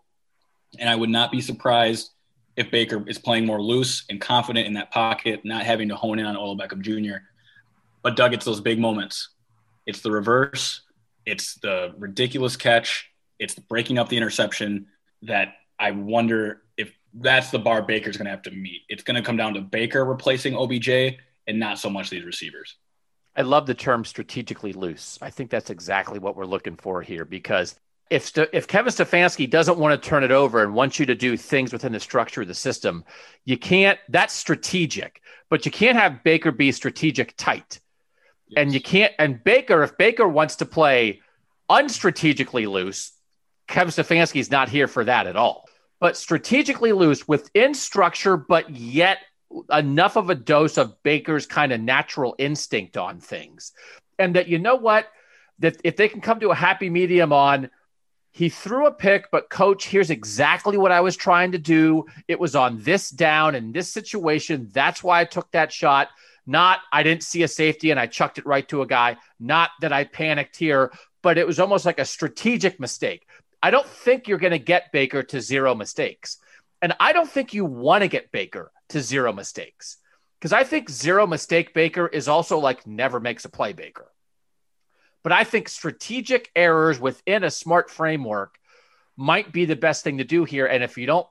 And 0.79 0.89
I 0.89 0.97
would 0.97 1.11
not 1.11 1.33
be 1.33 1.41
surprised 1.41 2.11
if 2.57 2.71
Baker 2.71 3.03
is 3.09 3.19
playing 3.19 3.47
more 3.47 3.63
loose 3.63 4.05
and 4.11 4.21
confident 4.21 4.67
in 4.67 4.75
that 4.75 4.91
pocket, 4.91 5.45
not 5.45 5.63
having 5.63 5.89
to 5.89 5.97
hone 5.97 6.19
in 6.19 6.27
on 6.27 6.37
Odell 6.37 6.57
Beckham 6.57 6.81
Jr. 6.81 7.19
But 8.03 8.17
Doug, 8.17 8.35
it's 8.35 8.45
those 8.45 8.61
big 8.61 8.79
moments. 8.79 9.31
It's 9.87 10.01
the 10.01 10.11
reverse. 10.11 10.83
It's 11.25 11.55
the 11.57 11.95
ridiculous 11.99 12.57
catch 12.57 13.09
it's 13.39 13.55
breaking 13.55 13.99
up 13.99 14.09
the 14.09 14.17
interception 14.17 14.87
that 15.23 15.55
I 15.79 15.93
wonder 15.93 16.63
if 16.77 16.93
that's 17.15 17.51
the 17.51 17.59
bar 17.59 17.83
Baker's 17.83 18.17
going 18.17 18.27
to 18.27 18.31
have 18.31 18.43
to 18.43 18.51
meet. 18.51 18.83
It's 18.89 19.03
going 19.03 19.17
to 19.17 19.23
come 19.23 19.37
down 19.37 19.55
to 19.55 19.61
Baker 19.61 20.05
replacing 20.05 20.57
OBJ 20.57 20.89
and 21.47 21.59
not 21.59 21.79
so 21.79 21.89
much 21.89 22.11
these 22.11 22.25
receivers. 22.25 22.77
I 23.39 23.43
love 23.43 23.67
the 23.67 23.75
term 23.75 24.05
strategically 24.05 24.73
loose. 24.73 25.17
I 25.23 25.31
think 25.31 25.49
that's 25.49 25.71
exactly 25.71 26.19
what 26.19 26.37
we're 26.37 26.45
looking 26.45 26.75
for 26.75 27.03
here 27.03 27.25
because 27.25 27.77
if 28.11 28.37
if 28.37 28.67
Kevin 28.67 28.93
Stefanski 28.93 29.49
doesn't 29.49 29.79
want 29.79 30.03
to 30.03 30.09
turn 30.09 30.25
it 30.25 30.33
over 30.33 30.63
and 30.63 30.75
wants 30.75 30.99
you 30.99 31.07
to 31.07 31.15
do 31.15 31.37
things 31.37 31.73
within 31.73 31.93
the 31.93 32.01
structure 32.01 32.43
of 32.43 32.49
the 32.49 32.55
system, 32.55 33.05
you 33.45 33.57
can't. 33.57 33.99
That's 34.09 34.35
strategic, 34.35 35.23
but 35.51 35.65
you 35.65 35.71
can't 35.71 35.97
have 35.97 36.25
Baker 36.25 36.51
be 36.51 36.73
strategic 36.73 37.37
tight, 37.37 37.81
yes. 38.49 38.61
and 38.61 38.75
you 38.75 38.81
can't. 38.81 39.13
And 39.21 39.45
Baker, 39.45 39.85
if 39.85 39.97
Baker 39.97 40.27
wants 40.27 40.57
to 40.57 40.67
play 40.67 41.21
unstrategically 41.69 42.67
loose, 42.67 43.13
Kevin 43.69 43.93
Stefanski 43.93 44.41
is 44.41 44.51
not 44.51 44.69
here 44.69 44.89
for 44.89 45.05
that 45.05 45.29
at 45.29 45.37
all. 45.37 45.69
But 46.01 46.17
strategically 46.17 46.93
loose 46.93 47.29
within 47.29 47.75
structure, 47.75 48.37
but 48.37 48.71
yet 48.71 49.19
enough 49.71 50.17
of 50.17 50.31
a 50.31 50.35
dose 50.35 50.79
of 50.79 51.03
Baker's 51.03 51.47
kind 51.47 51.73
of 51.73 51.81
natural 51.81 52.35
instinct 52.39 52.97
on 52.97 53.21
things. 53.21 53.73
And 54.19 54.37
that, 54.37 54.49
you 54.49 54.59
know 54.59 54.77
what? 54.77 55.07
That 55.61 55.77
if 55.85 55.97
they 55.97 56.09
can 56.09 56.21
come 56.21 56.41
to 56.41 56.51
a 56.51 56.55
happy 56.55 56.91
medium 56.91 57.33
on, 57.33 57.71
he 58.31 58.49
threw 58.49 58.87
a 58.87 58.93
pick, 58.93 59.31
but 59.33 59.51
coach, 59.51 59.87
here's 59.87 60.11
exactly 60.11 60.77
what 60.77 60.93
I 60.93 61.01
was 61.01 61.17
trying 61.17 61.53
to 61.53 61.59
do. 61.59 62.07
It 62.29 62.39
was 62.39 62.55
on 62.55 62.83
this 62.83 63.11
down 63.11 63.55
in 63.55 63.73
this 63.73 63.93
situation. 63.93 64.69
That's 64.73 65.03
why 65.03 65.21
I 65.21 65.25
took 65.25 65.51
that 65.53 65.73
shot. 65.73 66.09
Not 66.47 66.81
I 66.93 67.03
didn't 67.03 67.25
see 67.25 67.43
a 67.43 67.49
safety 67.49 67.91
and 67.91 67.99
I 67.99 68.07
chucked 68.07 68.39
it 68.39 68.47
right 68.47 68.67
to 68.69 68.83
a 68.83 68.87
guy. 68.87 69.17
Not 69.41 69.71
that 69.81 69.93
I 69.93 70.05
panicked 70.05 70.57
here, 70.57 70.93
but 71.23 71.37
it 71.37 71.47
was 71.47 71.59
almost 71.59 71.85
like 71.85 71.99
a 71.99 72.05
strategic 72.05 72.79
mistake. 72.79 73.27
I 73.63 73.71
don't 73.71 73.87
think 73.87 74.29
you're 74.29 74.39
going 74.39 74.53
to 74.53 74.59
get 74.59 74.93
Baker 74.93 75.23
to 75.25 75.41
zero 75.41 75.75
mistakes. 75.75 76.39
And 76.81 76.95
I 77.01 77.13
don't 77.13 77.29
think 77.29 77.55
you 77.55 77.65
want 77.65 78.03
to 78.03 78.09
get 78.09 78.31
Baker 78.31 78.71
to 78.91 79.01
zero 79.01 79.33
mistakes 79.33 79.99
because 80.39 80.53
I 80.53 80.65
think 80.65 80.89
zero 80.89 81.27
mistake 81.27 81.75
Baker 81.75 82.07
is 82.07 82.29
also 82.29 82.59
like 82.59 82.87
never 82.87 83.21
makes 83.21 83.45
a 83.45 83.49
play 83.49 83.73
Baker. 83.73 84.11
But 85.25 85.33
I 85.33 85.45
think 85.45 85.69
strategic 85.69 86.51
errors 86.55 87.01
within 87.01 87.45
a 87.45 87.51
smart 87.51 87.91
framework 87.91 88.57
might 89.17 89.53
be 89.53 89.65
the 89.65 89.77
best 89.77 90.05
thing 90.05 90.19
to 90.19 90.25
do 90.25 90.45
here. 90.45 90.67
And 90.67 90.85
if 90.85 90.97
you 90.97 91.07
don't, 91.07 91.27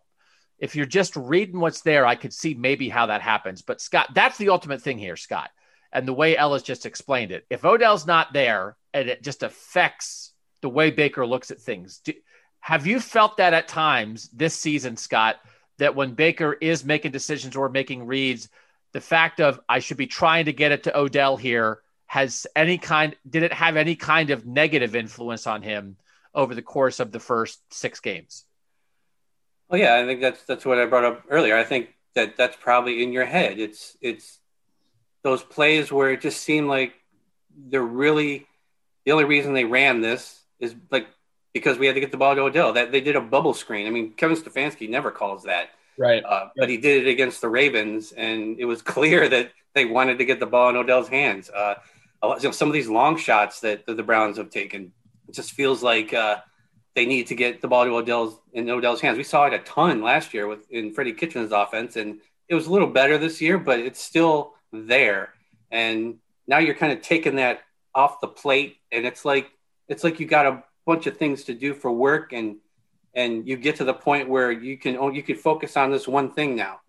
if 0.60 0.76
you're 0.76 0.86
just 0.86 1.16
reading 1.16 1.60
what's 1.60 1.82
there, 1.82 2.06
I 2.06 2.16
could 2.16 2.34
see 2.34 2.54
maybe 2.54 2.90
how 2.90 3.06
that 3.06 3.22
happens. 3.22 3.62
But 3.62 3.80
Scott, 3.80 4.10
that's 4.14 4.38
the 4.38 4.50
ultimate 4.50 4.82
thing 4.82 4.98
here, 4.98 5.16
Scott. 5.16 5.50
And 5.94 6.06
the 6.06 6.14
way 6.14 6.36
Ellis 6.36 6.64
just 6.64 6.86
explained 6.86 7.32
it, 7.32 7.46
if 7.50 7.64
Odell's 7.64 8.06
not 8.06 8.34
there 8.34 8.76
and 8.94 9.08
it 9.08 9.24
just 9.24 9.42
affects 9.42 10.34
the 10.62 10.70
way 10.70 10.92
Baker 10.92 11.26
looks 11.26 11.50
at 11.50 11.62
things. 11.62 12.00
Do, 12.04 12.14
have 12.60 12.86
you 12.86 13.00
felt 13.00 13.38
that 13.38 13.54
at 13.54 13.70
times 13.70 14.30
this 14.34 14.56
season, 14.56 14.98
Scott, 14.98 15.38
that 15.78 15.96
when 15.96 16.14
Baker 16.14 16.54
is 16.54 16.84
making 16.84 17.12
decisions 17.12 17.56
or 17.56 17.70
making 17.70 18.06
reads, 18.06 18.50
the 18.94 19.02
fact 19.02 19.40
of 19.40 19.60
I 19.68 19.80
should 19.80 19.98
be 19.98 20.08
trying 20.08 20.46
to 20.46 20.54
get 20.54 20.72
it 20.72 20.84
to 20.84 20.98
Odell 20.98 21.38
here 21.38 21.82
has 22.08 22.48
any 22.56 22.78
kind 22.78 23.16
did 23.30 23.44
it 23.44 23.54
have 23.54 23.76
any 23.76 23.96
kind 23.96 24.30
of 24.30 24.46
negative 24.46 24.96
influence 24.96 25.46
on 25.46 25.62
him 25.62 25.98
over 26.34 26.56
the 26.56 26.62
course 26.62 27.00
of 27.00 27.12
the 27.12 27.20
first 27.20 27.62
six 27.72 28.00
games? 28.00 28.46
Well, 29.70 29.80
yeah, 29.80 29.96
I 29.96 30.06
think 30.06 30.22
that's 30.22 30.44
that's 30.46 30.66
what 30.66 30.80
I 30.80 30.86
brought 30.86 31.04
up 31.04 31.24
earlier. 31.30 31.58
I 31.58 31.66
think 31.66 31.90
that 32.16 32.38
that's 32.38 32.56
probably 32.56 33.04
in 33.04 33.12
your 33.12 33.26
head. 33.26 33.60
It's 33.60 33.98
it's 34.02 34.40
those 35.24 35.44
plays 35.44 35.92
where 35.92 36.12
it 36.12 36.22
just 36.22 36.42
seemed 36.42 36.70
like 36.70 36.94
they're 37.56 37.82
really 37.82 38.48
the 39.06 39.12
only 39.12 39.26
reason 39.26 39.54
they 39.54 39.66
ran 39.66 40.02
this 40.02 40.42
is 40.60 40.76
like 40.90 41.08
because 41.58 41.78
we 41.78 41.86
had 41.86 41.96
to 41.96 42.00
get 42.00 42.12
the 42.12 42.18
ball 42.18 42.36
to 42.36 42.42
Odell. 42.42 42.74
That 42.74 42.92
they 42.92 43.02
did 43.02 43.16
a 43.16 43.22
bubble 43.22 43.54
screen. 43.54 43.88
I 43.88 43.90
mean, 43.90 44.14
Kevin 44.14 44.38
Stefanski 44.38 44.90
never 44.90 45.12
calls 45.12 45.44
that. 45.44 45.70
Right. 45.98 46.24
Uh, 46.24 46.50
but 46.56 46.70
he 46.70 46.78
did 46.78 47.06
it 47.06 47.10
against 47.10 47.42
the 47.42 47.50
Ravens, 47.50 48.12
and 48.12 48.60
it 48.60 48.66
was 48.66 48.82
clear 48.96 49.28
that 49.30 49.52
they 49.74 49.86
wanted 49.86 50.18
to 50.20 50.26
get 50.26 50.40
the 50.40 50.46
ball 50.46 50.70
in 50.70 50.76
Odell's 50.76 51.10
hands. 51.10 51.50
Uh, 51.50 51.76
you 52.24 52.44
know, 52.44 52.52
some 52.52 52.68
of 52.68 52.74
these 52.74 52.88
long 52.88 53.18
shots 53.18 53.60
that, 53.62 53.86
that, 53.86 53.98
the 53.98 54.04
Browns 54.04 54.38
have 54.38 54.50
taken, 54.50 54.92
it 55.28 55.36
just 55.36 55.52
feels 55.52 55.84
like 55.84 56.14
uh, 56.14 56.38
they 56.96 57.06
need 57.06 57.28
to 57.28 57.36
get 57.36 57.62
the 57.62 57.68
ball 57.68 57.86
to 57.86 57.92
Odell's 57.92 58.40
in 58.54 58.70
Odell's 58.70 59.02
hands. 59.02 59.18
We 59.18 59.24
saw 59.24 59.46
it 59.46 59.54
a 59.54 59.60
ton 59.60 60.02
last 60.02 60.34
year 60.34 60.48
with 60.48 60.70
in 60.72 60.94
Freddie 60.94 61.14
Kitchens' 61.14 61.52
offense, 61.52 61.96
and 61.96 62.20
it 62.50 62.56
was 62.56 62.68
a 62.68 62.72
little 62.72 62.88
better 62.88 63.18
this 63.18 63.42
year, 63.42 63.58
but 63.58 63.80
it's 63.80 64.02
still 64.02 64.54
there. 64.72 65.34
And 65.70 66.16
now 66.48 66.60
you're 66.60 66.76
kind 66.76 66.94
of 66.94 67.02
taking 67.02 67.36
that 67.36 67.62
off 67.94 68.22
the 68.22 68.28
plate, 68.28 68.78
and 68.92 69.06
it's 69.06 69.26
like 69.26 69.52
it's 69.88 70.04
like 70.04 70.20
you 70.20 70.26
got 70.26 70.46
a 70.46 70.64
bunch 70.88 71.06
of 71.06 71.18
things 71.18 71.44
to 71.44 71.54
do 71.54 71.74
for 71.74 71.92
work 71.92 72.34
and 72.34 72.58
and 73.14 73.48
you 73.48 73.56
get 73.58 73.76
to 73.76 73.84
the 73.84 73.94
point 73.94 74.28
where 74.30 74.52
you 74.52 74.78
can 74.78 74.98
oh, 74.98 75.10
you 75.18 75.24
can 75.24 75.36
focus 75.36 75.78
on 75.78 75.92
this 75.92 76.08
one 76.08 76.32
thing 76.32 76.56
now 76.56 76.80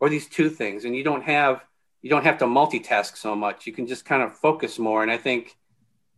or 0.00 0.08
these 0.08 0.28
two 0.28 0.48
things 0.50 0.84
and 0.84 0.96
you 0.96 1.04
don't 1.04 1.22
have 1.22 1.64
you 2.02 2.10
don't 2.10 2.24
have 2.24 2.38
to 2.38 2.46
multitask 2.46 3.16
so 3.16 3.34
much 3.34 3.66
you 3.66 3.72
can 3.72 3.86
just 3.86 4.04
kind 4.04 4.22
of 4.22 4.36
focus 4.36 4.78
more 4.78 5.02
and 5.02 5.10
i 5.10 5.18
think 5.18 5.56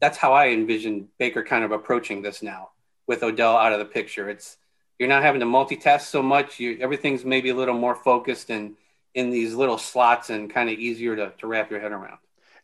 that's 0.01 0.19
how 0.19 0.33
I 0.33 0.49
envision 0.49 1.09
Baker 1.19 1.43
kind 1.43 1.65
of 1.65 1.73
approaching 1.73 2.23
this 2.23 2.43
now 2.43 2.71
with 3.07 3.23
Odell 3.23 3.57
out 3.57 3.73
of 3.73 3.79
the 3.79 3.85
picture. 3.85 4.29
It's 4.29 4.59
you're 4.99 5.09
not 5.09 5.23
having 5.23 5.41
to 5.41 5.47
multitask 5.47 6.03
so 6.03 6.23
much. 6.23 6.59
You, 6.59 6.79
everything's 6.81 7.25
maybe 7.25 7.51
a 7.51 7.55
little 7.55 7.75
more 7.75 7.95
focused 7.95 8.51
and 8.51 8.77
in 9.15 9.31
these 9.31 9.55
little 9.55 9.79
slots 9.79 10.31
and 10.31 10.51
kind 10.51 10.69
of 10.69 10.79
easier 10.79 11.17
to, 11.17 11.33
to 11.39 11.47
wrap 11.47 11.71
your 11.71 11.81
head 11.81 11.93
around. 11.93 12.19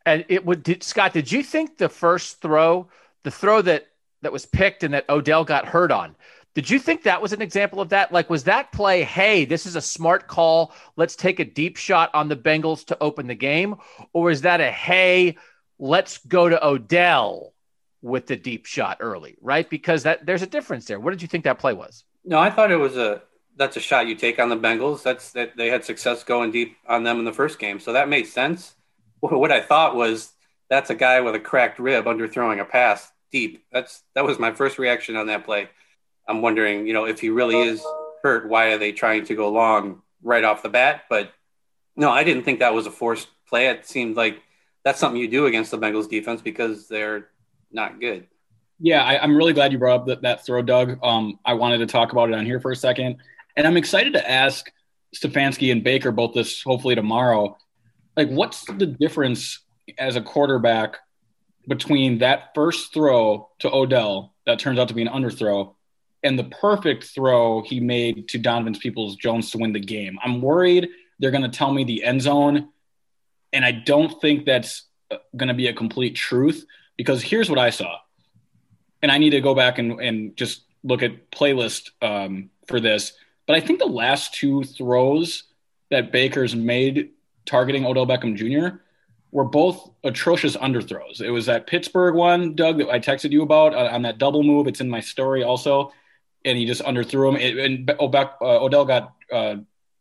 And 0.04 0.24
it 0.28 0.44
would, 0.44 0.62
did, 0.62 0.82
Scott, 0.82 1.12
did 1.12 1.30
you 1.30 1.42
think 1.42 1.78
the 1.78 1.88
first 1.88 2.40
throw, 2.40 2.88
the 3.22 3.30
throw 3.30 3.62
that, 3.62 3.86
that 4.22 4.32
was 4.32 4.46
picked 4.46 4.82
and 4.84 4.94
that 4.94 5.08
Odell 5.08 5.44
got 5.44 5.66
hurt 5.66 5.92
on, 5.92 6.16
did 6.54 6.68
you 6.68 6.78
think 6.78 7.04
that 7.04 7.22
was 7.22 7.32
an 7.32 7.40
example 7.40 7.80
of 7.80 7.90
that? 7.90 8.12
Like, 8.12 8.28
was 8.28 8.44
that 8.44 8.72
play, 8.72 9.04
hey, 9.04 9.44
this 9.44 9.64
is 9.64 9.74
a 9.74 9.80
smart 9.80 10.28
call. 10.28 10.72
Let's 10.96 11.16
take 11.16 11.40
a 11.40 11.44
deep 11.44 11.76
shot 11.76 12.10
on 12.14 12.28
the 12.28 12.36
Bengals 12.36 12.84
to 12.86 13.02
open 13.02 13.26
the 13.26 13.34
game? 13.34 13.76
Or 14.12 14.30
is 14.30 14.42
that 14.42 14.60
a, 14.60 14.70
hey, 14.70 15.36
let's 15.78 16.18
go 16.18 16.48
to 16.48 16.64
Odell 16.64 17.54
with 18.02 18.26
the 18.26 18.36
deep 18.36 18.66
shot 18.66 18.98
early, 19.00 19.36
right? 19.40 19.68
Because 19.68 20.02
that 20.02 20.26
there's 20.26 20.42
a 20.42 20.46
difference 20.46 20.86
there. 20.86 21.00
What 21.00 21.12
did 21.12 21.22
you 21.22 21.28
think 21.28 21.44
that 21.44 21.58
play 21.58 21.72
was? 21.72 22.04
No, 22.24 22.38
I 22.38 22.50
thought 22.50 22.70
it 22.70 22.76
was 22.76 22.96
a 22.96 23.22
that's 23.56 23.76
a 23.76 23.80
shot 23.80 24.06
you 24.06 24.14
take 24.16 24.38
on 24.38 24.48
the 24.48 24.56
Bengals. 24.56 25.02
That's 25.02 25.32
that 25.32 25.56
they 25.56 25.68
had 25.68 25.84
success 25.84 26.24
going 26.24 26.50
deep 26.50 26.76
on 26.86 27.04
them 27.04 27.18
in 27.18 27.24
the 27.24 27.32
first 27.32 27.58
game, 27.58 27.80
so 27.80 27.92
that 27.92 28.08
made 28.08 28.26
sense. 28.26 28.74
What 29.20 29.52
I 29.52 29.60
thought 29.60 29.94
was 29.94 30.32
that's 30.68 30.90
a 30.90 30.96
guy 30.96 31.20
with 31.20 31.36
a 31.36 31.40
cracked 31.40 31.78
rib 31.78 32.06
underthrowing 32.06 32.60
a 32.60 32.64
pass 32.64 33.12
deep. 33.32 33.64
That's 33.72 34.02
that 34.14 34.24
was 34.24 34.38
my 34.38 34.52
first 34.52 34.78
reaction 34.78 35.16
on 35.16 35.26
that 35.26 35.44
play. 35.44 35.68
I'm 36.28 36.42
wondering, 36.42 36.86
you 36.86 36.92
know, 36.92 37.06
if 37.06 37.20
he 37.20 37.30
really 37.30 37.60
is 37.60 37.84
hurt, 38.22 38.48
why 38.48 38.72
are 38.72 38.78
they 38.78 38.92
trying 38.92 39.24
to 39.26 39.34
go 39.34 39.50
long 39.50 40.02
right 40.22 40.44
off 40.44 40.62
the 40.62 40.68
bat? 40.68 41.04
But 41.10 41.32
no, 41.96 42.10
I 42.10 42.22
didn't 42.22 42.44
think 42.44 42.60
that 42.60 42.74
was 42.74 42.86
a 42.86 42.90
forced 42.90 43.28
play. 43.48 43.68
It 43.68 43.86
seemed 43.86 44.16
like 44.16 44.40
that's 44.84 45.00
something 45.00 45.20
you 45.20 45.28
do 45.28 45.46
against 45.46 45.70
the 45.70 45.78
Bengals 45.78 46.08
defense 46.08 46.40
because 46.40 46.88
they're 46.88 47.28
not 47.72 48.00
good. 48.00 48.26
Yeah, 48.78 49.02
I, 49.04 49.22
am 49.22 49.36
really 49.36 49.52
glad 49.52 49.72
you 49.72 49.78
brought 49.78 50.00
up 50.00 50.06
that, 50.06 50.22
that 50.22 50.44
throw, 50.44 50.62
Doug. 50.62 50.98
Um, 51.02 51.38
I 51.44 51.54
wanted 51.54 51.78
to 51.78 51.86
talk 51.86 52.12
about 52.12 52.30
it 52.30 52.34
on 52.34 52.44
here 52.44 52.60
for 52.60 52.72
a 52.72 52.76
second. 52.76 53.18
And 53.56 53.66
I'm 53.66 53.76
excited 53.76 54.14
to 54.14 54.30
ask 54.30 54.72
Stefanski 55.14 55.70
and 55.70 55.84
Baker 55.84 56.10
both 56.10 56.34
this 56.34 56.62
hopefully 56.62 56.94
tomorrow. 56.94 57.56
Like, 58.16 58.28
what's 58.28 58.64
the 58.64 58.86
difference 58.86 59.60
as 59.98 60.16
a 60.16 60.20
quarterback 60.20 60.96
between 61.68 62.18
that 62.18 62.54
first 62.54 62.92
throw 62.92 63.48
to 63.60 63.72
Odell 63.72 64.34
that 64.46 64.58
turns 64.58 64.78
out 64.78 64.88
to 64.88 64.94
be 64.94 65.02
an 65.02 65.08
underthrow 65.08 65.74
and 66.22 66.38
the 66.38 66.44
perfect 66.44 67.04
throw 67.04 67.62
he 67.62 67.80
made 67.80 68.28
to 68.28 68.38
Donovan's 68.38 68.78
Peoples 68.78 69.16
Jones 69.16 69.50
to 69.50 69.58
win 69.58 69.72
the 69.72 69.80
game? 69.80 70.18
I'm 70.22 70.40
worried 70.40 70.88
they're 71.22 71.30
going 71.30 71.48
to 71.48 71.56
tell 71.56 71.72
me 71.72 71.84
the 71.84 72.02
end 72.02 72.20
zone. 72.20 72.68
And 73.52 73.64
I 73.64 73.70
don't 73.70 74.20
think 74.20 74.44
that's 74.44 74.84
going 75.36 75.48
to 75.48 75.54
be 75.54 75.68
a 75.68 75.72
complete 75.72 76.16
truth 76.16 76.66
because 76.96 77.22
here's 77.22 77.48
what 77.48 77.60
I 77.60 77.70
saw. 77.70 77.98
And 79.02 79.10
I 79.10 79.18
need 79.18 79.30
to 79.30 79.40
go 79.40 79.54
back 79.54 79.78
and, 79.78 80.00
and 80.00 80.36
just 80.36 80.64
look 80.82 81.02
at 81.02 81.30
playlist 81.30 81.90
um, 82.02 82.50
for 82.66 82.80
this. 82.80 83.12
But 83.46 83.56
I 83.56 83.60
think 83.60 83.78
the 83.78 83.86
last 83.86 84.34
two 84.34 84.64
throws 84.64 85.44
that 85.90 86.10
Baker's 86.10 86.56
made 86.56 87.10
targeting 87.46 87.86
Odell 87.86 88.06
Beckham 88.06 88.34
Jr. 88.34 88.78
were 89.32 89.44
both 89.44 89.90
atrocious 90.04 90.56
underthrows. 90.56 91.20
It 91.20 91.30
was 91.30 91.46
that 91.46 91.66
Pittsburgh 91.66 92.14
one, 92.14 92.54
Doug, 92.54 92.78
that 92.78 92.90
I 92.90 93.00
texted 93.00 93.32
you 93.32 93.42
about 93.42 93.74
uh, 93.74 93.88
on 93.90 94.02
that 94.02 94.18
double 94.18 94.42
move. 94.42 94.66
It's 94.68 94.80
in 94.80 94.90
my 94.90 95.00
story 95.00 95.42
also. 95.42 95.92
And 96.44 96.58
he 96.58 96.66
just 96.66 96.82
underthrew 96.82 97.30
him. 97.30 97.36
It, 97.36 97.56
and 97.58 97.90
uh, 97.90 98.64
Odell 98.64 98.84
got 98.84 99.14
uh, 99.32 99.56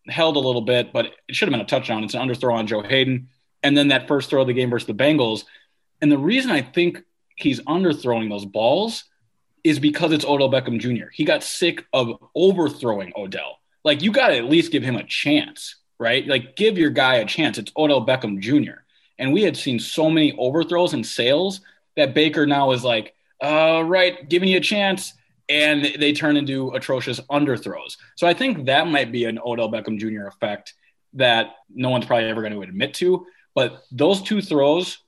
held 0.07 0.36
a 0.36 0.39
little 0.39 0.61
bit, 0.61 0.91
but 0.91 1.13
it 1.27 1.36
should 1.36 1.47
have 1.47 1.53
been 1.53 1.61
a 1.61 1.65
touchdown. 1.65 2.03
It's 2.03 2.13
an 2.13 2.27
underthrow 2.27 2.53
on 2.53 2.67
Joe 2.67 2.82
Haden, 2.82 3.29
And 3.63 3.77
then 3.77 3.88
that 3.88 4.07
first 4.07 4.29
throw 4.29 4.41
of 4.41 4.47
the 4.47 4.53
game 4.53 4.69
versus 4.69 4.88
the 4.88 4.93
Bengals. 4.93 5.45
And 6.01 6.11
the 6.11 6.17
reason 6.17 6.51
I 6.51 6.61
think 6.61 7.03
he's 7.36 7.61
underthrowing 7.61 8.29
those 8.29 8.45
balls 8.45 9.05
is 9.63 9.79
because 9.79 10.11
it's 10.11 10.25
Odell 10.25 10.51
Beckham 10.51 10.79
Jr. 10.79 11.09
He 11.13 11.23
got 11.23 11.43
sick 11.43 11.86
of 11.93 12.17
overthrowing 12.36 13.13
Odell. 13.15 13.59
Like 13.84 14.01
you 14.01 14.11
got 14.11 14.29
to 14.29 14.38
at 14.38 14.45
least 14.45 14.71
give 14.71 14.84
him 14.84 14.95
a 14.95 15.03
chance, 15.03 15.75
right? 15.99 16.25
Like 16.27 16.55
give 16.55 16.77
your 16.77 16.89
guy 16.89 17.15
a 17.15 17.25
chance. 17.25 17.57
It's 17.57 17.71
Odell 17.77 18.05
Beckham 18.05 18.39
Jr. 18.39 18.82
And 19.22 19.32
we 19.32 19.43
had 19.43 19.55
seen 19.55 19.80
so 19.80 20.09
many 20.09 20.36
overthrows 20.38 20.93
and 20.93 21.05
sales 21.05 21.61
that 21.95 22.15
Baker 22.15 22.47
now 22.47 22.72
is 22.72 22.84
like, 22.84 23.13
uh, 23.41 23.84
right, 23.86 24.28
giving 24.28 24.49
you 24.49 24.57
a 24.57 24.61
chance. 24.61 25.13
And 25.47 25.86
they 25.99 26.11
turn 26.11 26.38
into 26.38 26.72
atrocious 26.72 27.19
underthrows. 27.30 27.97
So 28.15 28.26
I 28.26 28.34
think 28.34 28.65
that 28.65 28.88
might 28.88 29.11
be 29.11 29.26
an 29.26 29.38
Odell 29.45 29.72
Beckham 29.72 29.99
Jr. 29.99 30.26
effect 30.28 30.74
that 31.13 31.55
no 31.69 31.89
one's 31.89 32.05
probably 32.05 32.30
ever 32.30 32.41
going 32.41 32.53
to 32.53 32.61
admit 32.61 32.95
to. 32.95 33.28
But 33.53 33.84
those 33.91 34.22
two 34.22 34.41
throws 34.41 34.99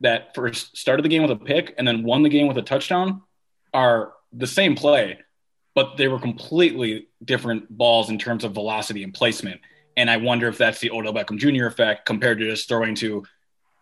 that 0.00 0.34
first 0.34 0.76
started 0.76 1.04
the 1.04 1.08
game 1.08 1.22
with 1.22 1.30
a 1.30 1.36
pick 1.36 1.74
and 1.78 1.86
then 1.86 2.02
won 2.02 2.22
the 2.22 2.28
game 2.28 2.48
with 2.48 2.58
a 2.58 2.62
touchdown 2.62 3.22
are 3.72 4.14
the 4.32 4.46
same 4.46 4.74
play, 4.74 5.18
but 5.74 5.96
they 5.96 6.08
were 6.08 6.18
completely 6.18 7.08
different 7.24 7.68
balls 7.70 8.10
in 8.10 8.18
terms 8.18 8.42
of 8.42 8.52
velocity 8.52 9.04
and 9.04 9.14
placement. 9.14 9.60
And 9.98 10.08
I 10.08 10.16
wonder 10.16 10.46
if 10.46 10.56
that's 10.56 10.78
the 10.78 10.92
Odell 10.92 11.12
Beckham 11.12 11.38
Jr. 11.38 11.66
effect 11.66 12.06
compared 12.06 12.38
to 12.38 12.48
just 12.48 12.68
throwing 12.68 12.94
to 12.94 13.24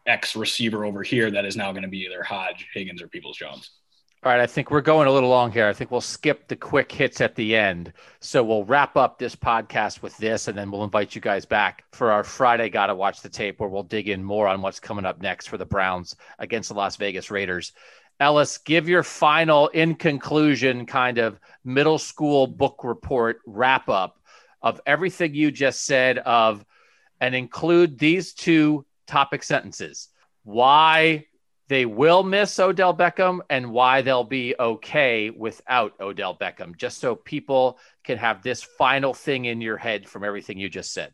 X 0.07 0.35
receiver 0.35 0.87
over 0.87 1.03
here 1.03 1.31
that 1.31 1.45
is 1.45 1.59
now 1.59 1.73
going 1.73 1.83
to 1.83 1.91
be 1.91 1.99
either 1.99 2.23
Hodge, 2.23 2.67
Higgins, 2.73 3.03
or 3.03 3.09
Peoples 3.09 3.37
Jones. 3.37 3.71
All 4.25 4.33
right, 4.33 4.41
I 4.41 4.47
think 4.47 4.71
we're 4.71 4.81
going 4.81 5.09
a 5.09 5.13
little 5.13 5.29
long 5.29 5.53
here. 5.53 5.69
I 5.69 5.75
think 5.75 5.91
we'll 5.91 6.01
skip 6.01 6.49
the 6.49 6.57
quick 6.57 6.91
hits 6.91 7.21
at 7.21 7.35
the 7.35 7.55
end. 7.55 7.93
So 8.21 8.43
we'll 8.43 8.65
wrap 8.65 8.97
up 8.97 9.19
this 9.19 9.37
podcast 9.37 10.01
with 10.01 10.17
this, 10.17 10.49
and 10.49 10.57
then 10.57 10.71
we'll 10.71 10.85
invite 10.85 11.15
you 11.15 11.21
guys 11.21 11.45
back 11.45 11.85
for 11.93 12.11
our 12.11 12.25
Friday 12.25 12.71
Gotta 12.71 12.95
Watch 12.95 13.21
the 13.21 13.29
Tape, 13.29 13.61
where 13.61 13.69
we'll 13.69 13.83
dig 13.83 14.09
in 14.09 14.25
more 14.25 14.49
on 14.49 14.63
what's 14.63 14.81
coming 14.81 15.05
up 15.05 15.21
next 15.21 15.49
for 15.49 15.59
the 15.59 15.67
Browns 15.67 16.17
against 16.39 16.71
the 16.71 16.75
Las 16.75 16.97
Vegas 16.97 17.31
Raiders. 17.31 17.73
Ellis, 18.21 18.57
give 18.57 18.89
your 18.89 19.03
final, 19.03 19.69
in 19.69 19.95
conclusion, 19.95 20.87
kind 20.87 21.19
of 21.19 21.39
middle 21.63 21.99
school 21.99 22.47
book 22.47 22.85
report 22.85 23.41
wrap 23.45 23.91
up 23.91 24.19
of 24.63 24.81
everything 24.87 25.35
you 25.35 25.51
just 25.51 25.85
said 25.85 26.19
of 26.19 26.65
and 27.21 27.35
include 27.35 27.99
these 27.99 28.33
two 28.33 28.85
topic 29.07 29.43
sentences. 29.43 30.09
Why 30.45 31.27
they 31.69 31.85
will 31.85 32.23
miss 32.23 32.59
Odell 32.59 32.97
Beckham 32.97 33.41
and 33.51 33.73
why 33.73 34.03
they'll 34.03 34.25
be 34.25 34.55
okay 34.59 35.31
without 35.31 35.95
Odell 36.01 36.37
Beckham, 36.37 36.77
just 36.77 36.99
so 36.99 37.17
people 37.17 37.79
can 38.05 38.19
have 38.19 38.43
this 38.43 38.63
final 38.63 39.13
thing 39.13 39.47
in 39.47 39.61
your 39.61 39.77
head 39.77 40.09
from 40.09 40.23
everything 40.23 40.59
you 40.59 40.69
just 40.69 40.93
said. 40.93 41.13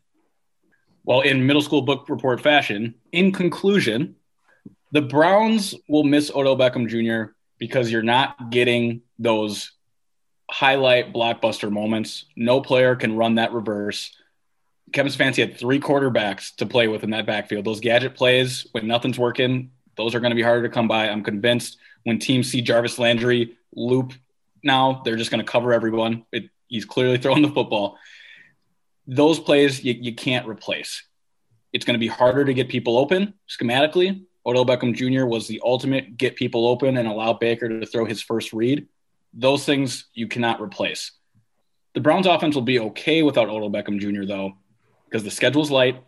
Well, 1.05 1.21
in 1.21 1.45
middle 1.45 1.61
school 1.61 1.81
book 1.81 2.07
report 2.07 2.39
fashion, 2.39 2.95
in 3.11 3.31
conclusion, 3.31 4.15
the 4.91 5.01
Browns 5.01 5.73
will 5.89 6.03
miss 6.03 6.31
Odell 6.33 6.55
Beckham 6.55 6.87
Jr. 6.87 7.33
because 7.57 7.91
you're 7.91 8.03
not 8.03 8.51
getting 8.51 9.01
those 9.17 9.72
highlight 10.53 11.11
blockbuster 11.11 11.71
moments. 11.71 12.25
No 12.35 12.61
player 12.61 12.95
can 12.95 13.17
run 13.17 13.35
that 13.35 13.53
reverse. 13.53 14.15
Kevin 14.91 15.11
Stefanski 15.11 15.37
had 15.37 15.57
three 15.57 15.79
quarterbacks 15.79 16.55
to 16.57 16.67
play 16.67 16.87
with 16.87 17.03
in 17.03 17.09
that 17.09 17.25
backfield. 17.25 17.65
Those 17.65 17.79
gadget 17.79 18.13
plays 18.13 18.67
when 18.71 18.87
nothing's 18.87 19.17
working, 19.17 19.71
those 19.97 20.13
are 20.13 20.19
going 20.19 20.29
to 20.29 20.35
be 20.35 20.43
harder 20.43 20.61
to 20.61 20.73
come 20.73 20.87
by. 20.87 21.09
I'm 21.09 21.23
convinced 21.23 21.79
when 22.03 22.19
teams 22.19 22.51
see 22.51 22.61
Jarvis 22.61 22.99
Landry 22.99 23.57
loop 23.75 24.13
now, 24.63 25.01
they're 25.03 25.15
just 25.15 25.31
going 25.31 25.43
to 25.43 25.51
cover 25.51 25.73
everyone. 25.73 26.23
It, 26.31 26.51
he's 26.67 26.85
clearly 26.85 27.17
throwing 27.21 27.41
the 27.41 27.49
football. 27.49 27.97
Those 29.07 29.39
plays 29.39 29.83
you, 29.83 29.95
you 29.99 30.13
can't 30.13 30.47
replace. 30.47 31.03
It's 31.73 31.83
going 31.83 31.95
to 31.95 31.99
be 31.99 32.07
harder 32.07 32.45
to 32.45 32.53
get 32.53 32.69
people 32.69 32.99
open 32.99 33.33
schematically. 33.49 34.23
Odell 34.45 34.67
Beckham 34.67 34.93
Jr. 34.93 35.25
was 35.25 35.47
the 35.47 35.61
ultimate 35.65 36.15
get 36.15 36.35
people 36.35 36.67
open 36.67 36.97
and 36.97 37.07
allow 37.07 37.33
Baker 37.33 37.67
to 37.79 37.87
throw 37.87 38.05
his 38.05 38.21
first 38.21 38.53
read. 38.53 38.87
Those 39.33 39.65
things 39.65 40.05
you 40.13 40.27
cannot 40.27 40.61
replace. 40.61 41.11
The 41.93 42.01
Browns 42.01 42.27
offense 42.27 42.55
will 42.55 42.61
be 42.61 42.79
okay 42.79 43.23
without 43.23 43.49
Odell 43.49 43.69
Beckham 43.69 43.99
Jr., 43.99 44.25
though, 44.25 44.53
because 45.05 45.23
the 45.23 45.31
schedule's 45.31 45.71
light. 45.71 46.03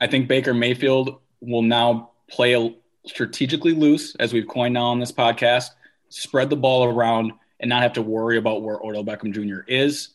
I 0.00 0.06
think 0.06 0.28
Baker 0.28 0.54
Mayfield 0.54 1.20
will 1.40 1.62
now 1.62 2.10
play 2.30 2.76
strategically 3.06 3.72
loose, 3.72 4.14
as 4.16 4.32
we've 4.32 4.48
coined 4.48 4.74
now 4.74 4.86
on 4.86 5.00
this 5.00 5.12
podcast, 5.12 5.70
spread 6.08 6.50
the 6.50 6.56
ball 6.56 6.84
around 6.84 7.32
and 7.60 7.68
not 7.68 7.82
have 7.82 7.94
to 7.94 8.02
worry 8.02 8.38
about 8.38 8.62
where 8.62 8.76
Odell 8.76 9.04
Beckham 9.04 9.32
Jr. 9.32 9.60
is. 9.68 10.10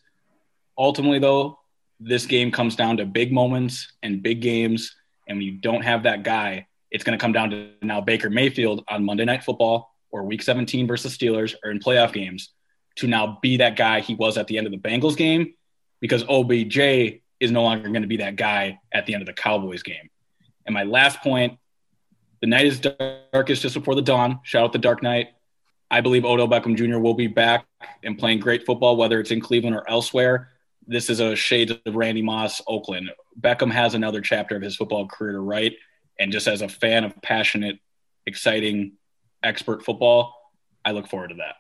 Ultimately, 0.77 1.19
though, 1.19 1.59
this 1.99 2.26
game 2.26 2.51
comes 2.51 2.76
down 2.76 2.97
to 2.97 3.05
big 3.05 3.31
moments 3.31 3.91
and 4.03 4.22
big 4.22 4.41
games. 4.41 4.95
And 5.27 5.38
when 5.38 5.45
you 5.45 5.53
don't 5.53 5.84
have 5.84 6.03
that 6.03 6.23
guy, 6.23 6.67
it's 6.91 7.03
going 7.03 7.17
to 7.17 7.22
come 7.22 7.31
down 7.31 7.49
to 7.51 7.69
now 7.81 8.01
Baker 8.01 8.30
Mayfield 8.30 8.84
on 8.88 9.03
Monday 9.03 9.26
Night 9.26 9.43
Football 9.43 9.94
or 10.15 10.23
Week 10.23 10.41
17 10.41 10.87
versus 10.87 11.17
Steelers 11.17 11.55
or 11.63 11.71
in 11.71 11.79
playoff 11.79 12.13
games 12.13 12.51
to 12.95 13.07
now 13.07 13.37
be 13.41 13.57
that 13.57 13.75
guy 13.75 13.99
he 13.99 14.15
was 14.15 14.37
at 14.37 14.47
the 14.47 14.57
end 14.57 14.65
of 14.65 14.71
the 14.71 14.79
Bengals 14.79 15.17
game 15.17 15.53
because 15.99 16.23
OBJ 16.23 16.77
is 17.39 17.51
no 17.51 17.63
longer 17.63 17.89
going 17.89 18.01
to 18.01 18.07
be 18.07 18.17
that 18.17 18.37
guy 18.37 18.79
at 18.93 19.05
the 19.05 19.13
end 19.13 19.21
of 19.21 19.27
the 19.27 19.33
Cowboys 19.33 19.83
game. 19.83 20.09
And 20.65 20.73
my 20.73 20.83
last 20.83 21.21
point 21.21 21.59
the 22.41 22.47
night 22.47 22.65
is 22.65 22.79
darkest 22.79 23.61
just 23.61 23.75
before 23.75 23.95
the 23.95 24.01
dawn. 24.01 24.39
Shout 24.43 24.63
out 24.63 24.73
the 24.73 24.79
Dark 24.79 25.01
Knight. 25.01 25.29
I 25.89 26.01
believe 26.01 26.25
Odell 26.25 26.47
Beckham 26.47 26.75
Jr. 26.75 26.99
will 26.99 27.13
be 27.13 27.27
back 27.27 27.65
and 28.03 28.17
playing 28.17 28.39
great 28.39 28.65
football, 28.65 28.97
whether 28.97 29.19
it's 29.19 29.31
in 29.31 29.39
Cleveland 29.39 29.75
or 29.75 29.89
elsewhere. 29.89 30.49
This 30.87 31.09
is 31.09 31.19
a 31.19 31.35
shade 31.35 31.71
of 31.85 31.95
Randy 31.95 32.21
Moss, 32.21 32.61
Oakland. 32.67 33.11
Beckham 33.39 33.71
has 33.71 33.93
another 33.93 34.21
chapter 34.21 34.55
of 34.55 34.61
his 34.61 34.75
football 34.75 35.07
career 35.07 35.33
to 35.33 35.39
write 35.39 35.75
and 36.19 36.31
just 36.31 36.47
as 36.47 36.61
a 36.61 36.69
fan 36.69 37.03
of 37.03 37.19
passionate, 37.21 37.79
exciting 38.25 38.93
expert 39.45 39.84
football. 39.84 40.34
I 40.84 40.91
look 40.91 41.07
forward 41.07 41.30
to 41.30 41.35
that. 41.35 41.55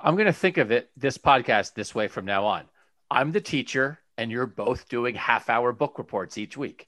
I'm 0.00 0.14
going 0.14 0.26
to 0.26 0.32
think 0.32 0.58
of 0.58 0.70
it 0.70 0.90
this 0.96 1.18
podcast 1.18 1.74
this 1.74 1.94
way 1.94 2.08
from 2.08 2.24
now 2.24 2.46
on. 2.46 2.64
I'm 3.10 3.32
the 3.32 3.40
teacher, 3.40 3.98
and 4.16 4.30
you're 4.30 4.46
both 4.46 4.88
doing 4.88 5.14
half 5.14 5.50
hour 5.50 5.72
book 5.72 5.98
reports 5.98 6.38
each 6.38 6.56
week. 6.56 6.86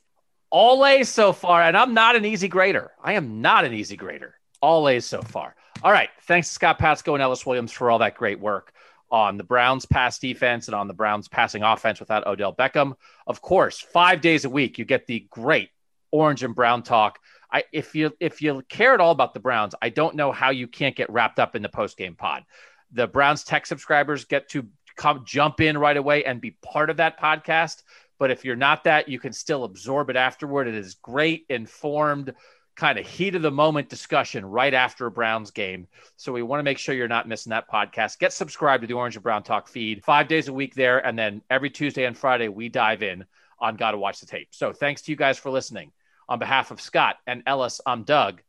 All 0.51 0.85
A's 0.85 1.09
so 1.09 1.33
far, 1.33 1.63
and 1.63 1.77
I'm 1.77 1.95
not 1.95 2.17
an 2.17 2.25
easy 2.25 2.49
grader. 2.49 2.91
I 3.03 3.15
am 3.15 3.41
not 3.41 3.65
an 3.65 3.73
easy 3.73 3.97
grader. 3.97 4.35
All 4.61 4.89
A's 4.89 5.07
so 5.07 5.23
far. 5.23 5.55
All 5.83 5.93
right. 5.93 6.11
Thanks 6.23 6.49
to 6.49 6.55
Scott 6.55 6.79
Patsko 6.79 7.15
and 7.15 7.23
Ellis 7.23 7.47
Williams 7.47 7.73
for 7.73 7.91
all 7.91 7.99
that 7.99 8.17
great 8.17 8.41
work 8.41 8.73
on 9.11 9.37
the 9.37 9.45
Browns 9.45 9.87
pass 9.87 10.19
defense 10.19 10.69
and 10.69 10.75
on 10.75 10.87
the 10.87 10.95
Browns 10.95 11.29
passing 11.29 11.63
offense 11.63 12.01
without 12.01 12.27
Odell 12.27 12.55
Beckham. 12.55 12.95
Of 13.27 13.43
course, 13.43 13.81
five 13.81 14.21
days 14.21 14.45
a 14.45 14.51
week, 14.51 14.79
you 14.79 14.85
get 14.85 15.07
the 15.07 15.27
great 15.31 15.71
orange 16.13 16.43
and 16.43 16.55
brown 16.55 16.83
talk. 16.83 17.19
I, 17.53 17.65
if 17.73 17.95
you 17.95 18.13
if 18.21 18.43
you 18.43 18.63
care 18.69 18.95
at 18.95 19.01
all 19.01 19.11
about 19.11 19.35
the 19.35 19.41
Browns, 19.41 19.75
I 19.83 19.89
don't 19.89 20.17
know 20.17 20.33
how 20.33 20.51
you 20.51 20.67
can't 20.67 20.97
get 20.97 21.11
wrapped 21.11 21.39
up 21.39 21.57
in 21.57 21.63
the 21.63 21.69
post 21.69 21.97
game 21.97 22.15
pod. 22.15 22.45
The 22.93 23.07
Browns 23.07 23.45
Text 23.45 23.69
subscribers 23.69 24.25
get 24.25 24.49
to 24.51 24.67
come 24.97 25.25
jump 25.25 25.61
in 25.61 25.79
right 25.79 25.97
away 25.97 26.25
and 26.25 26.41
be 26.41 26.57
part 26.63 26.91
of 26.91 26.99
that 26.99 27.19
podcast. 27.21 27.83
But 28.19 28.31
if 28.31 28.45
you're 28.45 28.57
not 28.57 28.85
that, 28.85 29.09
you 29.09 29.19
can 29.19 29.33
still 29.33 29.65
absorb 29.65 30.11
it 30.11 30.17
afterward. 30.17 30.69
It 30.69 30.75
is 30.75 30.95
great, 30.95 31.47
informed, 31.49 32.35
kind 32.77 32.99
of 32.99 33.07
heat 33.07 33.35
of 33.35 33.43
the 33.43 33.51
moment 33.51 33.89
discussion 33.89 34.45
right 34.45 34.75
after 34.75 35.07
a 35.07 35.11
Browns 35.11 35.51
game. 35.51 35.87
So 36.17 36.33
we 36.33 36.43
want 36.43 36.61
to 36.61 36.65
make 36.65 36.79
sure 36.79 36.95
you're 36.95 37.09
not 37.09 37.29
missing 37.29 37.51
that 37.51 37.71
podcast. 37.71 38.19
Get 38.19 38.33
subscribed 38.33 38.83
to 38.83 38.87
the 38.87 38.95
Orange 38.95 39.17
and 39.17 39.23
Brown 39.23 39.43
Talk 39.43 39.69
feed 39.69 40.05
five 40.05 40.29
days 40.29 40.49
a 40.49 40.53
week 40.53 40.75
there. 40.75 41.05
And 41.05 41.19
then 41.19 41.43
every 41.49 41.71
Tuesday 41.71 42.05
and 42.05 42.17
Friday, 42.17 42.49
we 42.49 42.69
dive 42.69 43.03
in 43.03 43.25
on 43.59 43.77
Gotta 43.77 43.99
Watch 43.99 44.21
the 44.21 44.27
Tape. 44.27 44.49
So 44.51 44.73
thanks 44.73 45.03
to 45.03 45.13
you 45.13 45.17
guys 45.17 45.39
for 45.39 45.51
listening. 45.51 45.93
On 46.31 46.39
behalf 46.39 46.71
of 46.71 46.81
Scott 46.81 47.17
and 47.27 47.43
Ellis, 47.45 47.81
I'm 47.85 48.05
Doug. 48.05 48.41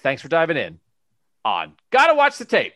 Thanks 0.00 0.20
for 0.20 0.28
diving 0.28 0.58
in 0.58 0.78
on 1.42 1.72
Gotta 1.90 2.14
Watch 2.14 2.36
the 2.36 2.44
Tape. 2.44 2.74